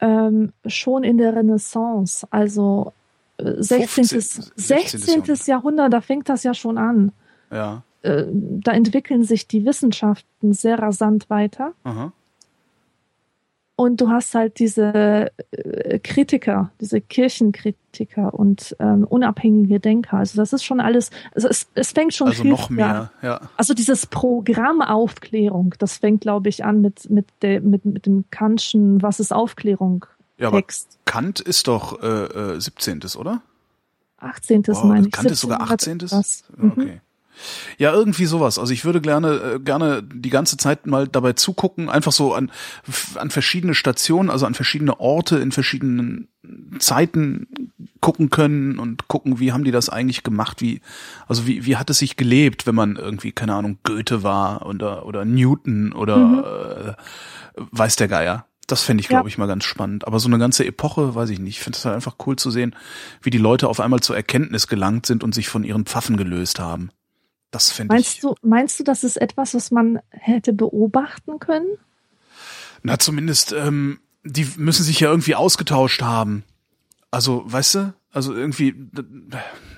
ähm, 0.00 0.52
schon 0.66 1.04
in 1.04 1.18
der 1.18 1.36
Renaissance, 1.36 2.26
also 2.30 2.92
äh, 3.36 3.62
16. 3.62 4.04
15. 4.04 4.44
16. 4.56 5.46
Jahrhundert, 5.46 5.92
da 5.92 6.00
fängt 6.00 6.28
das 6.28 6.42
ja 6.42 6.54
schon 6.54 6.78
an. 6.78 7.12
Ja. 7.52 7.82
Äh, 8.04 8.26
da 8.30 8.72
entwickeln 8.72 9.24
sich 9.24 9.48
die 9.48 9.64
Wissenschaften 9.64 10.52
sehr 10.52 10.78
rasant 10.78 11.30
weiter. 11.30 11.72
Aha. 11.84 12.12
Und 13.76 14.00
du 14.00 14.08
hast 14.08 14.34
halt 14.34 14.58
diese 14.60 15.32
äh, 15.50 15.98
Kritiker, 15.98 16.70
diese 16.80 17.00
Kirchenkritiker 17.00 18.32
und 18.32 18.76
ähm, 18.78 19.04
unabhängige 19.04 19.80
Denker. 19.80 20.18
Also 20.18 20.36
das 20.36 20.52
ist 20.52 20.64
schon 20.64 20.80
alles, 20.80 21.10
also 21.34 21.48
es, 21.48 21.66
es 21.74 21.90
fängt 21.92 22.14
schon 22.14 22.28
Also 22.28 22.42
viel 22.42 22.52
noch 22.52 22.70
mehr, 22.70 23.10
ja. 23.22 23.40
Also 23.56 23.74
dieses 23.74 24.06
Programm 24.06 24.80
Aufklärung, 24.80 25.74
das 25.78 25.96
fängt, 25.96 26.20
glaube 26.20 26.50
ich, 26.50 26.64
an 26.64 26.82
mit, 26.82 27.10
mit, 27.10 27.26
der, 27.42 27.62
mit, 27.62 27.84
mit 27.84 28.06
dem 28.06 28.26
Kantschen, 28.30 29.02
was 29.02 29.18
ist 29.18 29.32
Aufklärung? 29.32 30.06
Ja, 30.36 30.48
aber 30.48 30.58
Text. 30.58 30.98
Kant 31.04 31.40
ist 31.40 31.66
doch 31.66 32.00
äh, 32.00 32.54
äh, 32.54 32.60
17. 32.60 33.00
oder? 33.18 33.42
18. 34.18 34.66
Wow, 34.68 34.84
meine 34.84 35.06
ich. 35.06 35.12
Kant 35.12 35.30
ist 35.30 35.40
sogar 35.40 35.62
1700 35.62 36.12
18. 36.12 36.18
was. 36.18 36.44
Mhm. 36.56 37.00
Ja, 37.78 37.92
irgendwie 37.92 38.26
sowas. 38.26 38.58
Also 38.58 38.72
ich 38.72 38.84
würde 38.84 39.00
gerne 39.00 39.54
äh, 39.54 39.60
gerne 39.60 40.02
die 40.02 40.30
ganze 40.30 40.56
Zeit 40.56 40.86
mal 40.86 41.08
dabei 41.08 41.32
zugucken, 41.32 41.88
einfach 41.88 42.12
so 42.12 42.34
an 42.34 42.50
an 43.16 43.30
verschiedene 43.30 43.74
Stationen, 43.74 44.30
also 44.30 44.46
an 44.46 44.54
verschiedene 44.54 45.00
Orte 45.00 45.38
in 45.38 45.52
verschiedenen 45.52 46.28
Zeiten 46.78 47.46
gucken 48.00 48.30
können 48.30 48.78
und 48.78 49.08
gucken, 49.08 49.40
wie 49.40 49.52
haben 49.52 49.64
die 49.64 49.70
das 49.70 49.88
eigentlich 49.88 50.22
gemacht, 50.22 50.60
wie 50.60 50.80
also 51.26 51.46
wie 51.46 51.66
wie 51.66 51.76
hat 51.76 51.90
es 51.90 51.98
sich 51.98 52.16
gelebt, 52.16 52.66
wenn 52.66 52.74
man 52.74 52.96
irgendwie 52.96 53.32
keine 53.32 53.54
Ahnung 53.54 53.78
Goethe 53.82 54.22
war 54.22 54.66
oder 54.66 55.06
oder 55.06 55.24
Newton 55.24 55.92
oder 55.92 56.96
äh, 57.56 57.62
weiß 57.70 57.96
der 57.96 58.08
Geier. 58.08 58.46
Das 58.66 58.82
fände 58.82 59.02
ich, 59.02 59.08
glaube 59.08 59.28
ich, 59.28 59.36
mal 59.38 59.46
ganz 59.46 59.64
spannend. 59.64 60.06
Aber 60.06 60.18
so 60.18 60.28
eine 60.28 60.38
ganze 60.38 60.64
Epoche, 60.64 61.14
weiß 61.14 61.30
ich 61.30 61.38
nicht. 61.38 61.58
Ich 61.58 61.62
finde 61.62 61.76
es 61.76 61.84
halt 61.84 61.94
einfach 61.94 62.16
cool 62.26 62.36
zu 62.36 62.50
sehen, 62.50 62.74
wie 63.20 63.30
die 63.30 63.38
Leute 63.38 63.68
auf 63.68 63.80
einmal 63.80 64.00
zur 64.00 64.16
Erkenntnis 64.16 64.68
gelangt 64.68 65.06
sind 65.06 65.22
und 65.22 65.34
sich 65.34 65.48
von 65.48 65.64
ihren 65.64 65.84
Pfaffen 65.84 66.16
gelöst 66.16 66.58
haben. 66.58 66.90
Das 67.54 67.70
fände 67.70 67.94
ich. 67.94 68.02
Meinst 68.02 68.24
du, 68.24 68.34
meinst 68.42 68.80
du, 68.80 68.82
das 68.82 69.04
ist 69.04 69.16
etwas, 69.16 69.54
was 69.54 69.70
man 69.70 70.00
hätte 70.10 70.52
beobachten 70.52 71.38
können? 71.38 71.78
Na, 72.82 72.98
zumindest, 72.98 73.52
ähm, 73.52 74.00
die 74.24 74.44
müssen 74.56 74.82
sich 74.82 74.98
ja 74.98 75.08
irgendwie 75.08 75.36
ausgetauscht 75.36 76.02
haben. 76.02 76.42
Also, 77.12 77.44
weißt 77.46 77.74
du? 77.76 77.94
Also 78.10 78.34
irgendwie, 78.34 78.74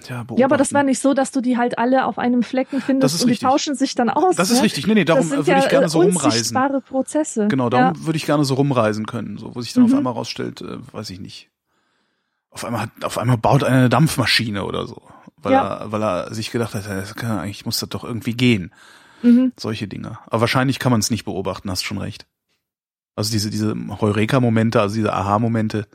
ja, 0.08 0.22
beobachten. 0.22 0.38
Ja, 0.38 0.46
aber 0.46 0.56
das 0.56 0.72
war 0.72 0.84
nicht 0.84 1.00
so, 1.00 1.12
dass 1.12 1.32
du 1.32 1.42
die 1.42 1.58
halt 1.58 1.78
alle 1.78 2.06
auf 2.06 2.18
einem 2.18 2.42
Flecken 2.42 2.80
findest 2.80 3.22
und 3.22 3.30
die 3.30 3.36
tauschen 3.36 3.74
sich 3.74 3.94
dann 3.94 4.08
aus. 4.08 4.36
Das 4.36 4.50
ist 4.50 4.58
ne? 4.58 4.64
richtig. 4.64 4.86
Nee, 4.86 4.94
nee, 4.94 5.04
darum 5.04 5.28
würde 5.28 5.50
ja, 5.50 5.58
ich 5.58 5.68
gerne 5.68 5.90
so 5.90 6.00
äh, 6.00 6.06
rumreisen. 6.06 6.56
Prozesse. 6.88 7.48
Genau, 7.48 7.64
ja. 7.64 7.70
darum 7.70 8.06
würde 8.06 8.16
ich 8.16 8.24
gerne 8.24 8.46
so 8.46 8.54
rumreisen 8.54 9.04
können, 9.04 9.36
so, 9.36 9.54
wo 9.54 9.60
sich 9.60 9.74
dann 9.74 9.84
auf 9.84 9.90
Mhm. 9.90 9.98
einmal 9.98 10.14
rausstellt, 10.14 10.62
äh, 10.62 10.78
weiß 10.92 11.10
ich 11.10 11.20
nicht. 11.20 11.50
Auf 12.56 12.64
einmal 12.64 12.90
auf 13.02 13.18
einmal 13.18 13.36
baut 13.36 13.64
einer 13.64 13.76
eine 13.76 13.88
Dampfmaschine 13.90 14.64
oder 14.64 14.86
so, 14.86 15.02
weil 15.36 15.52
Ja. 15.52 15.74
er, 15.76 15.92
weil 15.92 16.02
er 16.02 16.32
sich 16.32 16.50
gedacht 16.50 16.72
hat, 16.74 16.86
das 16.88 17.14
kann, 17.14 17.38
eigentlich 17.38 17.66
muss 17.66 17.80
das 17.80 17.90
doch 17.90 18.02
irgendwie 18.02 18.32
gehen. 18.32 18.72
Mhm. 19.22 19.52
Solche 19.58 19.86
Dinge. 19.88 20.18
Aber 20.24 20.40
wahrscheinlich 20.40 20.78
kann 20.78 20.90
man 20.90 21.00
es 21.00 21.10
nicht 21.10 21.26
beobachten, 21.26 21.70
hast 21.70 21.82
schon 21.84 21.98
recht. 21.98 22.26
Also 23.14 23.30
diese, 23.30 23.50
diese 23.50 23.74
Heureka-Momente, 24.00 24.80
also 24.80 24.94
diese 24.94 25.12
Aha-Momente, 25.12 25.86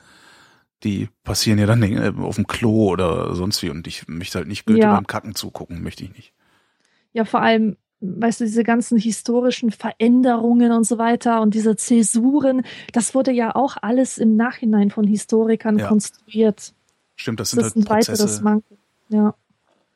die 0.83 1.09
passieren 1.23 1.57
ja 1.57 1.65
dann 1.65 1.81
äh, 1.81 2.13
auf 2.15 2.35
dem 2.35 2.45
Klo 2.45 2.89
oder 2.91 3.33
sonst 3.33 3.63
wie 3.63 3.71
und 3.71 3.87
ich 3.87 4.07
möchte 4.07 4.37
halt 4.37 4.47
nicht 4.47 4.67
Goethe 4.67 4.81
Ja. 4.81 4.93
beim 4.93 5.07
Kacken 5.07 5.33
zugucken, 5.33 5.81
möchte 5.81 6.03
ich 6.03 6.13
nicht. 6.13 6.31
Ja, 7.11 7.25
vor 7.25 7.41
allem, 7.41 7.75
weißt 8.01 8.41
du, 8.41 8.45
diese 8.45 8.63
ganzen 8.63 8.97
historischen 8.97 9.71
Veränderungen 9.71 10.71
und 10.71 10.85
so 10.85 10.97
weiter 10.97 11.41
und 11.41 11.53
diese 11.53 11.75
Zäsuren, 11.75 12.63
das 12.93 13.13
wurde 13.15 13.31
ja 13.31 13.55
auch 13.55 13.77
alles 13.81 14.17
im 14.17 14.35
Nachhinein 14.35 14.89
von 14.91 15.05
Historikern 15.05 15.77
Ja. 15.79 15.87
konstruiert. 15.87 16.73
Stimmt, 17.15 17.39
das 17.39 17.51
Das 17.51 17.71
sind 17.73 17.83
ist 17.83 17.87
ein 17.87 17.89
halt 17.89 18.05
Prozesse. 18.07 18.23
weiteres 18.23 18.41
Manko. 18.41 18.77
Ja. 19.09 19.35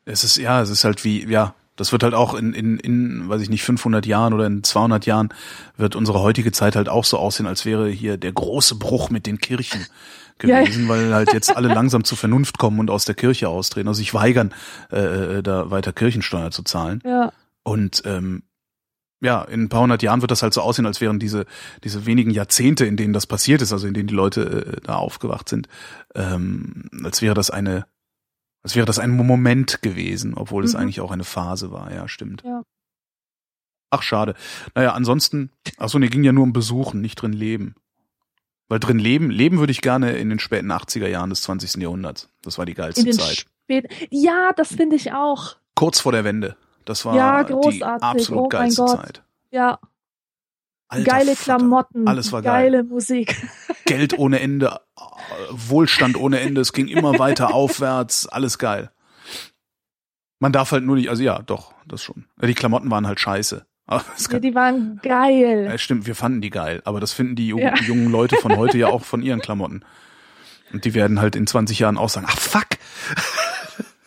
Es 0.06 0.24
ist, 0.24 0.38
ja, 0.38 0.62
es 0.62 0.70
ist 0.70 0.84
halt 0.84 1.04
wie, 1.04 1.28
ja, 1.28 1.56
das 1.78 1.92
wird 1.92 2.04
halt 2.04 2.14
auch 2.14 2.36
in, 2.36 2.54
in, 2.54 2.78
in, 2.78 3.28
weiß 3.28 3.42
ich 3.42 3.50
nicht, 3.50 3.64
500 3.64 4.06
Jahren 4.06 4.34
oder 4.34 4.46
in 4.46 4.64
200 4.64 5.06
Jahren 5.06 5.30
wird 5.76 5.96
unsere 5.96 6.22
heutige 6.22 6.52
Zeit 6.52 6.76
halt 6.76 6.88
auch 6.88 7.04
so 7.04 7.18
aussehen, 7.18 7.48
als 7.48 7.66
wäre 7.66 7.90
hier 7.90 8.18
der 8.18 8.32
große 8.32 8.76
Bruch 8.76 9.10
mit 9.10 9.26
den 9.26 9.40
Kirchen 9.40 9.86
Ja. 10.44 10.60
gewesen, 10.62 10.90
weil 10.90 11.14
halt 11.14 11.32
jetzt 11.32 11.56
alle 11.56 11.70
langsam 11.70 12.04
zur 12.04 12.18
Vernunft 12.18 12.58
kommen 12.58 12.80
und 12.82 12.90
aus 12.90 13.06
der 13.06 13.16
Kirche 13.16 13.48
austreten, 13.48 13.88
also 13.88 14.00
sich 14.00 14.14
weigern, 14.14 14.54
äh, 14.92 15.38
äh, 15.38 15.42
da 15.44 15.72
weiter 15.72 15.94
Kirchensteuer 15.94 16.52
zu 16.52 16.62
zahlen. 16.64 17.02
Ja. 17.06 17.32
Und 17.66 18.04
ähm, 18.06 18.44
ja, 19.22 19.42
in 19.44 19.64
ein 19.64 19.70
paar 19.70 19.82
hundert 19.82 20.04
Jahren 20.04 20.22
wird 20.22 20.30
das 20.32 20.44
halt 20.44 20.54
so 20.54 20.62
aussehen, 20.62 20.86
als 20.86 21.02
wären 21.02 21.20
diese 21.20 21.46
diese 21.84 22.06
wenigen 22.06 22.30
Jahrzehnte, 22.32 22.86
in 22.86 22.96
denen 22.96 23.14
das 23.14 23.26
passiert 23.28 23.62
ist, 23.62 23.74
also 23.74 23.88
in 23.88 23.94
denen 23.94 24.08
die 24.08 24.14
Leute 24.14 24.78
äh, 24.78 24.82
da 24.82 24.96
aufgewacht 24.96 25.50
sind, 25.50 25.68
ähm, 26.14 26.90
als 27.04 27.22
wäre 27.22 27.34
das 27.34 27.50
eine, 27.50 27.88
als 28.62 28.76
wäre 28.76 28.86
das 28.86 29.00
ein 29.00 29.12
Moment 29.12 29.82
gewesen, 29.82 30.36
obwohl 30.36 30.64
es 30.64 30.74
Mhm. 30.74 30.80
eigentlich 30.80 31.02
auch 31.02 31.12
eine 31.12 31.24
Phase 31.24 31.72
war. 31.72 31.92
Ja, 31.94 32.08
stimmt. 32.08 32.44
Ja. 32.46 32.62
Ach, 33.90 34.02
schade. 34.04 34.36
Naja, 34.76 34.94
ansonsten, 34.94 35.50
ach 35.78 35.90
so, 35.90 35.98
nee, 36.00 36.08
ging 36.08 36.24
ja 36.24 36.32
nur 36.34 36.44
um 36.44 36.54
Besuchen, 36.54 37.02
nicht 37.02 37.16
drin 37.16 37.34
leben. 37.34 37.76
Weil 38.68 38.80
drin 38.80 39.00
leben, 39.00 39.30
leben 39.30 39.60
würde 39.60 39.72
ich 39.72 39.82
gerne 39.82 40.18
in 40.18 40.30
den 40.30 40.40
späten 40.40 40.72
80er 40.72 41.08
Jahren 41.08 41.30
des 41.30 41.42
20. 41.44 41.82
Jahrhunderts. 41.82 42.30
Das 42.42 42.58
war 42.58 42.66
die 42.66 42.74
geilste 42.74 43.02
In 43.02 43.06
den 43.08 43.14
Zeit. 43.18 43.46
Spät 43.64 43.88
ja, 44.10 44.52
das 44.54 44.70
finde 44.76 44.96
ich 44.96 45.14
auch. 45.14 45.56
Kurz 45.76 46.00
vor 46.00 46.12
der 46.12 46.24
Wende. 46.24 46.58
Das 46.86 47.04
war 47.06 47.16
Ja, 47.16 47.44
die 47.44 47.54
großartig. 47.54 48.04
absolut 48.04 48.40
Oh 48.40 48.42
mein 48.44 48.50
geilste 48.50 48.82
Gott. 48.84 48.98
Zeit. 49.02 49.24
Ja, 49.52 49.80
Alter 50.88 51.12
geile. 51.12 51.36
Klamotten, 51.36 52.08
Alles 52.08 52.32
war 52.32 52.42
geil. 52.42 52.72
geile 52.72 52.84
Musik. 52.84 53.36
Geld 53.86 54.18
ohne 54.18 54.40
Ende, 54.40 54.80
Wohlstand 55.52 56.16
ohne 56.18 56.40
Ende, 56.40 56.62
es 56.62 56.74
ging 56.74 56.88
immer 56.88 57.18
weiter 57.20 57.54
aufwärts, 57.54 58.28
alles 58.28 58.58
geil. 58.60 58.92
Man 60.40 60.52
darf 60.52 60.72
halt 60.72 60.84
nur 60.84 60.96
nicht, 60.96 61.10
also 61.10 61.24
ja, 61.24 61.40
doch, 61.42 61.74
das 61.88 62.04
schon. 62.04 62.26
Die 62.42 62.54
Klamotten 62.54 62.90
waren 62.92 63.08
halt 63.08 63.20
scheiße. 63.20 63.66
Ja, 63.88 64.40
die 64.40 64.56
waren 64.56 65.00
geil. 65.04 65.66
ja, 65.70 65.78
stimmt, 65.78 66.08
wir 66.08 66.16
fanden 66.16 66.42
die 66.42 66.50
geil, 66.50 66.82
aber 66.86 67.00
das 67.00 67.14
finden 67.14 67.36
die 67.36 67.48
jungen, 67.48 67.64
Ja. 67.64 67.76
jungen 67.76 68.12
Leute 68.12 68.36
von 68.38 68.56
heute 68.58 68.78
ja 68.80 68.88
auch 68.88 69.04
von 69.06 69.22
ihren 69.22 69.40
Klamotten. 69.42 69.86
Und 70.74 70.86
die 70.86 70.96
werden 70.96 71.22
halt 71.22 71.36
in 71.36 71.46
20 71.46 71.78
Jahren 71.80 71.98
auch 71.98 72.10
sagen, 72.10 72.26
ach 72.28 72.38
fuck, 72.40 72.66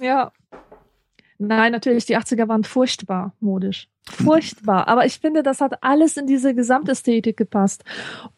Ja. 0.01 0.33
Nein, 1.39 1.73
natürlich, 1.73 2.05
die 2.07 2.17
80er 2.17 2.49
waren 2.49 2.65
furchtbar 2.65 3.33
modisch. 3.41 3.89
Furchtbar. 4.09 4.89
Aber 4.89 5.07
ich 5.07 5.19
finde, 5.19 5.43
das 5.43 5.61
hat 5.61 5.83
alles 5.83 6.17
in 6.17 6.27
diese 6.27 6.55
Gesamtästhetik 6.55 7.37
gepasst. 7.37 7.85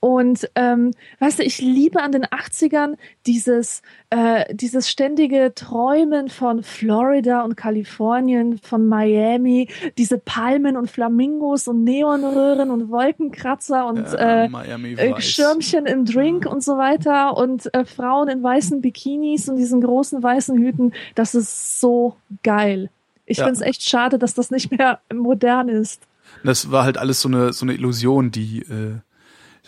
Und 0.00 0.50
ähm, 0.54 0.92
weißt 1.18 1.38
du, 1.38 1.42
ich 1.42 1.60
liebe 1.60 2.02
an 2.02 2.12
den 2.12 2.24
80ern 2.24 2.96
dieses, 3.26 3.82
äh, 4.10 4.54
dieses 4.54 4.90
ständige 4.90 5.52
Träumen 5.54 6.28
von 6.28 6.62
Florida 6.62 7.42
und 7.42 7.56
Kalifornien, 7.56 8.58
von 8.58 8.88
Miami, 8.88 9.68
diese 9.98 10.18
Palmen 10.18 10.76
und 10.76 10.90
Flamingos 10.90 11.68
und 11.68 11.84
Neonröhren 11.84 12.70
und 12.70 12.90
Wolkenkratzer 12.90 13.86
und 13.86 14.12
äh, 14.14 14.46
äh, 14.46 15.10
äh. 15.10 15.20
Schirmchen 15.20 15.86
im 15.86 16.04
Drink 16.04 16.46
und 16.46 16.62
so 16.62 16.76
weiter 16.76 17.36
und 17.36 17.72
äh, 17.74 17.84
Frauen 17.84 18.28
in 18.28 18.42
weißen 18.42 18.80
Bikinis 18.80 19.48
und 19.48 19.56
diesen 19.56 19.80
großen 19.80 20.22
weißen 20.22 20.56
Hüten. 20.58 20.92
Das 21.14 21.34
ist 21.34 21.80
so 21.80 22.16
geil. 22.42 22.90
Ich 23.30 23.38
Ja. 23.38 23.44
find's 23.46 23.60
echt 23.60 23.82
schade, 23.88 24.18
dass 24.18 24.34
das 24.34 24.50
nicht 24.50 24.70
mehr 24.72 25.00
modern 25.12 25.68
ist. 25.68 26.02
Das 26.42 26.70
war 26.72 26.82
halt 26.84 26.98
alles 26.98 27.20
so 27.20 27.28
eine 27.28 27.52
so 27.52 27.64
eine 27.64 27.74
Illusion, 27.74 28.30
die, 28.32 28.62
äh, 28.62 28.98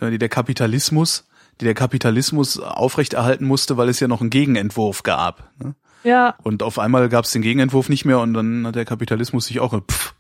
die 0.01 0.19
der 0.19 0.29
Kapitalismus, 0.29 1.29
die 1.61 1.65
der 1.65 1.75
Kapitalismus 1.75 2.59
aufrechterhalten 2.59 3.45
musste, 3.47 3.77
weil 3.77 3.89
es 3.89 4.01
ja 4.01 4.09
noch 4.09 4.21
einen 4.21 4.31
Gegenentwurf 4.31 5.05
gab. 5.05 5.53
Ne? 5.63 5.77
Ja, 6.03 6.35
Und 6.43 6.65
auf 6.65 6.81
einmal 6.81 7.09
gab 7.09 7.25
es 7.25 7.31
den 7.31 7.43
Gegenentwurf 7.43 7.89
nicht 7.89 8.05
mehr 8.05 8.19
und 8.19 8.35
dann 8.35 8.67
hat 8.67 8.75
der 8.75 8.85
Kapitalismus 8.85 9.47
sich 9.47 9.61
auch, 9.61 9.73
pff, 9.87 10.15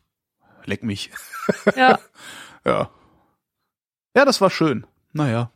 leck 0.64 0.84
mich. 0.84 1.10
ja. 1.76 1.98
Ja. 2.64 2.90
Ja, 4.16 4.24
das 4.24 4.40
war 4.40 4.50
schön. 4.50 4.86
Naja. 5.12 5.50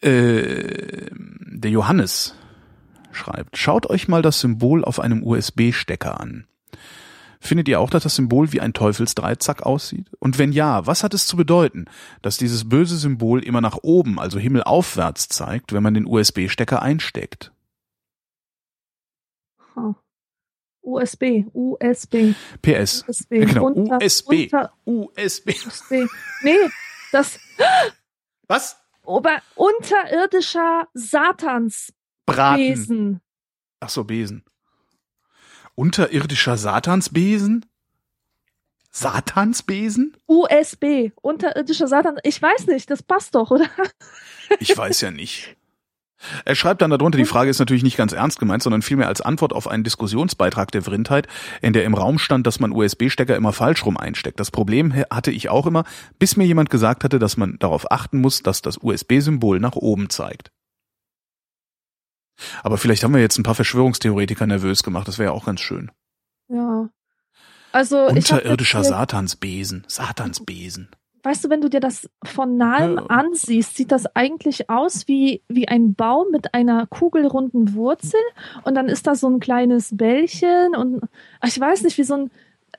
Äh, 0.00 1.10
der 1.12 1.70
Johannes 1.70 2.34
schreibt, 3.18 3.58
schaut 3.58 3.86
euch 3.90 4.08
mal 4.08 4.22
das 4.22 4.40
Symbol 4.40 4.84
auf 4.84 5.00
einem 5.00 5.22
USB-Stecker 5.22 6.18
an. 6.18 6.46
Findet 7.40 7.68
ihr 7.68 7.78
auch, 7.78 7.90
dass 7.90 8.02
das 8.02 8.16
Symbol 8.16 8.52
wie 8.52 8.60
ein 8.60 8.72
Teufelsdreizack 8.72 9.62
aussieht? 9.62 10.10
Und 10.18 10.38
wenn 10.38 10.52
ja, 10.52 10.86
was 10.86 11.04
hat 11.04 11.14
es 11.14 11.26
zu 11.26 11.36
bedeuten, 11.36 11.84
dass 12.22 12.36
dieses 12.36 12.68
böse 12.68 12.96
Symbol 12.96 13.44
immer 13.44 13.60
nach 13.60 13.78
oben, 13.82 14.18
also 14.18 14.38
himmelaufwärts 14.38 15.28
zeigt, 15.28 15.72
wenn 15.72 15.82
man 15.82 15.94
den 15.94 16.06
USB-Stecker 16.06 16.82
einsteckt? 16.82 17.52
Huh. 19.76 19.94
USB, 20.82 21.44
USB, 21.52 22.34
PS. 22.62 23.04
USB. 23.06 23.32
Ja, 23.32 23.44
genau, 23.44 23.66
Unter, 23.66 23.98
USB. 24.02 24.30
Unter, 24.30 24.72
USB. 24.84 25.50
USB. 25.66 25.92
Nee, 26.42 26.56
das 27.12 27.38
Was? 28.48 28.78
ober, 29.04 29.42
unterirdischer 29.54 30.88
Satansbesen. 30.94 31.97
Braten. 32.34 33.20
Ach 33.80 33.88
so, 33.88 34.04
Besen. 34.04 34.44
Unterirdischer 35.74 36.56
Satansbesen? 36.56 37.64
Satansbesen? 38.90 40.16
USB, 40.26 41.12
unterirdischer 41.22 41.86
Satan. 41.86 42.18
Ich 42.24 42.40
weiß 42.40 42.66
nicht, 42.66 42.90
das 42.90 43.02
passt 43.02 43.34
doch, 43.34 43.50
oder? 43.50 43.66
Ich 44.60 44.74
weiß 44.74 45.02
ja 45.02 45.10
nicht. 45.10 45.58
Er 46.46 46.54
schreibt 46.54 46.80
dann 46.80 46.90
darunter, 46.90 47.18
die 47.18 47.26
Frage 47.26 47.50
ist 47.50 47.58
natürlich 47.58 47.82
nicht 47.82 47.98
ganz 47.98 48.12
ernst 48.12 48.40
gemeint, 48.40 48.62
sondern 48.62 48.80
vielmehr 48.80 49.08
als 49.08 49.20
Antwort 49.20 49.52
auf 49.52 49.68
einen 49.68 49.84
Diskussionsbeitrag 49.84 50.70
der 50.72 50.82
Vrindheit, 50.82 51.28
in 51.60 51.74
der 51.74 51.84
im 51.84 51.92
Raum 51.92 52.18
stand, 52.18 52.46
dass 52.46 52.60
man 52.60 52.72
USB-Stecker 52.72 53.36
immer 53.36 53.52
falsch 53.52 53.84
rum 53.84 53.96
einsteckt. 53.96 54.40
Das 54.40 54.50
Problem 54.50 54.94
hatte 55.10 55.30
ich 55.30 55.48
auch 55.48 55.66
immer, 55.66 55.84
bis 56.18 56.36
mir 56.36 56.46
jemand 56.46 56.70
gesagt 56.70 57.04
hatte, 57.04 57.18
dass 57.18 57.36
man 57.36 57.58
darauf 57.58 57.90
achten 57.92 58.20
muss, 58.20 58.42
dass 58.42 58.62
das 58.62 58.78
USB-Symbol 58.78 59.60
nach 59.60 59.76
oben 59.76 60.10
zeigt. 60.10 60.50
Aber 62.62 62.78
vielleicht 62.78 63.04
haben 63.04 63.14
wir 63.14 63.20
jetzt 63.20 63.38
ein 63.38 63.42
paar 63.42 63.54
Verschwörungstheoretiker 63.54 64.46
nervös 64.46 64.82
gemacht, 64.82 65.08
das 65.08 65.18
wäre 65.18 65.30
ja 65.30 65.36
auch 65.36 65.46
ganz 65.46 65.60
schön. 65.60 65.90
Ja. 66.48 66.88
Also 67.72 68.06
Unterirdischer 68.06 68.82
Satansbesen, 68.82 69.84
Satansbesen 69.86 70.88
weißt 71.22 71.44
du, 71.44 71.50
wenn 71.50 71.60
du 71.60 71.68
dir 71.68 71.80
das 71.80 72.08
von 72.24 72.56
nahem 72.56 72.96
ja. 72.96 73.06
ansiehst, 73.06 73.76
sieht 73.76 73.92
das 73.92 74.06
eigentlich 74.14 74.70
aus 74.70 75.08
wie, 75.08 75.42
wie 75.48 75.68
ein 75.68 75.94
Baum 75.94 76.30
mit 76.30 76.54
einer 76.54 76.86
kugelrunden 76.86 77.74
Wurzel 77.74 78.20
und 78.64 78.74
dann 78.74 78.88
ist 78.88 79.06
da 79.06 79.14
so 79.14 79.28
ein 79.28 79.40
kleines 79.40 79.96
Bällchen 79.96 80.74
und 80.76 81.02
ich 81.44 81.58
weiß 81.58 81.82
nicht, 81.82 81.98
wie 81.98 82.04
so 82.04 82.14
ein, 82.14 82.30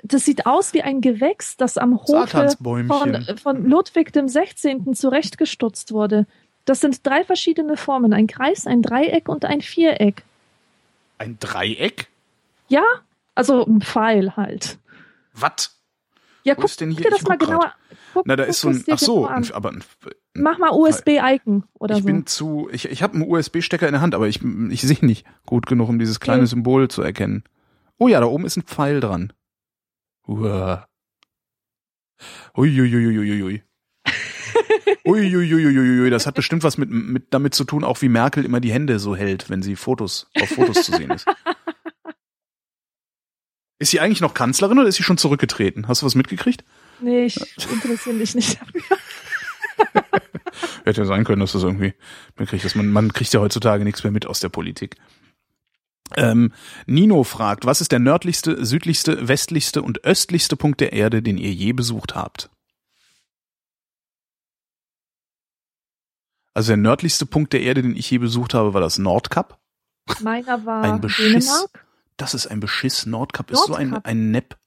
das 0.03 0.25
sieht 0.25 0.45
aus 0.45 0.73
wie 0.73 0.81
ein 0.81 1.01
Gewächs, 1.01 1.57
das 1.57 1.77
am 1.77 1.99
Hofe 2.01 2.55
von, 2.87 3.37
von 3.37 3.65
Ludwig 3.65 4.13
dem 4.13 4.27
16. 4.27 4.93
zurechtgestutzt 4.93 5.91
wurde. 5.91 6.25
Das 6.69 6.81
sind 6.81 7.03
drei 7.03 7.23
verschiedene 7.23 7.77
Formen, 7.77 8.13
ein 8.13 8.27
Kreis, 8.27 8.67
ein 8.67 8.83
Dreieck 8.83 9.27
und 9.27 9.43
ein 9.43 9.61
Viereck. 9.61 10.21
Ein 11.17 11.39
Dreieck? 11.39 12.09
Ja, 12.67 12.83
also 13.33 13.65
ein 13.65 13.81
Pfeil 13.81 14.37
halt. 14.37 14.77
Was? 15.33 15.81
Ja, 16.43 16.55
Wo 16.55 16.61
guck, 16.61 16.77
denn 16.77 16.91
hier? 16.91 17.05
dir 17.05 17.09
das 17.09 17.23
mal 17.23 17.39
genauer. 17.39 17.73
Guck, 18.13 18.27
Na, 18.27 18.35
da 18.35 18.43
ist 18.43 18.61
so 18.61 18.69
ein. 18.69 18.83
Ach 18.87 18.99
so, 18.99 19.25
ein, 19.25 19.51
aber 19.51 19.71
ein, 19.71 19.83
mach 20.35 20.59
mal 20.59 20.69
USB-Icon 20.69 21.63
oder 21.73 21.95
ich 21.95 22.03
so. 22.03 22.07
Ich 22.07 22.13
bin 22.13 22.27
zu. 22.27 22.69
Ich, 22.71 22.85
ich 22.85 23.01
habe 23.01 23.15
einen 23.15 23.27
USB-Stecker 23.27 23.87
in 23.87 23.93
der 23.93 24.01
Hand, 24.01 24.13
aber 24.13 24.27
ich, 24.27 24.39
ich 24.69 24.81
sehe 24.83 25.03
nicht 25.03 25.25
gut 25.47 25.65
genug, 25.65 25.89
um 25.89 25.97
dieses 25.97 26.19
kleine 26.19 26.41
okay. 26.41 26.49
Symbol 26.49 26.87
zu 26.87 27.01
erkennen. 27.01 27.45
Oh 27.97 28.07
ja, 28.07 28.19
da 28.19 28.27
oben 28.27 28.45
ist 28.45 28.57
ein 28.57 28.63
Pfeil 28.63 28.99
dran. 28.99 29.33
Uah. 30.27 30.87
Uiuiuiuiui. 32.55 33.63
Uiuiuiuiui, 35.09 36.09
das 36.09 36.27
hat 36.27 36.35
bestimmt 36.35 36.63
was 36.63 36.77
mit, 36.77 36.89
mit 36.89 37.27
damit 37.31 37.53
zu 37.53 37.63
tun, 37.63 37.83
auch 37.83 38.01
wie 38.01 38.09
Merkel 38.09 38.45
immer 38.45 38.59
die 38.59 38.71
Hände 38.71 38.99
so 38.99 39.15
hält, 39.15 39.49
wenn 39.49 39.61
sie 39.61 39.75
Fotos 39.75 40.29
auf 40.39 40.49
Fotos 40.49 40.83
zu 40.83 40.95
sehen 40.95 41.11
ist. 41.11 41.25
Ist 43.81 43.91
sie 43.91 44.01
eigentlich 44.01 44.19
noch 44.19 44.33
Kanzlerin 44.33 44.77
oder 44.77 44.89
ist 44.89 44.95
sie 44.95 45.03
schon 45.03 45.17
zurückgetreten? 45.17 45.87
Hast 45.87 46.01
du 46.01 46.05
was 46.05 46.13
mitgekriegt? 46.13 46.65
Nee, 46.99 47.27
ich 47.27 47.39
interessiere 47.71 48.13
mich 48.13 48.35
nicht 48.35 48.59
dafür. 48.59 48.81
Hätte 50.83 51.01
ja 51.01 51.07
sein 51.07 51.23
können, 51.23 51.39
dass 51.39 51.53
das 51.53 51.63
irgendwie 51.63 51.93
mitkriegt. 52.37 52.65
Dass 52.65 52.75
man, 52.75 52.91
man 52.91 53.13
kriegt 53.13 53.31
ja 53.31 53.39
heutzutage 53.39 53.85
nichts 53.85 54.03
mehr 54.03 54.11
mit 54.11 54.25
aus 54.25 54.41
der 54.41 54.49
Politik. 54.49 54.97
Ähm, 56.17 56.51
Nino 56.87 57.23
fragt, 57.23 57.65
was 57.65 57.79
ist 57.79 57.93
der 57.93 57.99
nördlichste, 57.99 58.65
südlichste, 58.65 59.29
westlichste 59.29 59.81
und 59.81 60.03
östlichste 60.03 60.57
Punkt 60.57 60.81
der 60.81 60.91
Erde, 60.91 61.21
den 61.21 61.37
ihr 61.37 61.53
je 61.53 61.71
besucht 61.71 62.15
habt? 62.15 62.49
Also 66.53 66.69
der 66.69 66.77
nördlichste 66.77 67.25
Punkt 67.25 67.53
der 67.53 67.61
Erde, 67.61 67.81
den 67.81 67.95
ich 67.95 68.09
je 68.09 68.17
besucht 68.17 68.53
habe, 68.53 68.73
war 68.73 68.81
das 68.81 68.97
Nordkap. 68.97 69.59
Meiner 70.21 70.65
war 70.65 70.83
ein 70.83 71.01
Beschiss. 71.01 71.45
Dänemark. 71.45 71.85
Das 72.17 72.33
ist 72.33 72.47
ein 72.47 72.59
Beschiss. 72.59 73.05
Nordkap, 73.05 73.51
Nordkap. 73.51 73.51
ist 73.51 73.67
so 73.67 73.75
ein, 73.75 73.93
ein 74.03 74.31
Nepp. 74.31 74.57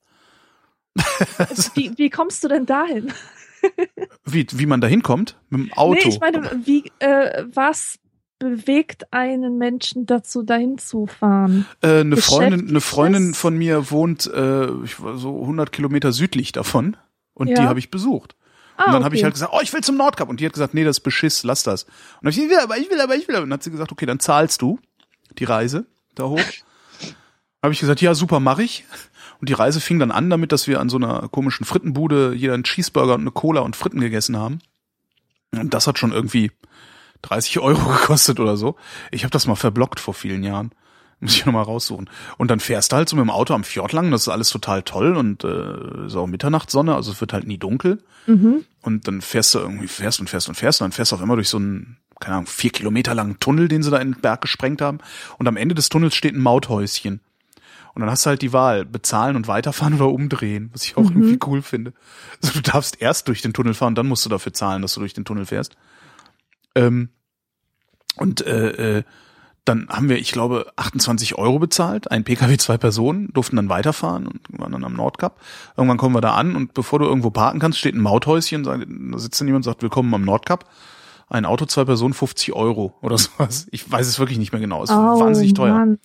wie, 1.74 1.92
wie 1.96 2.10
kommst 2.10 2.44
du 2.44 2.48
denn 2.48 2.66
dahin? 2.66 3.12
wie, 4.24 4.46
wie 4.52 4.66
man 4.66 4.80
da 4.80 4.86
hinkommt? 4.86 5.36
Mit 5.48 5.60
dem 5.60 5.72
Auto? 5.72 6.00
Nee, 6.02 6.08
ich 6.08 6.20
meine, 6.20 6.50
wie, 6.64 6.90
äh, 6.98 7.44
was 7.52 7.98
bewegt 8.38 9.12
einen 9.12 9.56
Menschen 9.56 10.06
dazu, 10.06 10.42
dahin 10.42 10.78
zu 10.78 11.06
fahren? 11.06 11.66
Äh, 11.80 12.00
eine 12.00 12.16
Freundin, 12.16 12.68
eine 12.68 12.80
Freundin 12.80 13.34
von 13.34 13.56
mir 13.56 13.90
wohnt 13.90 14.26
äh, 14.26 14.66
so 14.96 15.40
100 15.40 15.70
Kilometer 15.70 16.12
südlich 16.12 16.52
davon 16.52 16.96
und 17.34 17.48
ja. 17.48 17.54
die 17.54 17.62
habe 17.62 17.78
ich 17.78 17.90
besucht. 17.90 18.34
Ah, 18.82 18.86
und 18.86 18.92
dann 18.92 19.02
okay. 19.02 19.04
habe 19.04 19.16
ich 19.16 19.24
halt 19.24 19.34
gesagt, 19.34 19.52
oh, 19.54 19.60
ich 19.62 19.72
will 19.72 19.82
zum 19.82 19.96
Nordkap. 19.96 20.28
Und 20.28 20.40
die 20.40 20.46
hat 20.46 20.52
gesagt, 20.52 20.74
nee, 20.74 20.84
das 20.84 20.98
ist 20.98 21.04
Beschiss, 21.04 21.44
lass 21.44 21.62
das. 21.62 21.86
Und 22.20 22.28
ich, 22.28 22.38
ich 22.38 22.48
will, 22.48 22.58
aber 22.58 22.78
ich 22.78 22.90
will, 22.90 23.00
aber 23.00 23.14
ich 23.14 23.28
will. 23.28 23.36
Und 23.36 23.42
dann 23.42 23.54
hat 23.54 23.62
sie 23.62 23.70
gesagt, 23.70 23.92
okay, 23.92 24.06
dann 24.06 24.20
zahlst 24.20 24.60
du 24.62 24.78
die 25.38 25.44
Reise 25.44 25.86
da 26.14 26.24
hoch. 26.24 26.40
habe 27.62 27.72
ich 27.72 27.80
gesagt, 27.80 28.00
ja, 28.00 28.14
super, 28.14 28.40
mache 28.40 28.62
ich. 28.62 28.84
Und 29.40 29.48
die 29.48 29.54
Reise 29.54 29.80
fing 29.80 29.98
dann 29.98 30.10
an 30.10 30.30
damit, 30.30 30.52
dass 30.52 30.66
wir 30.66 30.80
an 30.80 30.88
so 30.88 30.96
einer 30.96 31.28
komischen 31.28 31.64
Frittenbude 31.64 32.34
jeder 32.34 32.54
einen 32.54 32.64
Cheeseburger 32.64 33.14
und 33.14 33.22
eine 33.22 33.30
Cola 33.30 33.60
und 33.60 33.76
Fritten 33.76 34.00
gegessen 34.00 34.36
haben. 34.36 34.60
Und 35.52 35.74
das 35.74 35.86
hat 35.86 35.98
schon 35.98 36.12
irgendwie 36.12 36.50
30 37.22 37.60
Euro 37.60 37.88
gekostet 38.00 38.40
oder 38.40 38.56
so. 38.56 38.76
Ich 39.10 39.24
habe 39.24 39.30
das 39.30 39.46
mal 39.46 39.54
verblockt 39.54 40.00
vor 40.00 40.14
vielen 40.14 40.42
Jahren. 40.42 40.72
Muss 41.26 41.36
ich 41.36 41.46
nochmal 41.46 41.62
raussuchen. 41.62 42.10
Und 42.36 42.50
dann 42.50 42.58
fährst 42.58 42.90
du 42.90 42.96
halt 42.96 43.08
so 43.08 43.14
mit 43.14 43.24
dem 43.24 43.30
Auto 43.30 43.54
am 43.54 43.62
Fjord 43.62 43.92
lang, 43.92 44.10
das 44.10 44.22
ist 44.22 44.28
alles 44.28 44.50
total 44.50 44.82
toll 44.82 45.16
und 45.16 45.44
äh, 45.44 46.06
ist 46.06 46.16
auch 46.16 46.26
Mitternachtssonne, 46.26 46.96
also 46.96 47.12
es 47.12 47.20
wird 47.20 47.32
halt 47.32 47.46
nie 47.46 47.58
dunkel. 47.58 48.02
Mhm. 48.26 48.64
Und 48.80 49.06
dann 49.06 49.20
fährst 49.20 49.54
du 49.54 49.60
irgendwie, 49.60 49.86
fährst 49.86 50.18
und 50.18 50.28
fährst 50.28 50.48
und 50.48 50.56
fährst 50.56 50.80
und 50.80 50.86
dann 50.86 50.92
fährst 50.92 51.12
du 51.12 51.16
auf 51.16 51.22
einmal 51.22 51.36
durch 51.36 51.48
so 51.48 51.58
einen, 51.58 51.98
keine 52.18 52.34
Ahnung, 52.34 52.48
vier 52.48 52.70
Kilometer 52.70 53.14
langen 53.14 53.38
Tunnel, 53.38 53.68
den 53.68 53.84
sie 53.84 53.90
da 53.92 53.98
in 53.98 54.14
den 54.14 54.20
Berg 54.20 54.40
gesprengt 54.40 54.80
haben. 54.80 54.98
Und 55.38 55.46
am 55.46 55.56
Ende 55.56 55.76
des 55.76 55.88
Tunnels 55.88 56.16
steht 56.16 56.34
ein 56.34 56.40
Mauthäuschen. 56.40 57.20
Und 57.94 58.00
dann 58.00 58.10
hast 58.10 58.26
du 58.26 58.30
halt 58.30 58.42
die 58.42 58.52
Wahl, 58.52 58.84
bezahlen 58.84 59.36
und 59.36 59.46
weiterfahren 59.46 59.94
oder 59.94 60.08
umdrehen, 60.08 60.70
was 60.72 60.84
ich 60.84 60.96
auch 60.96 61.08
mhm. 61.08 61.22
irgendwie 61.22 61.38
cool 61.46 61.62
finde. 61.62 61.92
Also 62.42 62.54
du 62.54 62.62
darfst 62.62 63.00
erst 63.00 63.28
durch 63.28 63.42
den 63.42 63.52
Tunnel 63.52 63.74
fahren, 63.74 63.94
dann 63.94 64.08
musst 64.08 64.24
du 64.24 64.28
dafür 64.28 64.52
zahlen, 64.52 64.82
dass 64.82 64.94
du 64.94 65.00
durch 65.00 65.14
den 65.14 65.24
Tunnel 65.24 65.46
fährst. 65.46 65.76
Ähm, 66.74 67.10
und 68.16 68.44
äh, 68.44 68.98
äh, 68.98 69.02
dann 69.64 69.88
haben 69.88 70.08
wir, 70.08 70.18
ich 70.18 70.32
glaube, 70.32 70.72
28 70.76 71.36
Euro 71.38 71.58
bezahlt. 71.58 72.10
Ein 72.10 72.24
Pkw, 72.24 72.56
zwei 72.56 72.78
Personen, 72.78 73.32
durften 73.32 73.56
dann 73.56 73.68
weiterfahren 73.68 74.26
und 74.26 74.40
waren 74.48 74.72
dann 74.72 74.84
am 74.84 74.94
Nordkap. 74.94 75.40
Irgendwann 75.76 75.98
kommen 75.98 76.16
wir 76.16 76.20
da 76.20 76.34
an 76.34 76.56
und 76.56 76.74
bevor 76.74 76.98
du 76.98 77.04
irgendwo 77.04 77.30
parken 77.30 77.60
kannst, 77.60 77.78
steht 77.78 77.94
ein 77.94 78.00
Mauthäuschen, 78.00 78.64
da 78.64 78.78
sitzt 79.18 79.40
dann 79.40 79.46
jemand 79.46 79.64
und 79.64 79.70
sagt, 79.70 79.82
willkommen 79.82 80.12
am 80.14 80.24
Nordkap. 80.24 80.64
Ein 81.32 81.46
Auto, 81.46 81.64
zwei 81.64 81.86
Personen, 81.86 82.12
50 82.12 82.52
Euro 82.52 82.94
oder 83.00 83.16
sowas. 83.18 83.66
Ich 83.70 83.90
weiß 83.90 84.06
es 84.06 84.18
wirklich 84.18 84.38
nicht 84.38 84.52
mehr 84.52 84.60
genau. 84.60 84.82
Es 84.82 84.90
ist 84.90 84.96
oh, 84.96 85.18
wahnsinnig 85.20 85.54
teuer. 85.54 85.72
Mann. 85.72 85.98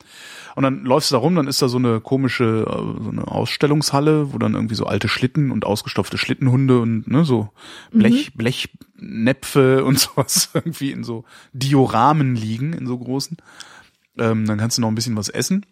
Und 0.55 0.63
dann 0.63 0.85
läufst 0.85 1.11
du 1.11 1.15
da 1.15 1.19
rum, 1.19 1.35
dann 1.35 1.47
ist 1.47 1.61
da 1.61 1.67
so 1.67 1.77
eine 1.77 1.99
komische, 1.99 2.65
äh, 2.65 3.03
so 3.03 3.09
eine 3.09 3.27
Ausstellungshalle, 3.27 4.31
wo 4.31 4.37
dann 4.37 4.53
irgendwie 4.53 4.75
so 4.75 4.85
alte 4.85 5.09
Schlitten 5.09 5.51
und 5.51 5.65
ausgestopfte 5.65 6.17
Schlittenhunde 6.17 6.79
und 6.79 7.09
ne, 7.09 7.25
so 7.25 7.49
Blech, 7.91 8.31
mhm. 8.33 8.37
Blechnäpfe 8.37 9.83
und 9.85 9.99
sowas 9.99 10.49
irgendwie 10.53 10.91
in 10.91 11.03
so 11.03 11.25
Dioramen 11.51 12.35
liegen, 12.35 12.71
in 12.71 12.87
so 12.87 12.97
großen. 12.97 13.35
Ähm, 14.17 14.45
dann 14.45 14.57
kannst 14.57 14.77
du 14.77 14.81
noch 14.81 14.87
ein 14.87 14.95
bisschen 14.95 15.17
was 15.17 15.27
essen. 15.27 15.65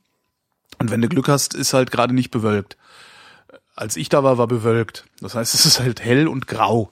Und 0.80 0.92
wenn 0.92 1.02
du 1.02 1.08
Glück 1.08 1.30
hast, 1.30 1.54
ist 1.54 1.74
halt 1.74 1.92
gerade 1.92 2.14
nicht 2.14 2.30
bewölkt. 2.30 2.76
Als 3.74 3.96
ich 3.96 4.10
da 4.10 4.22
war, 4.26 4.38
war 4.38 4.48
bewölkt. 4.48 5.06
Das 5.22 5.34
heißt, 5.34 5.54
es 5.56 5.66
ist 5.66 5.80
halt 5.80 6.04
hell 6.04 6.28
und 6.28 6.46
grau. 6.46 6.92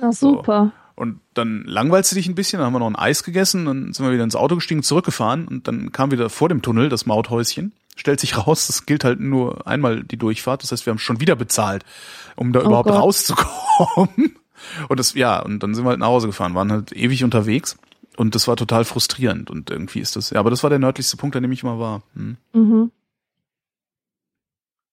Na 0.00 0.12
super. 0.12 0.72
Und 1.00 1.20
dann 1.32 1.64
langweilst 1.64 2.12
du 2.12 2.16
dich 2.16 2.28
ein 2.28 2.34
bisschen, 2.34 2.58
dann 2.58 2.66
haben 2.66 2.74
wir 2.74 2.78
noch 2.80 2.86
ein 2.90 2.94
Eis 2.94 3.24
gegessen, 3.24 3.64
dann 3.64 3.94
sind 3.94 4.04
wir 4.04 4.12
wieder 4.12 4.22
ins 4.22 4.36
Auto 4.36 4.56
gestiegen, 4.56 4.82
zurückgefahren 4.82 5.48
und 5.48 5.66
dann 5.66 5.92
kam 5.92 6.10
wieder 6.10 6.28
vor 6.28 6.50
dem 6.50 6.60
Tunnel 6.60 6.90
das 6.90 7.06
Mauthäuschen. 7.06 7.72
Stellt 7.96 8.20
sich 8.20 8.36
raus, 8.36 8.66
das 8.66 8.84
gilt 8.84 9.02
halt 9.02 9.18
nur 9.18 9.66
einmal 9.66 10.04
die 10.04 10.18
Durchfahrt. 10.18 10.62
Das 10.62 10.72
heißt, 10.72 10.84
wir 10.84 10.90
haben 10.90 10.98
schon 10.98 11.18
wieder 11.18 11.36
bezahlt, 11.36 11.86
um 12.36 12.52
da 12.52 12.60
oh 12.60 12.64
überhaupt 12.64 12.90
Gott. 12.90 12.98
rauszukommen. 12.98 14.36
Und 14.90 15.00
das, 15.00 15.14
ja, 15.14 15.40
und 15.40 15.62
dann 15.62 15.74
sind 15.74 15.84
wir 15.84 15.88
halt 15.88 16.00
nach 16.00 16.08
Hause 16.08 16.26
gefahren, 16.26 16.54
waren 16.54 16.70
halt 16.70 16.92
ewig 16.92 17.24
unterwegs. 17.24 17.78
Und 18.18 18.34
das 18.34 18.46
war 18.46 18.56
total 18.56 18.84
frustrierend. 18.84 19.48
Und 19.48 19.70
irgendwie 19.70 20.00
ist 20.00 20.16
das, 20.16 20.28
ja, 20.28 20.38
aber 20.38 20.50
das 20.50 20.62
war 20.62 20.68
der 20.68 20.78
nördlichste 20.78 21.16
Punkt, 21.16 21.34
an 21.34 21.42
dem 21.42 21.50
ich 21.50 21.62
immer 21.62 21.78
war. 21.78 22.02
Hm. 22.14 22.36
Mhm. 22.52 22.90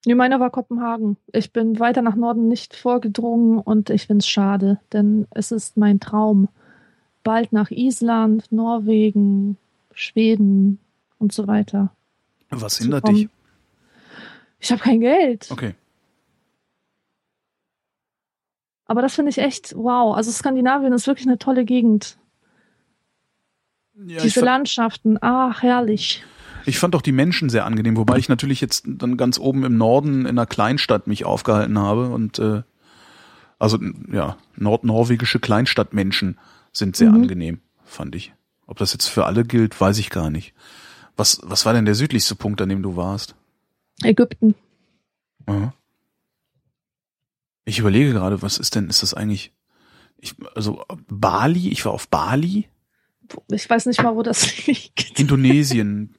Nee, 0.06 0.16
meiner 0.16 0.39
war 0.39 0.50
Kopenhagen. 0.50 1.18
Ich 1.34 1.52
bin 1.52 1.80
weiter 1.80 2.02
nach 2.02 2.16
Norden 2.16 2.48
nicht 2.48 2.76
vorgedrungen 2.76 3.60
und 3.60 3.89
ich 3.89 4.08
finde 4.08 4.20
es 4.22 4.28
schade, 4.28 4.80
denn 4.93 5.28
es 5.32 5.52
ist 5.52 5.76
mein 5.76 6.00
Traum, 6.00 6.48
bald 7.24 7.52
nach 7.52 7.72
Island, 7.72 8.52
Norwegen, 8.52 9.58
Schweden 9.93 10.80
und 11.20 11.34
so 11.34 11.48
weiter. 11.48 11.91
Was 12.50 12.78
hindert 12.78 13.08
dich? 13.08 13.28
Ich 14.60 14.72
habe 14.72 14.82
kein 14.82 15.02
Geld. 15.02 15.48
Okay. 15.52 15.76
Aber 18.86 19.02
das 19.02 19.16
finde 19.16 19.30
ich 19.30 19.38
echt 19.38 19.76
wow. 19.76 20.16
Also 20.16 20.32
Skandinavien 20.32 20.93
ist 20.93 21.08
wirklich 21.08 21.28
eine 21.28 21.38
tolle 21.38 21.66
Gegend. 21.66 22.18
Ja, 24.06 24.22
Diese 24.22 24.41
Landschaften, 24.41 25.18
ach 25.22 25.62
herrlich. 25.64 26.24
Ich 26.68 26.80
fand 26.80 26.95
auch 26.95 27.01
die 27.01 27.13
Menschen 27.13 27.49
sehr 27.49 27.65
angenehm, 27.65 27.95
wobei 27.95 28.18
ich 28.18 28.28
natürlich 28.28 28.59
jetzt 28.59 28.84
dann 28.86 29.15
ganz 29.15 29.39
oben 29.39 29.63
im 29.63 29.78
Norden 29.78 30.22
in 30.22 30.28
einer 30.28 30.45
Kleinstadt 30.45 31.07
mich 31.07 31.24
aufgehalten 31.24 31.80
habe 31.80 32.09
und 32.09 32.39
äh, 32.39 32.63
also 33.57 33.80
ja, 34.11 34.35
nordnorwegische 34.57 35.39
Kleinstadtmenschen 35.39 36.38
sind 36.73 36.98
sehr 36.98 37.10
mhm. 37.10 37.22
angenehm, 37.22 37.61
fand 37.85 38.15
ich. 38.15 38.34
Ob 38.65 38.77
das 38.80 38.91
jetzt 38.91 39.07
für 39.07 39.26
alle 39.26 39.45
gilt, 39.45 39.80
weiß 39.80 39.98
ich 39.98 40.10
gar 40.10 40.30
nicht. 40.30 40.53
Was, 41.15 41.39
was 41.41 41.65
war 41.65 41.72
denn 41.72 41.85
der 41.85 41.95
südlichste 41.95 42.35
Punkt, 42.35 42.61
an 42.61 42.68
dem 42.68 42.84
du 42.84 42.98
warst? 42.98 43.35
Ägypten. 44.03 44.53
Aha. 45.45 45.73
Ich 47.64 47.80
überlege 47.80 48.11
gerade, 48.11 48.41
was 48.41 48.57
ist 48.57 48.76
denn, 48.76 48.89
ist 48.89 49.03
das 49.03 49.14
eigentlich, 49.14 49.53
ich, 50.18 50.35
also 50.53 50.84
Bali, 51.07 51.69
ich 51.69 51.85
war 51.85 51.94
auf 51.94 52.10
Bali. 52.10 52.68
Ich 53.52 53.70
weiß 53.70 53.86
nicht 53.88 54.02
mal, 54.04 54.16
wo 54.16 54.24
das 54.24 54.66
liegt. 54.68 55.20
Indonesien. 55.20 56.16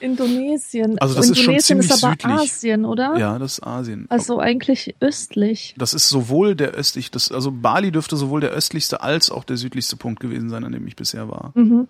Indonesien. 0.00 0.98
Also 0.98 1.14
das 1.14 1.30
ist 1.30 1.38
schon 1.38 1.54
Indonesien 1.54 1.80
ziemlich 1.82 1.90
ist 1.90 2.04
aber 2.04 2.12
südlich. 2.12 2.32
Asien, 2.40 2.84
oder? 2.84 3.16
Ja, 3.18 3.38
das 3.38 3.54
ist 3.58 3.66
Asien. 3.66 4.06
Also 4.08 4.38
eigentlich 4.38 4.94
östlich. 5.00 5.74
Das 5.78 5.94
ist 5.94 6.08
sowohl 6.08 6.54
der 6.54 6.70
östlich, 6.70 7.10
das, 7.10 7.30
also 7.32 7.50
Bali 7.52 7.92
dürfte 7.92 8.16
sowohl 8.16 8.40
der 8.40 8.50
östlichste 8.50 9.02
als 9.02 9.30
auch 9.30 9.44
der 9.44 9.56
südlichste 9.56 9.96
Punkt 9.96 10.20
gewesen 10.20 10.50
sein, 10.50 10.64
an 10.64 10.72
dem 10.72 10.86
ich 10.86 10.96
bisher 10.96 11.28
war. 11.28 11.52
Mhm. 11.54 11.88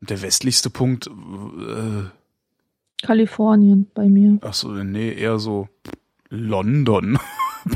Der 0.00 0.20
westlichste 0.22 0.70
Punkt, 0.70 1.06
äh, 1.06 2.04
Kalifornien 3.02 3.90
bei 3.94 4.08
mir. 4.08 4.38
ach 4.42 4.54
so, 4.54 4.68
nee, 4.68 5.12
eher 5.12 5.38
so 5.38 5.68
London. 6.28 7.18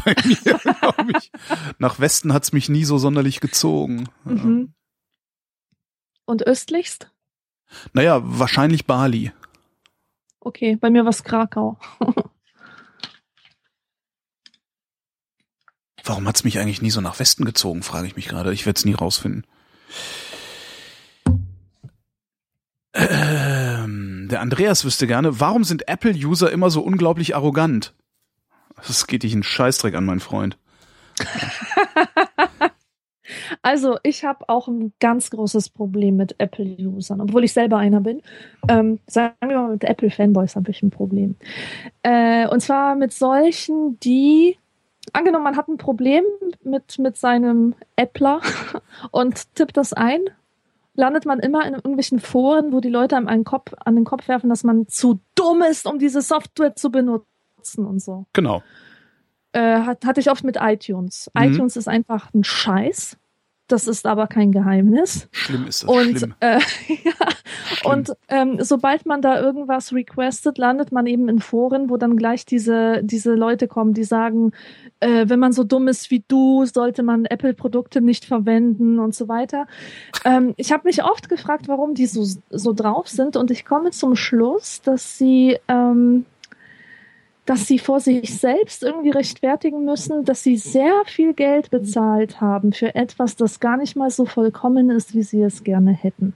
Bei 0.05 0.15
mir, 0.25 0.37
glaube 0.37 1.13
ich. 1.19 1.33
Nach 1.81 1.99
Westen 1.99 2.33
hat's 2.33 2.53
mich 2.53 2.69
nie 2.69 2.85
so 2.85 2.97
sonderlich 2.99 3.41
gezogen. 3.41 4.09
Mhm. 4.25 4.73
Und 6.31 6.47
östlichst? 6.47 7.11
Naja, 7.93 8.21
wahrscheinlich 8.23 8.87
Bali. 8.87 9.33
Okay, 10.39 10.77
bei 10.77 10.89
mir 10.89 11.03
war 11.03 11.11
es 11.11 11.25
Krakau. 11.25 11.77
Warum 16.05 16.29
hat's 16.29 16.45
mich 16.45 16.61
eigentlich 16.61 16.83
nie 16.83 16.93
so 16.93 17.01
nach 17.01 17.19
Westen 17.19 17.45
gezogen, 17.45 17.83
frage 17.83 18.07
ich 18.07 18.15
mich 18.15 18.29
gerade. 18.29 18.53
Ich 18.53 18.65
werde 18.65 18.79
es 18.79 18.85
nie 18.85 18.95
rausfinden. 18.95 19.45
Ähm, 22.95 24.29
der 24.31 24.41
Andreas 24.41 24.85
wüsste 24.85 25.09
gerne, 25.09 25.41
warum 25.41 25.65
sind 25.65 25.89
Apple-User 25.89 26.53
immer 26.53 26.71
so 26.71 26.81
unglaublich 26.81 27.35
arrogant? 27.35 27.93
Das 28.77 29.09
geht 29.09 29.25
dich 29.25 29.33
einen 29.33 29.43
Scheißdreck 29.43 29.97
an, 29.97 30.05
mein 30.05 30.21
Freund. 30.21 30.57
Also 33.63 33.99
ich 34.03 34.25
habe 34.25 34.49
auch 34.49 34.69
ein 34.69 34.93
ganz 35.01 35.31
großes 35.31 35.69
Problem 35.69 36.17
mit 36.17 36.35
Apple-Usern, 36.39 37.21
obwohl 37.21 37.45
ich 37.45 37.53
selber 37.53 37.77
einer 37.77 38.01
bin. 38.01 38.23
Ähm, 38.69 39.01
sagen 39.07 39.35
wir 39.41 39.59
mal, 39.59 39.73
mit 39.73 39.85
Apple-Fanboys 39.85 40.57
habe 40.57 40.71
ich 40.71 40.83
ein 40.83 40.91
Problem. 40.91 41.37
Äh, 42.03 42.49
und 42.49 42.61
zwar 42.61 42.95
mit 42.95 43.13
solchen, 43.13 44.01
die, 44.01 44.57
angenommen, 45.13 45.45
man 45.45 45.57
hat 45.57 45.69
ein 45.69 45.77
Problem 45.77 46.25
mit, 46.65 46.99
mit 46.99 47.19
seinem 47.19 47.75
Appler 47.97 48.41
und 49.11 49.55
tippt 49.55 49.77
das 49.77 49.93
ein, 49.93 50.21
landet 50.95 51.27
man 51.27 51.39
immer 51.41 51.67
in 51.67 51.75
irgendwelchen 51.75 52.19
Foren, 52.19 52.73
wo 52.73 52.81
die 52.81 52.89
Leute 52.89 53.17
einem 53.17 53.29
einen 53.29 53.45
Kopf, 53.45 53.75
an 53.85 53.95
den 53.95 54.05
Kopf 54.05 54.27
werfen, 54.29 54.49
dass 54.49 54.65
man 54.65 54.89
zu 54.89 55.21
dumm 55.35 55.63
ist, 55.63 55.87
um 55.87 55.99
diese 55.99 56.23
Software 56.23 56.77
zu 56.77 56.91
benutzen 56.91 57.85
und 57.87 58.01
so. 58.01 58.25
Genau. 58.33 58.63
Äh, 59.53 59.81
hat, 59.81 60.07
hatte 60.07 60.21
ich 60.21 60.31
oft 60.31 60.45
mit 60.45 60.57
iTunes. 60.61 61.31
Mhm. 61.35 61.43
iTunes 61.43 61.77
ist 61.77 61.89
einfach 61.89 62.33
ein 62.33 62.45
Scheiß. 62.45 63.19
Das 63.73 63.87
ist 63.87 64.07
aber 64.07 64.27
kein 64.27 64.51
Geheimnis. 64.51 65.29
Schlimm 65.31 65.67
ist 65.67 65.85
das. 65.85 65.89
Und, 65.89 66.19
schlimm. 66.19 66.35
äh, 66.41 66.59
ja, 67.05 67.13
und 67.85 68.13
ähm, 68.29 68.57
sobald 68.61 69.07
man 69.07 69.23
da 69.23 69.41
irgendwas 69.41 69.93
requestet, 69.93 70.59
landet 70.59 70.91
man 70.91 71.07
eben 71.07 71.29
in 71.29 71.39
Foren, 71.39 71.89
wo 71.89 71.97
dann 71.97 72.17
gleich 72.17 72.45
diese, 72.45 73.01
diese 73.05 73.35
Leute 73.35 73.69
kommen, 73.69 73.95
die 73.95 74.05
sagen, 74.05 74.53
äh, 74.99 75.29
wenn 75.29 75.39
man 75.39 75.53
so 75.53 75.63
dumm 75.63 75.87
ist 75.87 76.11
wie 76.11 76.25
du, 76.27 76.65
sollte 76.67 77.05
man 77.05 77.27
Apple-Produkte 77.27 78.01
nicht 78.01 78.25
verwenden 78.25 78.99
und 78.99 79.15
so 79.15 79.29
weiter. 79.29 79.67
Ähm, 80.25 80.55
ich 80.57 80.73
habe 80.73 80.89
mich 80.89 81.05
oft 81.05 81.29
gefragt, 81.29 81.69
warum 81.69 81.95
die 81.95 82.07
so, 82.07 82.25
so 82.51 82.73
drauf 82.73 83.09
sind 83.09 83.37
und 83.37 83.51
ich 83.51 83.65
komme 83.65 83.93
zum 83.93 84.17
Schluss, 84.17 84.83
dass 84.83 85.17
sie 85.17 85.59
ähm, 85.69 86.27
dass 87.51 87.67
sie 87.67 87.81
vor 87.81 87.99
sich 87.99 88.39
selbst 88.39 88.85
irgendwie 88.85 89.11
rechtfertigen 89.11 89.85
müssen, 89.85 90.25
dass 90.25 90.45
sie 90.45 90.57
sehr 90.57 91.03
viel 91.07 91.35
Geld 91.35 91.73
bezahlt 91.73 92.41
haben 92.41 92.73
für 92.73 92.95
etwas, 92.95 93.35
das 93.35 93.59
gar 93.59 93.77
nicht 93.77 93.97
mal 93.97 94.09
so 94.09 94.25
vollkommen 94.25 94.89
ist, 94.89 95.17
wie 95.17 95.25
sie 95.25 95.43
es 95.43 95.65
gerne 95.65 95.91
hätten. 95.91 96.33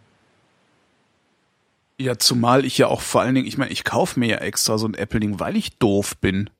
Ja, 2.01 2.19
zumal 2.19 2.65
ich 2.65 2.79
ja 2.79 2.89
auch 2.89 3.01
vor 3.01 3.21
allen 3.21 3.37
Dingen, 3.37 3.47
ich 3.47 3.57
meine, 3.57 3.71
ich 3.71 3.85
kaufe 3.85 4.19
mir 4.19 4.27
ja 4.27 4.39
extra 4.39 4.77
so 4.77 4.89
ein 4.89 4.95
Apple-Ding, 4.95 5.39
weil 5.39 5.57
ich 5.57 5.79
doof 5.79 6.17
bin. 6.17 6.51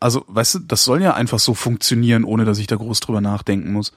Also, 0.00 0.22
weißt 0.26 0.56
du, 0.56 0.58
das 0.58 0.84
soll 0.84 1.00
ja 1.00 1.14
einfach 1.14 1.38
so 1.38 1.54
funktionieren, 1.54 2.24
ohne 2.24 2.44
dass 2.44 2.58
ich 2.58 2.66
da 2.66 2.76
groß 2.76 3.00
drüber 3.00 3.22
nachdenken 3.22 3.72
muss. 3.72 3.94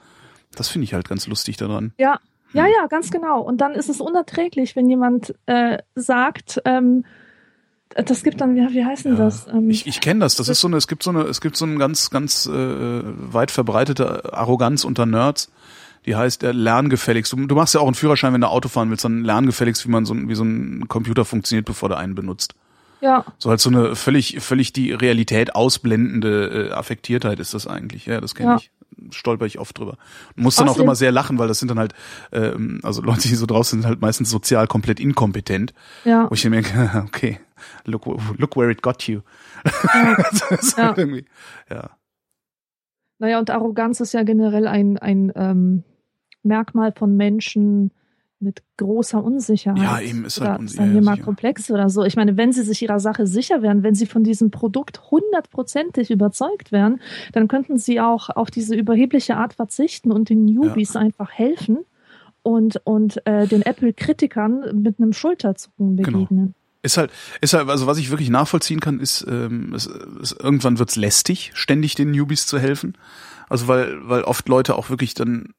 Das 0.54 0.68
finde 0.68 0.84
ich 0.84 0.94
halt 0.94 1.06
ganz 1.06 1.26
lustig 1.26 1.58
daran. 1.58 1.92
Ja, 1.98 2.18
ja, 2.54 2.66
ja, 2.66 2.86
ganz 2.86 3.10
genau. 3.10 3.42
Und 3.42 3.60
dann 3.60 3.74
ist 3.74 3.90
es 3.90 4.00
unerträglich, 4.00 4.74
wenn 4.74 4.88
jemand 4.88 5.34
äh, 5.44 5.76
sagt, 5.94 6.62
ähm, 6.64 7.04
das 8.04 8.22
gibt 8.22 8.40
dann, 8.40 8.54
wie, 8.56 8.74
wie 8.74 8.84
heißt 8.84 9.04
denn 9.04 9.16
das? 9.16 9.46
Ähm, 9.52 9.70
Ich, 9.70 9.86
ich 9.86 10.00
kenne 10.00 10.20
das. 10.20 10.34
Das 10.36 10.48
ist 10.48 10.60
so 10.60 10.68
eine, 10.68 10.76
es 10.76 10.86
gibt 10.88 11.02
so 11.02 11.10
eine, 11.10 11.22
es 11.22 11.40
gibt 11.40 11.56
so 11.56 11.64
eine 11.64 11.76
ganz, 11.78 12.10
ganz 12.10 12.46
äh, 12.46 12.52
weit 12.52 13.50
verbreitete 13.50 14.32
Arroganz 14.32 14.84
unter 14.84 15.06
Nerds. 15.06 15.50
Die 16.06 16.14
heißt 16.16 16.42
der 16.42 16.52
Lerngefälligst. 16.54 17.32
Du, 17.32 17.46
du 17.46 17.54
machst 17.54 17.74
ja 17.74 17.80
auch 17.80 17.86
einen 17.86 17.94
Führerschein, 17.94 18.32
wenn 18.32 18.40
du 18.40 18.48
Auto 18.48 18.68
fahren 18.68 18.88
willst, 18.90 19.04
dann 19.04 19.24
Lerngefälligst, 19.24 19.84
wie 19.86 19.90
man 19.90 20.04
so, 20.06 20.14
ein- 20.14 20.28
wie 20.28 20.34
so 20.34 20.44
ein 20.44 20.86
Computer 20.88 21.24
funktioniert, 21.24 21.66
bevor 21.66 21.88
du 21.88 21.96
einen 21.96 22.14
benutzt. 22.14 22.54
ja, 23.00 23.24
So 23.38 23.50
halt 23.50 23.60
so 23.60 23.68
eine 23.70 23.94
völlig, 23.94 24.40
völlig 24.40 24.72
die 24.72 24.92
Realität 24.92 25.54
ausblendende 25.54 26.68
äh, 26.70 26.72
Affektiertheit 26.72 27.40
ist 27.40 27.52
das 27.54 27.66
eigentlich. 27.66 28.06
Ja, 28.06 28.20
das 28.20 28.34
kenne 28.34 28.50
Ja. 28.50 28.56
ich. 28.56 28.70
Stolper 29.10 29.46
ich 29.46 29.58
oft 29.58 29.78
drüber. 29.78 29.96
Und 30.36 30.42
muss 30.42 30.56
dann 30.56 30.68
auch 30.68 30.76
Außerdem- 30.76 30.82
immer 30.82 30.94
sehr 30.94 31.12
lachen, 31.12 31.38
weil 31.38 31.48
das 31.48 31.58
sind 31.58 31.68
dann 31.70 31.78
halt, 31.78 31.94
ähm, 32.32 32.80
also 32.82 33.00
Leute, 33.02 33.28
die 33.28 33.34
so 33.34 33.46
drauf 33.46 33.66
sind, 33.66 33.84
halt 33.86 34.00
meistens 34.00 34.30
sozial 34.30 34.66
komplett 34.66 34.98
inkompetent. 35.00 35.72
ja. 36.04 36.28
Wo 36.30 36.34
ich 36.34 36.44
mir 36.44 36.50
denke, 36.62 37.02
okay, 37.06 37.40
look, 37.84 38.06
look 38.36 38.56
where 38.56 38.70
it 38.70 38.82
got 38.82 39.02
you. 39.06 39.20
ist 40.50 40.76
Ja. 40.78 40.94
halt 40.96 41.26
ja. 41.70 41.90
Naja, 43.20 43.38
und 43.40 43.50
Arroganz 43.50 44.00
ist 44.00 44.12
ja 44.14 44.22
generell 44.22 44.66
ein, 44.68 44.96
ein 44.98 45.32
ähm, 45.34 45.82
Merkmal 46.44 46.92
von 46.92 47.16
Menschen 47.16 47.90
mit 48.40 48.62
großer 48.76 49.22
Unsicherheit. 49.22 49.82
Ja, 49.82 50.00
eben, 50.00 50.24
ist 50.24 50.40
halt 50.40 50.60
unsicher, 50.60 50.82
sagen 50.82 50.94
wir 50.94 51.00
ja, 51.00 51.04
mal 51.04 51.18
komplex 51.18 51.70
oder 51.70 51.90
so. 51.90 52.04
Ich 52.04 52.16
meine, 52.16 52.36
wenn 52.36 52.52
sie 52.52 52.62
sich 52.62 52.82
ihrer 52.82 53.00
Sache 53.00 53.26
sicher 53.26 53.62
wären, 53.62 53.82
wenn 53.82 53.94
sie 53.94 54.06
von 54.06 54.22
diesem 54.22 54.50
Produkt 54.50 55.10
hundertprozentig 55.10 56.10
überzeugt 56.10 56.70
wären, 56.70 57.00
dann 57.32 57.48
könnten 57.48 57.78
sie 57.78 58.00
auch 58.00 58.30
auf 58.30 58.50
diese 58.50 58.76
überhebliche 58.76 59.36
Art 59.36 59.54
verzichten 59.54 60.12
und 60.12 60.28
den 60.28 60.44
Newbies 60.44 60.94
einfach 60.96 61.30
helfen 61.30 61.78
und, 62.42 62.80
und 62.84 63.26
äh, 63.26 63.46
den 63.46 63.62
Apple-Kritikern 63.62 64.80
mit 64.82 64.98
einem 64.98 65.12
Schulterzucken 65.12 65.96
Genau. 65.96 66.18
begegnen. 66.18 66.54
Ist 66.82 66.96
halt, 66.96 67.10
ist 67.40 67.54
halt, 67.54 67.68
also 67.68 67.88
was 67.88 67.98
ich 67.98 68.10
wirklich 68.10 68.30
nachvollziehen 68.30 68.78
kann, 68.78 69.00
ist, 69.00 69.26
ähm, 69.28 69.74
es, 69.74 69.86
es, 69.86 70.32
irgendwann 70.32 70.78
wird's 70.78 70.94
lästig, 70.94 71.50
ständig 71.54 71.96
den 71.96 72.12
Newbies 72.12 72.46
zu 72.46 72.58
helfen. 72.58 72.96
Also 73.48 73.66
weil, 73.66 73.98
weil 74.08 74.22
oft 74.22 74.48
Leute 74.48 74.76
auch 74.76 74.88
wirklich 74.88 75.14
dann, 75.14 75.54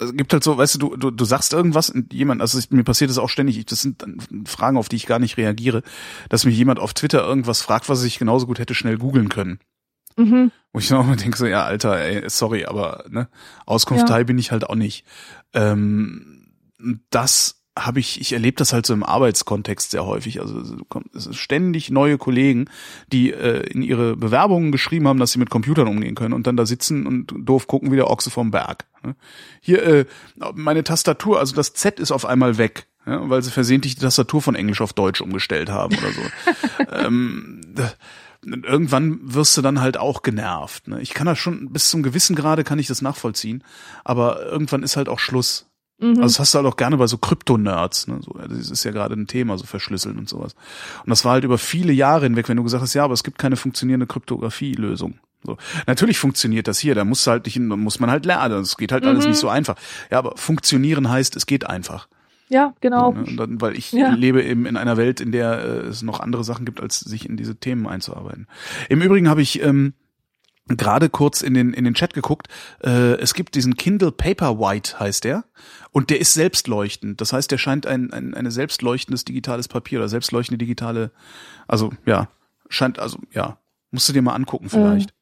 also 0.00 0.12
gibt 0.14 0.32
halt 0.32 0.42
so, 0.42 0.56
weißt 0.56 0.76
du, 0.76 0.78
du, 0.78 0.96
du, 0.96 1.10
du 1.10 1.24
sagst 1.24 1.52
irgendwas 1.52 1.90
und 1.90 2.12
jemand, 2.12 2.40
also 2.40 2.58
ich, 2.58 2.70
mir 2.70 2.84
passiert 2.84 3.10
das 3.10 3.18
auch 3.18 3.28
ständig, 3.28 3.58
ich, 3.58 3.66
das 3.66 3.82
sind 3.82 4.02
Fragen, 4.46 4.76
auf 4.76 4.88
die 4.88 4.96
ich 4.96 5.06
gar 5.06 5.18
nicht 5.18 5.36
reagiere, 5.36 5.82
dass 6.28 6.44
mich 6.44 6.56
jemand 6.56 6.80
auf 6.80 6.94
Twitter 6.94 7.22
irgendwas 7.22 7.62
fragt, 7.62 7.88
was 7.88 8.02
ich 8.02 8.18
genauso 8.18 8.46
gut 8.46 8.58
hätte 8.58 8.74
schnell 8.74 8.98
googeln 8.98 9.28
können. 9.28 9.60
Mhm. 10.16 10.50
Wo 10.72 10.78
ich 10.78 10.88
dann 10.88 10.98
auch 10.98 11.06
mal 11.06 11.16
denke, 11.16 11.36
so, 11.38 11.46
ja, 11.46 11.64
Alter, 11.64 11.98
ey, 11.98 12.28
sorry, 12.28 12.64
aber 12.64 13.04
ne, 13.08 13.28
Auskunftei 13.66 14.18
Ja. 14.18 14.24
bin 14.24 14.38
ich 14.38 14.50
halt 14.52 14.68
auch 14.68 14.74
nicht. 14.74 15.04
Ähm, 15.52 16.48
das 17.10 17.59
habe 17.78 18.00
ich, 18.00 18.20
ich 18.20 18.32
erlebe 18.32 18.56
das 18.56 18.72
halt 18.72 18.84
so 18.84 18.92
im 18.92 19.04
Arbeitskontext 19.04 19.92
sehr 19.92 20.04
häufig. 20.04 20.40
Also 20.40 20.62
es 21.14 21.26
ist 21.26 21.36
ständig 21.36 21.90
neue 21.90 22.18
Kollegen, 22.18 22.66
die 23.12 23.32
äh, 23.32 23.62
in 23.70 23.82
ihre 23.82 24.16
Bewerbungen 24.16 24.72
geschrieben 24.72 25.06
haben, 25.06 25.18
dass 25.18 25.32
sie 25.32 25.38
mit 25.38 25.50
Computern 25.50 25.88
umgehen 25.88 26.14
können 26.14 26.34
und 26.34 26.46
dann 26.46 26.56
da 26.56 26.66
sitzen 26.66 27.06
und 27.06 27.32
doof 27.38 27.66
gucken 27.66 27.92
wie 27.92 27.96
der 27.96 28.10
Ochse 28.10 28.30
vom 28.30 28.50
Berg. 28.50 28.86
ne? 29.02 29.14
Hier, 29.60 29.82
äh, 29.82 30.04
meine 30.54 30.84
Tastatur, 30.84 31.38
also 31.38 31.54
das 31.54 31.72
Z 31.72 32.00
ist 32.00 32.10
auf 32.10 32.26
einmal 32.26 32.58
weg. 32.58 32.86
Ja, 33.06 33.30
weil 33.30 33.42
sie 33.42 33.50
versehentlich 33.50 33.94
die 33.94 34.02
Tastatur 34.02 34.42
von 34.42 34.54
Englisch 34.54 34.82
auf 34.82 34.92
Deutsch 34.92 35.22
umgestellt 35.22 35.70
haben 35.70 35.96
oder 35.96 36.12
so. 36.12 36.84
ähm, 36.92 37.62
irgendwann 38.44 39.20
wirst 39.22 39.56
du 39.56 39.62
dann 39.62 39.80
halt 39.80 39.96
auch 39.96 40.22
genervt. 40.22 40.88
Ne? 40.88 41.00
Ich 41.00 41.14
kann 41.14 41.26
das 41.26 41.38
schon, 41.38 41.72
bis 41.72 41.88
zum 41.88 42.02
gewissen 42.02 42.36
Grade 42.36 42.62
kann 42.62 42.78
ich 42.78 42.88
das 42.88 43.00
nachvollziehen, 43.00 43.64
aber 44.04 44.44
irgendwann 44.44 44.82
ist 44.82 44.96
halt 44.96 45.08
auch 45.08 45.18
Schluss. 45.18 45.69
Mhm. 46.00 46.08
Also 46.22 46.22
das 46.22 46.40
hast 46.40 46.54
du 46.54 46.58
halt 46.58 46.66
auch 46.66 46.76
gerne 46.76 46.96
bei 46.96 47.06
so 47.06 47.18
Krypto-Nerds. 47.18 48.08
Ne? 48.08 48.20
So, 48.22 48.32
das 48.32 48.70
ist 48.70 48.84
ja 48.84 48.90
gerade 48.90 49.14
ein 49.14 49.26
Thema, 49.26 49.58
so 49.58 49.64
verschlüsseln 49.66 50.18
und 50.18 50.28
sowas. 50.28 50.54
Und 51.04 51.10
das 51.10 51.24
war 51.24 51.32
halt 51.32 51.44
über 51.44 51.58
viele 51.58 51.92
Jahre 51.92 52.24
hinweg, 52.24 52.48
wenn 52.48 52.56
du 52.56 52.62
gesagt 52.62 52.82
hast, 52.82 52.94
ja, 52.94 53.04
aber 53.04 53.14
es 53.14 53.22
gibt 53.24 53.38
keine 53.38 53.56
funktionierende 53.56 54.06
Kryptographie-Lösung. 54.06 55.14
So. 55.44 55.56
Natürlich 55.86 56.18
funktioniert 56.18 56.68
das 56.68 56.78
hier, 56.78 56.94
da 56.94 57.04
musst 57.04 57.26
du 57.26 57.30
halt 57.30 57.46
nicht, 57.46 57.56
da 57.56 57.76
muss 57.76 57.98
man 58.00 58.10
halt 58.10 58.26
lernen. 58.26 58.60
Es 58.60 58.76
geht 58.76 58.92
halt 58.92 59.04
alles 59.06 59.24
Mhm. 59.24 59.30
nicht 59.30 59.38
so 59.40 59.48
einfach. 59.48 59.76
Ja, 60.10 60.18
aber 60.18 60.36
funktionieren 60.36 61.08
heißt, 61.08 61.34
es 61.36 61.46
geht 61.46 61.66
einfach. 61.66 62.08
Ja, 62.50 62.74
genau. 62.80 63.12
So, 63.14 63.20
ne? 63.30 63.36
Dann, 63.36 63.60
weil 63.60 63.76
ich 63.76 63.92
Ja. 63.92 64.10
lebe 64.10 64.42
eben 64.42 64.66
in 64.66 64.76
einer 64.76 64.96
Welt, 64.96 65.20
in 65.20 65.32
der 65.32 65.60
äh, 65.60 65.66
es 65.86 66.02
noch 66.02 66.20
andere 66.20 66.44
Sachen 66.44 66.64
gibt, 66.66 66.80
als 66.80 66.98
sich 67.00 67.28
in 67.28 67.36
diese 67.36 67.56
Themen 67.56 67.86
einzuarbeiten. 67.86 68.48
Im 68.88 69.00
Übrigen 69.02 69.28
habe 69.28 69.40
ich 69.40 69.62
ähm, 69.62 69.94
gerade 70.76 71.08
kurz 71.08 71.42
in 71.42 71.54
den 71.54 71.72
in 71.72 71.84
den 71.84 71.94
Chat 71.94 72.14
geguckt. 72.14 72.48
Äh, 72.82 73.14
es 73.14 73.34
gibt 73.34 73.54
diesen 73.54 73.76
Kindle 73.76 74.12
Paperwhite 74.12 74.98
heißt 74.98 75.24
der 75.24 75.44
und 75.90 76.10
der 76.10 76.20
ist 76.20 76.34
selbstleuchtend. 76.34 77.20
Das 77.20 77.32
heißt, 77.32 77.50
der 77.50 77.58
scheint 77.58 77.86
ein, 77.86 78.12
ein 78.12 78.34
eine 78.34 78.50
selbstleuchtendes 78.50 79.24
digitales 79.24 79.68
Papier 79.68 79.98
oder 79.98 80.08
selbstleuchtende 80.08 80.58
digitale, 80.58 81.10
also 81.68 81.92
ja 82.06 82.28
scheint 82.68 82.98
also 82.98 83.18
ja 83.32 83.58
musst 83.90 84.08
du 84.08 84.12
dir 84.12 84.22
mal 84.22 84.34
angucken 84.34 84.68
vielleicht. 84.68 85.12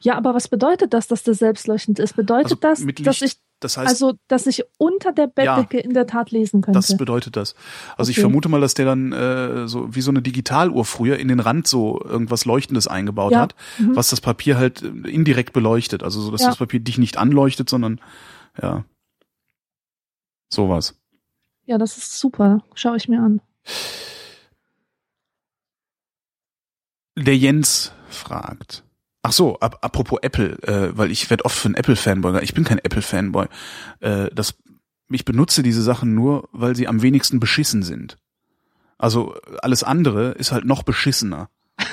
Ja, 0.00 0.16
aber 0.16 0.34
was 0.34 0.48
bedeutet 0.48 0.92
das, 0.92 1.06
dass 1.06 1.22
das 1.22 1.38
selbstleuchtend 1.38 1.98
ist? 1.98 2.16
Bedeutet 2.16 2.64
Also 2.64 2.84
das, 2.84 2.84
dass 3.04 3.22
ich 3.22 3.36
das 3.60 3.76
heißt, 3.76 3.88
Also, 3.88 4.14
dass 4.28 4.46
ich 4.46 4.64
unter 4.78 5.12
der 5.12 5.26
Bettdecke 5.26 5.78
in 5.80 5.92
der 5.94 6.06
Tat 6.06 6.30
lesen 6.30 6.60
könnte. 6.60 6.78
das 6.78 6.96
bedeutet 6.96 7.36
das. 7.36 7.54
Also 7.96 8.10
ich 8.10 8.16
Okay. 8.18 8.22
vermute 8.22 8.48
mal, 8.48 8.60
dass 8.60 8.74
der 8.74 8.86
dann 8.86 9.12
äh, 9.12 9.66
so 9.68 9.94
wie 9.94 10.00
so 10.00 10.10
eine 10.10 10.22
Digitaluhr 10.22 10.84
früher 10.84 11.18
in 11.18 11.28
den 11.28 11.40
Rand 11.40 11.66
so 11.66 12.00
irgendwas 12.04 12.44
Leuchtendes 12.44 12.86
eingebaut 12.86 13.32
Ja. 13.32 13.40
hat, 13.40 13.54
Mhm. 13.78 13.96
was 13.96 14.10
das 14.10 14.20
Papier 14.20 14.56
halt 14.58 14.82
äh, 14.82 14.86
indirekt 15.10 15.52
beleuchtet. 15.52 16.02
Also 16.02 16.20
so, 16.20 16.30
dass 16.30 16.42
Ja. 16.42 16.48
das 16.48 16.56
Papier 16.58 16.80
dich 16.80 16.98
nicht 16.98 17.16
anleuchtet, 17.16 17.68
sondern 17.68 18.00
ja 18.60 18.84
sowas. 20.50 20.94
ja, 21.66 21.76
das 21.78 21.98
ist 21.98 22.18
super. 22.18 22.62
Schaue 22.74 22.96
ich 22.96 23.08
mir 23.08 23.20
an. 23.20 23.40
Der 27.16 27.36
Jens 27.36 27.92
fragt. 28.08 28.84
Ach 29.28 29.32
so, 29.32 29.58
ap 29.60 29.78
apropos 29.84 30.18
Apple, 30.22 30.56
äh, 30.62 30.96
weil 30.96 31.10
ich 31.10 31.28
werde 31.28 31.44
oft 31.44 31.58
für 31.58 31.66
einen 31.66 31.74
Apple-Fanboy. 31.74 32.42
Ich 32.42 32.54
bin 32.54 32.64
kein 32.64 32.78
Apple-Fanboy. 32.78 33.46
Äh, 34.00 34.30
das, 34.34 34.54
ich 35.10 35.26
benutze 35.26 35.62
diese 35.62 35.82
Sachen 35.82 36.14
nur, 36.14 36.48
weil 36.52 36.74
sie 36.74 36.88
am 36.88 37.02
wenigsten 37.02 37.38
beschissen 37.38 37.82
sind. 37.82 38.16
Also 38.96 39.34
alles 39.62 39.82
andere 39.84 40.30
ist 40.32 40.50
halt 40.52 40.64
noch 40.64 40.82
beschissener. 40.82 41.50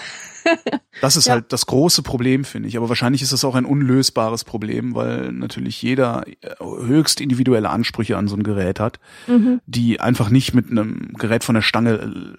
Das 1.01 1.17
ist 1.17 1.25
Ja. 1.25 1.33
halt 1.33 1.51
das 1.51 1.65
große 1.65 2.03
Problem, 2.03 2.45
finde 2.45 2.69
ich. 2.69 2.77
Aber 2.77 2.87
wahrscheinlich 2.87 3.23
ist 3.23 3.33
das 3.33 3.43
auch 3.43 3.55
ein 3.55 3.65
unlösbares 3.65 4.43
Problem, 4.43 4.93
weil 4.93 5.31
natürlich 5.31 5.81
jeder 5.81 6.23
äh, 6.27 6.33
höchst 6.61 7.19
individuelle 7.19 7.69
Ansprüche 7.71 8.15
an 8.15 8.27
so 8.27 8.35
ein 8.35 8.43
Gerät 8.43 8.79
hat, 8.79 8.99
Mhm. 9.27 9.59
die 9.65 9.99
einfach 9.99 10.29
nicht 10.29 10.53
mit 10.53 10.69
einem 10.69 11.13
Gerät 11.17 11.43
von 11.43 11.55
der 11.55 11.63
Stange 11.63 11.93
äh, 11.95 12.37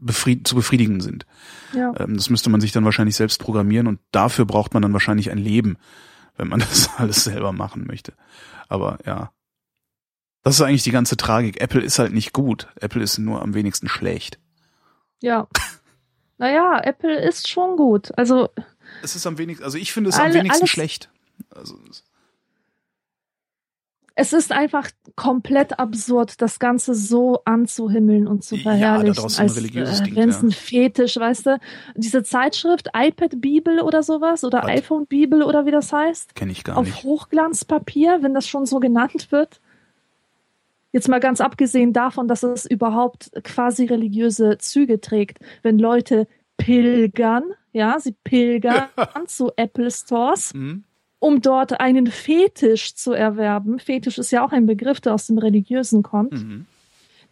befried 0.00 0.46
zu 0.46 0.54
befriedigen 0.54 1.00
sind. 1.00 1.26
Ja. 1.72 1.92
Ähm, 1.98 2.16
das 2.16 2.30
müsste 2.30 2.50
man 2.50 2.60
sich 2.60 2.72
dann 2.72 2.84
wahrscheinlich 2.84 3.16
selbst 3.16 3.38
programmieren 3.40 3.86
und 3.86 4.00
dafür 4.12 4.44
braucht 4.44 4.74
man 4.74 4.82
dann 4.82 4.92
wahrscheinlich 4.92 5.30
ein 5.30 5.38
Leben, 5.38 5.76
wenn 6.36 6.48
man 6.48 6.60
das 6.60 6.90
alles 6.96 7.24
selber 7.24 7.52
machen 7.52 7.86
möchte. 7.86 8.12
Aber 8.68 8.98
ja. 9.06 9.32
Das 10.42 10.56
ist 10.56 10.60
eigentlich 10.60 10.82
die 10.82 10.90
ganze 10.90 11.16
Tragik. 11.16 11.60
Apple 11.62 11.80
ist 11.80 11.98
halt 11.98 12.12
nicht 12.12 12.32
gut. 12.34 12.68
Apple 12.80 13.02
ist 13.02 13.16
nur 13.18 13.40
am 13.40 13.54
wenigsten 13.54 13.88
schlecht. 13.88 14.38
Ja. 15.22 15.48
Naja, 16.36 16.80
Apple 16.82 17.16
ist 17.18 17.48
schon 17.48 17.76
gut. 17.76 18.10
Also, 18.18 18.50
Es 19.02 19.16
ist 19.16 19.26
am 19.26 19.38
wenigsten, 19.38 19.64
also 19.64 19.78
ich 19.78 19.92
finde 19.92 20.10
es 20.10 20.16
am 20.16 20.24
Alle- 20.26 20.34
wenigsten 20.34 20.62
alles- 20.62 20.70
schlecht. 20.70 21.08
Also, 21.50 21.78
es 24.16 24.32
ist 24.32 24.52
einfach 24.52 24.90
komplett 25.16 25.78
absurd, 25.80 26.40
das 26.40 26.58
Ganze 26.60 26.94
so 26.94 27.40
anzuhimmeln 27.44 28.28
und 28.28 28.44
zu 28.44 28.54
Ja, 28.56 28.62
verherrlichen. 28.62 29.14
daraus 29.14 29.38
ein 29.38 29.48
als 29.48 29.56
religiöses 29.56 30.00
äh, 30.00 30.04
Ding, 30.04 30.16
wenn 30.16 30.28
es 30.28 30.36
ja. 30.36 30.42
ein 30.42 30.50
Fetisch, 30.52 31.16
weißt 31.16 31.46
du? 31.46 31.58
Diese 31.96 32.22
Zeitschrift, 32.22 32.90
iPad-Bibel 32.94 33.80
oder 33.80 34.02
sowas 34.04 34.44
oder 34.44 34.64
iPhone-Bibel 34.66 35.42
oder 35.42 35.66
wie 35.66 35.72
das 35.72 35.92
heißt, 35.92 36.34
kenne 36.36 36.52
ich 36.52 36.62
gar 36.62 36.76
auf 36.76 36.86
nicht. 36.86 37.02
Hochglanzpapier, 37.02 38.18
wenn 38.22 38.34
das 38.34 38.46
schon 38.46 38.66
so 38.66 38.78
genannt 38.78 39.32
wird. 39.32 39.60
Jetzt 40.92 41.08
mal 41.08 41.18
ganz 41.18 41.40
abgesehen 41.40 41.92
davon, 41.92 42.28
dass 42.28 42.44
es 42.44 42.66
überhaupt 42.66 43.32
quasi 43.42 43.86
religiöse 43.86 44.58
Züge 44.58 45.00
trägt, 45.00 45.38
wenn 45.62 45.76
Leute 45.80 46.28
pilgern, 46.56 47.42
ja, 47.72 47.98
sie 47.98 48.12
pilgern 48.22 48.86
zu 49.26 49.50
Apple 49.56 49.90
Stores, 49.90 50.52
Hm? 50.52 50.84
Um 51.24 51.40
dort 51.40 51.80
einen 51.80 52.06
Fetisch 52.06 52.94
zu 52.94 53.14
erwerben. 53.14 53.78
Fetisch 53.78 54.18
ist 54.18 54.30
ja 54.30 54.44
auch 54.44 54.52
ein 54.52 54.66
Begriff, 54.66 55.00
der 55.00 55.14
aus 55.14 55.26
dem 55.26 55.38
Religiösen 55.38 56.02
kommt. 56.02 56.32
Mhm. 56.32 56.66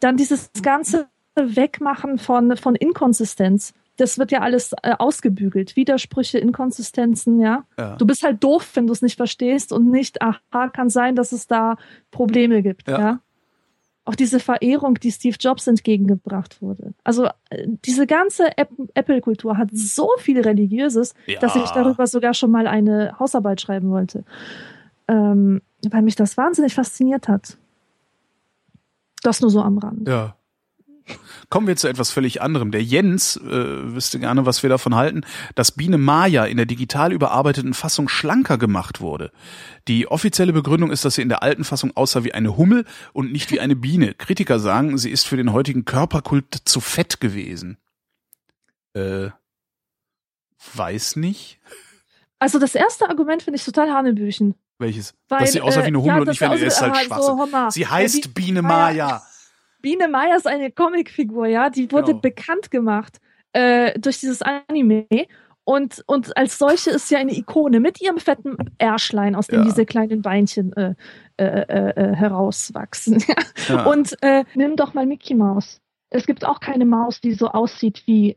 Dann 0.01 0.17
dieses 0.17 0.51
ganze 0.63 1.09
Wegmachen 1.35 2.17
von, 2.17 2.57
von 2.57 2.75
Inkonsistenz. 2.75 3.75
Das 3.99 4.19
wird 4.19 4.33
ja 4.33 4.41
alles 4.41 4.73
äh, 4.83 4.95
ausgebügelt. 4.99 5.77
Widersprüche, 5.77 6.39
Inkonsistenzen, 6.39 7.39
ja. 7.39 7.67
Ja. 7.79 7.97
Du 7.97 8.07
bist 8.07 8.23
halt 8.23 8.43
doof, 8.43 8.71
wenn 8.73 8.87
du 8.87 8.95
es 8.95 9.03
nicht 9.03 9.19
verstehst 9.19 9.75
und 9.75 9.91
nicht, 9.91 10.23
aha, 10.23 10.71
kann 10.71 10.89
sein, 10.89 11.15
dass 11.15 11.33
es 11.33 11.47
da 11.47 11.77
Probleme 12.11 12.63
gibt, 12.63 12.89
Ja. 12.89 12.99
ja. 12.99 13.21
Auch 14.05 14.17
diese 14.17 14.41
Verehrung, 14.41 14.95
die 14.95 15.13
Steve 15.13 15.37
Jobs 15.39 15.67
entgegengebracht 15.69 16.61
wurde. 16.61 16.93
Also 17.05 17.27
äh, 17.51 17.69
diese 17.85 18.07
ganze 18.09 18.57
App- 18.59 18.71
Apple-Kultur 18.95 19.57
hat 19.57 19.69
so 19.73 20.09
viel 20.19 20.41
Religiöses, 20.41 21.15
Ja. 21.27 21.39
dass 21.39 21.55
ich 21.55 21.71
darüber 21.71 22.07
sogar 22.09 22.35
schon 22.35 22.51
mal 22.51 22.67
eine 22.67 23.17
Hausarbeit 23.21 23.61
schreiben 23.61 23.91
wollte. 23.91 24.25
Ähm, 25.07 25.63
weil 25.89 26.03
mich 26.03 26.17
das 26.17 26.37
wahnsinnig 26.37 26.75
fasziniert 26.75 27.29
hat. 27.29 27.59
Das 29.23 29.41
nur 29.41 29.51
so 29.51 29.61
am 29.63 29.79
Rand. 29.79 30.09
Ja. 30.09 30.35
Kommen 31.49 31.67
wir 31.67 31.77
zu 31.77 31.89
etwas 31.89 32.11
völlig 32.11 32.43
anderem. 32.43 32.71
Der 32.71 32.83
Jens 32.83 33.37
äh, 33.37 33.95
wüsste 33.95 34.19
gerne, 34.19 34.47
was 34.47 34.63
wir 34.63 34.71
davon 34.71 34.95
halten, 34.95 35.23
dass 35.55 35.73
Biene 35.73 35.99
Maya 35.99 36.45
in 36.45 36.57
der 36.57 36.67
digital 36.67 37.13
überarbeiteten 37.13 37.75
Fassung 37.75 38.09
schlanker 38.09 38.59
gemacht 38.59 39.01
wurde. 39.01 39.33
Die 39.89 40.09
offizielle 40.09 40.53
Begründung 40.53 40.91
ist, 40.91 41.05
dass 41.05 41.17
sie 41.17 41.23
in 41.23 41.29
der 41.29 41.43
alten 41.43 41.65
Fassung 41.65 41.97
aussah 41.97 42.25
wie 42.25 42.35
eine 42.35 42.57
Hummel 42.57 42.85
und 43.13 43.33
nicht 43.33 43.51
wie 43.51 43.61
eine 43.61 43.77
Biene. 43.77 44.15
Kritiker 44.15 44.59
sagen, 44.59 44.99
sie 44.99 45.11
ist 45.11 45.27
für 45.27 45.37
den 45.37 45.53
heutigen 45.53 45.85
Körperkult 45.85 46.63
zu 46.65 46.81
fett 46.81 47.21
gewesen. 47.21 47.79
Äh, 48.95 49.31
weiß 50.75 51.17
nicht. 51.17 51.59
Also 52.39 52.59
das 52.59 52.75
erste 52.75 53.09
Argument 53.09 53.43
finde 53.43 53.57
ich 53.57 53.65
total 53.65 53.91
Hanebüchen. 53.91 54.55
Welches? 54.79 55.15
Weil, 55.29 55.41
dass 55.41 55.53
sie 55.53 55.61
aussah 55.61 55.83
wie 55.83 55.87
eine 55.87 55.99
äh, 55.99 56.01
Hummel 56.01 56.15
ja, 56.15 56.21
und 56.21 56.29
nicht 56.29 56.41
wie 56.41 56.45
eine, 56.45 56.57
ist 56.57 56.81
halt 56.81 56.97
Schwachsinn. 56.97 57.37
so, 57.51 57.71
sie 57.71 57.87
heißt 57.87 58.35
Biene 58.35 58.63
Maya. 58.63 59.23
Biene 59.83 60.09
Maya 60.09 60.37
ist 60.37 60.47
eine 60.47 60.71
Comicfigur, 60.71 61.47
ja, 61.47 61.69
die 61.71 61.91
wurde 61.93 62.13
Genau. 62.13 62.21
bekannt 62.21 62.71
gemacht 62.71 63.19
äh, 63.53 63.99
durch 63.99 64.21
dieses 64.21 64.41
Anime. 64.43 65.07
Und, 65.65 66.03
und 66.07 66.37
als 66.37 66.59
solche 66.59 66.91
ist 66.91 67.09
sie 67.09 67.17
eine 67.17 67.37
Ikone 67.37 67.79
mit 67.79 68.01
ihrem 68.01 68.19
fetten 68.19 68.57
Ärschlein, 68.79 69.37
aus 69.37 69.47
dem 69.47 69.61
Ja. 69.61 69.65
diese 69.65 69.85
kleinen 69.87 70.21
Beinchen 70.23 70.73
äh, 70.73 70.95
äh, 71.37 71.45
äh, 71.45 71.91
äh, 71.91 72.15
herauswachsen. 72.17 73.23
Ja. 73.69 73.85
Und 73.85 74.17
äh, 74.23 74.45
nimm 74.55 74.75
doch 74.77 74.93
mal 74.95 75.07
Mickey 75.07 75.35
Mouse. 75.35 75.81
Es 76.11 76.27
gibt 76.27 76.45
auch 76.45 76.59
keine 76.59 76.85
Maus, 76.85 77.21
die 77.21 77.33
so 77.35 77.49
aussieht 77.49 78.03
wie, 78.07 78.37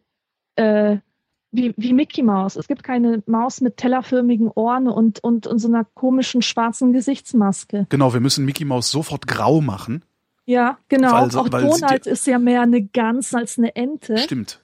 wie, 0.57 1.73
wie 1.77 1.93
Mickey 1.93 2.22
Mouse. 2.22 2.55
Es 2.57 2.67
gibt 2.67 2.84
keine 2.84 3.23
Maus 3.26 3.59
mit 3.61 3.77
tellerförmigen 3.77 4.49
Ohren 4.49 4.88
und, 4.88 5.23
und, 5.23 5.47
und 5.47 5.59
so 5.59 5.67
einer 5.67 5.84
komischen 5.95 6.41
schwarzen 6.41 6.93
Gesichtsmaske. 6.93 7.88
Genau, 7.89 8.13
wir 8.13 8.19
müssen 8.22 8.45
Mickey 8.45 8.65
Mouse 8.65 8.91
sofort 8.91 9.27
grau 9.27 9.61
machen. 9.61 10.03
Ja, 10.45 10.77
genau. 10.89 11.11
Weil 11.13 11.35
auch 11.35 11.51
weil 11.51 11.63
Donald 11.63 12.05
ist 12.07 12.27
ja 12.27 12.38
mehr 12.39 12.61
eine 12.61 12.84
Gans 12.84 13.34
als 13.34 13.57
eine 13.57 13.76
Ente. 13.76 14.17
Stimmt. 14.17 14.61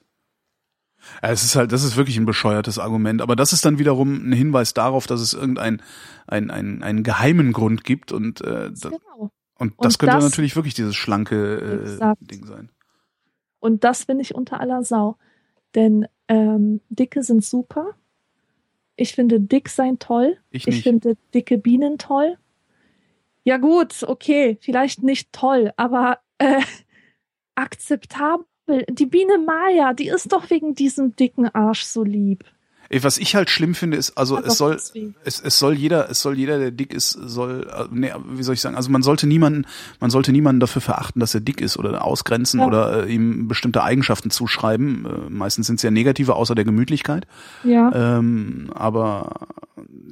Ja, 1.20 1.30
es 1.30 1.42
ist 1.42 1.56
halt, 1.56 1.72
das 1.72 1.82
ist 1.82 1.96
wirklich 1.96 2.16
ein 2.16 2.26
bescheuertes 2.26 2.78
Argument, 2.78 3.20
aber 3.22 3.34
das 3.34 3.52
ist 3.52 3.64
dann 3.64 3.80
wiederum 3.80 4.28
ein 4.28 4.32
Hinweis 4.32 4.72
darauf, 4.74 5.08
dass 5.08 5.20
es 5.20 5.34
irgendein 5.34 5.82
ein, 6.28 6.50
ein, 6.52 6.84
einen 6.84 7.02
geheimen 7.02 7.52
Grund 7.52 7.82
gibt 7.82 8.12
und 8.12 8.40
äh, 8.42 8.70
das, 8.70 8.82
Genau. 8.82 9.30
und 9.58 9.74
das 9.78 9.94
Und 9.94 9.98
könnte 9.98 10.14
das- 10.16 10.24
natürlich 10.24 10.54
wirklich 10.54 10.74
dieses 10.74 10.94
schlanke 10.94 11.98
äh. 12.00 12.14
Ding 12.24 12.46
sein. 12.46 12.68
Und 13.58 13.82
das 13.82 14.04
finde 14.04 14.22
ich 14.22 14.34
unter 14.36 14.60
aller 14.60 14.84
Sau. 14.84 15.16
Denn 15.74 16.06
ähm, 16.28 16.80
Dicke 16.88 17.22
sind 17.24 17.44
super. 17.44 17.90
Ich 18.94 19.14
finde 19.14 19.40
dick 19.40 19.68
sein 19.68 19.98
toll. 19.98 20.36
Ich 20.50 20.68
Ich 20.68 20.82
finde 20.82 21.16
dicke 21.34 21.58
Bienen 21.58 21.98
toll. 21.98 22.36
Ja 23.44 23.56
gut, 23.56 24.04
okay, 24.04 24.58
vielleicht 24.60 25.02
nicht 25.02 25.32
toll, 25.32 25.72
aber 25.76 26.20
äh, 26.38 26.62
akzeptabel. 27.54 28.46
Die 28.88 29.06
Biene 29.06 29.38
Maya, 29.38 29.92
die 29.92 30.08
ist 30.08 30.32
doch 30.32 30.50
wegen 30.50 30.74
diesem 30.74 31.16
dicken 31.16 31.48
Arsch 31.48 31.82
so 31.82 32.04
lieb. 32.04 32.44
Was 33.00 33.16
ich 33.16 33.34
halt 33.34 33.48
schlimm 33.48 33.74
finde, 33.74 33.96
ist, 33.96 34.18
also 34.18 34.36
Aber 34.36 34.46
es 34.48 34.58
soll, 34.58 34.76
es, 35.24 35.40
es 35.40 35.58
soll 35.58 35.74
jeder, 35.74 36.10
es 36.10 36.20
soll 36.20 36.36
jeder, 36.36 36.58
der 36.58 36.70
dick 36.70 36.92
ist, 36.92 37.12
soll, 37.12 37.66
äh, 37.74 37.84
nee, 37.90 38.12
wie 38.28 38.42
soll 38.42 38.54
ich 38.54 38.60
sagen, 38.60 38.76
also 38.76 38.90
man 38.90 39.02
sollte 39.02 39.26
niemanden, 39.26 39.64
man 40.00 40.10
sollte 40.10 40.30
niemanden 40.30 40.60
dafür 40.60 40.82
verachten, 40.82 41.18
dass 41.20 41.34
er 41.34 41.40
dick 41.40 41.60
ist 41.62 41.78
oder 41.78 42.04
ausgrenzen 42.04 42.60
Ja. 42.60 42.66
oder 42.66 43.06
äh, 43.06 43.12
ihm 43.14 43.48
bestimmte 43.48 43.82
Eigenschaften 43.82 44.30
zuschreiben. 44.30 45.06
Äh, 45.06 45.30
meistens 45.30 45.68
sind 45.68 45.76
es 45.76 45.82
ja 45.82 45.90
negative, 45.90 46.34
außer 46.34 46.54
der 46.54 46.64
Gemütlichkeit. 46.66 47.26
Ja, 47.64 47.90
Ähm, 47.94 48.70
aber 48.74 49.46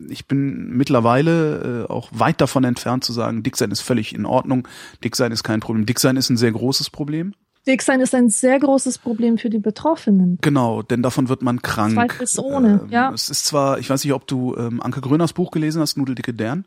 ich 0.08 0.26
bin 0.26 0.70
mittlerweile 0.76 1.84
äh, 1.86 1.92
auch 1.92 2.08
weit 2.12 2.40
davon 2.40 2.64
entfernt 2.64 3.04
zu 3.04 3.12
sagen, 3.12 3.42
dick 3.42 3.56
sein 3.56 3.70
ist 3.70 3.80
völlig 3.80 4.14
in 4.14 4.24
Ordnung, 4.26 4.66
dick 5.04 5.16
sein 5.16 5.32
ist 5.32 5.42
kein 5.42 5.60
Problem. 5.60 5.86
Dick 5.86 6.00
sein 6.00 6.16
ist 6.16 6.30
ein 6.30 6.36
sehr 6.36 6.52
großes 6.52 6.90
Problem. 6.90 7.34
Dick 7.66 7.82
sein 7.82 8.00
ist 8.00 8.14
ein 8.14 8.28
sehr 8.30 8.58
großes 8.58 8.98
Problem 8.98 9.38
für 9.38 9.50
die 9.50 9.58
Betroffenen. 9.58 10.38
Genau, 10.40 10.82
denn 10.82 11.02
davon 11.02 11.28
wird 11.28 11.42
man 11.42 11.62
krank. 11.62 11.94
Zweifelsohne, 11.94 12.80
ähm, 12.84 12.90
ja. 12.90 13.12
Es 13.12 13.28
ist 13.30 13.44
zwar, 13.46 13.78
ich 13.78 13.88
weiß 13.90 14.02
nicht, 14.04 14.12
ob 14.12 14.26
du 14.26 14.56
ähm, 14.56 14.80
Anke 14.82 15.00
Gröners 15.00 15.32
Buch 15.32 15.50
gelesen 15.50 15.80
hast, 15.80 15.96
Nudeldicke 15.96 16.34
Dern. 16.34 16.64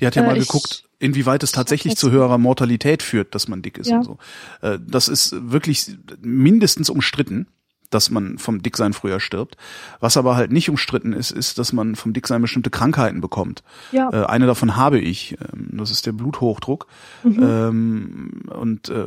Die 0.00 0.06
hat 0.06 0.14
ja 0.16 0.22
Äh, 0.22 0.26
mal 0.26 0.38
geguckt, 0.38 0.84
inwieweit 0.98 1.42
es 1.42 1.52
tatsächlich 1.52 1.96
zu 1.96 2.10
höherer 2.10 2.38
Mortalität 2.38 3.02
führt, 3.02 3.34
dass 3.34 3.48
man 3.48 3.62
dick 3.62 3.78
ist 3.78 3.88
Ja. 3.90 3.98
und 3.98 4.04
so. 4.04 4.18
Äh, 4.62 4.78
das 4.86 5.08
ist 5.08 5.34
wirklich 5.50 5.96
mindestens 6.22 6.88
umstritten, 6.90 7.46
dass 7.90 8.10
man 8.10 8.38
vom 8.38 8.62
Dicksein 8.62 8.92
früher 8.92 9.20
stirbt. 9.20 9.56
Was 10.00 10.16
aber 10.16 10.36
halt 10.36 10.52
nicht 10.52 10.68
umstritten 10.68 11.12
ist, 11.12 11.30
ist, 11.30 11.58
dass 11.58 11.72
man 11.72 11.96
vom 11.96 12.12
Dicksein 12.12 12.42
bestimmte 12.42 12.70
Krankheiten 12.70 13.20
bekommt. 13.20 13.62
Ja, 13.92 14.10
Äh, 14.12 14.26
eine 14.26 14.46
davon 14.46 14.76
habe 14.76 14.98
ich. 14.98 15.36
Ähm, 15.52 15.70
das 15.72 15.90
ist 15.90 16.06
der 16.06 16.12
Bluthochdruck. 16.12 16.86
Mhm. 17.22 17.42
Ähm, 17.42 18.30
und 18.48 18.88
äh, 18.88 19.06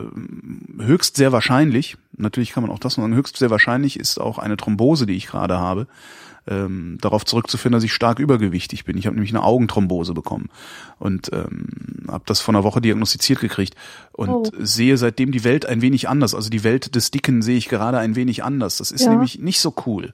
höchst 0.79 1.15
sehr 1.15 1.31
wahrscheinlich, 1.31 1.97
natürlich 2.17 2.51
kann 2.51 2.63
man 2.63 2.71
auch 2.71 2.79
das 2.79 2.95
sagen, 2.95 3.15
höchst 3.15 3.37
sehr 3.37 3.49
wahrscheinlich 3.49 3.99
ist 3.99 4.19
auch 4.19 4.37
eine 4.37 4.57
Thrombose, 4.57 5.05
die 5.05 5.15
ich 5.15 5.27
gerade 5.27 5.59
habe, 5.59 5.87
ähm, 6.47 6.97
darauf 7.01 7.23
zurückzuführen, 7.25 7.71
dass 7.73 7.83
ich 7.83 7.93
stark 7.93 8.19
übergewichtig 8.19 8.83
bin. 8.85 8.97
Ich 8.97 9.05
habe 9.05 9.15
nämlich 9.15 9.31
eine 9.31 9.43
Augenthrombose 9.43 10.13
bekommen 10.13 10.49
und 10.99 11.31
ähm, 11.33 11.67
habe 12.09 12.23
das 12.25 12.39
vor 12.41 12.53
einer 12.53 12.63
Woche 12.63 12.81
diagnostiziert 12.81 13.39
gekriegt 13.39 13.75
und 14.11 14.29
Oh. 14.29 14.43
sehe 14.59 14.97
seitdem 14.97 15.31
die 15.31 15.43
Welt 15.43 15.65
ein 15.65 15.81
wenig 15.81 16.09
anders. 16.09 16.33
Also 16.33 16.49
die 16.49 16.63
Welt 16.63 16.95
des 16.95 17.11
Dicken 17.11 17.41
sehe 17.41 17.57
ich 17.57 17.69
gerade 17.69 17.99
ein 17.99 18.15
wenig 18.15 18.43
anders. 18.43 18.77
Das 18.77 18.91
ist 18.91 19.03
Ja. 19.03 19.11
nämlich 19.11 19.39
nicht 19.39 19.59
so 19.59 19.73
cool. 19.85 20.13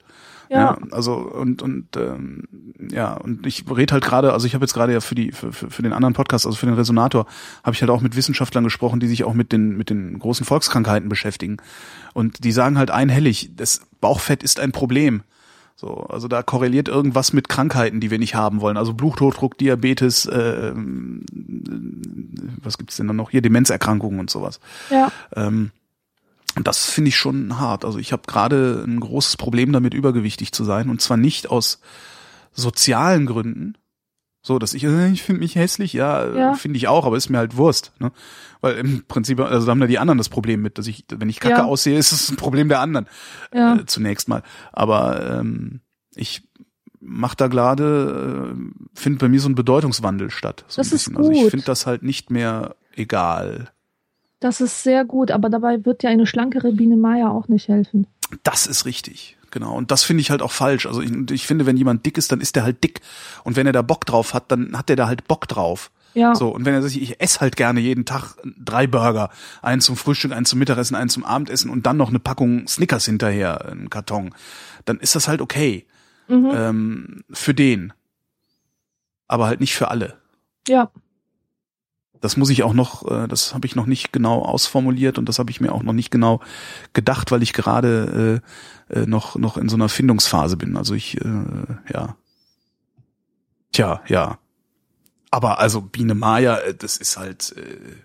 Ja. 0.50 0.78
also 0.92 1.14
und 1.16 1.62
und 1.62 1.98
ähm, 1.98 2.46
ja 2.90 3.16
und 3.16 3.46
ich 3.46 3.66
rede 3.70 3.92
halt 3.92 4.06
gerade, 4.06 4.32
also 4.32 4.48
ich 4.48 4.54
habe 4.54 4.64
jetzt 4.64 4.74
gerade 4.74 4.94
ja 4.94 5.02
für 5.02 5.14
die 5.14 5.34
für, 5.34 5.52
für, 5.52 5.70
für 5.70 5.82
den 5.82 5.92
anderen 5.92 6.14
Podcast, 6.14 6.46
also 6.46 6.58
für 6.58 6.68
den 6.68 6.76
Resonator, 6.76 7.26
habe 7.66 7.74
ich 7.74 7.82
halt 7.82 7.90
auch 7.90 8.00
mit 8.00 8.16
Wissenschaftlern 8.16 8.64
gesprochen, 8.64 9.02
die 9.02 9.08
sich 9.08 9.26
auch 9.26 9.34
mit 9.34 9.52
den 9.52 9.76
mit 9.76 9.90
den 9.90 10.18
großen 10.20 10.46
Volkskrankheiten 10.46 11.10
beschäftigen 11.10 11.58
und 12.14 12.46
die 12.46 12.54
sagen 12.54 12.78
halt 12.78 12.92
einhellig, 12.92 13.52
das 13.58 13.82
Bauchfett 14.00 14.42
ist 14.42 14.62
ein 14.62 14.72
Problem. 14.72 15.24
So, 15.80 16.08
also 16.10 16.28
da 16.28 16.42
korreliert 16.42 16.88
irgendwas 16.88 17.34
mit 17.34 17.50
Krankheiten, 17.50 18.00
die 18.00 18.10
wir 18.10 18.18
nicht 18.18 18.34
haben 18.34 18.62
wollen. 18.62 18.78
Also 18.78 18.96
Bluthochdruck, 18.96 19.60
Diabetes, 19.60 20.26
äh, 20.26 20.70
ähm, 20.70 21.24
was 22.64 22.80
gibt's 22.80 22.98
denn 22.98 23.06
dann 23.06 23.16
noch 23.16 23.30
hier, 23.30 23.44
Demenzerkrankungen 23.44 24.20
und 24.20 24.32
sowas. 24.32 24.60
Ja. 24.90 25.12
Ähm, 25.36 25.70
und 26.56 26.68
das 26.68 26.90
finde 26.90 27.10
ich 27.10 27.16
schon 27.16 27.60
hart. 27.60 27.86
Also 27.86 28.00
ich 28.00 28.12
habe 28.12 28.24
gerade 28.26 28.84
ein 28.88 29.00
großes 29.00 29.38
Problem 29.38 29.72
damit, 29.72 29.94
übergewichtig 29.94 30.52
zu 30.52 30.64
sein. 30.64 30.90
Und 30.90 31.00
zwar 31.00 31.16
nicht 31.16 31.52
aus 31.52 31.80
sozialen 32.54 33.28
Gründen. 33.28 33.76
So, 34.48 34.60
dass 34.60 34.74
ich, 34.74 34.86
äh, 34.86 35.10
ich 35.12 35.24
finde 35.24 35.42
mich 35.42 35.56
hässlich, 35.56 35.92
ja, 35.92 36.24
äh, 36.24 36.38
Ja. 36.40 36.54
finde 36.54 36.78
ich 36.78 36.88
auch, 36.88 37.06
aber 37.06 37.18
ist 37.18 37.30
mir 37.30 37.38
halt 37.38 37.58
Wurst. 37.58 37.92
Ne? 38.00 38.14
Weil 38.62 38.76
im 38.78 39.04
Prinzip, 39.06 39.42
also 39.42 39.66
da 39.66 39.72
haben 39.72 39.82
ja 39.82 39.88
die 39.88 40.00
anderen 40.00 40.18
das 40.18 40.30
Problem 40.30 40.62
mit, 40.62 40.78
dass 40.78 40.88
ich, 40.88 41.04
wenn 41.14 41.28
ich 41.28 41.42
kacke 41.42 41.56
Ja. 41.60 41.66
aussehe, 41.66 41.98
ist 41.98 42.14
es 42.14 42.30
ein 42.32 42.38
Problem 42.38 42.70
der 42.70 42.80
anderen. 42.80 43.08
Ja. 43.54 43.76
Äh, 43.76 43.86
zunächst 43.86 44.30
mal. 44.30 44.44
Aber 44.72 45.40
ähm, 45.40 45.82
ich 46.16 46.48
mache 47.02 47.36
da 47.36 47.48
gerade, 47.48 48.56
äh, 48.56 48.98
findet 48.98 49.20
bei 49.20 49.28
mir 49.28 49.40
so 49.42 49.50
ein 49.50 49.56
Bedeutungswandel 49.56 50.30
statt. 50.32 50.64
So 50.70 50.78
Das 50.82 50.92
ein 50.92 50.96
ist 50.96 51.04
bisschen. 51.06 51.18
Also 51.18 51.32
ich 51.32 51.42
gut. 51.42 51.52
finde 51.52 51.66
das 51.66 51.86
halt 51.86 52.04
nicht 52.04 52.32
mehr 52.32 52.76
egal. 52.96 53.70
Das 54.40 54.62
ist 54.62 54.82
sehr 54.84 55.04
gut, 55.04 55.30
aber 55.32 55.50
dabei 55.50 55.84
wird 55.84 56.04
ja 56.04 56.10
eine 56.10 56.26
schlankere 56.26 56.72
Biene 56.72 56.96
Meier 56.96 57.32
auch 57.32 57.48
nicht 57.50 57.68
helfen. 57.68 58.08
Das 58.44 58.66
ist 58.68 58.86
richtig. 58.86 59.37
Genau. 59.58 59.74
Und 59.74 59.90
das 59.90 60.04
finde 60.04 60.22
ich 60.22 60.30
halt 60.30 60.44
auch 60.44 60.52
falsch. 60.52 60.86
Also 60.86 61.02
ich, 61.02 61.12
ich 61.32 61.48
finde, 61.48 61.66
wenn 61.66 61.78
jemand 61.78 62.06
dick 62.06 62.20
ist, 62.20 62.32
dann 62.32 62.42
ist 62.42 62.56
der 62.56 62.62
halt 62.62 62.84
dick. 62.84 63.02
Und 63.44 63.56
wenn 63.56 63.66
er 63.66 63.74
da 63.74 63.82
Bock 63.82 64.06
drauf 64.06 64.36
hat, 64.36 64.52
dann 64.52 64.78
hat 64.78 64.88
er 64.92 64.96
da 64.96 65.08
halt 65.08 65.28
Bock 65.28 65.48
drauf. 65.48 65.90
Ja. 66.14 66.36
So, 66.36 66.50
und 66.50 66.64
wenn 66.64 66.76
er 66.76 66.84
sagt, 66.84 66.96
ich 66.96 67.20
esse 67.20 67.40
halt 67.40 67.56
gerne 67.56 67.80
jeden 67.80 68.06
Tag 68.06 68.36
drei 68.64 68.86
Burger, 68.86 69.32
einen 69.64 69.82
zum 69.82 69.98
Frühstück, 69.98 70.32
einen 70.32 70.46
zum 70.46 70.60
Mittagessen, 70.60 70.94
einen 70.96 71.10
zum 71.10 71.26
Abendessen 71.26 71.72
und 71.72 71.88
dann 71.88 71.98
noch 71.98 72.10
eine 72.10 72.20
Packung 72.20 72.68
Snickers 72.68 73.06
hinterher, 73.06 73.66
einen 73.66 73.90
Karton, 73.90 74.36
dann 74.86 75.00
ist 75.00 75.16
das 75.16 75.28
halt 75.28 75.42
okay. 75.42 75.88
Mhm. 76.28 76.52
Ähm, 76.54 77.24
für 77.32 77.56
den. 77.56 77.94
Aber 79.28 79.48
halt 79.48 79.60
nicht 79.60 79.74
für 79.74 79.88
alle. 79.88 80.20
Ja. 80.68 80.92
Das 82.22 82.38
muss 82.38 82.50
ich 82.50 82.64
auch 82.64 82.74
noch, 82.74 83.10
äh, 83.10 83.28
das 83.28 83.54
habe 83.54 83.68
ich 83.68 83.76
noch 83.76 83.86
nicht 83.86 84.12
genau 84.12 84.42
ausformuliert 84.42 85.18
und 85.18 85.28
das 85.30 85.40
habe 85.40 85.52
ich 85.52 85.62
mir 85.62 85.72
auch 85.72 85.84
noch 85.84 85.94
nicht 85.94 86.12
genau 86.12 86.40
gedacht, 86.94 87.32
weil 87.32 87.44
ich 87.44 87.54
gerade 87.54 88.42
äh, 88.92 89.00
äh, 89.00 89.06
noch 89.06 89.36
noch 89.36 89.58
in 89.58 89.70
so 89.70 89.76
einer 89.76 89.90
Findungsphase 89.90 90.58
bin. 90.58 90.78
Also 90.78 90.94
ich, 90.94 91.20
äh, 91.22 91.66
ja, 91.94 92.16
tja, 93.72 94.02
ja. 94.08 94.40
Aber 95.30 95.60
also 95.60 95.82
Biene 95.82 96.16
Maya, 96.16 96.58
äh, 96.58 96.74
das 96.74 96.98
ist 96.98 97.18
halt. 97.18 97.56
Äh, 97.58 97.98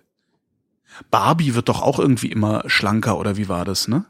Barbie 1.10 1.54
wird 1.54 1.70
doch 1.70 1.80
auch 1.80 1.98
irgendwie 1.98 2.30
immer 2.30 2.64
schlanker 2.66 3.16
oder 3.18 3.38
wie 3.38 3.48
war 3.48 3.64
das, 3.64 3.88
ne? 3.88 4.04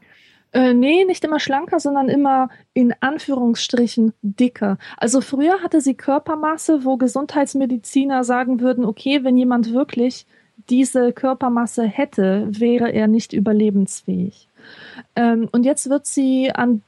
Äh, 0.53 0.73
nee, 0.73 1.03
nicht 1.05 1.25
immer 1.25 1.39
schlanker, 1.39 1.79
sondern 1.79 2.09
immer 2.09 2.49
in 2.73 2.93
Anführungsstrichen 2.99 4.13
dicker. 4.21 4.77
Also 4.97 5.19
früher 5.21 5.61
hatte 5.63 5.81
sie 5.81 5.95
Körpermasse, 5.95 6.85
wo 6.85 6.97
Gesundheitsmediziner 6.97 8.23
sagen 8.23 8.59
würden, 8.59 8.85
okay, 8.85 9.23
wenn 9.23 9.35
jemand 9.35 9.73
wirklich 9.73 10.25
diese 10.69 11.11
Körpermasse 11.11 11.83
hätte, 11.83 12.47
wäre 12.49 12.91
er 12.91 13.07
nicht 13.07 13.33
überlebensfähig. 13.33 14.47
Ähm, 15.15 15.49
und 15.51 15.65
jetzt 15.65 15.89
wird 15.89 16.05
sie 16.05 16.51
an, 16.51 16.83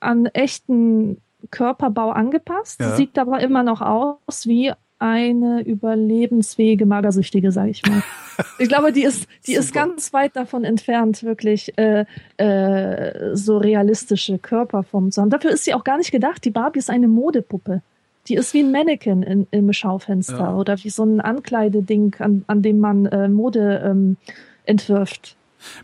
an 0.00 0.26
echten 0.26 1.18
Körperbau 1.50 2.10
angepasst, 2.10 2.80
Ja. 2.80 2.96
sieht 2.96 3.16
aber 3.18 3.40
immer 3.40 3.62
noch 3.62 3.80
aus 3.80 4.46
wie 4.46 4.72
eine 4.98 5.62
überlebensfähige 5.62 6.86
Magersüchtige, 6.86 7.52
sage 7.52 7.70
ich 7.70 7.82
mal. 7.86 8.02
Ich 8.60 8.68
glaube, 8.68 8.92
die 8.92 9.02
ist, 9.02 9.26
die 9.48 9.54
ist 9.54 9.74
ganz 9.74 10.12
weit 10.12 10.36
davon 10.36 10.62
entfernt, 10.62 11.24
wirklich 11.24 11.76
äh, 11.76 12.04
äh, 12.36 13.34
so 13.34 13.58
realistische 13.58 14.38
Körperformen 14.38 15.10
zu 15.10 15.20
haben. 15.20 15.30
Dafür 15.30 15.50
ist 15.50 15.64
sie 15.64 15.74
auch 15.74 15.82
gar 15.82 15.98
nicht 15.98 16.12
gedacht. 16.12 16.44
Die 16.44 16.50
Barbie 16.50 16.78
ist 16.78 16.88
eine 16.88 17.08
Modepuppe. 17.08 17.82
Die 18.28 18.34
ist 18.34 18.54
wie 18.54 18.60
ein 18.60 18.70
Mannequin 18.70 19.24
in, 19.24 19.48
im 19.50 19.72
Schaufenster 19.72 20.38
Ja. 20.38 20.54
oder 20.54 20.76
wie 20.84 20.90
so 20.90 21.02
ein 21.02 21.20
Ankleideding, 21.20 22.14
an, 22.20 22.44
an 22.46 22.62
dem 22.62 22.78
man 22.78 23.06
äh, 23.06 23.28
Mode 23.28 23.82
ähm, 23.84 24.18
entwirft. 24.66 25.34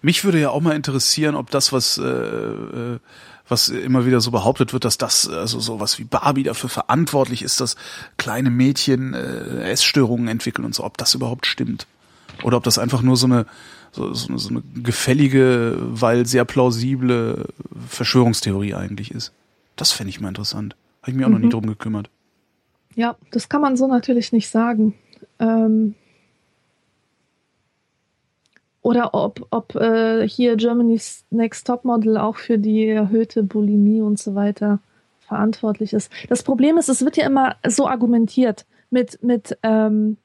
Mich 0.02 0.24
würde 0.24 0.38
ja 0.40 0.50
auch 0.50 0.60
mal 0.60 0.76
interessieren, 0.76 1.34
ob 1.34 1.50
das, 1.50 1.72
was, 1.72 1.98
äh, 1.98 2.04
äh, 2.04 2.98
was 3.48 3.68
immer 3.68 4.06
wieder 4.06 4.20
so 4.20 4.30
behauptet 4.30 4.72
wird, 4.72 4.84
dass 4.84 4.96
das, 4.98 5.28
also 5.28 5.60
sowas 5.60 5.98
wie 5.98 6.04
Barbie 6.04 6.42
dafür 6.44 6.70
verantwortlich 6.70 7.42
ist, 7.42 7.60
dass 7.60 7.76
kleine 8.16 8.50
Mädchen 8.50 9.12
äh, 9.14 9.70
Essstörungen 9.70 10.28
entwickeln 10.28 10.64
und 10.64 10.74
so, 10.74 10.84
ob 10.84 10.96
das 10.96 11.14
überhaupt 11.14 11.46
stimmt. 11.46 11.86
Oder 12.42 12.56
ob 12.56 12.64
das 12.64 12.78
einfach 12.78 13.02
nur 13.02 13.16
so 13.16 13.26
eine, 13.26 13.46
so, 13.92 14.12
so, 14.14 14.28
eine- 14.28 14.38
so 14.38 14.48
eine 14.48 14.62
gefällige, 14.82 15.76
weil 15.78 16.26
sehr 16.26 16.44
plausible 16.44 17.46
Verschwörungstheorie 17.88 18.74
eigentlich 18.74 19.10
ist. 19.10 19.32
Das 19.76 19.92
fände 19.92 20.10
ich 20.10 20.20
mal 20.20 20.28
interessant. 20.28 20.74
Habe 21.02 21.10
ich 21.12 21.16
mich 21.16 21.26
auch 21.26 21.30
noch 21.30 21.38
Mhm. 21.38 21.44
nie 21.44 21.50
drum 21.50 21.66
gekümmert. 21.66 22.08
Ja, 22.96 23.16
das 23.30 23.48
kann 23.48 23.60
man 23.60 23.76
so 23.76 23.86
natürlich 23.86 24.32
nicht 24.32 24.48
sagen. 24.48 24.94
Ähm 25.38 25.94
oder 28.84 29.14
ob, 29.14 29.46
ob 29.50 29.74
äh, 29.76 30.28
hier 30.28 30.56
Germany's 30.56 31.24
Next 31.30 31.66
Topmodel 31.66 32.18
auch 32.18 32.36
für 32.36 32.58
die 32.58 32.86
erhöhte 32.86 33.42
Bulimie 33.42 34.02
und 34.02 34.18
so 34.18 34.34
weiter 34.34 34.78
verantwortlich 35.20 35.94
ist. 35.94 36.12
Das 36.28 36.42
Problem 36.42 36.76
ist, 36.76 36.90
es 36.90 37.02
wird 37.02 37.16
ja 37.16 37.24
immer 37.24 37.56
so 37.66 37.88
argumentiert 37.88 38.66
mit, 38.90 39.22
mit, 39.22 39.56
ähm, 39.62 40.18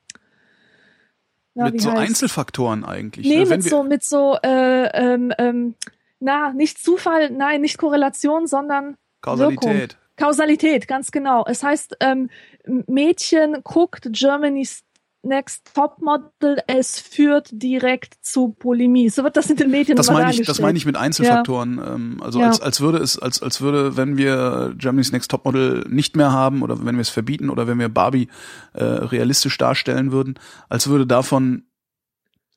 na, 1.56 1.70
Mit 1.72 1.82
so 1.82 1.90
heißt- 1.90 1.98
Einzelfaktoren 1.98 2.84
eigentlich. 2.84 3.26
Nee, 3.26 3.46
ne? 3.46 3.50
Mit 3.50 3.64
so, 3.64 3.84
mit 3.84 4.04
so, 4.04 4.38
äh, 4.44 4.90
ähm, 4.94 5.34
ähm, 5.38 5.76
na, 6.20 6.52
nicht 6.52 6.80
Zufall, 6.84 7.30
nein, 7.30 7.62
nicht 7.62 7.78
Korrelation, 7.78 8.46
sondern 8.46 8.98
Kausalität. 9.22 9.64
Wirkung. 9.64 9.88
Kausalität, 10.18 10.88
ganz 10.90 11.12
genau. 11.12 11.46
Es 11.48 11.64
heißt, 11.64 11.96
ähm, 12.02 12.30
Mädchen 12.66 13.62
guckt 13.64 14.10
Germany's 14.12 14.84
Next 15.22 15.74
Topmodel, 15.74 16.60
es 16.68 17.00
führt 17.00 17.50
direkt 17.52 18.16
zu 18.22 18.56
Bulimie. 18.58 19.10
So 19.10 19.24
wird 19.24 19.36
das 19.36 19.50
in 19.50 19.58
den 19.58 19.70
Medien 19.70 19.98
Das 19.98 20.10
meine 20.10 20.32
ich, 20.32 20.46
das 20.46 20.62
meine 20.62 20.78
ich 20.78 20.86
mit 20.86 20.96
Einzelfaktoren. 20.96 21.82
Ähm, 21.86 22.24
also 22.24 22.40
Ja. 22.40 22.48
als, 22.48 22.62
als 22.62 22.80
würde 22.80 23.00
es, 23.00 23.20
als, 23.20 23.42
als 23.42 23.60
würde, 23.60 23.98
wenn 23.98 24.16
wir 24.18 24.74
Germany's 24.78 25.12
Next 25.12 25.30
Topmodel 25.30 25.86
nicht 25.90 26.16
mehr 26.16 26.32
haben 26.32 26.62
oder 26.62 26.86
wenn 26.86 26.96
wir 26.96 27.02
es 27.02 27.10
verbieten 27.10 27.50
oder 27.50 27.68
wenn 27.68 27.80
wir 27.80 27.90
Barbie 27.90 28.30
äh, 28.74 28.84
realistisch 28.84 29.58
darstellen 29.58 30.12
würden, 30.12 30.36
als 30.70 30.88
würde 30.88 31.06
davon 31.06 31.64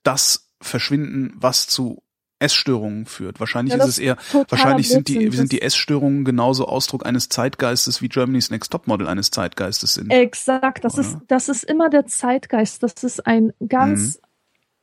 das 0.04 0.52
verschwinden, 0.60 1.34
was 1.36 1.66
zu 1.66 2.01
Essstörungen 2.42 3.06
führt. 3.06 3.40
Wahrscheinlich 3.40 3.74
Ja, 3.74 3.82
ist 3.82 3.88
es 3.88 3.98
eher, 3.98 4.16
wahrscheinlich 4.48 4.88
sind 4.88 5.08
die, 5.08 5.30
sind 5.30 5.52
die 5.52 5.62
Essstörungen 5.62 6.24
genauso 6.24 6.66
Ausdruck 6.66 7.06
eines 7.06 7.28
Zeitgeistes 7.28 8.02
wie 8.02 8.08
Germany's 8.08 8.50
Next 8.50 8.70
Topmodel 8.72 9.06
eines 9.08 9.30
Zeitgeistes 9.30 9.94
sind. 9.94 10.10
Exakt, 10.10 10.84
das 10.84 10.94
Oder? 10.94 11.02
ist, 11.02 11.18
das 11.28 11.48
ist 11.48 11.64
immer 11.64 11.88
der 11.88 12.06
Zeitgeist. 12.06 12.82
Das 12.82 13.02
ist 13.04 13.26
ein 13.26 13.52
ganz 13.68 14.18
Mhm. 14.18 14.22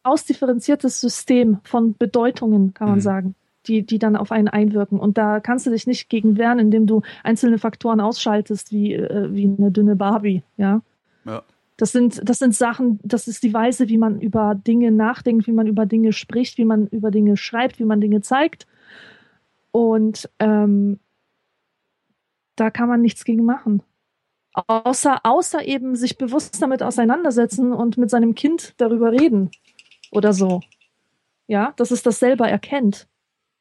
ausdifferenziertes 0.04 1.02
System 1.02 1.60
von 1.64 1.96
Bedeutungen, 1.98 2.74
kann 2.74 2.88
man 2.90 2.98
Mhm. 2.98 3.02
sagen, 3.04 3.36
die, 3.68 3.86
die 3.86 4.00
dann 4.00 4.16
auf 4.16 4.32
einen 4.32 4.48
einwirken. 4.48 5.00
Und 5.00 5.18
da 5.18 5.40
kannst 5.42 5.66
du 5.66 5.70
dich 5.70 5.86
nicht 5.86 6.10
gegen 6.10 6.38
wehren, 6.38 6.60
indem 6.60 6.88
du 6.88 7.02
einzelne 7.24 7.58
Faktoren 7.60 8.00
ausschaltest, 8.00 8.72
wie, 8.72 8.94
äh, 8.94 9.34
wie 9.34 9.44
eine 9.46 9.72
dünne 9.72 9.96
Barbie, 9.96 10.44
ja. 10.58 10.82
Ja. 11.26 11.44
Das 11.80 11.94
sind, 11.94 12.20
das 12.28 12.40
sind 12.40 12.54
Sachen, 12.54 13.00
das 13.04 13.30
ist 13.30 13.42
die 13.42 13.54
Weise, 13.54 13.88
wie 13.88 13.98
man 13.98 14.20
über 14.20 14.54
Dinge 14.54 14.92
nachdenkt, 14.92 15.48
wie 15.48 15.54
man 15.54 15.66
über 15.66 15.86
Dinge 15.86 16.12
spricht, 16.12 16.58
wie 16.58 16.66
man 16.66 16.88
über 16.88 17.10
Dinge 17.10 17.38
schreibt, 17.38 17.80
wie 17.80 17.86
man 17.86 18.02
Dinge 18.02 18.20
zeigt. 18.20 18.68
Und 19.72 20.30
ähm, 20.40 21.00
da 22.58 22.70
kann 22.70 22.90
man 22.90 23.00
nichts 23.00 23.24
gegen 23.24 23.46
machen. 23.46 23.82
Außer, 24.52 25.22
außer 25.24 25.66
eben 25.66 25.96
sich 25.96 26.18
bewusst 26.18 26.62
damit 26.62 26.84
auseinandersetzen 26.84 27.72
und 27.72 27.98
mit 27.98 28.10
seinem 28.10 28.36
Kind 28.36 28.74
darüber 28.76 29.14
reden. 29.14 29.50
Oder 30.12 30.34
so. 30.34 30.60
Ja, 31.48 31.72
dass 31.78 31.92
es 31.92 32.04
das 32.04 32.20
selber 32.20 32.50
erkennt. 32.50 33.08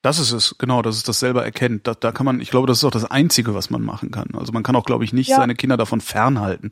Das 0.02 0.18
ist 0.20 0.30
es, 0.30 0.54
genau, 0.58 0.80
dass 0.82 0.96
es 0.96 1.02
das 1.02 1.18
selber 1.18 1.44
erkennt. 1.44 1.86
Da, 1.88 1.94
da 1.94 2.12
kann 2.12 2.24
man, 2.24 2.40
ich 2.40 2.50
glaube, 2.50 2.68
das 2.68 2.78
ist 2.78 2.84
auch 2.84 2.90
das 2.92 3.04
Einzige, 3.10 3.54
was 3.54 3.68
man 3.68 3.82
machen 3.82 4.10
kann. 4.12 4.28
Also 4.34 4.52
man 4.52 4.62
kann 4.62 4.76
auch, 4.76 4.84
glaube 4.84 5.02
ich, 5.04 5.12
nicht 5.12 5.28
Ja. 5.28 5.36
seine 5.36 5.56
Kinder 5.56 5.76
davon 5.76 6.00
fernhalten. 6.00 6.70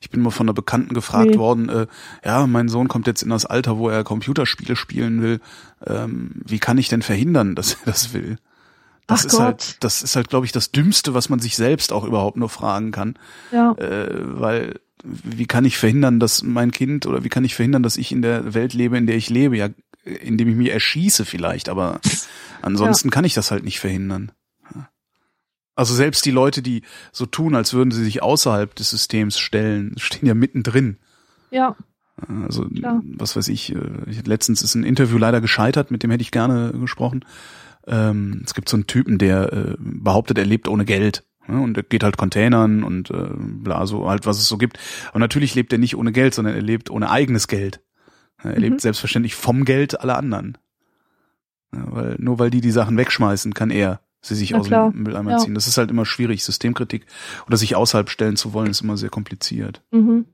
Ich 0.00 0.08
bin 0.10 0.22
mal 0.22 0.30
von 0.30 0.46
einer 0.46 0.54
Bekannten 0.54 0.94
gefragt 0.94 1.30
Nee. 1.32 1.38
worden, 1.38 1.68
äh, 1.68 1.86
ja, 2.24 2.46
mein 2.46 2.68
Sohn 2.68 2.88
kommt 2.88 3.06
jetzt 3.06 3.22
in 3.22 3.28
das 3.28 3.44
Alter, 3.46 3.76
wo 3.76 3.88
er 3.90 4.04
Computerspiele 4.04 4.74
spielen 4.74 5.20
will. 5.22 5.40
Ähm, 5.86 6.32
wie 6.46 6.58
kann 6.58 6.78
ich 6.78 6.88
denn 6.88 7.02
verhindern, 7.02 7.54
dass 7.54 7.74
er 7.74 7.78
das 7.84 8.14
will? 8.14 8.38
Das 9.06 9.20
Ach 9.20 9.24
ist 9.26 9.32
Gott. 9.32 9.40
halt, 9.40 9.76
das 9.84 10.02
ist 10.02 10.16
halt, 10.16 10.30
glaube 10.30 10.46
ich, 10.46 10.52
das 10.52 10.72
Dümmste, 10.72 11.12
was 11.12 11.28
man 11.28 11.40
sich 11.40 11.56
selbst 11.56 11.92
auch 11.92 12.04
überhaupt 12.04 12.36
nur 12.38 12.48
fragen 12.48 12.90
kann. 12.90 13.14
Ja. 13.52 13.72
Äh, 13.72 14.08
weil 14.40 14.80
wie 15.04 15.46
kann 15.46 15.64
ich 15.64 15.76
verhindern, 15.76 16.20
dass 16.20 16.42
mein 16.42 16.70
Kind 16.70 17.06
oder 17.06 17.22
wie 17.24 17.28
kann 17.28 17.44
ich 17.44 17.54
verhindern, 17.54 17.82
dass 17.82 17.96
ich 17.96 18.12
in 18.12 18.22
der 18.22 18.54
Welt 18.54 18.72
lebe, 18.72 18.96
in 18.96 19.06
der 19.06 19.16
ich 19.16 19.28
lebe? 19.28 19.56
Ja, 19.56 19.68
indem 20.04 20.48
ich 20.48 20.56
mich 20.56 20.70
erschieße 20.70 21.24
vielleicht, 21.24 21.68
aber 21.68 22.00
ansonsten 22.62 23.10
kann 23.10 23.24
ich 23.24 23.34
das 23.34 23.50
halt 23.50 23.64
nicht 23.64 23.80
verhindern. 23.80 24.32
Also 25.74 25.94
selbst 25.94 26.24
die 26.26 26.30
Leute, 26.30 26.60
die 26.60 26.82
so 27.12 27.24
tun, 27.24 27.54
als 27.54 27.72
würden 27.72 27.92
sie 27.92 28.04
sich 28.04 28.22
außerhalb 28.22 28.74
des 28.74 28.90
Systems 28.90 29.38
stellen, 29.38 29.94
stehen 29.98 30.26
ja 30.26 30.34
mittendrin. 30.34 30.98
Ja. 31.50 31.76
Also 32.44 32.66
Klar. 32.68 33.02
was 33.04 33.36
weiß 33.36 33.48
ich, 33.48 33.74
äh, 33.74 33.78
letztens 34.24 34.62
ist 34.62 34.74
ein 34.74 34.84
Interview 34.84 35.18
leider 35.18 35.40
gescheitert, 35.40 35.90
mit 35.90 36.02
dem 36.02 36.10
hätte 36.10 36.22
ich 36.22 36.30
gerne 36.30 36.72
gesprochen. 36.72 37.24
Ähm, 37.86 38.42
es 38.44 38.54
gibt 38.54 38.68
so 38.68 38.76
einen 38.76 38.86
Typen, 38.86 39.18
der 39.18 39.52
äh, 39.52 39.76
behauptet, 39.78 40.38
er 40.38 40.44
lebt 40.44 40.68
ohne 40.68 40.84
Geld. 40.84 41.24
Ja, 41.48 41.58
und 41.58 41.76
er 41.76 41.82
geht 41.82 42.04
halt 42.04 42.16
Containern 42.16 42.84
und 42.84 43.10
äh, 43.10 43.30
bla, 43.34 43.84
so 43.86 44.08
halt, 44.08 44.26
was 44.26 44.38
es 44.38 44.46
so 44.46 44.58
gibt. 44.58 44.78
Aber 45.08 45.18
natürlich 45.18 45.56
lebt 45.56 45.72
er 45.72 45.78
nicht 45.78 45.96
ohne 45.96 46.12
Geld, 46.12 46.34
sondern 46.34 46.54
er 46.54 46.62
lebt 46.62 46.90
ohne 46.90 47.10
eigenes 47.10 47.48
Geld. 47.48 47.80
Er 48.42 48.52
Mhm. 48.52 48.56
lebt 48.58 48.80
selbstverständlich 48.80 49.34
vom 49.34 49.64
Geld 49.64 50.00
aller 50.00 50.16
anderen. 50.16 50.58
Ja, 51.74 51.84
weil, 51.86 52.16
nur 52.18 52.38
weil 52.38 52.50
die 52.50 52.60
die 52.60 52.70
Sachen 52.70 52.96
wegschmeißen, 52.96 53.54
kann 53.54 53.70
er 53.70 54.00
sie 54.20 54.34
sich 54.34 54.50
Na 54.52 54.58
aus 54.58 54.66
klar. 54.66 54.90
dem 54.90 55.02
Mülleimer 55.02 55.32
Ja. 55.32 55.38
ziehen. 55.38 55.54
Das 55.54 55.66
ist 55.66 55.78
halt 55.78 55.90
immer 55.90 56.04
schwierig. 56.06 56.44
Systemkritik 56.44 57.06
oder 57.46 57.56
sich 57.56 57.74
außerhalb 57.76 58.08
stellen 58.10 58.36
zu 58.36 58.52
wollen, 58.52 58.70
ist 58.70 58.80
immer 58.82 58.96
sehr 58.96 59.10
kompliziert. 59.10 59.82
Mhm. 59.90 60.26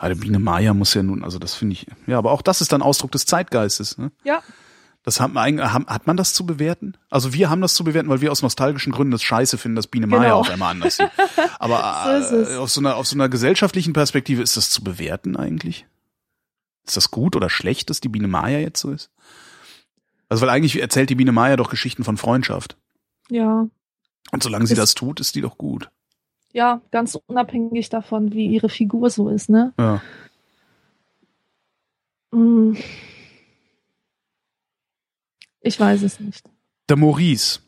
Der 0.00 0.14
Biene 0.14 0.38
Maya 0.38 0.74
muss 0.74 0.94
ja 0.94 1.02
nun, 1.02 1.24
also 1.24 1.38
das 1.38 1.54
finde 1.54 1.72
ich, 1.72 1.86
ja, 2.06 2.18
aber 2.18 2.30
auch 2.32 2.42
das 2.42 2.60
ist 2.60 2.70
dann 2.72 2.82
Ausdruck 2.82 3.10
des 3.12 3.26
Zeitgeistes. 3.26 3.98
Ne? 3.98 4.12
Ja. 4.22 4.42
Das 5.02 5.20
hat 5.20 5.32
man, 5.32 5.60
hat 5.60 6.06
man 6.06 6.16
das 6.16 6.32
zu 6.32 6.46
bewerten? 6.46 6.96
Also 7.10 7.32
wir 7.34 7.50
haben 7.50 7.60
das 7.60 7.74
zu 7.74 7.84
bewerten, 7.84 8.08
weil 8.08 8.20
wir 8.20 8.30
aus 8.32 8.42
nostalgischen 8.42 8.92
Gründen 8.92 9.10
das 9.10 9.22
Scheiße 9.22 9.58
finden, 9.58 9.76
dass 9.76 9.86
Biene 9.86 10.06
Maya 10.06 10.22
Genau. 10.22 10.40
auf 10.40 10.50
einmal 10.50 10.70
anders 10.70 10.96
sieht. 10.98 11.10
Aber 11.58 12.22
So 12.22 12.40
äh, 12.42 12.56
auf 12.56 12.70
so 12.70 12.80
einer 12.80 12.96
auf 12.96 13.06
so 13.06 13.16
einer 13.16 13.28
gesellschaftlichen 13.28 13.92
Perspektive 13.92 14.40
ist 14.42 14.56
das 14.56 14.70
zu 14.70 14.82
bewerten 14.84 15.36
eigentlich? 15.36 15.86
Ist 16.86 16.96
das 16.96 17.10
gut 17.10 17.34
oder 17.36 17.48
schlecht, 17.50 17.90
dass 17.90 18.00
die 18.00 18.08
Biene 18.08 18.28
Maya 18.28 18.58
jetzt 18.58 18.80
so 18.80 18.90
ist? 18.90 19.10
Also 20.28 20.42
weil 20.42 20.50
eigentlich 20.50 20.80
erzählt 20.80 21.10
die 21.10 21.14
Biene 21.14 21.32
Maya 21.32 21.56
doch 21.56 21.70
Geschichten 21.70 22.04
von 22.04 22.16
Freundschaft. 22.16 22.76
Ja. 23.30 23.66
Und 24.32 24.42
solange 24.42 24.66
sie 24.66 24.74
Ist- 24.74 24.78
das 24.80 24.94
tut, 24.94 25.20
ist 25.20 25.34
die 25.34 25.40
doch 25.40 25.56
gut. 25.58 25.90
Ja, 26.52 26.80
ganz 26.92 27.18
unabhängig 27.26 27.88
davon, 27.88 28.32
wie 28.32 28.46
ihre 28.46 28.68
Figur 28.68 29.10
so 29.10 29.28
ist, 29.28 29.48
ne? 29.50 29.72
Ja. 29.78 30.00
Mm. 32.32 32.76
Ich 35.60 35.80
weiß 35.80 36.02
es 36.02 36.20
nicht. 36.20 36.48
Der 36.88 36.96
Maurice 36.96 37.60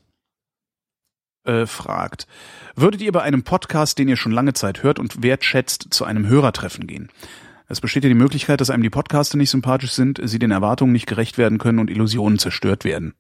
äh, 1.45 1.67
fragt, 1.67 2.27
würdet 2.75 3.01
ihr 3.01 3.13
bei 3.13 3.23
einem 3.23 3.43
Podcast, 3.43 3.99
den 3.99 4.09
ihr 4.09 4.17
schon 4.17 4.33
lange 4.33 4.53
Zeit 4.53 4.83
hört 4.83 4.99
und 4.99 5.23
wertschätzt, 5.23 5.89
zu 5.91 6.05
einem 6.05 6.27
Hörertreffen 6.29 6.87
gehen? 6.87 7.11
Es 7.69 7.81
besteht 7.81 8.05
ja 8.05 8.09
die 8.09 8.15
Möglichkeit, 8.15 8.61
dass 8.61 8.71
einem 8.71 8.83
die 8.83 8.91
Podcaster 8.91 9.37
nicht 9.37 9.51
sympathisch 9.51 9.93
sind, 9.93 10.21
sie 10.23 10.39
den 10.39 10.51
Erwartungen 10.53 10.93
nicht 10.93 11.07
gerecht 11.07 11.37
werden 11.39 11.59
können 11.59 11.79
und 11.81 11.91
Illusionen 11.91 12.39
zerstört 12.39 12.85
werden. 12.85 13.15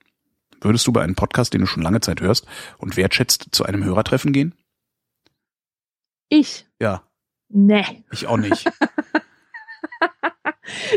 Würdest 0.60 0.86
du 0.86 0.93
bei 0.93 1.02
einem 1.02 1.14
Podcast, 1.16 1.52
den 1.52 1.60
du 1.62 1.66
schon 1.66 1.82
lange 1.82 2.01
Zeit 2.01 2.20
hörst 2.20 2.47
und 2.78 2.97
wertschätzt, 2.97 3.48
zu 3.52 3.64
einem 3.64 3.85
Hörertreffen 3.85 4.32
gehen? 4.32 4.55
Ich? 6.28 6.66
Ja, 6.81 7.02
Nee. 7.48 8.05
ich 8.10 8.27
auch 8.27 8.36
nicht. 8.39 8.68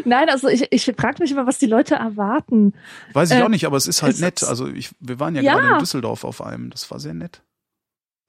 Nein, 0.05 0.29
also 0.29 0.47
ich, 0.47 0.65
ich 0.71 0.85
frage 0.97 1.21
mich 1.21 1.31
immer, 1.31 1.45
was 1.45 1.59
die 1.59 1.67
Leute 1.67 1.95
erwarten. 1.95 2.73
Weiß 3.13 3.29
ich 3.31 3.37
Äh, 3.37 3.43
auch 3.43 3.49
nicht, 3.49 3.65
aber 3.65 3.77
es 3.77 3.87
ist 3.87 4.01
halt 4.01 4.15
es 4.15 4.19
nett. 4.21 4.41
ist- 4.41 4.47
Also 4.47 4.67
ich, 4.67 4.89
wir 4.99 5.19
waren 5.19 5.35
ja, 5.35 5.41
Ja. 5.41 5.53
gerade 5.55 5.73
in 5.73 5.79
Düsseldorf 5.79 6.23
auf 6.23 6.41
einem, 6.41 6.69
das 6.71 6.89
war 6.89 6.99
sehr 6.99 7.13
nett. 7.13 7.43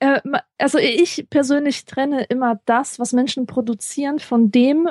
Äh, 0.01 0.20
also 0.59 0.78
ich 0.78 1.26
persönlich 1.30 1.86
trenne 1.86 2.24
immer 2.24 2.60
das, 2.66 2.98
was 2.98 3.12
Menschen 3.12 3.47
produzieren, 3.47 4.18
von 4.18 4.51
dem, 4.51 4.88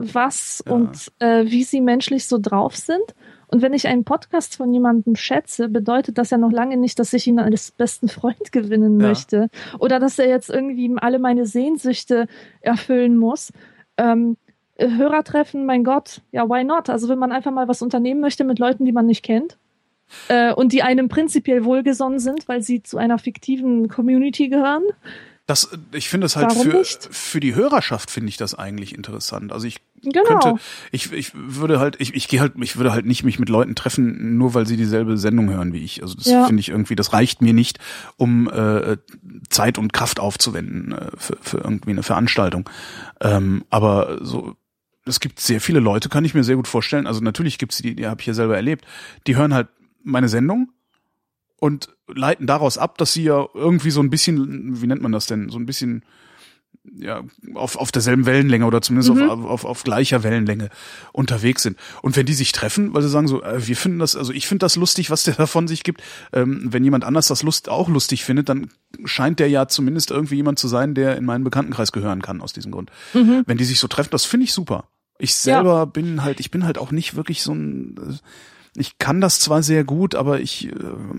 was 0.00 0.62
Ja. 0.66 0.72
und 0.72 1.12
äh, 1.18 1.44
wie 1.46 1.64
sie 1.64 1.80
menschlich 1.80 2.26
so 2.26 2.38
drauf 2.38 2.76
sind. 2.76 3.14
Und 3.48 3.62
wenn 3.62 3.74
ich 3.74 3.88
einen 3.88 4.04
Podcast 4.04 4.56
von 4.56 4.72
jemandem 4.72 5.16
schätze, 5.16 5.68
bedeutet 5.68 6.18
das 6.18 6.30
ja 6.30 6.38
noch 6.38 6.52
lange 6.52 6.76
nicht, 6.76 6.98
dass 7.00 7.12
ich 7.12 7.26
ihn 7.26 7.40
als 7.40 7.72
besten 7.72 8.08
Freund 8.08 8.52
gewinnen 8.52 9.00
Ja. 9.00 9.08
möchte. 9.08 9.48
Oder 9.78 9.98
dass 9.98 10.18
er 10.18 10.28
jetzt 10.28 10.50
irgendwie 10.50 10.92
alle 10.96 11.18
meine 11.18 11.46
Sehnsüchte 11.46 12.26
erfüllen 12.60 13.16
muss. 13.16 13.52
Ähm, 13.96 14.36
äh, 14.76 14.88
Hörertreffen, 14.90 15.66
mein 15.66 15.84
Gott, 15.84 16.22
ja, 16.32 16.48
why 16.48 16.62
not? 16.64 16.88
Also 16.88 17.08
wenn 17.08 17.18
man 17.18 17.32
einfach 17.32 17.50
mal 17.52 17.68
was 17.68 17.82
unternehmen 17.82 18.20
möchte 18.20 18.44
mit 18.44 18.58
Leuten, 18.58 18.84
die 18.84 18.92
man 18.92 19.06
nicht 19.06 19.24
kennt 19.24 19.58
äh, 20.28 20.52
und 20.54 20.72
die 20.72 20.82
einem 20.82 21.08
prinzipiell 21.08 21.64
wohlgesonnen 21.64 22.20
sind, 22.20 22.48
weil 22.48 22.62
sie 22.62 22.82
zu 22.82 22.98
einer 22.98 23.18
fiktiven 23.18 23.88
Community 23.88 24.48
gehören. 24.48 24.84
Das, 25.46 25.68
ich 25.92 26.08
finde 26.08 26.26
es 26.26 26.36
halt 26.36 26.50
Warum 26.50 26.62
für, 26.70 26.78
nicht? 26.78 27.08
für 27.10 27.40
die 27.40 27.54
Hörerschaft 27.56 28.10
finde 28.10 28.28
ich 28.28 28.36
das 28.36 28.54
eigentlich 28.54 28.94
interessant. 28.94 29.52
Also 29.52 29.66
ich 29.66 29.80
Genau. 30.02 30.22
könnte, 30.24 30.54
ich, 30.92 31.12
ich 31.12 31.32
würde 31.34 31.78
halt, 31.78 31.96
ich, 32.00 32.14
ich 32.14 32.26
gehe 32.28 32.40
halt, 32.40 32.54
ich 32.62 32.76
würde 32.76 32.92
halt 32.92 33.04
nicht 33.04 33.22
mich 33.22 33.38
mit 33.38 33.50
Leuten 33.50 33.74
treffen, 33.74 34.38
nur 34.38 34.54
weil 34.54 34.66
sie 34.66 34.78
dieselbe 34.78 35.18
Sendung 35.18 35.50
hören 35.50 35.74
wie 35.74 35.84
ich. 35.84 36.02
Also 36.02 36.14
das 36.14 36.24
Ja. 36.26 36.46
finde 36.46 36.60
ich 36.60 36.70
irgendwie, 36.70 36.94
das 36.94 37.12
reicht 37.12 37.42
mir 37.42 37.52
nicht, 37.52 37.78
um 38.16 38.48
äh, 38.48 38.96
Zeit 39.50 39.76
und 39.76 39.92
Kraft 39.92 40.18
aufzuwenden 40.20 40.92
äh, 40.92 41.10
für, 41.18 41.36
für 41.42 41.58
irgendwie 41.58 41.90
eine 41.90 42.02
Veranstaltung. 42.02 42.70
Ähm, 43.20 43.64
aber 43.68 44.24
so, 44.24 44.56
es 45.04 45.20
gibt 45.20 45.38
sehr 45.40 45.60
viele 45.60 45.80
Leute, 45.80 46.08
kann 46.08 46.24
ich 46.24 46.32
mir 46.32 46.44
sehr 46.44 46.56
gut 46.56 46.68
vorstellen. 46.68 47.06
Also 47.06 47.20
natürlich 47.20 47.58
gibt's 47.58 47.78
die, 47.78 47.94
die 47.94 48.06
habe 48.06 48.20
ich 48.22 48.26
ja 48.26 48.32
selber 48.34 48.56
erlebt, 48.56 48.86
die 49.26 49.36
hören 49.36 49.52
halt 49.52 49.68
meine 50.02 50.28
Sendung 50.30 50.70
und 51.60 51.90
leiten 52.08 52.46
daraus 52.48 52.76
ab, 52.78 52.98
dass 52.98 53.12
sie 53.12 53.22
ja 53.22 53.46
irgendwie 53.54 53.90
so 53.90 54.00
ein 54.00 54.10
bisschen, 54.10 54.82
wie 54.82 54.86
nennt 54.86 55.02
man 55.02 55.12
das 55.12 55.26
denn, 55.26 55.48
so 55.50 55.58
ein 55.58 55.66
bisschen 55.66 56.04
ja, 56.94 57.22
auf, 57.54 57.76
auf 57.76 57.92
derselben 57.92 58.24
Wellenlänge 58.24 58.64
oder 58.64 58.80
zumindest 58.80 59.14
Mhm. 59.14 59.28
auf, 59.28 59.44
auf, 59.44 59.64
auf 59.66 59.84
gleicher 59.84 60.22
Wellenlänge 60.22 60.70
unterwegs 61.12 61.62
sind. 61.62 61.76
Und 62.00 62.16
wenn 62.16 62.24
die 62.24 62.32
sich 62.32 62.52
treffen, 62.52 62.94
weil 62.94 63.02
sie 63.02 63.10
sagen 63.10 63.28
so, 63.28 63.42
äh, 63.42 63.66
wir 63.66 63.76
finden 63.76 63.98
das, 63.98 64.16
also 64.16 64.32
ich 64.32 64.48
finde 64.48 64.64
das 64.64 64.76
lustig, 64.76 65.10
was 65.10 65.22
der 65.22 65.34
davon 65.36 65.68
sich 65.68 65.82
gibt, 65.82 66.02
ähm, 66.32 66.72
wenn 66.72 66.82
jemand 66.82 67.04
anders 67.04 67.28
das 67.28 67.42
Lust 67.42 67.68
auch 67.68 67.88
lustig 67.88 68.24
findet, 68.24 68.48
dann 68.48 68.70
scheint 69.04 69.38
der 69.40 69.50
ja 69.50 69.68
zumindest 69.68 70.10
irgendwie 70.10 70.36
jemand 70.36 70.58
zu 70.58 70.68
sein, 70.68 70.94
der 70.94 71.16
in 71.16 71.26
meinen 71.26 71.44
Bekanntenkreis 71.44 71.92
gehören 71.92 72.22
kann 72.22 72.40
aus 72.40 72.54
diesem 72.54 72.72
Grund. 72.72 72.90
Mhm. 73.12 73.42
Wenn 73.46 73.58
die 73.58 73.64
sich 73.64 73.78
so 73.78 73.86
treffen, 73.86 74.10
das 74.10 74.24
finde 74.24 74.44
ich 74.44 74.54
super. 74.54 74.88
Ich 75.18 75.34
selber 75.34 75.84
bin 75.86 76.24
halt, 76.24 76.40
ich 76.40 76.50
bin 76.50 76.64
halt 76.64 76.78
auch 76.78 76.92
nicht 76.92 77.14
wirklich 77.14 77.42
so 77.42 77.52
ein, 77.52 77.96
äh, 77.98 78.14
ich 78.76 78.98
kann 78.98 79.20
das 79.20 79.40
zwar 79.40 79.62
sehr 79.62 79.84
gut, 79.84 80.14
aber 80.14 80.40
ich 80.40 80.68
äh, 80.68 80.72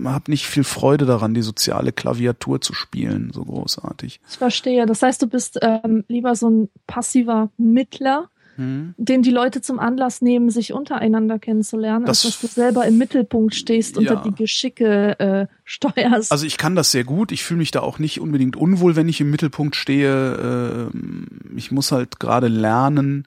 habe 0.04 0.30
nicht 0.30 0.46
viel 0.46 0.64
Freude 0.64 1.04
daran, 1.06 1.34
die 1.34 1.42
soziale 1.42 1.92
Klaviatur 1.92 2.60
zu 2.60 2.72
spielen, 2.74 3.30
so 3.34 3.44
großartig. 3.44 4.20
Ich 4.30 4.38
verstehe. 4.38 4.86
Das 4.86 5.02
heißt, 5.02 5.20
du 5.22 5.26
bist 5.26 5.58
ähm, 5.62 6.04
lieber 6.08 6.34
so 6.34 6.48
ein 6.50 6.68
passiver 6.86 7.50
Mittler, 7.58 8.28
Hm? 8.56 8.92
den 8.98 9.22
die 9.22 9.30
Leute 9.30 9.62
zum 9.62 9.78
Anlass 9.78 10.20
nehmen, 10.20 10.50
sich 10.50 10.74
untereinander 10.74 11.38
kennenzulernen, 11.38 12.04
Das- 12.04 12.22
als 12.26 12.38
dass 12.38 12.40
du 12.42 12.54
selber 12.54 12.84
im 12.86 12.98
Mittelpunkt 12.98 13.54
stehst 13.54 13.96
und 13.96 14.04
Ja. 14.04 14.16
die 14.16 14.34
Geschicke 14.34 15.18
äh, 15.18 15.46
steuerst. 15.64 16.30
Also 16.30 16.44
ich 16.44 16.58
kann 16.58 16.76
das 16.76 16.90
sehr 16.90 17.04
gut. 17.04 17.32
Ich 17.32 17.44
fühle 17.44 17.56
mich 17.58 17.70
da 17.70 17.80
auch 17.80 17.98
nicht 17.98 18.20
unbedingt 18.20 18.54
unwohl, 18.56 18.94
wenn 18.94 19.08
ich 19.08 19.22
im 19.22 19.30
Mittelpunkt 19.30 19.74
stehe. 19.74 20.90
Ähm, 20.92 21.28
Ich 21.56 21.70
muss 21.72 21.92
halt 21.92 22.20
gerade 22.20 22.48
lernen. 22.48 23.26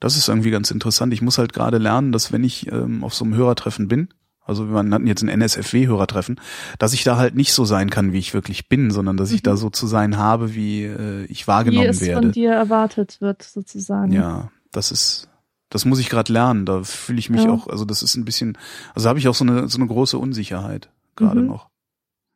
Das 0.00 0.16
ist 0.16 0.28
irgendwie 0.28 0.50
ganz 0.50 0.70
interessant. 0.70 1.12
Ich 1.12 1.22
muss 1.22 1.38
halt 1.38 1.52
gerade 1.52 1.78
lernen, 1.78 2.12
dass 2.12 2.32
wenn 2.32 2.44
ich 2.44 2.70
ähm, 2.70 3.02
auf 3.04 3.14
so 3.14 3.24
einem 3.24 3.34
Hörertreffen 3.34 3.88
bin, 3.88 4.08
also 4.44 4.68
wir 4.70 4.78
hatten 4.78 5.06
jetzt 5.08 5.22
ein 5.22 5.28
NSFW-Hörertreffen, 5.28 6.40
dass 6.78 6.92
ich 6.92 7.02
da 7.02 7.16
halt 7.16 7.34
nicht 7.34 7.52
so 7.52 7.64
sein 7.64 7.90
kann, 7.90 8.12
wie 8.12 8.18
ich 8.18 8.32
wirklich 8.34 8.68
bin, 8.68 8.90
sondern 8.92 9.16
dass 9.16 9.32
ich 9.32 9.42
da 9.42 9.56
so 9.56 9.70
zu 9.70 9.86
sein 9.88 10.18
habe, 10.18 10.54
wie 10.54 10.84
äh, 10.84 11.24
ich 11.24 11.44
wie 11.44 11.48
wahrgenommen 11.48 11.88
es 11.88 12.00
werde. 12.00 12.22
von 12.28 12.32
dir 12.32 12.52
erwartet 12.52 13.20
wird, 13.20 13.42
sozusagen. 13.42 14.12
Ja, 14.12 14.50
das 14.70 14.92
ist, 14.92 15.28
das 15.70 15.84
muss 15.84 15.98
ich 15.98 16.08
gerade 16.08 16.32
lernen. 16.32 16.64
Da 16.64 16.84
fühle 16.84 17.18
ich 17.18 17.28
mich 17.30 17.44
Ja. 17.44 17.50
auch, 17.50 17.66
also 17.66 17.84
das 17.84 18.02
ist 18.04 18.14
ein 18.16 18.24
bisschen, 18.24 18.56
also 18.94 19.08
habe 19.08 19.18
ich 19.18 19.26
auch 19.26 19.34
so 19.34 19.44
eine 19.44 19.66
so 19.68 19.78
eine 19.78 19.86
große 19.88 20.16
Unsicherheit 20.18 20.90
gerade 21.16 21.40
Mhm. 21.40 21.48
noch, 21.48 21.68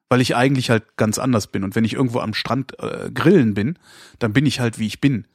weil 0.09 0.21
ich 0.21 0.35
eigentlich 0.35 0.69
halt 0.71 0.97
ganz 0.97 1.19
anders 1.19 1.47
bin. 1.47 1.63
Und 1.63 1.77
wenn 1.77 1.85
ich 1.85 1.93
irgendwo 1.95 2.19
am 2.19 2.35
Strand 2.35 2.77
äh, 2.81 3.11
grillen 3.13 3.55
bin, 3.55 3.79
dann 4.19 4.33
bin 4.33 4.47
ich 4.47 4.59
halt 4.59 4.79
wie 4.81 4.87
ich 4.89 5.01
bin. 5.01 5.27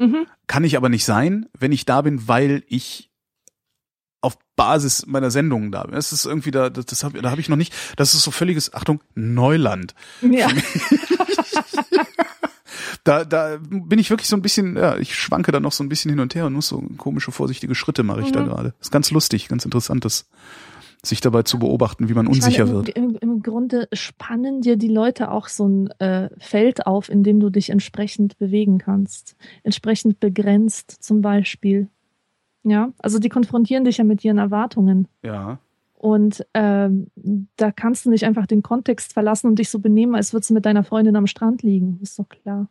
Mhm. 0.00 0.26
Kann 0.46 0.64
ich 0.64 0.76
aber 0.76 0.88
nicht 0.88 1.04
sein, 1.04 1.46
wenn 1.58 1.72
ich 1.72 1.84
da 1.84 2.00
bin, 2.02 2.26
weil 2.26 2.64
ich 2.66 3.10
auf 4.22 4.36
Basis 4.56 5.06
meiner 5.06 5.30
Sendungen 5.30 5.70
da 5.72 5.84
bin. 5.84 5.92
Das 5.94 6.12
ist 6.12 6.24
irgendwie 6.26 6.50
da, 6.50 6.68
das, 6.70 6.86
das 6.86 7.04
hab, 7.04 7.14
da 7.14 7.30
habe 7.30 7.40
ich 7.40 7.48
noch 7.48 7.56
nicht. 7.56 7.72
Das 7.96 8.14
ist 8.14 8.22
so 8.22 8.30
völliges, 8.30 8.74
Achtung, 8.74 9.00
Neuland. 9.14 9.94
Ja. 10.22 10.48
Da, 13.04 13.24
da 13.24 13.56
bin 13.62 13.98
ich 13.98 14.10
wirklich 14.10 14.28
so 14.28 14.36
ein 14.36 14.42
bisschen, 14.42 14.76
ja, 14.76 14.98
ich 14.98 15.14
schwanke 15.18 15.52
da 15.52 15.58
noch 15.60 15.72
so 15.72 15.82
ein 15.82 15.88
bisschen 15.88 16.10
hin 16.10 16.20
und 16.20 16.34
her 16.34 16.44
und 16.44 16.52
muss 16.52 16.68
so 16.68 16.82
komische, 16.98 17.32
vorsichtige 17.32 17.74
Schritte 17.74 18.02
mache 18.02 18.20
ich 18.20 18.30
da 18.30 18.40
Mhm. 18.42 18.46
gerade. 18.46 18.74
Ist 18.78 18.92
ganz 18.92 19.10
lustig, 19.10 19.48
ganz 19.48 19.64
interessant, 19.64 20.04
das 20.04 20.28
sich 21.04 21.20
dabei 21.20 21.42
zu 21.42 21.58
beobachten, 21.58 22.08
wie 22.08 22.14
man 22.14 22.26
Ich 22.26 22.32
unsicher 22.32 22.66
meine, 22.66 22.76
wird. 22.76 22.88
im, 22.90 23.10
im, 23.10 23.16
Im 23.16 23.42
Grunde 23.42 23.88
spannen 23.92 24.60
dir 24.60 24.76
die 24.76 24.88
Leute 24.88 25.30
auch 25.30 25.48
so 25.48 25.66
ein 25.66 25.90
äh, 25.98 26.28
Feld 26.38 26.86
auf, 26.86 27.08
in 27.08 27.22
dem 27.22 27.40
du 27.40 27.50
dich 27.50 27.70
entsprechend 27.70 28.38
bewegen 28.38 28.78
kannst. 28.78 29.36
Entsprechend 29.62 30.20
begrenzt 30.20 30.90
zum 31.02 31.22
Beispiel. 31.22 31.88
Ja, 32.62 32.92
also 32.98 33.18
die 33.18 33.30
konfrontieren 33.30 33.84
dich 33.84 33.96
ja 33.96 34.04
mit 34.04 34.22
ihren 34.24 34.38
Erwartungen. 34.38 35.08
Ja. 35.22 35.58
Und 35.94 36.46
ähm, 36.54 37.08
da 37.56 37.70
kannst 37.72 38.06
du 38.06 38.10
nicht 38.10 38.24
einfach 38.24 38.46
den 38.46 38.62
Kontext 38.62 39.12
verlassen 39.12 39.48
und 39.48 39.58
dich 39.58 39.70
so 39.70 39.78
benehmen, 39.78 40.14
als 40.14 40.32
würdest 40.32 40.50
du 40.50 40.54
mit 40.54 40.66
deiner 40.66 40.84
Freundin 40.84 41.16
am 41.16 41.26
Strand 41.26 41.62
liegen. 41.62 41.98
Ist 42.02 42.18
doch 42.18 42.28
klar. 42.28 42.68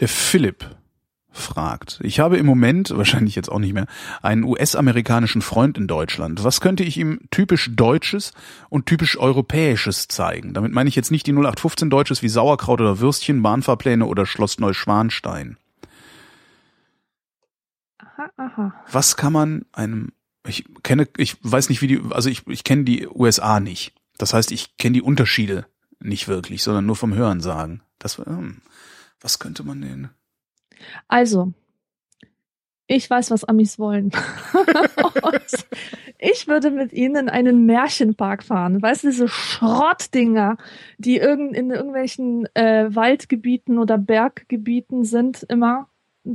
Der 0.00 0.08
Philipp 0.08 0.64
fragt, 1.34 2.00
ich 2.02 2.20
habe 2.20 2.38
im 2.38 2.46
Moment, 2.46 2.96
wahrscheinlich 2.96 3.34
jetzt 3.34 3.50
auch 3.50 3.58
nicht 3.58 3.74
mehr, 3.74 3.86
einen 4.22 4.44
US-amerikanischen 4.44 5.42
Freund 5.42 5.76
in 5.76 5.86
Deutschland. 5.86 6.44
Was 6.44 6.60
könnte 6.60 6.84
ich 6.84 6.96
ihm 6.96 7.20
typisch 7.30 7.70
Deutsches 7.74 8.32
und 8.70 8.86
typisch 8.86 9.18
Europäisches 9.18 10.08
zeigen? 10.08 10.54
Damit 10.54 10.72
meine 10.72 10.88
ich 10.88 10.96
jetzt 10.96 11.10
nicht 11.10 11.26
die 11.26 11.32
0815 11.32 11.90
Deutsches 11.90 12.22
wie 12.22 12.28
Sauerkraut 12.28 12.80
oder 12.80 13.00
Würstchen, 13.00 13.42
Bahnfahrpläne 13.42 14.06
oder 14.06 14.26
Schloss 14.26 14.58
Neuschwanstein. 14.58 15.58
Aha, 17.98 18.30
aha. 18.36 18.74
Was 18.90 19.16
kann 19.16 19.32
man 19.32 19.64
einem, 19.72 20.12
ich 20.46 20.64
kenne, 20.82 21.08
ich 21.16 21.36
weiß 21.42 21.68
nicht 21.68 21.82
wie 21.82 21.88
die, 21.88 22.00
also 22.10 22.30
ich, 22.30 22.46
ich 22.46 22.62
kenne 22.64 22.84
die 22.84 23.08
USA 23.08 23.58
nicht. 23.58 23.92
Das 24.18 24.32
heißt, 24.32 24.52
ich 24.52 24.76
kenne 24.76 24.94
die 24.94 25.02
Unterschiede 25.02 25.66
nicht 25.98 26.28
wirklich, 26.28 26.62
sondern 26.62 26.86
nur 26.86 26.96
vom 26.96 27.14
Hören 27.14 27.40
sagen. 27.40 27.82
Das, 27.98 28.18
hm, 28.18 28.58
was 29.20 29.38
könnte 29.38 29.64
man 29.64 29.80
denn? 29.80 30.10
Also, 31.08 31.52
ich 32.86 33.08
weiß, 33.08 33.30
was 33.30 33.44
Amis 33.44 33.78
wollen. 33.78 34.10
Ich 36.18 36.48
würde 36.48 36.70
mit 36.70 36.92
ihnen 36.92 37.16
in 37.16 37.28
einen 37.28 37.66
Märchenpark 37.66 38.42
fahren. 38.44 38.80
Weißt 38.80 39.04
du, 39.04 39.08
diese 39.08 39.28
Schrottdinger, 39.28 40.56
die 40.98 41.16
irgend 41.18 41.54
in 41.56 41.70
irgendwelchen 41.70 42.46
äh, 42.54 42.86
Waldgebieten 42.94 43.78
oder 43.78 43.98
Berggebieten 43.98 45.04
sind 45.04 45.42
immer. 45.48 45.88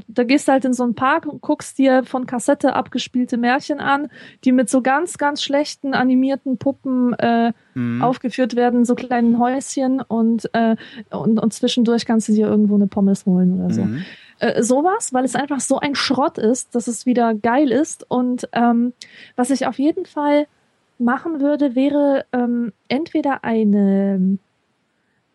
Da 0.07 0.23
gehst 0.23 0.47
du 0.47 0.51
halt 0.51 0.65
in 0.65 0.73
so 0.73 0.83
einen 0.83 0.93
Park 0.93 1.25
und 1.25 1.41
guckst 1.41 1.79
dir 1.79 2.03
von 2.03 2.27
Kassette 2.27 2.75
abgespielte 2.75 3.37
Märchen 3.37 3.79
an, 3.79 4.09
die 4.43 4.51
mit 4.51 4.69
so 4.69 4.83
ganz, 4.83 5.17
ganz 5.17 5.41
schlechten 5.41 5.93
animierten 5.95 6.57
Puppen 6.57 7.13
äh, 7.13 7.53
Hm. 7.73 8.01
aufgeführt 8.01 8.55
werden, 8.55 8.83
so 8.85 8.93
kleinen 8.95 9.39
Häuschen 9.39 10.01
und, 10.01 10.49
äh, 10.53 10.75
und, 11.11 11.39
und 11.39 11.53
zwischendurch 11.53 12.05
kannst 12.05 12.27
du 12.27 12.33
dir 12.33 12.47
irgendwo 12.47 12.75
eine 12.75 12.87
Pommes 12.87 13.25
holen 13.25 13.59
oder 13.59 13.73
so. 13.73 13.83
Mhm. 13.83 14.03
Äh, 14.39 14.63
sowas, 14.63 15.13
weil 15.13 15.25
es 15.25 15.35
einfach 15.35 15.59
so 15.59 15.79
ein 15.79 15.95
Schrott 15.95 16.37
ist, 16.37 16.73
dass 16.73 16.87
es 16.87 17.05
wieder 17.05 17.33
geil 17.33 17.71
ist. 17.71 18.05
Und 18.09 18.47
ähm, 18.53 18.93
was 19.35 19.49
ich 19.49 19.67
auf 19.67 19.77
jeden 19.79 20.05
Fall 20.05 20.47
machen 20.97 21.39
würde, 21.41 21.75
wäre 21.75 22.25
ähm, 22.31 22.71
entweder 22.87 23.43
eine, 23.43 24.37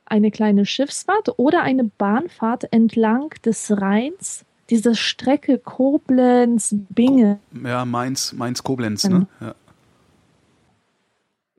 eine 0.07 0.31
kleine 0.31 0.65
Schiffsfahrt 0.67 1.39
oder 1.39 1.63
eine 1.63 1.85
Bahnfahrt 1.85 2.73
entlang 2.73 3.31
des 3.45 3.71
Rheins. 3.81 4.45
Diese 4.71 4.95
Strecke 4.95 5.59
Koblenz-Binge. 5.59 7.39
Ja, 7.63 7.85
Mainz, 7.85 8.33
Mainz 8.33 8.63
Koblenz, 8.63 9.03
Genau. 9.03 9.19
ne? 9.19 9.27
Ja. 9.41 9.55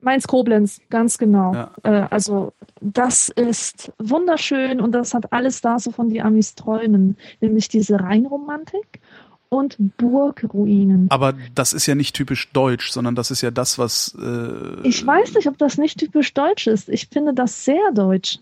Mainz-Koblenz, 0.06 0.80
ganz 0.88 1.18
genau. 1.18 1.52
Ja. 1.52 1.70
Äh, 1.82 2.06
also 2.10 2.54
das 2.80 3.28
ist 3.28 3.92
wunderschön 3.98 4.80
und 4.80 4.92
das 4.92 5.12
hat 5.12 5.32
alles 5.32 5.60
da, 5.60 5.78
so 5.78 5.90
von 5.90 6.08
die 6.08 6.22
Amis 6.22 6.54
träumen, 6.54 7.18
nämlich 7.40 7.68
diese 7.68 8.00
Rheinromantik 8.00 9.00
und 9.48 9.76
Burgruinen. 9.98 11.08
Aber 11.10 11.34
das 11.54 11.72
ist 11.72 11.86
ja 11.86 11.94
nicht 11.94 12.14
typisch 12.14 12.50
deutsch, 12.52 12.90
sondern 12.90 13.14
das 13.14 13.30
ist 13.30 13.42
ja 13.42 13.50
das, 13.50 13.78
was 13.78 14.16
äh, 14.18 14.88
Ich 14.88 15.06
weiß 15.06 15.34
nicht, 15.34 15.48
ob 15.48 15.58
das 15.58 15.76
nicht 15.76 15.98
typisch 15.98 16.32
deutsch 16.32 16.66
ist. 16.66 16.88
Ich 16.88 17.08
finde 17.08 17.34
das 17.34 17.64
sehr 17.64 17.92
deutsch. 17.92 18.38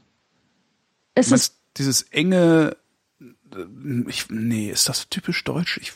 Es 1.14 1.26
ist 1.26 1.30
meinst, 1.30 1.54
dieses 1.78 2.02
enge 2.02 2.76
äh, 3.20 4.06
ich, 4.08 4.28
nee, 4.30 4.70
ist 4.70 4.88
das 4.88 5.08
typisch 5.08 5.42
deutsch? 5.44 5.78
Ich, 5.78 5.92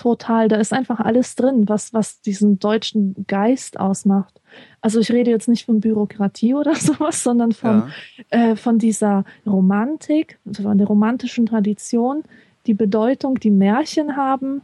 total, 0.00 0.48
da 0.48 0.56
ist 0.56 0.72
einfach 0.72 0.98
alles 1.00 1.34
drin, 1.34 1.68
was, 1.68 1.92
was 1.92 2.22
diesen 2.22 2.58
deutschen 2.58 3.26
Geist 3.26 3.78
ausmacht. 3.78 4.40
Also 4.80 4.98
ich 4.98 5.12
rede 5.12 5.30
jetzt 5.30 5.46
nicht 5.46 5.66
von 5.66 5.80
Bürokratie 5.80 6.54
oder 6.60 6.74
sowas, 6.74 7.22
sondern 7.22 7.52
von, 7.52 7.90
ja. 8.32 8.52
äh, 8.52 8.56
von 8.56 8.78
dieser 8.78 9.24
Romantik, 9.46 10.38
von 10.50 10.78
der 10.78 10.86
romantischen 10.86 11.46
Tradition, 11.46 12.24
die 12.66 12.74
Bedeutung, 12.74 13.38
die 13.38 13.50
Märchen 13.50 14.16
haben, 14.16 14.62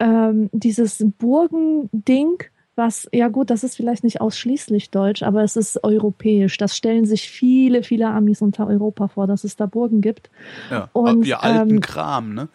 ähm, 0.00 0.48
dieses 0.52 1.04
Burgending, 1.18 2.42
was, 2.74 3.08
ja 3.12 3.28
gut, 3.28 3.50
das 3.50 3.64
ist 3.64 3.76
vielleicht 3.76 4.02
nicht 4.02 4.20
ausschließlich 4.20 4.90
deutsch, 4.90 5.22
aber 5.22 5.42
es 5.42 5.56
ist 5.56 5.84
europäisch. 5.84 6.56
Das 6.56 6.76
stellen 6.76 7.04
sich 7.04 7.28
viele, 7.28 7.82
viele 7.82 8.08
Amis 8.08 8.40
unter 8.40 8.66
Europa 8.66 9.08
vor, 9.08 9.26
dass 9.26 9.44
es 9.44 9.56
da 9.56 9.66
Burgen 9.66 10.00
gibt. 10.00 10.30
Ja, 10.70 10.88
Und, 10.92 11.26
ja 11.26 11.40
alten 11.40 11.74
ähm, 11.74 11.80
Kram, 11.80 12.34
ne? 12.34 12.48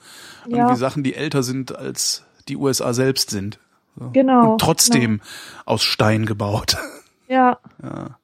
ja. 0.48 0.58
Irgendwie 0.58 0.76
Sachen, 0.78 1.04
die 1.04 1.14
älter 1.14 1.44
sind 1.44 1.76
als 1.76 2.26
die 2.48 2.58
USA 2.58 2.94
selbst 2.94 3.30
sind. 3.30 3.60
So. 3.96 4.10
Genau, 4.12 4.54
Und 4.54 4.62
trotzdem 4.62 5.22
aus 5.66 5.84
Stein 5.84 6.26
gebaut. 6.26 6.78
Ja, 7.30 7.60
ja. 7.84 8.18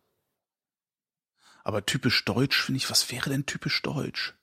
Aber 1.65 1.85
typisch 1.85 2.23
deutsch 2.23 2.63
finde 2.63 2.77
ich, 2.77 2.89
was 2.89 3.11
wäre 3.11 3.29
denn 3.29 3.45
typisch 3.45 3.81
deutsch? 3.81 4.33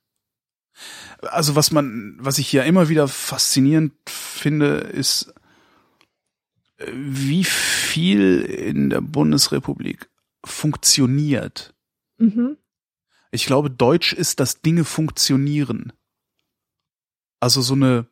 Also 1.21 1.55
was 1.55 1.71
man, 1.71 2.15
was 2.19 2.37
ich 2.37 2.53
ja 2.53 2.61
immer 2.61 2.87
wieder 2.87 3.07
faszinierend 3.07 3.93
finde, 4.05 4.67
ist, 4.67 5.33
wie 6.93 7.43
viel 7.43 8.41
in 8.41 8.89
der 8.89 9.01
Bundesrepublik 9.01 10.09
funktioniert. 10.43 11.73
mhm. 12.17 12.57
Ich 13.33 13.45
glaube, 13.45 13.69
Deutsch 13.69 14.11
ist, 14.11 14.41
dass 14.41 14.61
Dinge 14.61 14.83
funktionieren. 14.83 15.93
Also 17.39 17.61
so 17.61 17.75
eine, 17.75 18.05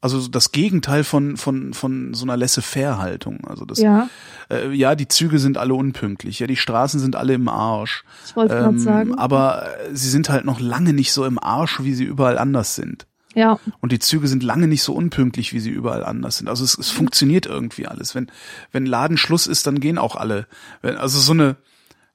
also 0.00 0.26
das 0.26 0.50
Gegenteil 0.50 1.04
von 1.04 1.36
von 1.36 1.72
von 1.74 2.12
so 2.12 2.24
einer 2.24 2.36
Laissez-faire-Haltung. 2.36 3.44
Also 3.46 3.64
das, 3.64 3.78
ja, 3.78 4.08
äh, 4.50 4.72
ja, 4.72 4.96
die 4.96 5.06
Züge 5.06 5.38
sind 5.38 5.58
alle 5.58 5.74
unpünktlich, 5.74 6.40
ja, 6.40 6.48
die 6.48 6.56
Straßen 6.56 6.98
sind 6.98 7.14
alle 7.14 7.34
im 7.34 7.48
Arsch. 7.48 8.02
ich 8.26 8.34
wollte 8.34 8.54
gerade 8.54 8.68
Ähm, 8.74 8.78
sagen. 8.80 9.14
aber 9.14 9.78
äh, 9.78 9.94
sie 9.94 10.10
sind 10.10 10.28
halt 10.28 10.44
noch 10.44 10.58
lange 10.58 10.92
nicht 10.92 11.12
so 11.12 11.24
im 11.24 11.38
Arsch, 11.38 11.80
wie 11.84 11.94
sie 11.94 12.04
überall 12.04 12.36
anders 12.36 12.74
sind. 12.74 13.06
Ja, 13.34 13.58
Und 13.80 13.92
die 13.92 13.98
Züge 13.98 14.28
sind 14.28 14.42
lange 14.42 14.68
nicht 14.68 14.82
so 14.82 14.92
unpünktlich, 14.92 15.52
wie 15.52 15.60
sie 15.60 15.70
überall 15.70 16.04
anders 16.04 16.38
sind. 16.38 16.48
Also 16.48 16.64
es, 16.64 16.76
es 16.76 16.90
funktioniert 16.90 17.46
irgendwie 17.46 17.86
alles. 17.86 18.14
Wenn, 18.14 18.30
wenn 18.72 18.86
Ladenschluss 18.86 19.46
ist, 19.46 19.66
dann 19.66 19.80
gehen 19.80 19.98
auch 19.98 20.16
alle. 20.16 20.46
Wenn, 20.82 20.96
also 20.96 21.18
so 21.18 21.32
eine 21.32 21.56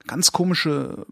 ganz 0.05 0.31
komische, 0.31 1.05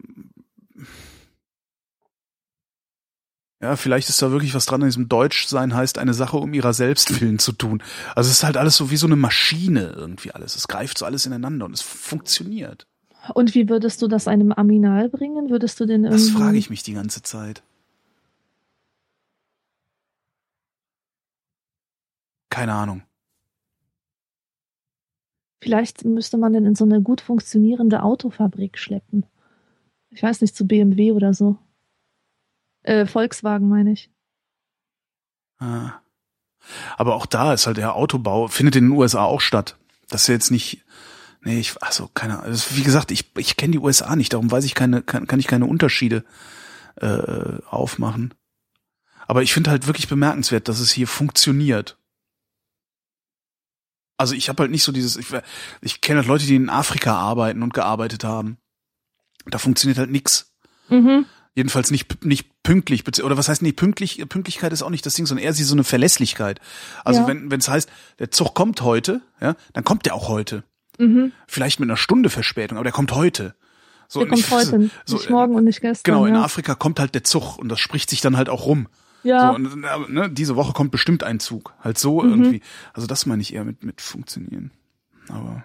ja, 3.60 3.76
vielleicht 3.76 4.08
ist 4.08 4.20
da 4.22 4.30
wirklich 4.30 4.54
was 4.54 4.66
dran 4.66 4.82
an 4.82 4.88
diesem 4.88 5.08
Deutsch 5.08 5.46
sein 5.46 5.74
heißt, 5.74 5.98
eine 5.98 6.14
Sache 6.14 6.36
um 6.36 6.54
ihrer 6.54 6.72
selbst 6.72 7.20
willen 7.20 7.38
zu 7.38 7.52
tun. 7.52 7.82
Also 8.14 8.28
es 8.28 8.38
ist 8.38 8.44
halt 8.44 8.56
alles 8.56 8.76
so 8.76 8.90
wie 8.90 8.96
so 8.96 9.06
eine 9.06 9.16
Maschine 9.16 9.94
irgendwie 9.96 10.32
alles. 10.32 10.56
Es 10.56 10.68
greift 10.68 10.98
so 10.98 11.04
alles 11.04 11.26
ineinander 11.26 11.66
und 11.66 11.72
es 11.72 11.82
funktioniert. 11.82 12.86
und 13.34 13.54
wie 13.54 13.68
würdest 13.68 14.02
du 14.02 14.08
das 14.08 14.28
einem 14.28 14.52
Aminal 14.52 15.08
bringen? 15.08 15.50
Würdest 15.50 15.80
du 15.80 15.86
den 15.86 16.04
irgendwie... 16.04 16.22
Das 16.22 16.30
frage 16.30 16.58
ich 16.58 16.70
mich 16.70 16.82
die 16.82 16.94
ganze 16.94 17.22
Zeit. 17.22 17.62
Keine 22.56 22.72
Ahnung. 22.72 23.02
Vielleicht 25.60 26.06
müsste 26.06 26.38
man 26.38 26.54
den 26.54 26.64
in 26.64 26.74
so 26.74 26.86
eine 26.86 27.02
gut 27.02 27.20
funktionierende 27.20 28.02
Autofabrik 28.02 28.78
schleppen. 28.78 29.26
Ich 30.08 30.22
weiß 30.22 30.40
nicht, 30.40 30.56
zu 30.56 30.66
BMW 30.66 31.12
oder 31.12 31.34
so. 31.34 31.58
Äh, 32.80 33.04
Volkswagen 33.04 33.68
meine 33.68 33.92
ich. 33.92 34.10
Ah. 35.58 36.00
Aber 36.96 37.16
auch 37.16 37.26
da 37.26 37.52
ist 37.52 37.66
halt 37.66 37.76
der 37.76 37.94
Autobau, 37.94 38.48
findet 38.48 38.76
in 38.76 38.84
den 38.84 38.96
USA 38.96 39.24
auch 39.24 39.42
statt. 39.42 39.76
Das 40.08 40.22
ist 40.22 40.28
ja 40.28 40.34
jetzt 40.34 40.50
nicht, 40.50 40.82
nee, 41.42 41.60
ich, 41.60 41.74
also 41.82 42.08
keine 42.14 42.38
Ahnung. 42.38 42.46
Also, 42.46 42.74
wie 42.74 42.84
gesagt, 42.84 43.10
ich, 43.10 43.36
ich 43.36 43.58
kenne 43.58 43.72
die 43.72 43.80
USA 43.80 44.16
nicht, 44.16 44.32
darum 44.32 44.50
weiß 44.50 44.64
ich 44.64 44.74
keine, 44.74 45.02
kann, 45.02 45.26
kann 45.26 45.40
ich 45.40 45.46
keine 45.46 45.66
Unterschiede 45.66 46.24
äh, 47.02 47.60
aufmachen. 47.68 48.32
Aber 49.26 49.42
ich 49.42 49.52
finde 49.52 49.70
halt 49.70 49.86
wirklich 49.86 50.08
bemerkenswert, 50.08 50.68
dass 50.68 50.80
es 50.80 50.90
hier 50.90 51.06
funktioniert. 51.06 51.98
Also 54.16 54.34
ich 54.34 54.48
habe 54.48 54.62
halt 54.62 54.70
nicht 54.70 54.82
so 54.82 54.92
dieses, 54.92 55.16
ich, 55.16 55.26
ich 55.82 56.00
kenne 56.00 56.20
halt 56.20 56.28
Leute, 56.28 56.46
die 56.46 56.56
in 56.56 56.70
Afrika 56.70 57.14
arbeiten 57.16 57.62
und 57.62 57.74
gearbeitet 57.74 58.24
haben. 58.24 58.56
Da 59.46 59.58
funktioniert 59.58 59.98
halt 59.98 60.10
nix. 60.10 60.52
Mhm. 60.88 61.26
Jedenfalls 61.54 61.90
nicht, 61.90 62.24
nicht 62.24 62.50
pünktlich, 62.62 63.04
oder 63.24 63.36
was 63.38 63.48
heißt 63.48 63.62
nicht 63.62 63.76
pünktlich? 63.76 64.22
Pünktlichkeit 64.28 64.72
ist 64.72 64.82
auch 64.82 64.90
nicht 64.90 65.06
das 65.06 65.14
Ding, 65.14 65.26
sondern 65.26 65.44
eher 65.44 65.52
sie 65.54 65.64
so 65.64 65.74
eine 65.74 65.84
Verlässlichkeit. 65.84 66.60
Also 67.04 67.20
Ja. 67.22 67.26
wenn 67.28 67.50
wenn 67.50 67.60
es 67.60 67.68
heißt, 67.68 67.88
der 68.18 68.30
Zug 68.30 68.54
kommt 68.54 68.82
heute, 68.82 69.22
ja, 69.40 69.54
dann 69.72 69.84
kommt 69.84 70.04
der 70.06 70.14
auch 70.14 70.28
heute. 70.28 70.64
Mhm. 70.98 71.32
Vielleicht 71.46 71.80
mit 71.80 71.88
einer 71.88 71.96
Stunde 71.96 72.28
Verspätung, 72.30 72.76
aber 72.78 72.84
der 72.84 72.92
kommt 72.92 73.12
heute. 73.12 73.54
So, 74.08 74.20
Der 74.20 74.32
und 74.32 74.38
ich- 74.38 74.48
kommt 74.48 74.64
heute, 74.66 74.90
so, 75.04 75.16
nicht 75.16 75.30
morgen 75.30 75.54
und 75.54 75.64
nicht 75.64 75.80
gestern. 75.80 76.02
Genau, 76.14 76.26
in 76.26 76.34
ja. 76.34 76.42
Afrika 76.44 76.74
kommt 76.74 77.00
halt 77.00 77.14
der 77.14 77.24
Zug 77.24 77.58
und 77.58 77.68
das 77.68 77.80
spricht 77.80 78.08
sich 78.10 78.20
dann 78.20 78.36
halt 78.36 78.48
auch 78.48 78.66
rum. 78.66 78.88
Ja. 79.26 79.48
So, 79.48 79.54
und, 79.56 80.10
ne, 80.10 80.30
diese 80.30 80.56
Woche 80.56 80.72
kommt 80.72 80.90
bestimmt 80.90 81.22
ein 81.22 81.40
Zug. 81.40 81.74
Halt 81.80 81.98
so 81.98 82.22
mhm. 82.22 82.30
irgendwie. 82.30 82.62
Also 82.92 83.06
das 83.06 83.26
meine 83.26 83.42
ich 83.42 83.54
eher 83.54 83.64
mit, 83.64 83.82
mit 83.82 84.00
funktionieren. 84.00 84.70
Aber 85.28 85.64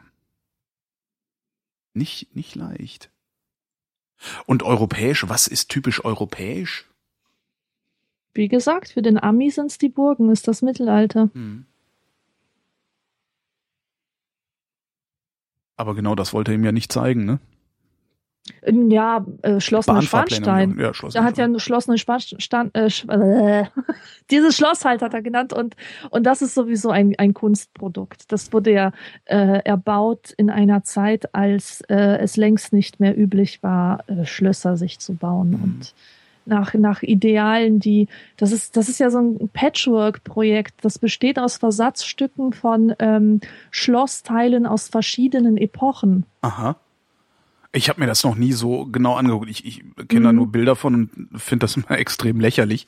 nicht, 1.93 2.35
nicht 2.35 2.55
leicht. 2.55 3.11
Und 4.45 4.63
europäisch, 4.63 5.27
was 5.27 5.47
ist 5.47 5.69
typisch 5.69 6.03
europäisch? 6.05 6.87
Wie 8.33 8.47
gesagt, 8.47 8.89
für 8.89 9.01
den 9.01 9.17
Ami 9.17 9.51
sind's 9.51 9.77
die 9.77 9.89
Burgen, 9.89 10.29
ist 10.29 10.47
das 10.47 10.61
Mittelalter. 10.61 11.29
Hm. 11.33 11.65
Aber 15.75 15.95
genau 15.95 16.15
das 16.15 16.31
wollte 16.33 16.51
er 16.51 16.55
ihm 16.55 16.63
ja 16.63 16.71
nicht 16.71 16.91
zeigen, 16.91 17.25
ne? 17.25 17.39
Ja, 18.65 19.25
äh, 19.43 19.59
Schloss 19.59 19.87
Neuschwanstein. 19.87 20.77
Ja, 20.79 20.93
Schloss 20.93 21.13
Da 21.13 21.23
hat 21.23 21.37
ja 21.37 21.45
ein 21.45 21.59
Schloss 21.59 21.87
Neuschwanstein, 21.87 22.71
äh, 22.73 22.87
äh, 22.87 23.65
dieses 24.31 24.55
Schloss 24.55 24.83
halt 24.83 25.01
hat 25.01 25.13
er 25.13 25.21
genannt 25.21 25.53
und, 25.53 25.75
und 26.09 26.23
das 26.23 26.41
ist 26.41 26.55
sowieso 26.55 26.89
ein, 26.89 27.15
ein 27.17 27.33
Kunstprodukt. 27.33 28.31
Das 28.31 28.51
wurde 28.51 28.71
ja 28.71 28.91
äh, 29.25 29.59
erbaut 29.63 30.31
in 30.37 30.49
einer 30.49 30.83
Zeit, 30.83 31.33
als 31.35 31.81
äh, 31.81 32.17
es 32.17 32.35
längst 32.37 32.73
nicht 32.73 32.99
mehr 32.99 33.17
üblich 33.17 33.61
war, 33.63 34.09
äh, 34.09 34.25
Schlösser 34.25 34.75
sich 34.77 34.99
zu 34.99 35.13
bauen 35.13 35.51
Mhm. 35.51 35.63
und 35.63 35.93
nach, 36.45 36.73
nach 36.73 37.03
Idealen, 37.03 37.79
die, 37.79 38.07
das 38.37 38.51
ist, 38.51 38.75
das 38.75 38.89
ist 38.89 38.99
ja 38.99 39.11
so 39.11 39.19
ein 39.19 39.49
Patchwork-Projekt, 39.53 40.73
das 40.83 40.97
besteht 40.97 41.37
aus 41.37 41.57
Versatzstücken 41.57 42.53
von 42.53 42.95
ähm, 42.99 43.41
Schlossteilen 43.69 44.65
aus 44.65 44.89
verschiedenen 44.89 45.57
Epochen. 45.57 46.25
Aha. 46.41 46.75
Ich 47.73 47.87
habe 47.89 47.99
mir 48.01 48.07
das 48.07 48.23
noch 48.23 48.35
nie 48.35 48.51
so 48.53 48.85
genau 48.85 49.15
angeguckt. 49.15 49.49
Ich, 49.49 49.65
ich 49.65 49.83
kenne 50.09 50.25
da 50.25 50.31
Mhm. 50.31 50.37
nur 50.37 50.51
Bilder 50.51 50.75
von 50.75 50.93
und 50.95 51.39
finde 51.39 51.63
das 51.65 51.75
immer 51.77 51.91
extrem 51.91 52.39
lächerlich, 52.39 52.87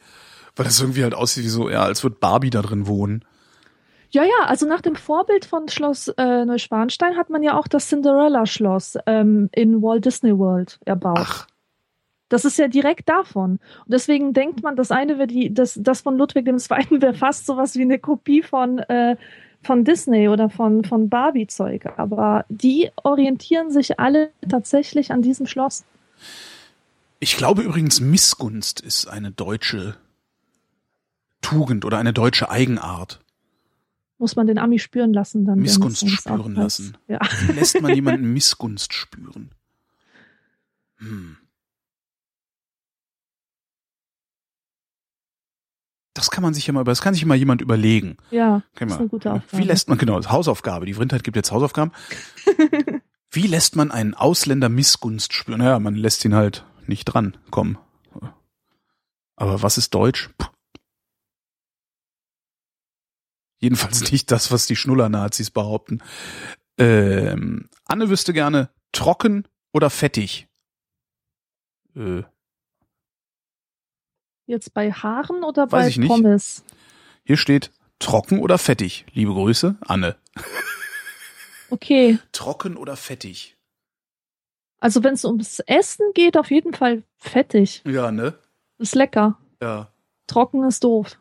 weil 0.56 0.66
das 0.66 0.80
irgendwie 0.82 1.04
halt 1.04 1.14
aussieht 1.14 1.44
wie 1.46 1.50
so, 1.50 1.70
ja, 1.70 1.84
als 1.84 2.04
würde 2.04 2.18
Barbie 2.20 2.50
da 2.50 2.62
drin 2.62 2.86
wohnen. 2.88 3.24
Ja, 4.12 4.24
ja, 4.24 4.46
also 4.46 4.68
nach 4.68 4.82
dem 4.82 4.96
Vorbild 4.96 5.46
von 5.46 5.68
Schloss 5.70 6.08
äh, 6.10 6.46
Neuschwanstein 6.46 7.18
hat 7.18 7.32
man 7.32 7.42
ja 7.42 7.58
auch 7.58 7.68
das 7.68 7.88
Cinderella-Schloss 7.90 8.98
ähm, 9.08 9.50
in 9.54 9.82
Walt 9.82 10.06
Disney 10.06 10.38
World 10.38 10.80
erbaut. 10.86 11.18
Ach, 11.20 11.48
Das 12.30 12.46
ist 12.46 12.60
ja 12.60 12.68
direkt 12.68 13.10
davon. 13.10 13.54
Und 13.54 13.88
deswegen 13.88 14.34
denkt 14.34 14.62
man, 14.62 14.76
das 14.76 14.92
eine 14.92 15.18
wäre 15.18 15.26
die, 15.28 15.52
das, 15.52 15.80
das 15.82 16.02
von 16.02 16.16
Ludwig 16.18 16.46
II. 16.48 17.02
wäre 17.02 17.16
fast 17.16 17.48
sowas 17.48 17.76
wie 17.76 17.82
eine 17.82 17.98
Kopie 17.98 18.44
von, 18.44 18.78
äh, 18.80 19.16
von 19.64 19.84
Disney 19.84 20.30
oder 20.30 20.50
von, 20.50 20.84
von 20.84 21.10
Barbie-Zeug. 21.10 21.86
Aber 21.98 22.46
die 22.50 22.92
orientieren 23.04 23.72
sich 23.72 24.00
alle 24.00 24.32
tatsächlich 24.48 25.12
an 25.12 25.22
diesem 25.22 25.46
Schloss. 25.48 25.84
ich 27.20 27.38
glaube 27.38 27.64
übrigens, 27.64 28.00
Missgunst 28.00 28.80
ist 28.82 29.08
eine 29.08 29.32
deutsche 29.32 29.96
Tugend 31.42 31.86
oder 31.86 31.98
eine 31.98 32.14
deutsche 32.14 32.50
Eigenart. 32.50 33.20
Muss 34.18 34.36
man 34.36 34.48
den 34.48 34.58
Ami 34.58 34.80
spüren 34.80 35.14
lassen 35.14 35.46
dann. 35.46 35.60
Missgunst 35.60 36.04
uns 36.04 36.12
spüren 36.12 36.56
lassen. 36.56 36.98
Ja. 37.08 37.20
Lässt 37.54 37.82
man 37.82 37.94
jemanden 37.94 38.32
Missgunst 38.32 38.94
spüren? 38.94 39.52
Hm. 40.98 41.38
Das 46.16 46.30
kann 46.30 46.44
man 46.44 46.54
sich 46.54 46.68
ja 46.68 46.74
mal, 46.74 46.84
das 46.84 47.02
kann 47.02 47.14
sich 47.16 47.26
mal 47.26 47.36
jemand 47.38 47.62
überlegen. 47.62 48.18
ja, 48.30 48.62
Kann 48.76 48.88
das 48.88 48.92
ist 48.92 48.92
man- 48.92 49.00
eine 49.00 49.10
gute 49.10 49.32
Aufgabe. 49.34 49.64
Wie 49.64 49.66
lässt 49.68 49.90
man, 49.90 49.98
genau, 49.98 50.18
das 50.18 50.30
Hausaufgabe. 50.32 50.86
Die 50.86 50.94
Vrindheit 50.94 51.24
gibt 51.24 51.36
jetzt 51.36 51.52
Hausaufgaben. 51.52 51.92
Wie 53.32 53.48
lässt 53.48 53.76
man 53.76 53.90
einen 53.90 54.14
Ausländer 54.14 54.70
Missgunst 54.70 55.34
spüren? 55.34 55.58
Naja, 55.60 55.80
man 55.80 55.96
lässt 55.96 56.24
ihn 56.24 56.36
halt 56.36 56.66
nicht 56.86 57.06
dran 57.06 57.36
kommen. 57.50 57.80
Aber 59.36 59.64
was 59.64 59.80
ist 59.80 59.96
Deutsch? 59.96 60.30
Puh. 60.38 60.48
Jedenfalls 63.60 64.12
nicht 64.12 64.30
das, 64.32 64.52
was 64.52 64.68
die 64.68 64.76
Schnuller-Nazis 64.76 65.50
behaupten. 65.50 66.02
Ähm, 66.78 67.70
Anne 67.86 68.10
wüsste 68.10 68.34
gerne 68.34 68.70
trocken 68.92 69.48
oder 69.72 69.90
fettig. 69.90 70.48
Äh, 71.96 72.24
Jetzt 74.54 74.76
bei 74.76 74.92
Haaren 74.92 75.44
oder 75.44 75.64
Weiß 75.64 75.72
bei 75.72 75.88
ich 75.88 75.98
nicht. 75.98 76.10
Pommes? 76.10 76.64
hier 77.24 77.38
steht 77.38 77.72
trocken 77.98 78.38
oder 78.38 78.60
fettig. 78.60 79.04
Liebe 79.12 79.34
Grüße, 79.34 79.78
Anne. 79.82 80.16
Okay, 81.72 82.20
Trocken 82.34 82.78
oder 82.78 82.96
fettig? 82.96 83.58
also 84.80 85.04
wenn 85.04 85.16
es 85.16 85.26
ums 85.26 85.60
Essen 85.62 86.06
geht, 86.14 86.38
auf 86.38 86.52
jeden 86.52 86.72
Fall 86.76 87.02
fettig. 87.18 87.82
Ja, 87.84 88.12
ne? 88.12 88.38
Ist 88.78 88.94
lecker. 88.94 89.40
Ja. 89.60 89.92
Trocken 90.28 90.64
ist 90.66 90.84
doof. 90.84 91.18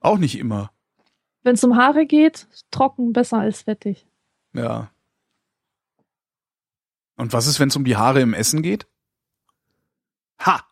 Auch 0.00 0.16
nicht 0.16 0.38
immer. 0.38 0.70
Wenn 1.42 1.56
es 1.56 1.64
um 1.64 1.76
Haare 1.76 2.06
geht, 2.06 2.46
trocken 2.70 3.12
besser 3.12 3.36
als 3.38 3.62
fettig. 3.62 4.06
Ja. 4.54 4.90
Und 7.16 7.34
was 7.34 7.46
ist, 7.46 7.60
wenn 7.60 7.68
es 7.68 7.76
um 7.76 7.84
die 7.84 7.98
Haare 7.98 8.22
im 8.22 8.32
Essen 8.32 8.62
geht? 8.62 8.86
Ha! 10.38 10.64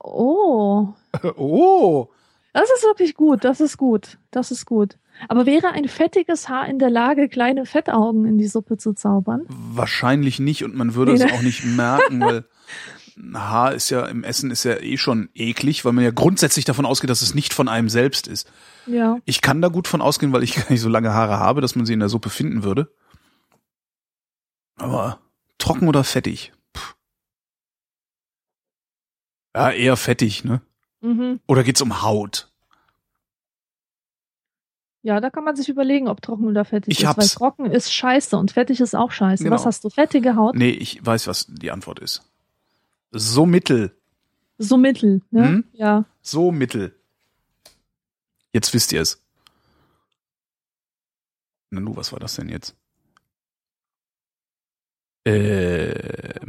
Oh, 0.00 0.92
Oh! 1.36 2.08
das 2.52 2.70
ist 2.70 2.84
wirklich 2.84 3.14
gut. 3.14 3.44
Das 3.44 3.60
ist 3.60 3.76
gut. 3.76 4.18
Das 4.30 4.50
ist 4.50 4.64
gut. 4.64 4.98
Aber 5.28 5.46
wäre 5.46 5.68
ein 5.70 5.88
fettiges 5.88 6.48
Haar 6.48 6.68
in 6.68 6.78
der 6.78 6.90
Lage, 6.90 7.28
kleine 7.28 7.66
Fettaugen 7.66 8.24
in 8.24 8.38
die 8.38 8.48
Suppe 8.48 8.76
zu 8.76 8.94
zaubern? 8.94 9.42
Wahrscheinlich 9.48 10.38
nicht 10.38 10.64
und 10.64 10.74
man 10.74 10.94
würde 10.94 11.12
Nee, 11.12 11.24
es 11.24 11.32
auch 11.32 11.42
nicht 11.42 11.64
merken, 11.64 12.20
weil 12.20 12.44
Haar 13.34 13.74
ist 13.74 13.90
ja 13.90 14.06
im 14.06 14.24
Essen 14.24 14.50
ist 14.50 14.64
ja 14.64 14.80
eh 14.80 14.98
schon 14.98 15.30
eklig, 15.34 15.84
weil 15.84 15.92
man 15.92 16.04
ja 16.04 16.10
grundsätzlich 16.10 16.64
davon 16.64 16.84
ausgeht, 16.84 17.08
dass 17.08 17.22
es 17.22 17.34
nicht 17.34 17.54
von 17.54 17.68
einem 17.68 17.88
selbst 17.88 18.26
ist. 18.26 18.50
Ja. 18.86 19.18
Ich 19.24 19.40
kann 19.40 19.62
da 19.62 19.68
gut 19.68 19.88
von 19.88 20.02
ausgehen, 20.02 20.32
weil 20.32 20.42
ich 20.42 20.54
gar 20.56 20.70
nicht 20.70 20.82
so 20.82 20.88
lange 20.88 21.14
Haare 21.14 21.38
habe, 21.38 21.60
dass 21.60 21.76
man 21.76 21.86
sie 21.86 21.94
in 21.94 22.00
der 22.00 22.08
Suppe 22.10 22.28
finden 22.28 22.62
würde. 22.62 22.92
Aber 24.76 25.20
trocken 25.58 25.88
oder 25.88 26.04
fettig? 26.04 26.52
Puh. 26.74 26.92
Ja, 29.54 29.70
eher 29.70 29.96
fettig, 29.96 30.44
ne? 30.44 30.60
Mhm. 31.06 31.40
Oder 31.46 31.62
geht's 31.62 31.80
um 31.82 32.02
Haut? 32.02 32.50
Ja, 35.02 35.20
da 35.20 35.30
kann 35.30 35.44
man 35.44 35.54
sich 35.54 35.68
überlegen, 35.68 36.08
ob 36.08 36.20
trocken 36.20 36.46
oder 36.48 36.64
fettig 36.64 36.94
Ich 36.94 37.00
ist. 37.02 37.06
hab's. 37.06 37.18
Weil 37.18 37.28
trocken 37.28 37.66
ist 37.66 37.92
scheiße 37.92 38.36
und 38.36 38.50
fettig 38.50 38.80
ist 38.80 38.96
auch 38.96 39.12
scheiße. 39.12 39.44
Genau. 39.44 39.54
Was 39.54 39.64
hast 39.64 39.84
du? 39.84 39.90
Fettige 39.90 40.34
Haut? 40.34 40.56
Nee, 40.56 40.70
ich 40.70 41.04
weiß, 41.04 41.28
was 41.28 41.46
die 41.48 41.70
Antwort 41.70 42.00
ist. 42.00 42.22
So 43.12 43.46
mittel. 43.46 43.96
So 44.58 44.76
mittel, 44.76 45.22
ne? 45.30 45.48
Hm? 45.48 45.64
Ja. 45.74 46.04
So 46.22 46.50
mittel. 46.50 46.92
Jetzt 48.52 48.74
wisst 48.74 48.90
ihr 48.92 49.02
es. 49.02 49.22
Nanu, 51.70 51.94
was 51.94 52.10
war 52.10 52.18
das 52.18 52.34
denn 52.34 52.48
jetzt? 52.48 52.74
Ähm. 55.24 56.45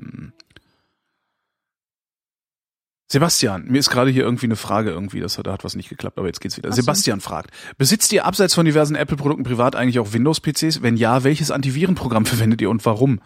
Sebastian, 3.10 3.66
mir 3.68 3.80
ist 3.80 3.90
gerade 3.90 4.12
hier 4.12 4.24
irgendwie 4.24 4.48
eine 4.48 4.58
Frage 4.58 4.90
irgendwie, 4.90 5.22
das 5.22 5.38
hat, 5.38 5.48
da 5.48 5.54
hat 5.54 5.64
was 5.64 5.76
nicht 5.76 5.88
geklappt, 5.88 6.18
aber 6.18 6.28
jetzt 6.28 6.42
geht's 6.42 6.58
wieder. 6.58 6.70
So. 6.72 6.82
Sebastian 6.82 7.22
fragt, 7.22 7.52
besitzt 7.78 8.12
ihr 8.12 8.26
abseits 8.26 8.54
von 8.54 8.66
diversen 8.66 8.96
Apple-Produkten 8.96 9.44
privat 9.44 9.76
eigentlich 9.78 10.00
auch 10.00 10.12
Windows-PCs? 10.12 10.82
Wenn 10.82 10.98
ja, 10.98 11.24
welches 11.24 11.50
Antivirenprogramm 11.50 12.26
verwendet 12.28 12.62
ihr 12.62 12.70
und 12.70 12.86
warum? 12.86 13.22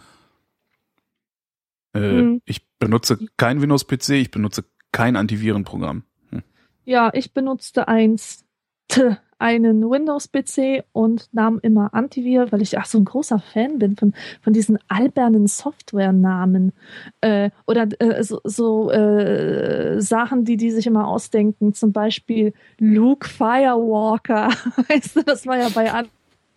Äh, 1.94 2.00
Hm. 2.00 2.42
Ich 2.46 2.68
benutze 2.78 3.20
kein 3.38 3.62
Windows-PC, 3.62 4.10
ich 4.12 4.32
benutze 4.32 4.66
kein 4.92 5.16
Antivirenprogramm. 5.16 6.04
Ja, 6.84 7.12
ich 7.14 7.34
benutzte 7.34 7.88
eins, 7.88 8.44
t, 8.88 9.18
einen 9.42 9.82
Windows-PC 9.90 10.86
und 10.94 11.28
nahm 11.34 11.60
immer 11.64 11.94
Antivir, 11.94 12.52
weil 12.52 12.62
ich 12.62 12.78
ach 12.78 12.86
so 12.86 13.00
ein 13.00 13.06
großer 13.06 13.40
Fan 13.40 13.80
bin 13.80 13.96
von, 13.96 14.14
von 14.42 14.54
diesen 14.54 14.78
albernen 14.88 15.48
Softwarenamen 15.48 16.74
äh, 17.22 17.50
oder 17.66 17.88
äh, 18.00 18.24
so, 18.24 18.40
so 18.44 18.92
äh, 18.92 20.00
Sachen, 20.00 20.46
die 20.46 20.58
die 20.58 20.70
sich 20.70 20.86
immer 20.86 21.08
ausdenken. 21.08 21.74
Zum 21.74 21.92
Beispiel 21.92 22.54
Luke 22.78 23.28
Firewalker, 23.28 24.50
weißt 24.90 25.16
du, 25.16 25.24
das 25.24 25.48
war 25.48 25.58
ja 25.58 25.70
bei 25.70 25.92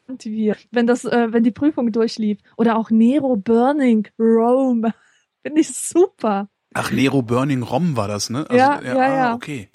Antivir, 0.07 0.57
wenn 0.71 0.87
das, 0.87 1.07
äh, 1.07 1.33
wenn 1.33 1.43
die 1.43 1.51
Prüfung 1.51 1.91
durchlief 1.91 2.39
oder 2.59 2.77
auch 2.77 2.91
Nero 2.91 3.37
Burning 3.37 4.07
Rome, 4.19 4.93
finde 5.43 5.63
ich 5.63 5.75
super. 5.75 6.49
Ach, 6.75 6.91
Nero 6.91 7.23
Burning 7.23 7.63
ROM 7.63 7.97
war 7.97 8.09
das, 8.09 8.29
ne? 8.29 8.47
Ja, 8.51 8.83
ja, 8.83 8.97
ah, 8.97 9.17
ja. 9.17 9.35
okay. 9.35 9.71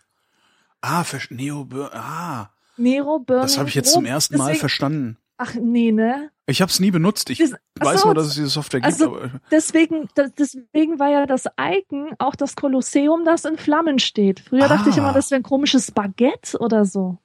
Ah, 0.82 1.04
Burning, 1.04 1.68
ah, 1.94 2.50
Nero 2.80 3.20
Burning 3.20 3.44
das 3.44 3.58
habe 3.58 3.70
ich 3.70 3.76
jetzt 3.76 3.92
zum 3.94 4.06
ersten 4.06 4.38
Mal 4.38 4.54
Deswegen- 4.54 5.18
Ach, 5.42 5.52
Ach 5.52 5.56
nee, 5.56 5.92
ne? 5.92 6.32
ich 6.48 6.62
habe 6.62 6.70
es 6.70 6.80
nie 6.82 6.92
benutzt. 6.92 7.30
Ich 7.30 7.42
ach 7.42 7.58
weiß 7.86 8.02
so, 8.02 8.08
nur, 8.08 8.16
dass 8.16 8.28
es 8.28 8.34
diese 8.34 8.48
Software 8.48 8.82
gibt, 8.82 8.92
also- 8.92 9.20
Deswegen, 9.52 10.10
das, 10.16 10.34
deswegen 10.34 11.00
war 11.00 11.10
ja 11.10 11.26
das 11.26 11.46
Icon 11.60 12.14
auch 12.20 12.36
das 12.36 12.56
Kolosseum, 12.58 13.24
das 13.24 13.46
in 13.46 13.58
Flammen 13.58 14.00
steht. 14.00 14.42
Früher 14.42 14.68
dachte 14.68 14.90
ich 14.90 14.96
Ah. 14.96 15.00
immer, 15.00 15.14
das 15.14 15.32
wäre 15.32 15.40
ein 15.40 15.44
komisches 15.44 15.92
Baguette 15.92 16.58
oder 16.60 16.84
so. 16.86 17.18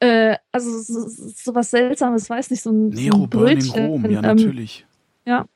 Äh, 0.00 0.36
also 0.52 0.78
so, 0.82 1.06
so 1.08 1.54
was 1.54 1.70
Seltsames, 1.70 2.28
weiß 2.28 2.50
nicht, 2.50 2.62
so 2.62 2.70
ein, 2.70 2.92
so 2.92 3.00
Nero 3.00 3.22
ein 3.24 3.30
Burning 3.30 3.58
Brötchen. 3.58 3.86
Rom, 3.86 4.04
ja, 4.10 4.18
ähm, 4.18 4.22
natürlich. 4.22 4.86
ja. 5.24 5.46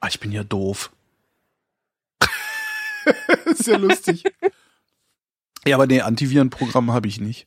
Ah, 0.00 0.06
ich 0.08 0.20
bin 0.20 0.30
ja 0.30 0.44
doof. 0.44 0.92
ist 3.46 3.66
ja 3.66 3.76
lustig. 3.76 4.22
ja, 5.66 5.74
aber 5.76 5.86
nee, 5.86 6.00
Antivirenprogramm 6.00 6.92
habe 6.92 7.08
ich 7.08 7.20
nicht. 7.20 7.46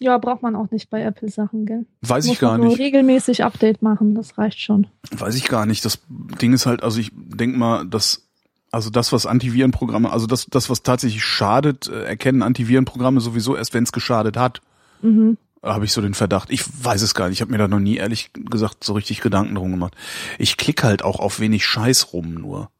Ja, 0.00 0.18
braucht 0.18 0.42
man 0.42 0.56
auch 0.56 0.70
nicht 0.70 0.90
bei 0.90 1.02
Apple-Sachen, 1.02 1.64
gell? 1.66 1.86
Weiß 2.00 2.26
Muss 2.26 2.34
ich 2.34 2.40
gar 2.40 2.52
man 2.52 2.60
nur 2.62 2.70
nicht. 2.70 2.80
regelmäßig 2.80 3.44
Update 3.44 3.82
machen, 3.82 4.14
das 4.14 4.36
reicht 4.38 4.58
schon. 4.60 4.86
Weiß 5.10 5.36
ich 5.36 5.44
gar 5.48 5.64
nicht. 5.66 5.84
Das 5.84 6.00
Ding 6.08 6.52
ist 6.52 6.66
halt, 6.66 6.82
also 6.82 6.98
ich 6.98 7.10
denk 7.14 7.56
mal, 7.56 7.86
dass 7.86 8.28
also 8.72 8.88
das, 8.88 9.12
was 9.12 9.26
Antivirenprogramme, 9.26 10.10
also 10.10 10.26
das, 10.26 10.46
das, 10.46 10.70
was 10.70 10.82
tatsächlich 10.82 11.22
schadet, 11.22 11.88
äh, 11.88 12.04
erkennen 12.04 12.42
Antivirenprogramme 12.42 13.20
sowieso 13.20 13.54
erst, 13.54 13.74
wenn 13.74 13.84
es 13.84 13.92
geschadet 13.92 14.36
hat. 14.38 14.62
Mhm. 15.02 15.36
Habe 15.62 15.84
ich 15.84 15.92
so 15.92 16.00
den 16.00 16.14
Verdacht. 16.14 16.50
Ich 16.50 16.64
weiß 16.82 17.02
es 17.02 17.14
gar 17.14 17.28
nicht. 17.28 17.36
Ich 17.36 17.40
habe 17.42 17.52
mir 17.52 17.58
da 17.58 17.68
noch 17.68 17.78
nie 17.78 17.96
ehrlich 17.96 18.30
gesagt 18.32 18.82
so 18.82 18.94
richtig 18.94 19.20
Gedanken 19.20 19.54
drum 19.54 19.70
gemacht. 19.70 19.94
Ich 20.38 20.56
klicke 20.56 20.84
halt 20.84 21.04
auch 21.04 21.20
auf 21.20 21.38
wenig 21.38 21.64
Scheiß 21.66 22.12
rum 22.14 22.34
nur. 22.34 22.70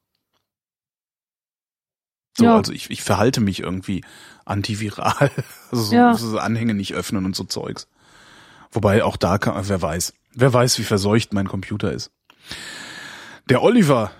So, 2.37 2.45
Ja. 2.45 2.55
also 2.57 2.73
ich, 2.73 2.89
ich 2.89 3.03
verhalte 3.03 3.39
mich 3.39 3.59
irgendwie 3.59 4.03
antiviral. 4.45 5.31
Also 5.71 5.83
so, 5.85 5.95
Ja. 5.95 6.13
so 6.13 6.37
Anhänge 6.37 6.73
nicht 6.73 6.93
öffnen 6.93 7.25
und 7.25 7.35
so 7.35 7.43
Zeugs. 7.43 7.87
Wobei 8.71 9.03
auch 9.03 9.17
da 9.17 9.37
kann, 9.37 9.55
wer 9.67 9.81
weiß. 9.81 10.13
Wer 10.33 10.53
weiß, 10.53 10.79
wie 10.79 10.83
verseucht 10.83 11.33
mein 11.33 11.47
Computer 11.47 11.91
ist. 11.91 12.11
Der 13.49 13.61
Oliver 13.63 14.11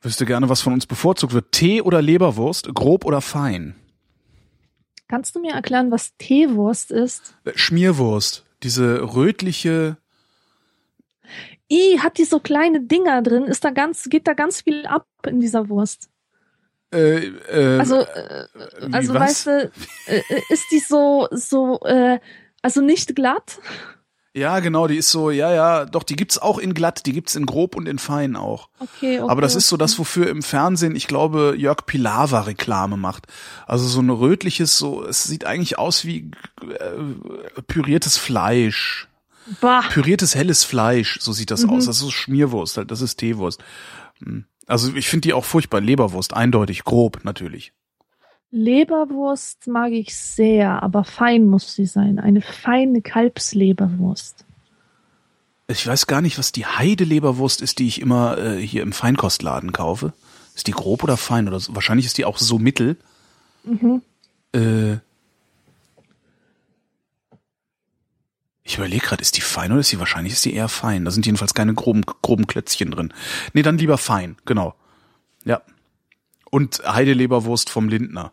wüsste 0.00 0.26
gerne, 0.26 0.48
was 0.48 0.60
von 0.60 0.72
uns 0.72 0.86
bevorzugt 0.86 1.32
wird. 1.32 1.52
Tee 1.52 1.80
oder 1.82 2.02
Leberwurst, 2.02 2.72
grob 2.74 3.04
oder 3.04 3.20
fein? 3.20 3.74
Kannst 5.08 5.34
du 5.34 5.40
mir 5.40 5.52
erklären, 5.52 5.90
was 5.90 6.16
Teewurst 6.16 6.90
ist? 6.90 7.34
Äh, 7.44 7.52
Schmierwurst, 7.54 8.44
diese 8.62 9.14
rötliche, 9.14 9.96
I, 11.70 11.98
hat 12.00 12.18
die 12.18 12.24
so 12.24 12.38
kleine 12.38 12.82
Dinger 12.82 13.22
drin? 13.22 13.44
Ist 13.44 13.64
da 13.64 13.70
ganz, 13.70 14.04
geht 14.10 14.26
da 14.26 14.34
ganz 14.34 14.60
viel 14.60 14.84
ab 14.86 15.06
in 15.26 15.40
dieser 15.40 15.68
Wurst? 15.68 16.10
Äh, 16.92 17.26
äh, 17.26 17.78
Also, 17.78 18.00
äh, 18.00 18.46
also 18.92 19.14
was? 19.14 19.20
weißt 19.20 19.46
du, 19.46 19.70
äh, 20.06 20.22
ist 20.50 20.64
die 20.70 20.78
so, 20.80 21.28
so, 21.30 21.80
also 22.62 22.80
nicht 22.80 23.14
glatt? 23.16 23.58
ja, 24.34 24.60
genau, 24.60 24.86
die 24.86 24.96
ist 24.96 25.10
so, 25.10 25.30
ja, 25.30 25.52
ja, 25.52 25.84
doch, 25.84 26.04
die 26.04 26.16
gibt's 26.16 26.38
auch 26.38 26.58
in 26.58 26.72
glatt, 26.72 27.04
die 27.04 27.12
gibt's 27.12 27.34
in 27.34 27.44
grob 27.44 27.76
und 27.76 27.86
in 27.86 27.98
fein 27.98 28.34
auch. 28.34 28.68
Okay, 28.78 29.20
okay. 29.20 29.30
Aber 29.30 29.42
das 29.42 29.54
ist 29.54 29.68
so 29.68 29.76
das, 29.76 29.98
wofür 29.98 30.28
im 30.30 30.42
Fernsehen, 30.42 30.96
ich 30.96 31.06
glaube, 31.06 31.54
Jörg 31.58 31.84
Pilawa 31.84 32.40
Reklame 32.40 32.96
macht. 32.96 33.26
Also 33.66 33.86
so 33.86 34.00
ein 34.00 34.08
rötliches, 34.08 34.78
so, 34.78 35.04
es 35.04 35.24
sieht 35.24 35.44
eigentlich 35.44 35.78
aus 35.78 36.06
wie 36.06 36.30
püriertes 37.66 38.16
Fleisch. 38.16 39.08
Bah, 39.60 39.82
Püriertes 39.90 40.34
helles 40.36 40.62
Fleisch, 40.64 41.18
so 41.20 41.32
sieht 41.32 41.50
das 41.50 41.64
Mhm. 41.64 41.70
aus. 41.70 41.86
Das 41.86 41.96
ist 41.96 42.02
so 42.02 42.10
Schmierwurst, 42.10 42.76
halt, 42.76 42.90
das 42.90 43.00
ist 43.02 43.16
Teewurst. 43.16 43.60
Hm. 44.24 44.44
Also 44.72 44.94
ich 44.94 45.06
finde 45.06 45.28
die 45.28 45.34
auch 45.34 45.44
furchtbar. 45.44 45.82
Leberwurst, 45.82 46.32
eindeutig, 46.32 46.84
grob 46.84 47.24
natürlich. 47.24 47.74
Leberwurst 48.50 49.66
mag 49.66 49.92
ich 49.92 50.16
sehr, 50.16 50.82
aber 50.82 51.04
fein 51.04 51.46
muss 51.46 51.74
sie 51.74 51.84
sein. 51.84 52.18
Eine 52.18 52.40
feine 52.40 53.02
Kalbsleberwurst. 53.02 54.46
Ich 55.68 55.86
weiß 55.86 56.06
gar 56.06 56.22
nicht, 56.22 56.38
was 56.38 56.52
die 56.52 56.64
Heideleberwurst 56.64 57.60
ist, 57.60 57.80
die 57.80 57.86
ich 57.86 58.00
immer 58.00 58.38
äh, 58.38 58.66
hier 58.66 58.82
im 58.82 58.92
Feinkostladen 58.92 59.72
kaufe. 59.72 60.14
Ist 60.54 60.68
die 60.68 60.72
grob 60.72 61.04
oder 61.04 61.18
fein 61.18 61.48
oder 61.48 61.60
so? 61.60 61.74
Wahrscheinlich 61.74 62.06
ist 62.06 62.16
die 62.16 62.24
auch 62.24 62.38
so 62.38 62.58
mittel. 62.58 62.96
Mhm. 63.64 64.00
Äh, 64.54 64.96
ich 68.64 68.76
überlege 68.76 69.04
gerade, 69.04 69.22
ist 69.22 69.36
die 69.36 69.40
fein 69.40 69.72
oder 69.72 69.80
ist 69.80 69.90
die 69.90 69.98
wahrscheinlich 69.98 70.34
ist 70.34 70.44
die 70.44 70.54
eher 70.54 70.68
fein? 70.68 71.04
Da 71.04 71.10
sind 71.10 71.26
jedenfalls 71.26 71.54
keine 71.54 71.74
groben 71.74 72.02
groben 72.02 72.46
Klötzchen 72.46 72.90
drin. 72.90 73.12
Nee, 73.52 73.62
dann 73.62 73.78
lieber 73.78 73.98
fein, 73.98 74.36
genau. 74.44 74.74
Ja. 75.44 75.62
Und 76.50 76.82
Heideleberwurst 76.86 77.70
vom 77.70 77.88
Lindner. 77.88 78.32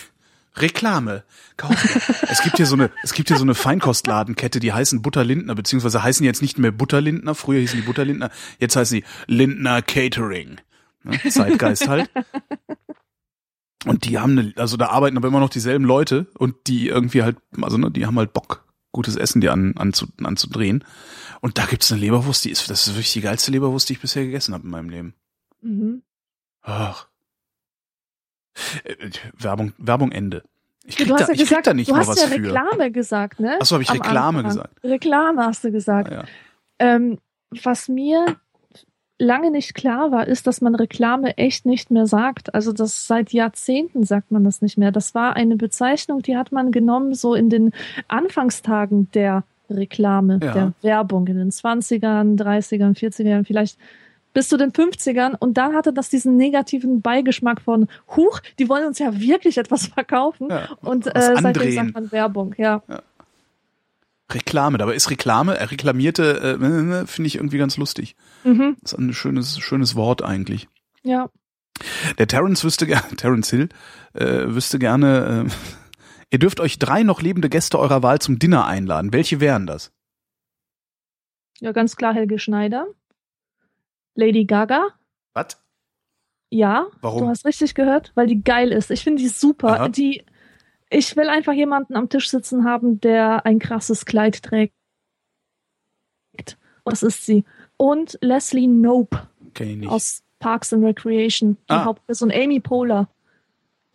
Reklame. 0.57 1.25
Kaufen. 1.57 2.03
es 2.29 2.43
gibt 2.43 2.57
hier 2.57 2.67
so 2.67 2.75
eine, 2.75 2.91
es 3.03 3.13
gibt 3.13 3.29
hier 3.29 3.37
so 3.37 3.45
eine 3.45 3.55
Feinkostladenkette, 3.55 4.61
die 4.61 4.73
heißen 4.73 5.03
Butter 5.03 5.25
Lindner, 5.25 5.55
beziehungsweise 5.55 6.03
heißen 6.03 6.25
jetzt 6.25 6.41
nicht 6.41 6.59
mehr 6.59 6.73
Butter 6.73 7.01
Lindner. 7.01 7.35
Früher 7.35 7.61
hießen 7.61 7.81
die 7.81 7.87
Butter 7.87 8.05
Lindner. 8.05 8.31
Jetzt 8.59 8.77
heißen 8.77 8.99
sie 8.99 9.05
Lindner 9.27 9.83
Catering. 9.83 10.59
Zeitgeist 11.29 11.87
halt. 11.87 12.11
Und 13.85 14.07
die 14.07 14.19
haben 14.19 14.39
eine, 14.39 14.53
also 14.57 14.77
da 14.77 14.87
arbeiten 14.89 15.17
aber 15.17 15.29
immer 15.29 15.41
noch 15.41 15.51
dieselben 15.51 15.85
Leute 15.85 16.27
und 16.39 16.55
die 16.67 16.89
irgendwie 16.89 17.23
halt, 17.23 17.37
also 17.61 17.77
ne, 17.77 17.91
die 17.91 18.07
haben 18.07 18.19
halt 18.19 18.33
Bock, 18.33 18.64
gutes 18.95 19.17
Essen 19.17 19.43
dir 19.43 19.53
an, 19.53 19.75
anzu, 19.77 20.07
anzudrehen. 20.23 20.85
Und 21.43 21.59
da 21.59 21.67
gibt's 21.67 21.93
eine 21.93 22.01
Leberwurst, 22.01 22.45
die 22.47 22.51
ist, 22.51 22.71
das 22.71 22.87
ist 22.87 22.95
wirklich 22.95 23.13
die 23.13 23.21
geilste 23.21 23.51
Leberwurst, 23.51 23.89
die 23.91 23.93
ich 23.93 24.01
bisher 24.01 24.25
gegessen 24.25 24.55
habe 24.55 24.65
in 24.65 24.71
meinem 24.71 24.89
Leben. 24.89 25.15
Mhm. 25.61 26.03
Ach. 26.63 27.09
Äh, 28.85 29.11
Werbung, 29.37 29.75
Werbung 29.77 30.13
Ende. 30.13 30.43
Ich 30.87 30.97
krieg, 30.97 31.09
Du 31.09 31.15
hast 31.15 31.23
da, 31.23 31.27
ja 31.27 31.33
ich 31.33 31.39
krieg 31.41 31.49
gesagt, 31.49 31.67
da 31.67 31.75
nicht 31.75 31.91
du 31.91 31.97
hast 31.97 32.09
was 32.09 32.21
ja 32.21 32.29
für. 32.29 32.35
Reklame 32.35 32.91
gesagt, 32.93 33.41
ne? 33.41 33.59
Ach 33.61 33.67
so, 33.67 33.75
hab 33.77 33.83
ich 33.83 33.91
Am 33.91 33.97
Reklame 34.01 34.39
Anfang. 34.39 34.45
gesagt. 34.55 34.85
Reklame 34.85 35.45
hast 35.45 35.65
du 35.65 35.73
gesagt. 35.73 36.11
Ah, 36.13 36.15
ja. 36.15 36.25
Ähm, 36.79 37.19
was 37.63 37.89
mir 37.89 38.37
lange 39.25 39.51
nicht 39.51 39.75
klar 39.75 40.13
war, 40.13 40.29
ist, 40.29 40.47
dass 40.47 40.61
man 40.61 40.75
Reklame 40.75 41.37
echt 41.37 41.67
nicht 41.67 41.91
mehr 41.91 42.07
sagt. 42.07 42.55
Also 42.55 42.73
das 42.73 43.07
seit 43.07 43.33
Jahrzehnten 43.33 44.05
sagt 44.05 44.31
man 44.31 44.45
das 44.45 44.63
nicht 44.63 44.79
mehr. 44.79 44.93
Das 44.93 45.15
war 45.15 45.35
eine 45.35 45.57
Bezeichnung, 45.57 46.23
die 46.23 46.37
hat 46.37 46.53
man 46.53 46.71
genommen 46.71 47.15
so 47.15 47.35
in 47.35 47.51
den 47.51 47.73
Anfangstagen 48.09 49.11
der 49.13 49.45
Reklame, 49.71 50.41
Ja. 50.43 50.53
der 50.53 50.73
Werbung 50.83 51.27
in 51.27 51.37
den 51.39 51.51
20ern, 51.51 52.37
30ern, 52.37 52.95
40ern, 52.97 53.45
vielleicht 53.45 53.79
bis 54.35 54.49
zu 54.49 54.57
den 54.57 54.73
50ern 54.73 55.37
und 55.39 55.57
dann 55.57 55.75
hatte 55.75 55.93
das 55.93 56.11
diesen 56.11 56.37
negativen 56.37 57.01
Beigeschmack 57.01 57.61
von 57.61 57.87
Huch, 58.17 58.41
die 58.59 58.69
wollen 58.69 58.87
uns 58.87 58.99
ja 58.99 59.19
wirklich 59.19 59.59
etwas 59.59 59.87
verkaufen 59.87 60.49
Ja, 60.51 60.69
und 60.83 61.07
äh, 61.07 61.37
seitdem 61.41 61.73
sagt 61.73 61.95
man 61.95 62.13
Werbung, 62.13 62.55
ja. 62.59 62.83
Reklame, 64.33 64.79
dabei 64.79 64.95
ist 64.95 65.11
Reklame, 65.11 65.59
äh, 65.59 65.65
reklamierte, 65.65 66.41
äh, 66.41 67.07
finde 67.07 67.27
ich 67.27 67.35
irgendwie 67.37 67.59
ganz 67.59 67.77
lustig. 67.77 68.17
Mhm, 68.45 68.77
Das 68.81 68.93
ist 68.93 68.99
ein 68.99 69.13
schönes, 69.13 69.59
schönes 69.59 69.95
Wort 69.97 70.23
eigentlich. 70.23 70.69
ja. 71.03 71.29
Der 72.19 72.29
Terence 72.29 72.63
wüsste 72.63 72.87
gerne, 72.87 73.03
Terence 73.17 73.51
Hill, 73.51 73.69
äh, 74.13 74.45
wüsste 74.47 74.79
gerne, 74.79 75.47
äh, 75.49 75.51
ihr 76.31 76.39
dürft 76.39 76.61
euch 76.61 76.79
drei 76.79 77.03
noch 77.03 77.21
lebende 77.21 77.49
Gäste 77.49 77.79
eurer 77.81 78.03
Wahl 78.05 78.21
zum 78.21 78.39
Dinner 78.39 78.65
einladen. 78.67 79.13
Welche 79.13 79.41
wären 79.41 79.67
das? 79.67 79.93
Ja, 81.61 81.73
ganz 81.73 81.97
klar 81.97 82.15
Helge 82.15 82.39
Schneider. 82.39 82.87
Lady 84.15 84.45
Gaga. 84.45 84.87
Was? 85.35 85.61
Ja, 86.51 86.87
Warum? 87.01 87.23
du 87.25 87.29
hast 87.29 87.45
richtig 87.45 87.75
gehört, 87.75 88.13
weil 88.15 88.29
die 88.29 88.43
geil 88.45 88.71
ist. 88.71 88.93
Ich 88.93 89.03
finde 89.03 89.21
die 89.23 89.29
super. 89.29 89.81
Aha. 89.81 89.89
Die, 89.89 90.25
ich 90.95 91.17
will 91.17 91.29
einfach 91.29 91.53
jemanden 91.53 91.97
am 91.97 92.09
Tisch 92.09 92.31
sitzen 92.31 92.65
haben, 92.65 93.01
der 93.01 93.45
ein 93.47 93.59
krasses 93.59 94.05
Kleid 94.05 94.43
trägt. 94.43 94.75
Und 96.85 96.93
das 96.93 97.03
ist 97.03 97.25
sie. 97.27 97.45
Und 97.77 98.19
Leslie 98.21 98.67
Nope 98.69 99.29
aus 99.87 100.23
Parks 100.39 100.73
and 100.73 100.85
Recreation, 100.85 101.57
die 101.69 101.73
Ah. 101.73 101.85
Hauptperson 101.85 102.31
Amy 102.31 102.61
Poehler. 102.61 103.09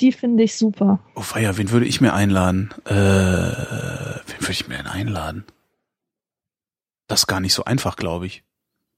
Die 0.02 0.12
finde 0.14 0.44
ich 0.44 0.56
super. 0.58 1.00
Oh 1.16 1.22
feier, 1.22 1.58
wen 1.58 1.72
würde 1.72 1.86
ich 1.86 2.00
mir 2.02 2.14
einladen? 2.14 2.70
Äh, 2.86 2.94
wen 2.94 4.40
würde 4.40 4.52
ich 4.52 4.68
mir 4.68 4.78
denn 4.78 4.88
einladen? 4.88 5.44
Das 7.08 7.22
ist 7.22 7.28
gar 7.28 7.40
nicht 7.42 7.54
so 7.54 7.66
einfach, 7.66 7.96
glaube 7.98 8.26
ich. 8.26 8.44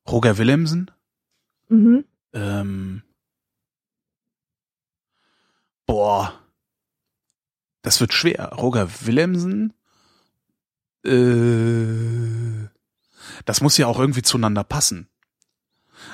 Roger 0.08 0.38
Willemsen? 0.38 0.92
Mhm. 1.70 2.06
Ähm, 2.34 3.02
boah. 5.86 6.34
Das 7.82 8.00
wird 8.00 8.14
schwer. 8.14 8.52
Roger 8.58 8.88
Willemsen? 9.06 9.74
Äh, 11.04 12.68
das 13.46 13.62
muss 13.62 13.78
ja 13.78 13.88
auch 13.88 14.00
irgendwie 14.00 14.22
zueinander 14.22 14.64
passen. 14.64 15.08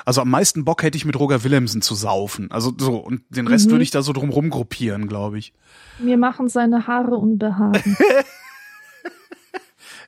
Also 0.05 0.21
am 0.21 0.29
meisten 0.29 0.63
Bock 0.65 0.83
hätte 0.83 0.97
ich 0.97 1.05
mit 1.05 1.17
Roger 1.19 1.43
Willemsen 1.43 1.81
zu 1.81 1.95
saufen. 1.95 2.51
Also 2.51 2.73
so, 2.77 2.97
und 2.97 3.23
den 3.29 3.47
Rest 3.47 3.67
Mhm. 3.67 3.71
würde 3.71 3.83
ich 3.83 3.91
da 3.91 4.01
so 4.01 4.13
drum 4.13 4.31
gruppieren, 4.49 5.07
glaube 5.07 5.37
ich. 5.37 5.53
Mir 5.99 6.17
machen 6.17 6.47
seine 6.49 6.87
Haare 6.87 7.15
unbehagen. 7.15 7.97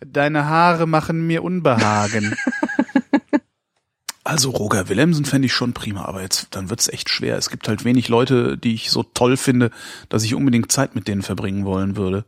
Deine 0.06 0.46
Haare 0.46 0.88
machen 0.88 1.28
mir 1.28 1.44
Unbehagen. 1.44 2.34
also 4.24 4.50
Roger 4.50 4.90
Willemsen 4.90 5.26
fände 5.26 5.46
ich 5.46 5.54
schon 5.54 5.74
prima, 5.74 6.06
aber 6.06 6.22
jetzt 6.22 6.48
dann 6.52 6.70
wird's 6.70 6.90
echt 6.90 7.10
schwer. 7.10 7.38
Es 7.38 7.50
gibt 7.50 7.68
halt 7.68 7.86
wenig 7.86 8.10
Leute, 8.10 8.58
die 8.58 8.74
ich 8.74 8.92
so 8.92 9.04
toll 9.04 9.38
finde, 9.38 9.72
dass 10.10 10.24
ich 10.24 10.36
unbedingt 10.36 10.72
Zeit 10.72 10.96
mit 10.96 11.08
denen 11.08 11.22
verbringen 11.22 11.66
wollen 11.66 11.96
würde. 11.96 12.26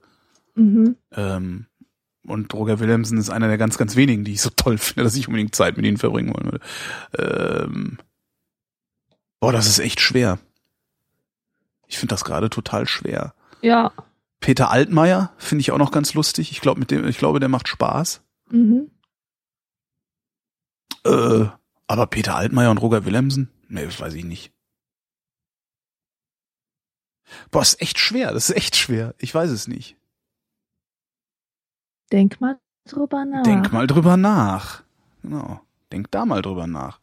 mhm. 0.55 0.95
Ähm, 1.11 1.65
und 2.23 2.53
Roger 2.53 2.79
Willemsen 2.79 3.17
ist 3.17 3.31
einer 3.31 3.47
der 3.47 3.57
ganz, 3.57 3.79
ganz 3.79 3.95
wenigen, 3.95 4.23
die 4.23 4.33
ich 4.33 4.41
so 4.41 4.51
toll 4.51 4.77
finde, 4.77 5.03
dass 5.03 5.15
ich 5.15 5.27
unbedingt 5.27 5.55
Zeit 5.55 5.75
mit 5.77 5.85
ihnen 5.87 5.97
verbringen 5.97 6.33
wollen 6.33 6.51
würde. 6.51 6.59
Ähm, 7.17 7.97
boah, 9.39 9.51
das 9.51 9.67
ist 9.67 9.79
echt 9.79 9.99
schwer. 9.99 10.37
Ich 11.87 11.97
finde 11.97 12.13
das 12.13 12.23
gerade 12.23 12.49
total 12.49 12.87
schwer. 12.87 13.33
Ja. 13.61 13.91
Peter 14.39 14.69
Altmaier 14.69 15.33
finde 15.37 15.61
ich 15.61 15.71
auch 15.71 15.77
noch 15.77 15.91
ganz 15.91 16.13
lustig. 16.13 16.51
Ich 16.51 16.61
glaube, 16.61 16.79
mit 16.79 16.91
dem, 16.91 17.07
ich 17.07 17.17
glaube, 17.17 17.39
der 17.39 17.49
macht 17.49 17.67
Spaß. 17.67 18.21
Mhm. 18.49 18.91
Äh, 21.05 21.45
aber 21.91 22.07
Peter 22.07 22.35
Altmaier 22.35 22.71
und 22.71 22.77
Roger 22.79 23.05
Willemsen? 23.05 23.49
Nee, 23.69 23.85
das 23.85 23.99
weiß 23.99 24.13
ich 24.15 24.25
nicht. 24.25 24.51
Boah, 27.49 27.61
ist 27.61 27.81
echt 27.81 27.99
schwer. 27.99 28.33
Das 28.33 28.49
ist 28.49 28.55
echt 28.55 28.75
schwer. 28.75 29.15
Ich 29.17 29.33
weiß 29.33 29.49
es 29.51 29.67
nicht. 29.67 29.95
Denk 32.11 32.41
mal 32.41 32.59
drüber 32.89 33.23
nach. 33.25 33.43
Denk 33.43 33.71
mal 33.71 33.87
drüber 33.87 34.17
nach. 34.17 34.83
Genau. 35.21 35.61
Denk 35.91 36.11
da 36.11 36.25
mal 36.25 36.41
drüber 36.41 36.67
nach. 36.67 36.99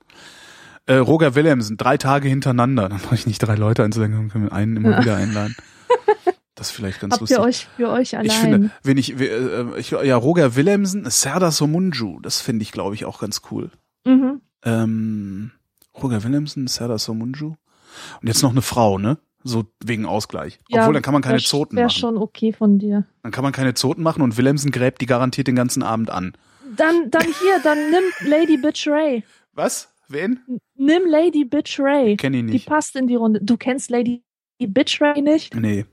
Äh, 0.86 0.96
Roger 0.96 1.34
Willemsen, 1.34 1.76
drei 1.76 1.96
Tage 1.96 2.28
hintereinander. 2.28 2.88
Dann 2.88 2.98
brauche 3.00 3.14
ich 3.14 3.26
nicht 3.26 3.38
drei 3.38 3.54
Leute 3.54 3.84
einzuladen, 3.84 4.14
dann 4.16 4.28
können 4.30 4.44
wir 4.44 4.52
einen 4.52 4.76
immer 4.76 4.90
Ja. 4.92 5.00
wieder 5.02 5.16
einladen. 5.16 5.54
Das 6.54 6.70
ist 6.70 6.76
vielleicht 6.76 7.00
ganz 7.00 7.12
Habt 7.12 7.20
lustig. 7.20 7.38
ihr 7.38 7.42
euch 7.42 7.68
für 7.76 7.88
euch 7.90 8.16
allein? 8.16 8.26
ich 8.26 8.34
finde, 8.34 8.70
wenn 8.82 8.96
ich, 8.98 9.18
äh, 9.20 9.78
ich, 9.78 9.90
ja, 9.92 10.16
Roger 10.16 10.56
Willemsen, 10.56 11.08
Serdar 11.08 11.52
Somunju, 11.52 12.20
das 12.20 12.40
finde 12.40 12.64
ich, 12.64 12.72
glaube 12.72 12.94
ich, 12.96 13.04
auch 13.04 13.20
ganz 13.20 13.42
cool. 13.50 13.70
mhm. 14.04 14.40
Ähm, 14.68 15.50
Roger 16.02 16.22
Willemsen, 16.24 16.66
Serdar 16.66 16.98
Somunju. 16.98 17.54
Und 18.20 18.26
jetzt 18.28 18.42
noch 18.42 18.50
eine 18.50 18.62
Frau, 18.62 18.98
ne? 18.98 19.18
So 19.44 19.64
wegen 19.84 20.04
Ausgleich. 20.04 20.58
Obwohl, 20.70 20.92
dann 20.92 21.02
kann 21.02 21.12
man 21.12 21.22
keine 21.22 21.38
wär, 21.38 21.44
Zoten 21.44 21.76
Wäre 21.76 21.86
machen. 21.86 21.98
schon 21.98 22.16
okay 22.16 22.52
von 22.52 22.78
dir. 22.78 23.04
Dann 23.22 23.32
kann 23.32 23.44
man 23.44 23.52
keine 23.52 23.74
Zoten 23.74 24.02
machen 24.02 24.22
und 24.22 24.36
Willemsen 24.36 24.70
gräbt 24.70 25.00
die 25.00 25.06
garantiert 25.06 25.46
den 25.46 25.56
ganzen 25.56 25.82
Abend 25.82 26.10
an. 26.10 26.34
Dann, 26.76 27.10
dann 27.10 27.22
hier, 27.24 27.60
dann 27.62 27.78
nimm 27.90 28.02
Lady 28.30 28.56
Bitch 28.56 28.86
Ray. 28.88 29.24
Was? 29.54 29.88
Wen? 30.08 30.40
Nimm 30.76 31.02
Lady 31.06 31.44
Bitch 31.44 31.78
Ray. 31.80 32.16
Kenn 32.16 32.34
ich 32.34 32.44
Die 32.46 32.52
nicht. 32.52 32.66
passt 32.66 32.96
in 32.96 33.06
die 33.06 33.14
Runde. 33.14 33.40
Du 33.42 33.56
kennst 33.56 33.90
Lady 33.90 34.22
Bitch 34.58 35.00
Ray 35.00 35.22
nicht? 35.22 35.54
Nee. 35.54 35.86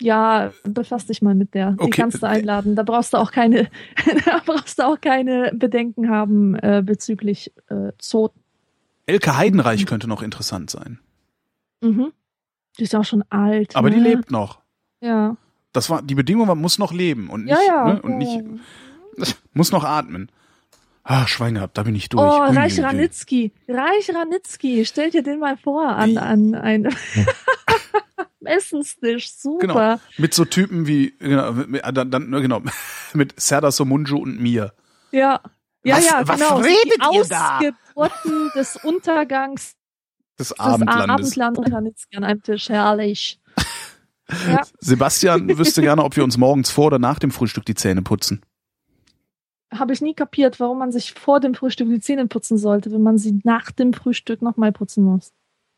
Ja, 0.00 0.52
befass 0.64 1.06
dich 1.06 1.22
mal 1.22 1.34
mit 1.34 1.54
der. 1.54 1.72
Die 1.72 1.80
Okay. 1.84 2.02
kannst 2.02 2.22
du 2.22 2.28
einladen. 2.28 2.76
Da 2.76 2.82
brauchst 2.82 3.14
du 3.14 3.16
auch 3.16 3.32
keine, 3.32 3.70
da 4.26 4.42
brauchst 4.44 4.78
du 4.78 4.86
auch 4.86 5.00
keine 5.00 5.52
Bedenken 5.54 6.10
haben 6.10 6.54
äh, 6.56 6.82
bezüglich 6.84 7.52
äh, 7.68 7.92
Zoten. 7.98 8.40
Elke 9.06 9.36
Heidenreich 9.36 9.86
könnte 9.86 10.08
noch 10.08 10.22
interessant 10.22 10.68
sein. 10.70 10.98
Mhm. 11.80 12.12
Die 12.78 12.82
ist 12.82 12.92
ja 12.92 13.00
auch 13.00 13.04
schon 13.04 13.24
alt. 13.30 13.74
Aber 13.76 13.88
die 13.88 13.96
ne? 14.00 14.08
lebt 14.10 14.30
noch. 14.30 14.60
Ja. 15.00 15.36
Das 15.72 15.88
war, 15.90 16.02
die 16.02 16.14
Bedingung 16.14 16.48
war, 16.48 16.54
muss 16.54 16.78
noch 16.78 16.92
leben 16.92 17.28
und 17.30 17.44
nicht, 17.44 17.54
Ja, 17.54 17.86
ja. 17.86 17.92
Ne, 17.94 18.02
und 18.02 18.18
nicht, 18.18 18.42
muss 19.54 19.72
noch 19.72 19.84
atmen. 19.84 20.30
Ah, 21.04 21.26
Schwein 21.28 21.54
gehabt, 21.54 21.78
da 21.78 21.84
bin 21.84 21.94
ich 21.94 22.08
durch. 22.08 22.20
Oh, 22.22 22.40
Ui, 22.40 22.56
Reich. 22.56 22.82
Ranitzky. 22.82 23.52
Reich 23.68 24.10
Ranitzky. 24.12 24.84
Stell 24.84 25.10
dir 25.10 25.22
den 25.22 25.38
mal 25.38 25.56
vor 25.56 25.86
an, 25.88 26.18
an 26.18 26.54
ein 26.56 26.88
Essenstisch. 28.46 29.30
Super. 29.32 29.66
Genau. 29.66 30.00
Mit 30.18 30.34
so 30.34 30.44
Typen 30.44 30.86
wie, 30.86 31.14
genau, 31.18 31.52
mit, 31.52 31.82
dann, 31.92 32.10
dann, 32.10 32.30
genau, 32.30 32.62
mit 33.14 33.38
Serdar 33.40 33.72
Somunju 33.72 34.16
und 34.18 34.40
mir. 34.40 34.72
Ja. 35.12 35.40
Ja, 35.84 35.96
Was- 35.98 36.06
ja, 36.10 36.22
was 36.28 36.40
genau. 36.40 36.56
redet 36.56 36.98
die 37.12 37.16
ihr 37.16 37.24
da? 37.24 37.58
Ausgeburten 37.58 38.50
des 38.56 38.76
Untergangs 38.82 39.74
Des 40.38 40.48
des 40.48 40.58
Abendlandes. 40.58 41.08
Abendlandes 41.10 41.58
und 41.66 41.72
Ranitzky 41.72 42.16
an 42.16 42.24
einem 42.24 42.42
Tisch. 42.42 42.68
Herrlich. 42.68 43.40
Ja. 44.48 44.62
Sebastian 44.80 45.56
wüsste 45.56 45.82
gerne, 45.82 46.02
ob 46.02 46.16
wir 46.16 46.24
uns 46.24 46.36
morgens 46.36 46.68
vor 46.68 46.86
oder 46.86 46.98
nach 46.98 47.20
dem 47.20 47.30
Frühstück 47.30 47.64
die 47.64 47.76
Zähne 47.76 48.02
putzen. 48.02 48.40
Habe 49.72 49.92
ich 49.92 50.00
nie 50.00 50.14
kapiert, 50.14 50.58
warum 50.58 50.78
man 50.80 50.90
sich 50.90 51.12
vor 51.12 51.38
dem 51.38 51.54
Frühstück 51.54 51.88
die 51.88 52.00
Zähne 52.00 52.26
putzen 52.26 52.58
sollte, 52.58 52.90
wenn 52.90 53.04
man 53.04 53.18
sie 53.18 53.38
nach 53.44 53.70
dem 53.70 53.92
Frühstück 53.92 54.42
nochmal 54.42 54.72
putzen 54.72 55.04
muss. 55.04 55.32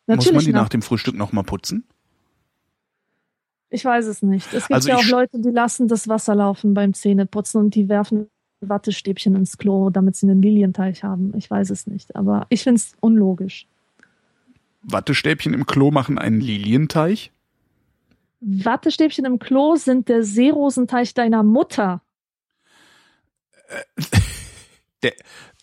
Muss 0.06 0.32
man 0.32 0.42
die 0.42 0.52
nach- 0.52 0.62
nach 0.62 0.68
dem 0.70 0.80
Frühstück 0.80 1.14
nochmal 1.14 1.44
putzen? 1.44 1.86
Ich 3.70 3.84
weiß 3.84 4.06
es 4.06 4.22
nicht. 4.22 4.52
Es 4.54 4.68
gibt 4.68 4.74
Also 4.74 4.88
ja 4.88 4.96
auch 4.96 5.06
Leute, 5.06 5.38
die 5.40 5.50
lassen 5.50 5.88
das 5.88 6.08
Wasser 6.08 6.34
laufen 6.34 6.74
beim 6.74 6.94
Zähneputzen 6.94 7.60
und 7.60 7.74
die 7.74 7.88
werfen 7.88 8.28
Wattestäbchen 8.60 9.36
ins 9.36 9.58
Klo, 9.58 9.90
damit 9.90 10.16
sie 10.16 10.26
einen 10.26 10.42
Lilienteich 10.42 11.04
haben. 11.04 11.32
Ich 11.36 11.50
weiß 11.50 11.70
es 11.70 11.86
nicht, 11.86 12.16
aber 12.16 12.46
ich 12.48 12.62
finde 12.62 12.78
es 12.78 12.92
unlogisch. 13.00 13.66
Wattestäbchen 14.82 15.54
im 15.54 15.66
Klo 15.66 15.90
machen 15.90 16.18
einen 16.18 16.40
Lilienteich? 16.40 17.32
Wattestäbchen 18.40 19.24
im 19.24 19.38
Klo 19.38 19.76
sind 19.76 20.08
der 20.08 20.22
Seerosenteich 20.22 21.14
deiner 21.14 21.42
Mutter. 21.42 22.02
Der, 25.04 25.12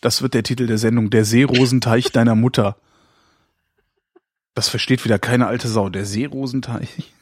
das 0.00 0.22
wird 0.22 0.32
der 0.32 0.42
Titel 0.42 0.66
der 0.66 0.78
Sendung, 0.78 1.10
der 1.10 1.26
Seerosenteich 1.26 2.10
deiner 2.10 2.34
Mutter. 2.34 2.78
Das 4.54 4.70
versteht 4.70 5.04
wieder 5.04 5.18
keine 5.18 5.46
alte 5.46 5.68
Sau. 5.68 5.90
Der 5.90 6.06
Seerosenteich. 6.06 7.12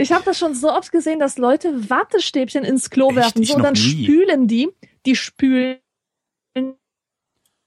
Ich 0.00 0.12
habe 0.12 0.24
das 0.24 0.38
schon 0.38 0.54
so 0.54 0.70
oft 0.72 0.90
gesehen, 0.92 1.18
dass 1.18 1.36
Leute 1.38 1.90
Wattestäbchen 1.90 2.64
ins 2.64 2.90
Klo 2.90 3.08
Echt? 3.08 3.16
werfen. 3.16 3.44
So, 3.44 3.56
noch 3.56 3.64
dann 3.64 3.74
nie. 3.74 3.78
spülen 4.04 4.48
die, 4.48 4.70
die 5.06 5.16
spülen 5.16 5.78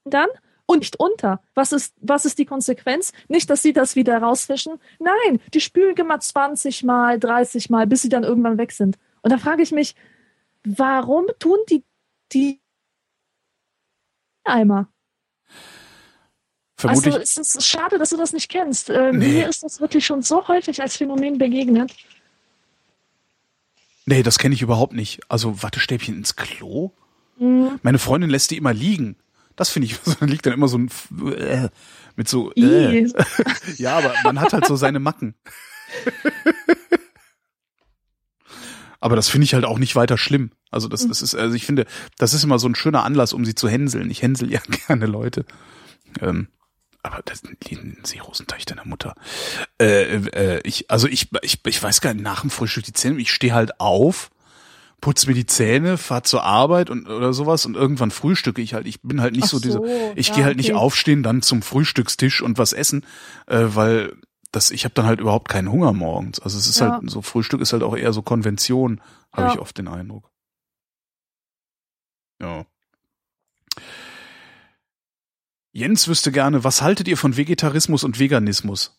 dann 0.04 0.28
und 0.66 0.80
nicht 0.80 0.98
unter. 0.98 1.40
Was 1.54 1.72
ist, 1.72 1.94
was 2.00 2.24
ist 2.24 2.38
die 2.38 2.44
Konsequenz? 2.46 3.12
Nicht, 3.28 3.48
dass 3.50 3.62
sie 3.62 3.72
das 3.72 3.96
wieder 3.96 4.18
rausfischen. 4.18 4.80
Nein, 4.98 5.40
die 5.52 5.60
spülen 5.60 5.96
immer 5.96 6.18
20 6.20 6.82
Mal, 6.84 7.18
30 7.20 7.70
Mal, 7.70 7.86
bis 7.86 8.02
sie 8.02 8.08
dann 8.08 8.24
irgendwann 8.24 8.58
weg 8.58 8.72
sind. 8.72 8.98
Und 9.22 9.30
da 9.30 9.38
frage 9.38 9.62
ich 9.62 9.72
mich, 9.72 9.94
warum 10.64 11.26
tun 11.38 11.58
die, 11.70 11.84
die 12.32 12.60
Eimer? 14.44 14.88
Vermutlich, 16.76 17.14
Also 17.14 17.40
es 17.40 17.54
ist 17.54 17.66
schade, 17.66 17.98
dass 17.98 18.10
du 18.10 18.16
das 18.16 18.32
nicht 18.32 18.50
kennst. 18.50 18.90
Äh, 18.90 19.12
Nee. 19.12 19.28
Mir 19.28 19.48
ist 19.48 19.62
das 19.62 19.80
wirklich 19.80 20.04
schon 20.04 20.22
so 20.22 20.46
häufig 20.48 20.82
als 20.82 20.96
Phänomen 20.96 21.38
begegnet. 21.38 21.94
Nee, 24.06 24.22
das 24.22 24.38
kenne 24.38 24.54
ich 24.54 24.62
überhaupt 24.62 24.94
nicht. 24.94 25.20
Also 25.28 25.62
Wattestäbchen 25.62 26.16
ins 26.16 26.36
Klo? 26.36 26.92
Mhm. 27.38 27.78
Meine 27.82 27.98
Freundin 27.98 28.30
lässt 28.30 28.50
die 28.50 28.56
immer 28.56 28.72
liegen. 28.72 29.16
Das 29.56 29.70
finde 29.70 29.86
ich, 29.86 29.98
da 30.20 30.26
liegt 30.26 30.46
dann 30.46 30.52
immer 30.52 30.68
so 30.68 30.78
ein, 30.78 30.90
äh, 31.32 31.68
mit 32.16 32.28
so, 32.28 32.52
äh. 32.52 33.06
Ja, 33.76 33.98
aber 33.98 34.14
man 34.24 34.40
hat 34.40 34.52
halt 34.52 34.66
so 34.66 34.76
seine 34.76 35.00
Macken. 35.00 35.34
aber 39.00 39.16
das 39.16 39.28
finde 39.28 39.44
ich 39.44 39.54
halt 39.54 39.64
auch 39.64 39.78
nicht 39.78 39.96
weiter 39.96 40.18
schlimm. 40.18 40.50
Also 40.70 40.88
das, 40.88 41.06
das 41.06 41.22
ist, 41.22 41.34
also 41.34 41.54
ich 41.54 41.66
finde, 41.66 41.86
das 42.18 42.34
ist 42.34 42.42
immer 42.42 42.58
so 42.58 42.68
ein 42.68 42.74
schöner 42.74 43.04
Anlass, 43.04 43.32
um 43.32 43.44
sie 43.44 43.54
zu 43.54 43.68
hänseln. 43.68 44.10
Ich 44.10 44.22
hänsel 44.22 44.50
ja 44.50 44.60
gerne 44.86 45.06
Leute. 45.06 45.44
Ähm, 46.20 46.48
aber 47.04 47.20
das 47.24 47.42
den 47.42 47.98
Seerosenteich 48.02 48.64
deiner 48.64 48.84
Mutter. 48.86 49.14
Äh, 49.80 50.16
äh, 50.16 50.60
ich, 50.64 50.90
also 50.90 51.06
ich, 51.06 51.28
ich, 51.42 51.64
ich 51.64 51.82
weiß 51.82 52.00
gar 52.00 52.14
nicht, 52.14 52.22
nach 52.22 52.40
dem 52.40 52.50
Frühstück 52.50 52.84
die 52.84 52.92
Zähne, 52.94 53.20
ich 53.20 53.30
stehe 53.30 53.52
halt 53.52 53.78
auf, 53.78 54.30
putze 55.00 55.28
mir 55.28 55.34
die 55.34 55.44
Zähne, 55.46 55.98
fahr 55.98 56.24
zur 56.24 56.44
Arbeit 56.44 56.88
und 56.88 57.06
oder 57.06 57.34
sowas 57.34 57.66
und 57.66 57.74
irgendwann 57.76 58.10
frühstücke 58.10 58.62
ich 58.62 58.72
halt. 58.72 58.86
Ich 58.86 59.02
bin 59.02 59.20
halt 59.20 59.36
nicht 59.36 59.48
so 59.48 59.60
dieser, 59.60 59.80
so, 59.80 60.12
ich 60.16 60.28
ja, 60.28 60.34
gehe 60.34 60.44
halt 60.44 60.56
nicht 60.56 60.70
okay. 60.70 60.78
aufstehen, 60.80 61.22
dann 61.22 61.42
zum 61.42 61.60
Frühstückstisch 61.60 62.40
und 62.40 62.56
was 62.56 62.72
essen, 62.72 63.04
äh, 63.46 63.64
weil 63.68 64.16
das, 64.50 64.70
ich 64.70 64.84
habe 64.84 64.94
dann 64.94 65.04
halt 65.04 65.20
überhaupt 65.20 65.48
keinen 65.50 65.70
Hunger 65.70 65.92
morgens. 65.92 66.40
Also 66.40 66.56
es 66.56 66.66
ist 66.66 66.80
Ja. 66.80 66.92
halt 66.92 67.10
so, 67.10 67.20
Frühstück 67.20 67.60
ist 67.60 67.74
halt 67.74 67.82
auch 67.82 67.96
eher 67.96 68.14
so 68.14 68.22
Konvention, 68.22 69.02
habe 69.32 69.48
Ja. 69.48 69.52
ich 69.52 69.58
oft 69.60 69.76
den 69.76 69.88
Eindruck. 69.88 70.30
Ja. 72.40 72.64
Jens 75.74 76.06
wüsste 76.06 76.30
gerne, 76.30 76.62
was 76.62 76.82
haltet 76.82 77.08
ihr 77.08 77.16
von 77.16 77.36
Vegetarismus 77.36 78.04
und 78.04 78.20
Veganismus? 78.20 78.96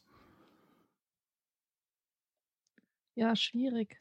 Ja, 3.15 3.34
schwierig. 3.38 3.97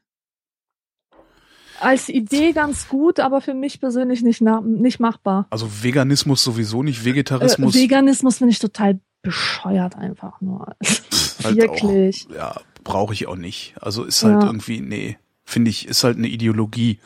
Als 1.78 2.08
Idee 2.08 2.50
ganz 2.52 2.88
gut, 2.88 3.20
aber 3.20 3.40
für 3.40 3.54
mich 3.54 3.78
persönlich 3.78 4.22
nicht, 4.22 4.40
nicht 4.40 4.98
machbar. 4.98 5.46
Also 5.50 5.84
Veganismus 5.84 6.42
sowieso 6.42 6.82
nicht, 6.82 7.02
Äh, 7.02 7.04
Vegetarismus 7.04 7.74
Veganismus 7.76 8.38
finde 8.38 8.50
ich 8.52 8.58
total 8.58 8.98
bescheuert 9.22 9.94
einfach 9.94 10.40
nur. 10.40 10.74
halt 11.44 11.56
Wirklich. 11.56 12.26
auch, 12.28 12.34
ja, 12.34 12.60
brauche 12.82 13.12
ich 13.14 13.28
auch 13.28 13.36
nicht. 13.36 13.74
Also 13.80 14.02
ist 14.02 14.24
halt 14.24 14.42
Ja. 14.42 14.46
irgendwie, 14.48 14.80
nee, 14.80 15.16
finde 15.44 15.70
ich, 15.70 15.86
ist 15.86 16.02
halt 16.02 16.18
eine 16.18 16.26
Ideologie. 16.28 16.98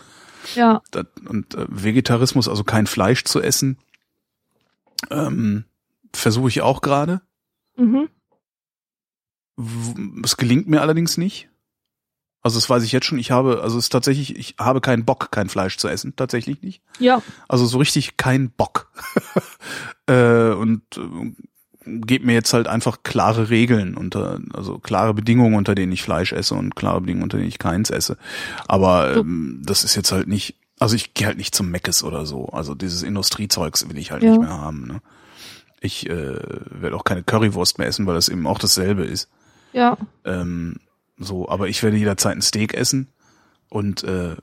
Ja, 0.54 0.80
Das, 0.92 1.04
und 1.28 1.54
äh, 1.54 1.66
Vegetarismus, 1.68 2.48
also 2.48 2.64
kein 2.64 2.86
Fleisch 2.86 3.24
zu 3.24 3.42
essen, 3.42 3.76
ähm, 5.10 5.64
versuche 6.14 6.48
ich 6.48 6.62
auch 6.62 6.80
gerade. 6.80 7.20
mhm. 7.76 8.08
Es 10.22 10.36
gelingt 10.36 10.68
mir 10.68 10.82
allerdings 10.82 11.16
nicht. 11.18 11.48
Also 12.42 12.58
das 12.58 12.70
weiß 12.70 12.84
ich 12.84 12.92
jetzt 12.92 13.06
schon. 13.06 13.18
Ich 13.18 13.32
habe, 13.32 13.60
also 13.62 13.76
es 13.76 13.86
ist 13.86 13.90
tatsächlich, 13.90 14.36
ich 14.36 14.54
habe 14.58 14.80
keinen 14.80 15.04
Bock, 15.04 15.32
kein 15.32 15.48
Fleisch 15.48 15.76
zu 15.76 15.88
essen. 15.88 16.14
Tatsächlich 16.14 16.62
nicht. 16.62 16.82
ja, 17.00 17.20
Also 17.48 17.66
so 17.66 17.78
richtig 17.78 18.16
kein 18.16 18.50
Bock. 18.50 18.92
äh, 20.06 20.50
und 20.50 20.82
äh, 20.96 21.32
gebe 21.84 22.26
mir 22.26 22.34
jetzt 22.34 22.52
halt 22.52 22.68
einfach 22.68 23.02
klare 23.02 23.50
Regeln 23.50 23.96
unter, 23.96 24.38
also 24.54 24.78
klare 24.78 25.14
Bedingungen, 25.14 25.56
unter 25.56 25.74
denen 25.74 25.92
ich 25.92 26.02
Fleisch 26.02 26.32
esse 26.32 26.54
und 26.54 26.76
klare 26.76 27.00
Bedingungen, 27.00 27.24
unter 27.24 27.38
denen 27.38 27.48
ich 27.48 27.58
keins 27.58 27.90
esse. 27.90 28.16
Aber 28.68 29.16
ähm, 29.16 29.62
das 29.64 29.84
ist 29.84 29.96
jetzt 29.96 30.12
halt 30.12 30.28
nicht, 30.28 30.56
also 30.78 30.94
ich 30.94 31.14
gehe 31.14 31.26
halt 31.26 31.38
nicht 31.38 31.54
zum 31.54 31.70
Meckes 31.70 32.02
oder 32.04 32.24
so. 32.26 32.46
Also 32.46 32.74
dieses 32.74 33.02
Industriezeugs 33.02 33.88
will 33.88 33.98
ich 33.98 34.10
halt 34.10 34.22
Ja. 34.22 34.30
nicht 34.30 34.40
mehr 34.40 34.50
haben. 34.50 34.86
Ne? 34.86 35.00
Ich 35.80 36.08
äh, 36.08 36.36
werde 36.70 36.96
auch 36.96 37.04
keine 37.04 37.22
Currywurst 37.22 37.78
mehr 37.78 37.86
essen, 37.88 38.06
weil 38.06 38.14
das 38.14 38.28
eben 38.28 38.46
auch 38.46 38.58
dasselbe 38.58 39.04
ist. 39.04 39.28
ja, 39.72 39.96
Ähm, 40.24 40.76
so, 41.18 41.48
aber 41.48 41.68
ich 41.68 41.82
werde 41.82 41.96
jederzeit 41.96 42.36
ein 42.36 42.42
Steak 42.42 42.74
essen 42.74 43.08
und 43.68 44.04
äh, 44.04 44.36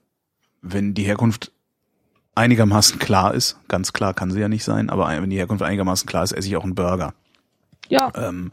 wenn 0.61 0.93
die 0.93 1.03
Herkunft 1.03 1.51
einigermaßen 2.35 2.99
klar 2.99 3.33
ist, 3.33 3.57
ganz 3.69 3.93
klar 3.93 4.13
kann 4.13 4.29
sie 4.31 4.41
ja 4.41 4.49
nicht 4.49 4.65
sein, 4.65 4.89
aber 4.89 5.07
wenn 5.07 5.29
die 5.29 5.37
Herkunft 5.37 5.63
einigermaßen 5.63 6.05
klar 6.07 6.23
ist, 6.23 6.33
esse 6.33 6.47
ich 6.49 6.57
auch 6.57 6.63
einen 6.65 6.75
Burger. 6.75 7.13
ja. 7.87 8.11
Ähm, 8.15 8.51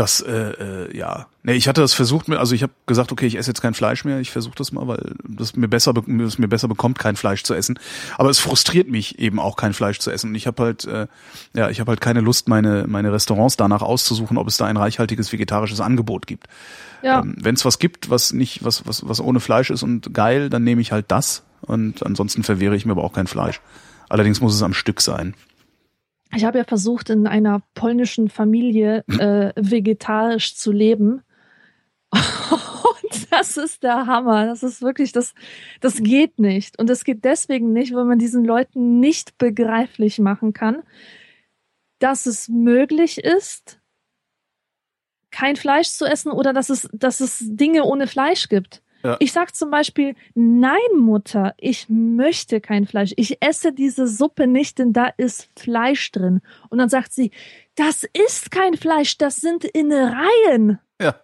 Das, 0.00 0.22
äh, 0.22 0.32
äh, 0.32 0.96
ja. 0.96 1.26
Nee, 1.42 1.52
ich 1.52 1.68
hatte 1.68 1.82
das 1.82 1.92
versucht, 1.92 2.26
mir, 2.26 2.38
also 2.38 2.54
ich 2.54 2.62
habe 2.62 2.72
gesagt, 2.86 3.12
okay, 3.12 3.26
ich 3.26 3.36
esse 3.36 3.50
jetzt 3.50 3.60
kein 3.60 3.74
Fleisch 3.74 4.06
mehr, 4.06 4.18
ich 4.18 4.30
versuche 4.30 4.54
das 4.56 4.72
mal, 4.72 4.88
weil 4.88 5.12
das 5.28 5.56
mir 5.56 5.68
besser, 5.68 5.92
das 5.92 6.38
mir 6.38 6.48
besser 6.48 6.68
bekommt, 6.68 6.98
kein 6.98 7.16
Fleisch 7.16 7.42
zu 7.42 7.52
essen. 7.52 7.78
Aber 8.16 8.30
es 8.30 8.38
frustriert 8.38 8.88
mich 8.88 9.18
eben 9.18 9.38
auch, 9.38 9.56
kein 9.56 9.74
Fleisch 9.74 9.98
zu 9.98 10.10
essen. 10.10 10.30
Und 10.30 10.36
ich 10.36 10.46
habe 10.46 10.62
halt, 10.62 10.86
äh, 10.86 11.06
ja, 11.54 11.68
ich 11.68 11.80
habe 11.80 11.90
halt 11.90 12.00
keine 12.00 12.22
Lust, 12.22 12.48
meine, 12.48 12.86
meine 12.88 13.12
Restaurants 13.12 13.58
danach 13.58 13.82
auszusuchen, 13.82 14.38
ob 14.38 14.48
es 14.48 14.56
da 14.56 14.64
ein 14.64 14.78
reichhaltiges 14.78 15.34
vegetarisches 15.34 15.82
Angebot 15.82 16.26
gibt. 16.26 16.46
Ja. 17.02 17.20
Ähm, 17.20 17.36
Wenn 17.38 17.56
es 17.56 17.66
was 17.66 17.78
gibt, 17.78 18.08
was 18.08 18.32
nicht, 18.32 18.64
was, 18.64 18.86
was, 18.86 19.06
was 19.06 19.20
ohne 19.20 19.40
Fleisch 19.40 19.68
ist 19.68 19.82
und 19.82 20.14
geil, 20.14 20.48
dann 20.48 20.64
nehme 20.64 20.80
ich 20.80 20.92
halt 20.92 21.10
das. 21.10 21.42
Und 21.60 22.06
ansonsten 22.06 22.42
verwehre 22.42 22.74
ich 22.74 22.86
mir 22.86 22.92
aber 22.92 23.04
auch 23.04 23.12
kein 23.12 23.26
Fleisch. 23.26 23.60
Allerdings 24.08 24.40
muss 24.40 24.54
es 24.54 24.62
am 24.62 24.72
Stück 24.72 25.02
sein. 25.02 25.34
Ich 26.34 26.44
habe 26.44 26.58
ja 26.58 26.64
versucht, 26.64 27.10
in 27.10 27.26
einer 27.26 27.62
polnischen 27.74 28.28
Familie 28.28 29.04
äh, 29.08 29.52
vegetarisch 29.56 30.56
zu 30.56 30.70
leben. 30.72 31.22
Und 32.12 33.32
das 33.32 33.56
ist 33.56 33.82
der 33.82 34.06
Hammer. 34.06 34.46
Das 34.46 34.62
ist 34.62 34.80
wirklich, 34.82 35.12
das, 35.12 35.34
das 35.80 36.02
geht 36.02 36.38
nicht. 36.38 36.78
Und 36.78 36.88
es 36.88 37.04
geht 37.04 37.24
deswegen 37.24 37.72
nicht, 37.72 37.94
weil 37.94 38.04
man 38.04 38.18
diesen 38.18 38.44
Leuten 38.44 39.00
nicht 39.00 39.38
begreiflich 39.38 40.18
machen 40.18 40.52
kann, 40.52 40.82
dass 41.98 42.26
es 42.26 42.48
möglich 42.48 43.18
ist, 43.18 43.80
kein 45.30 45.56
Fleisch 45.56 45.88
zu 45.88 46.04
essen 46.06 46.32
oder 46.32 46.52
dass 46.52 46.70
es, 46.70 46.88
dass 46.92 47.20
es 47.20 47.38
Dinge 47.40 47.84
ohne 47.84 48.06
Fleisch 48.06 48.48
gibt. 48.48 48.82
Ja. 49.02 49.16
Ich 49.18 49.32
sag 49.32 49.54
zum 49.54 49.70
Beispiel, 49.70 50.14
nein, 50.34 50.78
Mutter, 50.96 51.54
ich 51.56 51.88
möchte 51.88 52.60
kein 52.60 52.86
Fleisch. 52.86 53.12
Ich 53.16 53.42
esse 53.42 53.72
diese 53.72 54.06
Suppe 54.06 54.46
nicht, 54.46 54.78
denn 54.78 54.92
da 54.92 55.06
ist 55.16 55.48
Fleisch 55.58 56.10
drin. 56.12 56.40
Und 56.68 56.78
dann 56.78 56.88
sagt 56.88 57.12
sie, 57.12 57.30
das 57.76 58.04
ist 58.12 58.50
kein 58.50 58.76
Fleisch, 58.76 59.16
das 59.16 59.36
sind 59.36 59.64
Innereien. 59.64 60.78
Ja. 61.00 61.14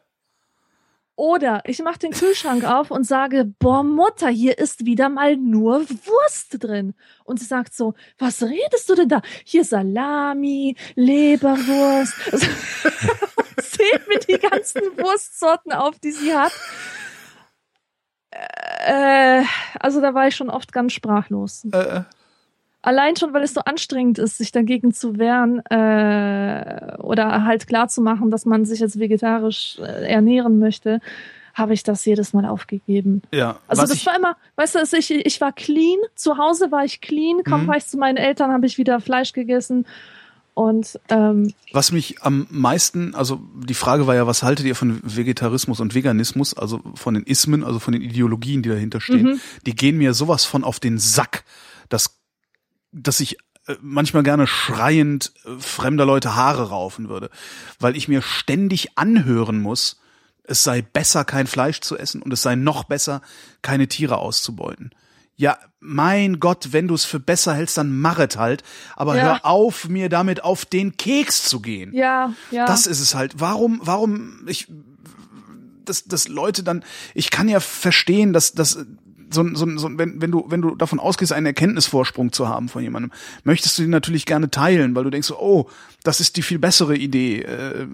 Oder 1.16 1.62
ich 1.64 1.82
mache 1.82 1.98
den 1.98 2.12
Kühlschrank 2.12 2.64
auf 2.64 2.90
und 2.90 3.04
sage, 3.04 3.50
boah, 3.58 3.82
Mutter, 3.82 4.28
hier 4.28 4.58
ist 4.58 4.84
wieder 4.84 5.08
mal 5.08 5.36
nur 5.36 5.88
Wurst 5.88 6.62
drin. 6.62 6.94
Und 7.24 7.40
sie 7.40 7.46
sagt 7.46 7.74
so, 7.74 7.94
was 8.18 8.42
redest 8.42 8.88
du 8.88 8.94
denn 8.94 9.08
da? 9.08 9.22
Hier 9.44 9.64
Salami, 9.64 10.76
Leberwurst. 10.94 12.14
Zählt 13.62 14.08
mir 14.08 14.18
die 14.18 14.38
ganzen 14.38 14.82
Wurstsorten 14.98 15.72
auf, 15.72 15.98
die 15.98 16.12
sie 16.12 16.34
hat. 16.34 16.52
Äh, 18.86 19.42
also 19.80 20.00
da 20.00 20.14
war 20.14 20.28
ich 20.28 20.36
schon 20.36 20.50
oft 20.50 20.72
ganz 20.72 20.92
sprachlos. 20.92 21.66
Äh, 21.72 22.02
Allein 22.82 23.16
schon, 23.16 23.32
weil 23.34 23.42
es 23.42 23.52
so 23.52 23.62
anstrengend 23.62 24.18
ist, 24.20 24.38
sich 24.38 24.52
dagegen 24.52 24.92
zu 24.92 25.18
wehren 25.18 25.58
äh, 25.66 26.96
oder 26.98 27.44
halt 27.44 27.66
klar 27.66 27.88
zu 27.88 28.00
machen, 28.00 28.30
dass 28.30 28.44
man 28.46 28.64
sich 28.64 28.78
jetzt 28.78 29.00
vegetarisch 29.00 29.78
äh, 29.80 30.06
ernähren 30.08 30.60
möchte, 30.60 31.00
habe 31.52 31.74
ich 31.74 31.82
das 31.82 32.04
jedes 32.04 32.32
Mal 32.32 32.44
aufgegeben. 32.46 33.22
ja. 33.32 33.58
Also 33.66 33.82
das 33.86 34.06
war 34.06 34.14
immer, 34.16 34.36
weißt 34.54 34.74
du, 34.76 34.96
ich, 34.98 35.10
ich 35.10 35.40
war 35.40 35.50
clean, 35.52 35.98
zu 36.14 36.38
Hause 36.38 36.70
war 36.70 36.84
ich 36.84 37.00
clean, 37.00 37.42
kaum 37.42 37.64
Mhm. 37.64 37.66
war 37.66 37.76
ich 37.76 37.86
zu 37.86 37.96
meinen 37.98 38.18
Eltern, 38.18 38.52
habe 38.52 38.66
ich 38.66 38.78
wieder 38.78 39.00
Fleisch 39.00 39.32
gegessen. 39.32 39.84
Und 40.56 40.98
ähm, 41.10 41.52
Was 41.72 41.92
mich 41.92 42.22
am 42.22 42.46
meisten, 42.48 43.14
also 43.14 43.42
die 43.56 43.74
Frage 43.74 44.06
war 44.06 44.14
ja, 44.14 44.26
was 44.26 44.42
haltet 44.42 44.64
ihr 44.64 44.74
von 44.74 45.02
Vegetarismus 45.04 45.80
und 45.80 45.94
Veganismus, 45.94 46.54
also 46.54 46.80
von 46.94 47.12
den 47.12 47.24
Ismen, 47.24 47.62
also 47.62 47.78
von 47.78 47.92
den 47.92 48.00
Ideologien, 48.00 48.62
die 48.62 48.70
dahinter 48.70 49.02
stehen, 49.02 49.32
Mhm. 49.32 49.40
die 49.66 49.76
gehen 49.76 49.98
mir 49.98 50.14
sowas 50.14 50.46
von 50.46 50.64
auf 50.64 50.80
den 50.80 50.96
Sack, 50.98 51.44
dass, 51.90 52.18
dass 52.90 53.20
ich 53.20 53.36
äh, 53.66 53.74
manchmal 53.82 54.22
gerne 54.22 54.46
schreiend 54.46 55.30
äh, 55.44 55.58
fremder 55.58 56.06
Leute 56.06 56.36
Haare 56.36 56.70
raufen 56.70 57.10
würde, 57.10 57.28
weil 57.78 57.94
ich 57.94 58.08
mir 58.08 58.22
ständig 58.22 58.96
anhören 58.96 59.60
muss, 59.60 60.00
es 60.42 60.62
sei 60.62 60.80
besser, 60.80 61.26
kein 61.26 61.46
Fleisch 61.46 61.80
zu 61.82 61.98
essen 61.98 62.22
und 62.22 62.32
es 62.32 62.40
sei 62.40 62.54
noch 62.54 62.84
besser, 62.84 63.20
keine 63.60 63.88
Tiere 63.88 64.16
auszubeuten. 64.16 64.90
Ja, 65.36 65.58
mein 65.80 66.40
Gott, 66.40 66.72
wenn 66.72 66.88
du 66.88 66.94
es 66.94 67.04
für 67.04 67.20
besser 67.20 67.54
hältst, 67.54 67.76
dann 67.76 67.98
machet 67.98 68.38
halt. 68.38 68.62
Aber 68.96 69.16
Ja. 69.16 69.22
hör 69.22 69.44
auf, 69.44 69.88
mir 69.88 70.08
damit 70.08 70.42
auf 70.42 70.64
den 70.64 70.96
Keks 70.96 71.44
zu 71.44 71.60
gehen. 71.60 71.92
ja, 71.94 72.32
ja. 72.50 72.64
Das 72.66 72.86
ist 72.86 73.00
es 73.00 73.14
halt. 73.14 73.34
Warum, 73.38 73.80
warum, 73.82 74.46
ich, 74.48 74.66
dass, 75.84 76.04
dass 76.04 76.28
Leute 76.28 76.62
dann, 76.62 76.84
ich 77.14 77.30
kann 77.30 77.48
ja 77.48 77.60
verstehen, 77.60 78.32
dass, 78.32 78.52
dass, 78.52 78.78
so, 79.30 79.44
so, 79.54 79.66
so, 79.78 79.88
wenn, 79.98 80.20
wenn 80.20 80.30
du, 80.30 80.44
wenn 80.48 80.62
du 80.62 80.74
davon 80.74 81.00
ausgehst, 81.00 81.32
einen 81.32 81.46
Erkenntnisvorsprung 81.46 82.32
zu 82.32 82.48
haben 82.48 82.68
von 82.68 82.82
jemandem, 82.82 83.12
möchtest 83.44 83.78
du 83.78 83.82
den 83.82 83.90
natürlich 83.90 84.26
gerne 84.26 84.50
teilen, 84.50 84.94
weil 84.94 85.04
du 85.04 85.10
denkst 85.10 85.28
so, 85.28 85.38
oh, 85.38 85.68
das 86.02 86.20
ist 86.20 86.36
die 86.36 86.42
viel 86.42 86.58
bessere 86.58 86.96
Idee. 86.96 87.40
Äh, 87.42 87.86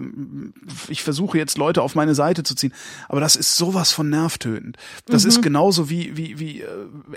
Ich 0.89 1.03
versuche 1.03 1.37
jetzt 1.37 1.57
Leute 1.57 1.81
auf 1.81 1.95
meine 1.95 2.15
Seite 2.15 2.43
zu 2.43 2.55
ziehen. 2.55 2.73
Aber 3.09 3.19
das 3.19 3.35
ist 3.35 3.55
sowas 3.55 3.91
von 3.91 4.09
nervtötend. 4.09 4.77
Das 5.07 5.25
ist 5.25 5.41
genauso 5.41 5.89
wie, 5.89 6.15
wie, 6.17 6.39
wie 6.39 6.61
äh, 6.61 6.67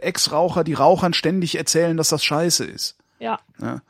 Ex-Raucher, 0.00 0.64
die 0.64 0.74
Rauchern 0.74 1.12
ständig 1.14 1.56
erzählen, 1.56 1.96
dass 1.96 2.08
das 2.08 2.24
scheiße 2.24 2.64
ist. 2.64 2.96
ja. 3.18 3.38
Ja. 3.60 3.80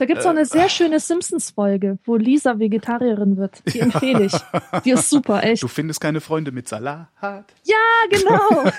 Da 0.00 0.06
gibt's 0.06 0.24
auch 0.24 0.30
eine 0.30 0.46
sehr 0.46 0.70
schöne 0.70 0.98
Simpsons-Folge, 0.98 1.98
wo 2.04 2.16
Lisa 2.16 2.58
Vegetarierin 2.58 3.36
wird. 3.36 3.62
Die 3.70 3.80
empfehle 3.80 4.24
ich. 4.24 4.32
Die 4.86 4.92
ist 4.92 5.10
super, 5.10 5.42
echt. 5.44 5.62
Du 5.62 5.68
findest 5.68 6.00
keine 6.00 6.22
Freunde 6.22 6.52
mit 6.52 6.66
Salat. 6.68 7.08
Ja, 7.20 7.76
genau. 8.10 8.64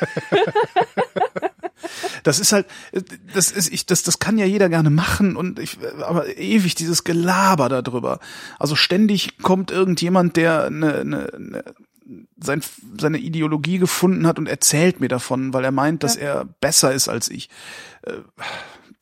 Das 2.23 2.39
ist 2.39 2.53
halt, 2.53 2.67
das 3.33 3.51
ist, 3.51 3.73
ich, 3.73 3.87
das, 3.87 4.03
das 4.03 4.19
kann 4.19 4.37
ja 4.37 4.45
jeder 4.45 4.69
gerne 4.69 4.91
machen 4.91 5.35
und 5.35 5.57
ich, 5.57 5.79
aber 6.01 6.37
ewig 6.37 6.75
dieses 6.75 7.03
Gelaber 7.03 7.69
darüber. 7.69 8.19
Also 8.59 8.75
ständig 8.75 9.39
kommt 9.39 9.71
irgendjemand, 9.71 10.37
der 10.37 10.65
eine, 10.65 10.99
eine, 10.99 11.33
eine 11.33 11.63
sein, 12.39 12.61
seine 12.99 13.17
Ideologie 13.17 13.79
gefunden 13.79 14.27
hat 14.27 14.37
und 14.37 14.47
erzählt 14.47 14.99
mir 14.99 15.07
davon, 15.07 15.53
weil 15.55 15.65
er 15.65 15.71
meint, 15.71 16.03
dass 16.03 16.15
er 16.15 16.45
besser 16.45 16.93
ist 16.93 17.09
als 17.09 17.29
ich. 17.29 17.49
Äh, 18.03 18.13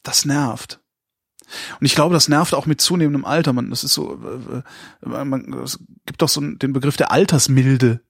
Das 0.04 0.24
nervt. 0.24 0.80
Und 1.80 1.86
ich 1.86 1.96
glaube, 1.96 2.14
das 2.14 2.30
nervt 2.30 2.54
auch 2.54 2.66
mit 2.66 2.82
zunehmendem 2.82 3.26
Alter. 3.26 3.54
Man, 3.54 3.70
das 3.70 3.84
ist 3.84 3.94
so, 3.94 4.20
äh, 5.04 5.26
man, 5.26 5.54
es 5.64 5.80
gibt 6.06 6.22
doch 6.22 6.30
so 6.30 6.42
den 6.42 6.74
Begriff 6.74 6.98
der 6.98 7.12
Altersmilde. 7.12 8.02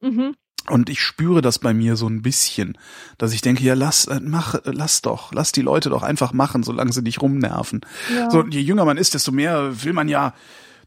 mhm. 0.00 0.34
Und 0.68 0.90
ich 0.90 1.00
spüre 1.00 1.40
das 1.40 1.58
bei 1.58 1.72
mir 1.72 1.96
so 1.96 2.06
ein 2.06 2.20
bisschen, 2.20 2.76
dass 3.16 3.32
ich 3.32 3.40
denke, 3.40 3.64
ja, 3.64 3.74
lass, 3.74 4.06
äh, 4.06 4.20
mach, 4.22 4.54
äh, 4.54 4.60
lass 4.64 5.00
doch, 5.00 5.32
lass 5.32 5.52
die 5.52 5.62
Leute 5.62 5.88
doch 5.88 6.02
einfach 6.02 6.32
machen, 6.32 6.62
solange 6.62 6.92
sie 6.92 7.02
nicht 7.02 7.22
rumnerven. 7.22 7.80
Ja. 8.14 8.30
So, 8.30 8.44
je 8.44 8.60
jünger 8.60 8.84
man 8.84 8.98
ist, 8.98 9.14
desto 9.14 9.32
mehr 9.32 9.82
will 9.84 9.94
man 9.94 10.08
ja, 10.08 10.34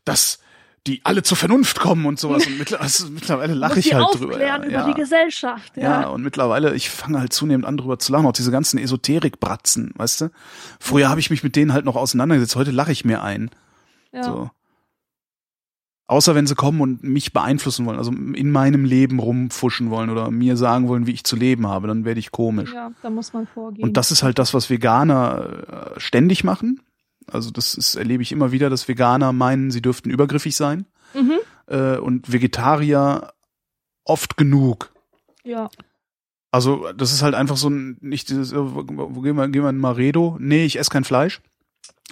dass 0.05 0.39
die 0.87 0.99
alle 1.05 1.23
zur 1.23 1.37
Vernunft 1.37 1.79
kommen 1.79 2.05
und 2.05 2.19
sowas. 2.19 2.45
Und 2.45 2.57
mittler, 2.57 2.81
also, 2.81 3.07
mittlerweile 3.09 3.53
lache 3.53 3.79
ich 3.79 3.93
halt 3.93 4.19
drüber. 4.19 4.41
Ja, 4.41 4.57
über 4.57 4.69
ja. 4.69 4.85
die 4.87 4.93
Gesellschaft. 4.93 5.77
Ja, 5.77 6.01
Ja. 6.01 6.07
und 6.09 6.23
mittlerweile, 6.23 6.75
ich 6.75 6.89
fange 6.89 7.19
halt 7.19 7.31
zunehmend 7.31 7.65
an 7.65 7.77
drüber 7.77 7.99
zu 7.99 8.11
lachen, 8.11 8.25
auch 8.25 8.33
diese 8.33 8.51
ganzen 8.51 8.77
Esoterikbratzen, 8.77 9.91
weißt 9.95 10.21
du? 10.21 10.29
Früher 10.79 11.09
habe 11.09 11.19
ich 11.21 11.29
mich 11.29 11.43
mit 11.43 11.55
denen 11.55 11.71
halt 11.73 11.85
noch 11.85 11.95
auseinandergesetzt, 11.95 12.55
heute 12.57 12.71
lache 12.71 12.91
ich 12.91 13.05
mir 13.05 13.23
ein. 13.23 13.49
ja. 14.11 14.23
So. 14.23 14.49
Außer 16.05 16.35
wenn 16.35 16.45
sie 16.45 16.53
kommen 16.55 16.81
und 16.81 17.01
mich 17.01 17.31
beeinflussen 17.31 17.85
wollen, 17.85 17.97
also 17.97 18.11
in 18.11 18.51
meinem 18.51 18.83
Leben 18.83 19.19
rumfuschen 19.19 19.89
wollen 19.89 20.09
oder 20.09 20.29
mir 20.31 20.57
sagen 20.57 20.89
wollen, 20.89 21.07
wie 21.07 21.11
ich 21.13 21.23
zu 21.23 21.37
leben 21.37 21.65
habe, 21.65 21.87
dann 21.87 22.03
werde 22.03 22.19
ich 22.19 22.29
komisch. 22.31 22.73
ja, 22.73 22.91
da 23.01 23.09
muss 23.09 23.31
man 23.31 23.47
vorgehen. 23.47 23.83
Und 23.83 23.95
das 23.95 24.11
ist 24.11 24.21
halt 24.21 24.37
das, 24.37 24.53
was 24.53 24.69
Veganer 24.69 25.93
äh, 25.95 25.99
ständig 25.99 26.43
machen. 26.43 26.81
Also 27.31 27.51
das 27.51 27.75
ist, 27.75 27.95
erlebe 27.95 28.23
ich 28.23 28.31
immer 28.31 28.51
wieder, 28.51 28.69
dass 28.69 28.87
Veganer 28.87 29.33
meinen, 29.33 29.71
sie 29.71 29.81
dürften 29.81 30.09
übergriffig 30.09 30.55
sein. 30.55 30.85
Mhm. 31.13 31.39
Äh, 31.67 31.97
und 31.97 32.31
Vegetarier 32.31 33.33
oft 34.03 34.37
genug. 34.37 34.91
Ja. 35.43 35.69
Also 36.51 36.91
das 36.93 37.11
ist 37.11 37.23
halt 37.23 37.35
einfach 37.35 37.57
so 37.57 37.69
ein, 37.69 37.97
nicht 38.01 38.29
dieses, 38.29 38.53
wo, 38.53 38.83
wo 38.85 39.21
gehen 39.21 39.35
wir, 39.35 39.47
gehen 39.49 39.63
wir 39.63 39.69
in 39.69 39.77
Maredo? 39.77 40.37
Nee, 40.39 40.65
ich 40.65 40.77
esse 40.77 40.91
kein 40.91 41.03
Fleisch. 41.03 41.41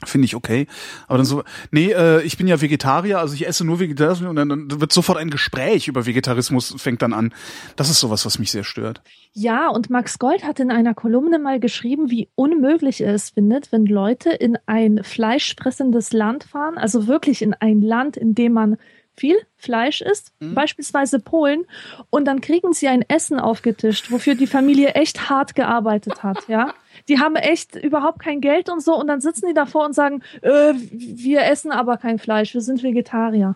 Finde 0.03 0.25
ich 0.25 0.35
okay. 0.35 0.67
Aber 1.07 1.17
dann 1.17 1.25
so, 1.25 1.43
nee, 1.69 1.91
äh, 1.91 2.23
ich 2.23 2.37
bin 2.37 2.47
ja 2.47 2.59
Vegetarier, 2.59 3.19
also 3.19 3.35
ich 3.35 3.47
esse 3.47 3.63
nur 3.63 3.79
Vegetarismus 3.79 4.29
und 4.29 4.35
dann, 4.35 4.49
dann 4.49 4.81
wird 4.81 4.91
sofort 4.91 5.19
ein 5.19 5.29
Gespräch 5.29 5.87
über 5.87 6.05
Vegetarismus 6.05 6.73
fängt 6.77 7.03
dann 7.03 7.13
an. 7.13 7.33
Das 7.75 7.89
ist 7.89 7.99
sowas, 7.99 8.25
was 8.25 8.39
mich 8.39 8.51
sehr 8.51 8.63
stört. 8.63 9.01
Ja, 9.33 9.69
und 9.69 9.89
Max 9.89 10.17
Gold 10.17 10.43
hat 10.43 10.59
in 10.59 10.71
einer 10.71 10.95
Kolumne 10.95 11.37
mal 11.37 11.59
geschrieben, 11.59 12.09
wie 12.09 12.29
unmöglich 12.35 13.01
er 13.01 13.13
es 13.13 13.29
findet, 13.29 13.71
wenn 13.71 13.85
Leute 13.85 14.31
in 14.31 14.57
ein 14.65 15.03
fleischfressendes 15.03 16.13
Land 16.13 16.45
fahren, 16.45 16.77
also 16.77 17.05
wirklich 17.07 17.43
in 17.43 17.53
ein 17.53 17.81
Land, 17.81 18.17
in 18.17 18.33
dem 18.33 18.53
man 18.53 18.77
viel 19.15 19.35
Fleisch 19.57 20.01
isst, 20.01 20.33
beispielsweise 20.39 21.19
Polen, 21.19 21.65
und 22.09 22.25
dann 22.25 22.41
kriegen 22.41 22.73
sie 22.73 22.87
ein 22.87 23.03
Essen 23.07 23.39
aufgetischt, 23.39 24.09
wofür 24.09 24.35
die 24.35 24.47
Familie 24.47 24.93
echt 24.93 25.29
hart 25.29 25.53
gearbeitet 25.53 26.23
hat, 26.23 26.47
ja. 26.47 26.73
Die 27.07 27.19
haben 27.19 27.35
echt 27.35 27.75
überhaupt 27.75 28.19
kein 28.19 28.41
Geld 28.41 28.69
und 28.69 28.81
so, 28.81 28.95
und 28.99 29.07
dann 29.07 29.21
sitzen 29.21 29.47
die 29.47 29.53
davor 29.53 29.85
und 29.85 29.93
sagen, 29.93 30.21
äh, 30.41 30.73
wir 30.75 31.43
essen 31.45 31.71
aber 31.71 31.97
kein 31.97 32.19
Fleisch, 32.19 32.53
wir 32.53 32.61
sind 32.61 32.83
Vegetarier. 32.83 33.55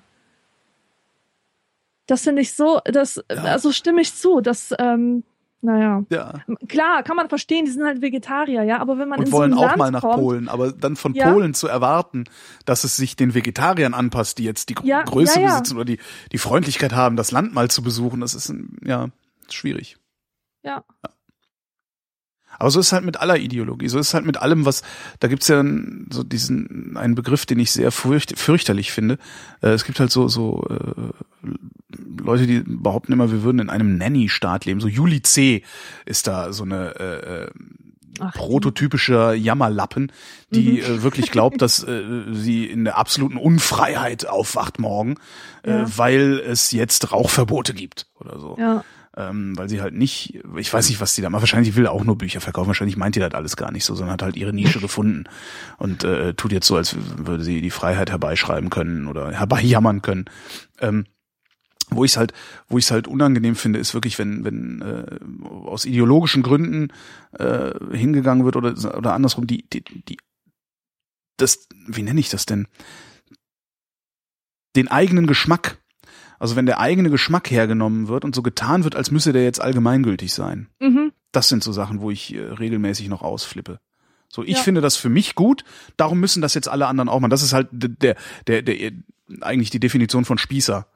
Das 2.07 2.21
finde 2.23 2.41
ich 2.41 2.53
so, 2.53 2.81
das, 2.85 3.17
also 3.29 3.71
stimme 3.71 4.01
ich 4.01 4.13
zu, 4.13 4.39
das, 4.41 4.73
ähm, 4.77 5.23
naja. 5.61 6.03
Ja. 6.09 6.33
Klar, 6.67 7.01
kann 7.01 7.15
man 7.15 7.29
verstehen, 7.29 7.65
die 7.65 7.71
sind 7.71 7.83
halt 7.83 8.01
Vegetarier, 8.01 8.61
ja, 8.61 8.77
aber 8.79 8.99
wenn 8.99 9.09
man 9.09 9.19
Und 9.19 9.27
in 9.27 9.31
wollen 9.31 9.53
so 9.53 9.57
ein 9.57 9.63
auch 9.63 9.67
Land 9.69 9.79
mal 9.79 9.91
nach 9.91 10.01
kommt, 10.01 10.15
Polen, 10.15 10.47
aber 10.47 10.71
dann 10.71 10.95
von 10.95 11.15
Ja. 11.15 11.31
Polen 11.31 11.55
zu 11.55 11.67
erwarten, 11.67 12.25
dass 12.65 12.83
es 12.83 12.95
sich 12.95 13.15
den 13.15 13.33
Vegetariern 13.33 13.95
anpasst, 13.95 14.37
die 14.37 14.43
jetzt 14.43 14.69
die 14.69 14.75
Ja, 14.83 15.01
Größe 15.01 15.39
ja, 15.39 15.47
ja. 15.47 15.51
besitzen 15.53 15.75
oder 15.77 15.85
die, 15.85 15.97
die 16.31 16.37
Freundlichkeit 16.37 16.93
haben, 16.93 17.15
das 17.15 17.31
Land 17.31 17.55
mal 17.55 17.71
zu 17.71 17.81
besuchen, 17.81 18.21
das 18.21 18.35
ist, 18.35 18.53
ja, 18.83 19.07
schwierig. 19.49 19.97
Ja. 20.61 20.83
Aber 22.59 22.71
so 22.71 22.79
ist 22.79 22.87
es 22.87 22.93
halt 22.93 23.05
mit 23.05 23.19
aller 23.19 23.37
Ideologie, 23.37 23.87
so 23.87 23.99
ist 23.99 24.07
es 24.07 24.13
halt 24.13 24.25
mit 24.25 24.37
allem, 24.37 24.65
was, 24.65 24.81
da 25.19 25.27
gibt's 25.27 25.47
ja 25.47 25.63
so 26.09 26.23
diesen, 26.23 26.95
einen 26.97 27.15
Begriff, 27.15 27.45
den 27.45 27.59
ich 27.59 27.71
sehr 27.71 27.91
furcht, 27.91 28.37
fürchterlich 28.37 28.91
finde. 28.91 29.17
Äh, 29.61 29.69
es 29.69 29.85
gibt 29.85 29.99
halt 29.99 30.11
so, 30.11 30.27
so 30.27 30.65
äh, 30.69 31.11
Leute, 32.21 32.47
die 32.47 32.61
behaupten 32.65 33.13
immer, 33.13 33.31
wir 33.31 33.43
würden 33.43 33.59
in 33.59 33.69
einem 33.69 33.97
Nanny-Staat 33.97 34.65
leben. 34.65 34.79
So 34.79 34.87
Juli 34.87 35.21
C. 35.21 35.63
ist 36.05 36.27
da 36.27 36.51
so 36.53 36.63
eine 36.63 36.95
äh, 36.99 37.43
äh, 37.43 37.47
Ach, 38.19 38.33
prototypischer 38.33 39.33
Jammerlappen, 39.33 40.09
die 40.49 40.79
äh, 40.79 41.03
wirklich 41.03 41.31
glaubt, 41.31 41.61
dass 41.61 41.83
äh, 41.83 42.01
sie 42.31 42.65
in 42.65 42.85
der 42.85 42.97
absoluten 42.97 43.35
Unfreiheit 43.35 44.25
aufwacht 44.25 44.79
morgen, 44.79 45.15
äh, 45.63 45.71
Ja. 45.71 45.97
weil 45.97 46.39
es 46.39 46.71
jetzt 46.71 47.11
Rauchverbote 47.11 47.73
gibt 47.73 48.07
oder 48.19 48.39
so 48.39 48.55
Ja, 48.57 48.85
ähm, 49.17 49.57
weil 49.57 49.69
sie 49.69 49.81
halt 49.81 49.93
nicht, 49.93 50.39
ich 50.57 50.73
weiß 50.73 50.89
nicht, 50.89 50.99
was 50.99 51.15
die 51.15 51.21
da 51.21 51.29
macht. 51.29 51.41
Wahrscheinlich 51.41 51.75
will 51.75 51.85
er 51.85 51.91
auch 51.91 52.03
nur 52.03 52.17
Bücher 52.17 52.41
verkaufen. 52.41 52.67
Wahrscheinlich 52.67 52.97
meint 52.97 53.15
die 53.15 53.19
das 53.19 53.33
alles 53.33 53.55
gar 53.55 53.71
nicht 53.71 53.85
so, 53.85 53.95
sondern 53.95 54.13
hat 54.13 54.21
halt 54.21 54.35
ihre 54.35 54.53
Nische 54.53 54.79
gefunden 54.79 55.25
und 55.77 56.03
äh, 56.03 56.33
tut 56.33 56.51
jetzt 56.51 56.67
so, 56.67 56.75
als 56.75 56.95
würde 57.17 57.43
sie 57.43 57.61
die 57.61 57.71
Freiheit 57.71 58.11
herbeischreiben 58.11 58.69
können 58.69 59.07
oder 59.07 59.31
herbeijammern 59.31 60.01
können. 60.01 60.25
Ähm, 60.79 61.05
wo 61.91 62.03
ich 62.03 62.11
es 62.11 62.17
halt, 62.17 62.33
wo 62.67 62.77
ich 62.77 62.85
es 62.85 62.91
halt 62.91 63.07
unangenehm 63.07 63.55
finde, 63.55 63.79
ist 63.79 63.93
wirklich, 63.93 64.17
wenn, 64.17 64.43
wenn 64.43 64.81
äh, 64.81 65.19
aus 65.67 65.85
ideologischen 65.85 66.41
Gründen 66.41 66.91
äh, 67.33 67.73
hingegangen 67.95 68.43
wird 68.43 68.55
oder 68.55 68.73
oder 68.97 69.13
andersrum 69.13 69.45
die 69.45 69.69
die 69.69 69.83
die 69.83 70.17
das, 71.37 71.67
wie 71.87 72.01
nenne 72.01 72.19
ich 72.19 72.29
das 72.29 72.45
denn? 72.45 72.67
Den 74.75 74.87
eigenen 74.87 75.27
Geschmack 75.27 75.77
also 76.39 76.55
wenn 76.55 76.65
der 76.65 76.79
eigene 76.79 77.09
Geschmack 77.09 77.49
hergenommen 77.51 78.07
wird 78.07 78.25
und 78.25 78.35
so 78.35 78.41
getan 78.41 78.83
wird, 78.83 78.95
als 78.95 79.11
müsse 79.11 79.33
der 79.33 79.43
jetzt 79.43 79.61
allgemeingültig 79.61 80.33
sein. 80.33 80.67
mhm. 80.79 81.11
Das 81.31 81.49
sind 81.49 81.63
so 81.63 81.73
Sachen, 81.73 81.99
wo 81.99 82.11
ich 82.11 82.33
äh, 82.33 82.39
regelmäßig 82.39 83.09
noch 83.09 83.21
ausflippe. 83.21 83.79
So, 84.29 84.41
ich 84.43 84.55
Ja. 84.57 84.63
finde 84.63 84.79
das 84.81 84.95
für 84.95 85.09
mich 85.09 85.35
gut, 85.35 85.63
darum 85.97 86.19
müssen 86.21 86.41
das 86.41 86.53
jetzt 86.53 86.69
alle 86.69 86.87
anderen 86.87 87.09
auch 87.09 87.19
machen. 87.19 87.29
Das 87.29 87.41
ist 87.43 87.51
halt 87.53 87.67
der, 87.71 88.15
der, 88.47 88.61
der, 88.61 88.91
eigentlich 89.41 89.69
die 89.69 89.79
Definition 89.81 90.23
von 90.25 90.37
Spießer. 90.37 90.87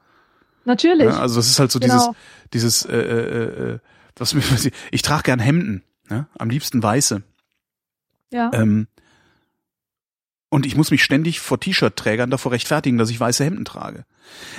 natürlich. 0.64 1.06
Ja, 1.08 1.20
also 1.20 1.36
das 1.36 1.48
ist 1.48 1.58
halt 1.60 1.70
so 1.70 1.78
Genau. 1.78 2.14
dieses, 2.52 2.82
dieses, 2.82 2.84
äh, 2.86 2.96
äh, 2.96 3.72
äh, 3.74 3.78
was 4.16 4.32
mir, 4.34 4.42
was 4.50 4.64
ich, 4.66 4.72
ich 4.92 5.02
trage 5.02 5.24
gern 5.24 5.38
Hemden, 5.40 5.82
ne? 6.08 6.26
am 6.38 6.48
liebsten 6.50 6.82
weiße. 6.82 7.22
ja. 8.30 8.50
Ähm, 8.54 8.86
und 10.50 10.66
ich 10.66 10.76
muss 10.76 10.90
mich 10.90 11.02
ständig 11.02 11.40
vor 11.40 11.60
T-Shirt-Trägern 11.60 12.28
davor 12.28 12.52
rechtfertigen, 12.52 12.98
dass 12.98 13.08
ich 13.08 13.18
weiße 13.18 13.44
Hemden 13.44 13.64
trage. 13.64 14.04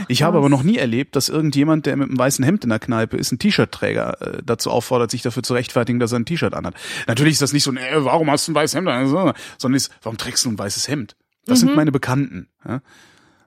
Ich 0.07 0.23
habe 0.23 0.37
aber 0.37 0.49
noch 0.49 0.63
nie 0.63 0.77
erlebt, 0.77 1.17
dass 1.17 1.29
irgendjemand, 1.29 1.85
der 1.85 1.97
mit 1.97 2.07
einem 2.07 2.17
weißen 2.17 2.43
Hemd 2.43 2.63
in 2.63 2.69
der 2.69 2.79
Kneipe 2.79 3.17
ist, 3.17 3.31
einen 3.31 3.39
T-Shirt-Träger 3.39 4.21
äh, 4.21 4.41
dazu 4.43 4.71
auffordert, 4.71 5.11
sich 5.11 5.21
dafür 5.21 5.43
zu 5.43 5.53
rechtfertigen, 5.53 5.99
dass 5.99 6.13
er 6.13 6.19
ein 6.19 6.25
T-Shirt 6.25 6.53
anhat. 6.53 6.75
Natürlich 7.07 7.33
ist 7.33 7.41
das 7.41 7.51
nicht 7.51 7.63
so, 7.63 7.73
äh, 7.73 8.05
warum 8.05 8.31
hast 8.31 8.47
du 8.47 8.53
ein 8.53 8.55
weißes 8.55 8.75
Hemd 8.75 8.87
an? 8.87 9.07
So, 9.07 9.33
sondern 9.57 9.75
ist, 9.75 9.91
warum 10.01 10.17
trägst 10.17 10.45
du 10.45 10.49
ein 10.49 10.57
weißes 10.57 10.87
Hemd? 10.87 11.17
Das 11.45 11.59
sind 11.59 11.75
meine 11.75 11.91
Bekannten. 11.91 12.47
Ja? 12.65 12.81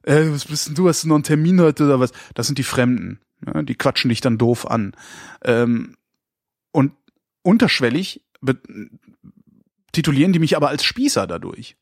Äh, 0.02 0.30
was 0.30 0.44
bist 0.44 0.68
denn 0.68 0.74
du? 0.74 0.88
Hast 0.88 1.04
du 1.04 1.08
noch 1.08 1.14
einen 1.14 1.24
Termin 1.24 1.60
heute 1.60 1.84
oder 1.84 2.00
was? 2.00 2.12
Das 2.34 2.46
sind 2.46 2.58
die 2.58 2.64
Fremden. 2.64 3.20
Ja? 3.46 3.62
Die 3.62 3.74
quatschen 3.74 4.10
dich 4.10 4.20
dann 4.20 4.36
doof 4.36 4.70
an. 4.70 4.92
Ähm, 5.44 5.96
und 6.72 6.92
unterschwellig 7.42 8.22
titulieren 9.92 10.32
die 10.32 10.40
mich 10.40 10.56
aber 10.56 10.68
als 10.68 10.84
Spießer 10.84 11.26
dadurch. 11.26 11.76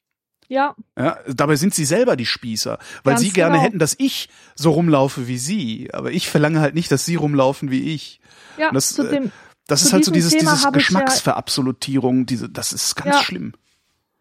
Ja, 0.52 0.74
Ja, 0.98 1.18
dabei 1.26 1.56
sind 1.56 1.74
sie 1.74 1.84
selber 1.84 2.16
die 2.16 2.26
Spießer, 2.26 2.78
weil 3.04 3.12
Ganz 3.14 3.20
sie 3.22 3.30
gerne 3.30 3.54
genau. 3.54 3.64
hätten, 3.64 3.78
dass 3.78 3.94
ich 3.98 4.28
so 4.54 4.70
rumlaufe 4.72 5.26
wie 5.28 5.38
sie. 5.38 5.88
Aber 5.92 6.10
ich 6.12 6.28
verlange 6.28 6.60
halt 6.60 6.74
nicht, 6.74 6.90
dass 6.92 7.04
sie 7.04 7.14
rumlaufen 7.16 7.70
wie 7.70 7.94
ich. 7.94 8.20
ja, 8.58 8.68
Und 8.68 8.74
das, 8.74 8.90
zu 8.94 9.02
äh, 9.06 9.10
dem, 9.10 9.32
Das 9.66 9.80
Zu 9.80 9.86
ist 9.86 9.92
halt 9.92 10.04
so 10.04 10.10
dieses, 10.12 10.32
Thema 10.32 10.42
dieses 10.52 10.58
ich 10.60 10.64
ja- 10.64 10.70
Geschmacksverabsolutierung, 10.70 12.26
diese, 12.26 12.48
das 12.48 12.72
ist 12.72 12.94
ganz 12.96 13.16
Ja. 13.16 13.22
schlimm. 13.22 13.52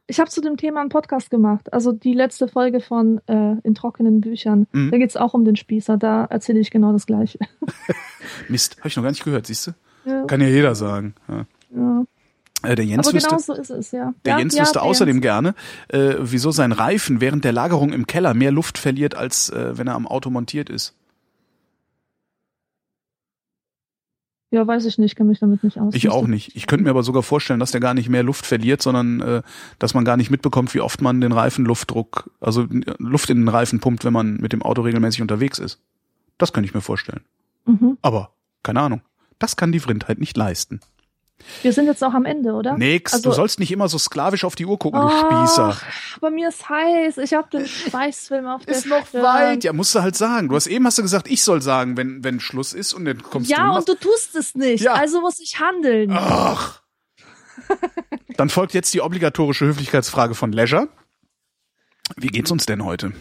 ich 0.08 0.20
habe 0.20 0.30
zu 0.30 0.42
dem 0.42 0.58
Thema 0.58 0.82
einen 0.82 0.90
Podcast 0.90 1.30
gemacht. 1.30 1.72
Also 1.74 1.92
die 1.94 2.14
letzte 2.14 2.48
Folge 2.48 2.82
von 2.82 3.22
äh, 3.28 3.56
In 3.64 3.76
trockenen 3.76 4.20
Büchern. 4.22 4.68
Mhm. 4.74 4.92
Da 4.92 4.98
geht's 4.98 5.16
auch 5.18 5.34
um 5.34 5.46
den 5.46 5.56
Spießer. 5.56 5.98
Da 5.98 6.26
erzähle 6.26 6.60
ich 6.60 6.70
genau 6.72 6.92
das 6.92 7.06
Gleiche. 7.06 7.40
Mist, 8.50 8.78
habe 8.80 8.88
ich 8.90 8.96
noch 8.96 9.04
gar 9.04 9.12
nicht 9.12 9.24
gehört, 9.24 9.48
siehst 9.48 9.68
du? 9.68 9.72
ja, 10.06 10.24
Kann 10.26 10.42
ja 10.42 10.48
jeder 10.48 10.76
sagen. 10.76 11.16
Ja. 11.30 11.46
Äh, 12.64 12.76
der 12.76 12.86
Jens 12.86 13.08
Aber 13.08 13.16
wüsste, 13.16 13.30
genau 13.30 13.42
so 13.42 13.54
ist 13.54 13.70
es, 13.70 13.92
ja. 13.92 14.14
der 14.26 14.34
ja, 14.34 14.40
Jens 14.40 14.56
ja, 14.56 14.62
wüsste 14.62 14.80
der 14.80 14.84
außerdem 14.84 15.16
Jens. 15.16 15.24
gerne, 15.24 15.56
äh, 15.90 16.16
wieso 16.20 16.52
sein 16.52 16.72
Reifen 16.72 17.22
während 17.22 17.44
der 17.44 17.54
Lagerung 17.54 17.94
im 17.94 18.08
Keller 18.08 18.34
mehr 18.34 18.52
Luft 18.52 18.78
verliert, 18.78 19.16
als 19.16 19.50
äh, 19.50 19.78
wenn 19.78 19.88
er 19.88 19.96
am 19.96 20.08
Auto 20.08 20.30
montiert 20.30 20.70
ist. 20.70 20.96
Ja, 24.54 24.68
weiß 24.68 24.86
ich 24.86 24.98
nicht, 24.98 25.16
kenne 25.16 25.30
mich 25.30 25.40
damit 25.40 25.64
nicht 25.64 25.80
aus. 25.80 25.96
Ich 25.96 26.10
auch 26.10 26.28
nicht. 26.28 26.58
Ich 26.58 26.68
könnte 26.68 26.84
mir 26.84 26.90
aber 26.90 27.04
sogar 27.04 27.24
vorstellen, 27.24 27.62
dass 27.62 27.72
der 27.72 27.80
gar 27.80 27.94
nicht 27.94 28.10
mehr 28.10 28.22
Luft 28.22 28.46
verliert, 28.46 28.82
sondern 28.82 29.22
äh, 29.22 29.42
dass 29.80 29.94
man 29.94 30.04
gar 30.04 30.18
nicht 30.18 30.30
mitbekommt, 30.30 30.74
wie 30.74 30.82
oft 30.82 31.02
man 31.02 31.22
den 31.22 31.32
Reifenluftdruck, 31.32 32.30
also 32.42 32.64
äh, 32.64 32.94
Luft 32.98 33.30
in 33.30 33.38
den 33.38 33.48
Reifen 33.48 33.80
pumpt, 33.80 34.04
wenn 34.04 34.12
man 34.12 34.36
mit 34.36 34.52
dem 34.52 34.62
Auto 34.62 34.82
regelmäßig 34.82 35.22
unterwegs 35.22 35.58
ist. 35.58 35.80
Das 36.38 36.52
könnte 36.52 36.68
ich 36.68 36.74
mir 36.74 36.82
vorstellen. 36.82 37.22
Mhm. 37.66 37.98
Aber 38.02 38.34
keine 38.62 38.82
Ahnung. 38.82 39.02
Das 39.40 39.56
kann 39.56 39.72
die 39.72 39.80
Vrindheit 39.80 40.20
nicht 40.20 40.36
leisten. 40.36 40.82
Wir 41.62 41.74
sind 41.74 41.86
jetzt 41.86 42.04
auch 42.04 42.14
am 42.14 42.26
Ende, 42.26 42.54
oder? 42.54 42.78
Nix, 42.78 43.14
Also- 43.14 43.30
du 43.30 43.36
sollst 43.36 43.60
nicht 43.60 43.72
immer 43.72 43.88
so 43.88 43.98
sklavisch 43.98 44.44
auf 44.44 44.56
die 44.56 44.66
Uhr 44.66 44.78
gucken, 44.80 45.02
du 45.02 45.10
Spießer. 45.10 45.78
Bei 46.20 46.30
mir 46.30 46.50
ist 46.50 46.68
heiß. 46.70 47.18
Ich 47.20 47.34
habe 47.34 47.50
den 47.50 47.66
Schweißfilm 47.68 48.46
auf 48.48 48.66
der 48.66 48.76
Ist 48.76 48.86
noch 48.88 49.06
Stirn. 49.08 49.24
weit. 49.24 49.64
Ja, 49.64 49.74
musst 49.74 49.94
du 49.96 50.02
halt 50.02 50.16
sagen. 50.16 50.50
Du 50.50 50.56
hast 50.56 50.68
eben 50.68 50.86
hast 50.86 50.98
du 50.98 51.02
gesagt, 51.02 51.30
ich 51.30 51.44
soll 51.44 51.62
sagen, 51.62 51.98
wenn 51.98 52.24
wenn 52.24 52.40
Schluss 52.40 52.74
ist 52.74 52.94
und 52.94 53.06
dann 53.06 53.22
kommst 53.22 53.50
du. 53.50 53.56
Ja, 53.56 53.70
und 53.72 53.78
und 53.80 53.88
du 53.90 53.96
tust 53.96 54.36
es 54.36 54.56
nicht. 54.56 54.84
Ja. 54.84 54.94
Also 54.94 55.22
muss 55.22 55.40
ich 55.40 55.60
handeln. 55.60 56.12
Ach. 56.14 56.82
Dann 58.38 58.50
folgt 58.50 58.74
jetzt 58.74 58.94
die 58.94 59.02
obligatorische 59.02 59.66
Höflichkeitsfrage 59.66 60.36
von 60.36 60.52
Leisure. 60.52 60.88
Wie 62.18 62.28
geht's 62.28 62.52
uns 62.52 62.66
denn 62.66 62.84
heute? 62.84 63.14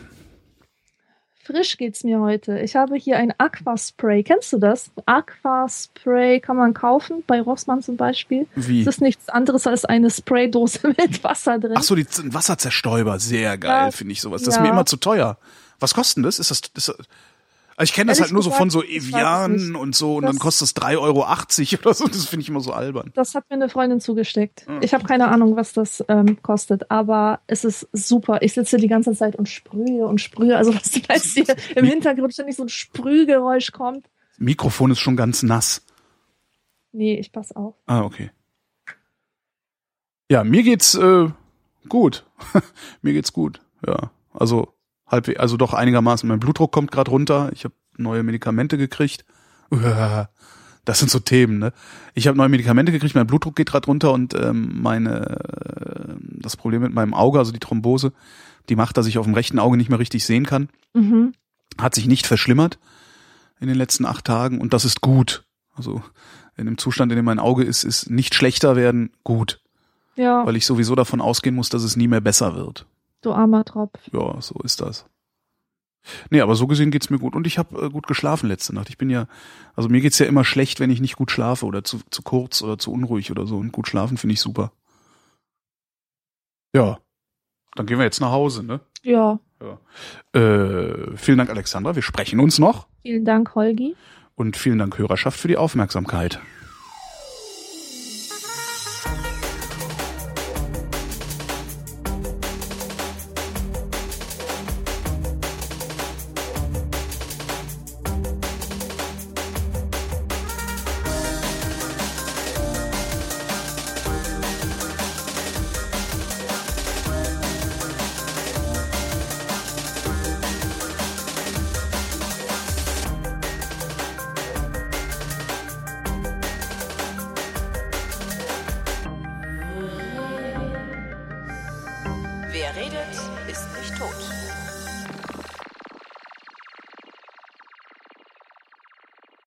Frisch 1.51 1.77
geht's 1.79 2.05
mir 2.05 2.21
heute. 2.21 2.59
Ich 2.61 2.77
habe 2.77 2.95
hier 2.97 3.17
ein 3.17 3.33
Aquaspray. 3.39 4.23
Kennst 4.23 4.53
du 4.53 4.59
das? 4.59 4.91
Aquaspray 5.07 6.41
kann 6.41 6.57
man 6.57 6.75
kaufen, 6.75 7.25
bei 7.27 7.41
Rossmann 7.41 7.83
zum 7.83 7.97
Beispiel. 7.97 8.47
Wie? 8.55 8.83
Es 8.83 8.87
ist 8.87 9.01
nichts 9.01 9.29
anderes 9.29 9.67
als 9.67 9.85
eine 9.85 10.11
Spraydose 10.11 10.89
mit 10.99 11.25
Wasser 11.25 11.59
drin. 11.59 11.75
Ach 11.77 11.83
so, 11.83 11.95
die 11.95 12.07
Wasserzerstäuber, 12.25 13.19
sehr 13.19 13.59
geil, 13.59 13.87
Ja. 13.87 13.91
finde 13.91 14.13
ich 14.13 14.21
sowas. 14.21 14.43
Das 14.43 14.55
ist 14.55 14.57
Ja. 14.59 14.63
mir 14.63 14.71
immer 14.71 14.87
zu 14.87 14.97
teuer. 14.97 15.39
Was 15.81 15.95
kostet 15.95 16.25
das? 16.25 16.39
Ist 16.39 16.51
das, 16.51 16.61
ist 16.75 16.89
das 16.89 16.97
also 17.81 17.93
ich 17.93 17.95
kenne 17.95 18.11
das 18.11 18.19
Ehrlich 18.19 18.29
halt 18.29 18.33
nur 18.35 18.43
so 18.43 18.51
gesagt, 18.51 18.59
von 18.61 18.69
so 18.69 18.81
weiß 18.81 18.89
es 18.91 19.09
Evian 19.09 19.75
und 19.75 19.97
so 19.97 20.17
und 20.17 20.25
Das- 20.25 20.33
dann 20.33 20.39
kostet 20.39 20.67
es 20.67 20.75
3,80 20.75 20.99
Euro 20.99 21.81
oder 21.81 21.95
so. 21.95 22.07
Das 22.09 22.27
finde 22.27 22.43
ich 22.43 22.51
immer 22.51 22.61
so 22.61 22.75
albern. 22.75 23.11
Das 23.15 23.35
hat 23.35 23.49
mir 23.49 23.55
eine 23.55 23.71
Freundin 23.71 24.01
zugesteckt. 24.01 24.67
Hm. 24.67 24.83
Ich 24.83 24.93
habe 24.93 25.05
keine 25.05 25.29
Ahnung, 25.29 25.57
was 25.57 25.73
das 25.73 26.05
ähm, 26.09 26.43
kostet, 26.43 26.91
aber 26.91 27.41
es 27.47 27.65
ist 27.65 27.89
super. 27.95 28.43
Ich 28.43 28.53
sitze 28.53 28.77
die 28.77 28.87
ganze 28.87 29.15
Zeit 29.15 29.35
und 29.35 29.49
sprühe 29.49 30.07
und 30.07 30.21
sprühe. 30.21 30.59
Also 30.59 30.75
was 30.75 30.93
weißt, 31.09 31.33
hier 31.33 31.57
im 31.75 31.87
Hintergrund 31.87 32.35
ständig 32.35 32.57
so 32.57 32.65
ein 32.65 32.69
Sprühgeräusch 32.69 33.73
kommt. 33.73 34.11
Mikrofon 34.37 34.91
ist 34.91 35.01
schon 35.01 35.17
ganz 35.17 35.43
nass. 35.43 35.83
Nee, 36.93 37.19
ich 37.19 37.33
pass 37.33 37.51
auf. 37.57 37.77
Ah, 37.87 38.03
okay. 38.03 38.31
Ja, 40.31 40.45
mir 40.45 40.63
geht's 40.63 40.95
äh, 40.97 41.31
gut. 41.89 42.27
mir 43.01 43.15
geht's 43.15 43.33
gut. 43.33 43.63
Ja, 43.87 44.11
also 44.35 44.75
halb, 45.11 45.29
also 45.39 45.57
doch 45.57 45.75
einigermaßen. 45.75 46.29
Mein 46.29 46.41
Blutdruck 46.41 46.73
kommt 46.73 46.91
gerade 46.93 47.11
runter. 47.11 47.51
Ich 47.53 47.65
habe 47.65 47.75
neue 47.97 48.23
Medikamente 48.23 48.79
gekriegt. 48.79 49.25
Das 50.87 50.99
sind 50.99 51.11
so 51.11 51.19
Themen, 51.19 51.59
ne? 51.59 51.75
Ich 52.15 52.27
habe 52.27 52.39
neue 52.39 52.49
Medikamente 52.49 52.91
gekriegt. 52.91 53.15
Mein 53.15 53.27
Blutdruck 53.27 53.55
geht 53.55 53.69
gerade 53.69 53.87
runter 53.87 54.13
und 54.13 54.33
ähm, 54.35 54.81
meine 54.81 55.27
äh, 55.29 56.15
das 56.41 56.57
Problem 56.57 56.81
mit 56.81 56.95
meinem 56.95 57.13
Auge, 57.13 57.39
also 57.39 57.53
die 57.53 57.59
Thrombose, 57.61 58.13
die 58.71 58.77
macht, 58.77 58.97
dass 58.97 59.07
ich 59.07 59.19
auf 59.19 59.27
dem 59.27 59.35
rechten 59.35 59.59
Auge 59.59 59.77
nicht 59.77 59.91
mehr 59.91 59.99
richtig 59.99 60.25
sehen 60.25 60.47
kann 60.47 60.69
Mhm. 60.95 61.35
hat 61.79 61.95
sich 61.95 62.07
nicht 62.07 62.27
verschlimmert 62.27 62.79
in 63.61 63.69
den 63.69 63.77
letzten 63.77 64.07
acht 64.07 64.25
Tagen 64.25 64.59
und 64.59 64.73
das 64.73 64.87
ist 64.87 65.03
gut. 65.03 65.45
Also 65.77 66.03
in 66.57 66.65
dem 66.65 66.79
Zustand, 66.79 67.13
in 67.13 67.17
dem 67.17 67.27
mein 67.27 67.39
Auge 67.39 67.63
ist, 67.63 67.85
ist 67.85 68.11
nicht 68.11 68.35
schlechter 68.35 68.75
werden 68.75 69.11
gut, 69.23 69.61
Ja, 70.17 70.45
weil 70.47 70.57
ich 70.57 70.65
sowieso 70.67 70.95
davon 70.95 71.21
ausgehen 71.21 71.55
muss, 71.55 71.69
dass 71.69 71.83
es 71.85 71.95
nie 71.95 72.09
mehr 72.09 72.23
besser 72.23 72.55
wird. 72.57 72.87
Du 73.23 73.33
armer 73.33 73.65
Tropf. 73.65 73.99
Ja, 74.13 74.41
so 74.41 74.57
ist 74.63 74.81
das. 74.81 75.07
Nee, 76.31 76.41
aber 76.41 76.55
so 76.55 76.67
gesehen 76.67 76.91
geht's 76.91 77.11
mir 77.11 77.19
gut 77.19 77.35
und 77.35 77.47
ich 77.47 77.59
habe 77.59 77.87
äh, 77.87 77.91
gut 77.91 78.07
geschlafen 78.07 78.49
letzte 78.49 78.75
Nacht. 78.75 78.89
Ich 78.89 78.97
bin 78.97 79.11
ja, 79.11 79.27
also 79.77 79.89
mir 79.91 80.01
geht's 80.01 80.19
ja 80.19 80.27
immer 80.27 80.45
schlecht, 80.45 80.81
wenn 80.81 80.89
ich 80.91 81.01
nicht 81.01 81.17
gut 81.17 81.31
schlafe 81.31 81.67
oder 81.67 81.85
zu, 81.85 82.01
zu 82.11 82.23
kurz 82.23 82.63
oder 82.63 82.79
zu 82.79 82.91
unruhig 82.91 83.31
oder 83.31 83.47
so 83.47 83.59
und 83.59 83.71
gut 83.73 83.87
schlafen 83.87 84.17
finde 84.17 84.33
ich 84.33 84.41
super. 84.41 84.73
Ja, 86.75 86.99
dann 87.75 87.87
gehen 87.87 87.99
wir 87.99 88.05
jetzt 88.05 88.21
nach 88.21 88.31
Hause, 88.31 88.63
ne? 88.63 88.81
Ja, 89.03 89.39
Äh, 90.33 91.17
vielen 91.17 91.37
Dank, 91.39 91.51
Alexandra. 91.51 91.95
Wir 91.95 92.03
sprechen 92.03 92.41
uns 92.41 92.59
noch. 92.59 92.87
vielen 93.03 93.25
Dank, 93.27 93.55
Holgi. 93.55 93.95
Und 94.35 94.57
vielen 94.57 94.79
Dank, 94.79 94.97
Hörerschaft, 94.97 95.39
für 95.39 95.49
die 95.49 95.59
Aufmerksamkeit. 95.59 96.41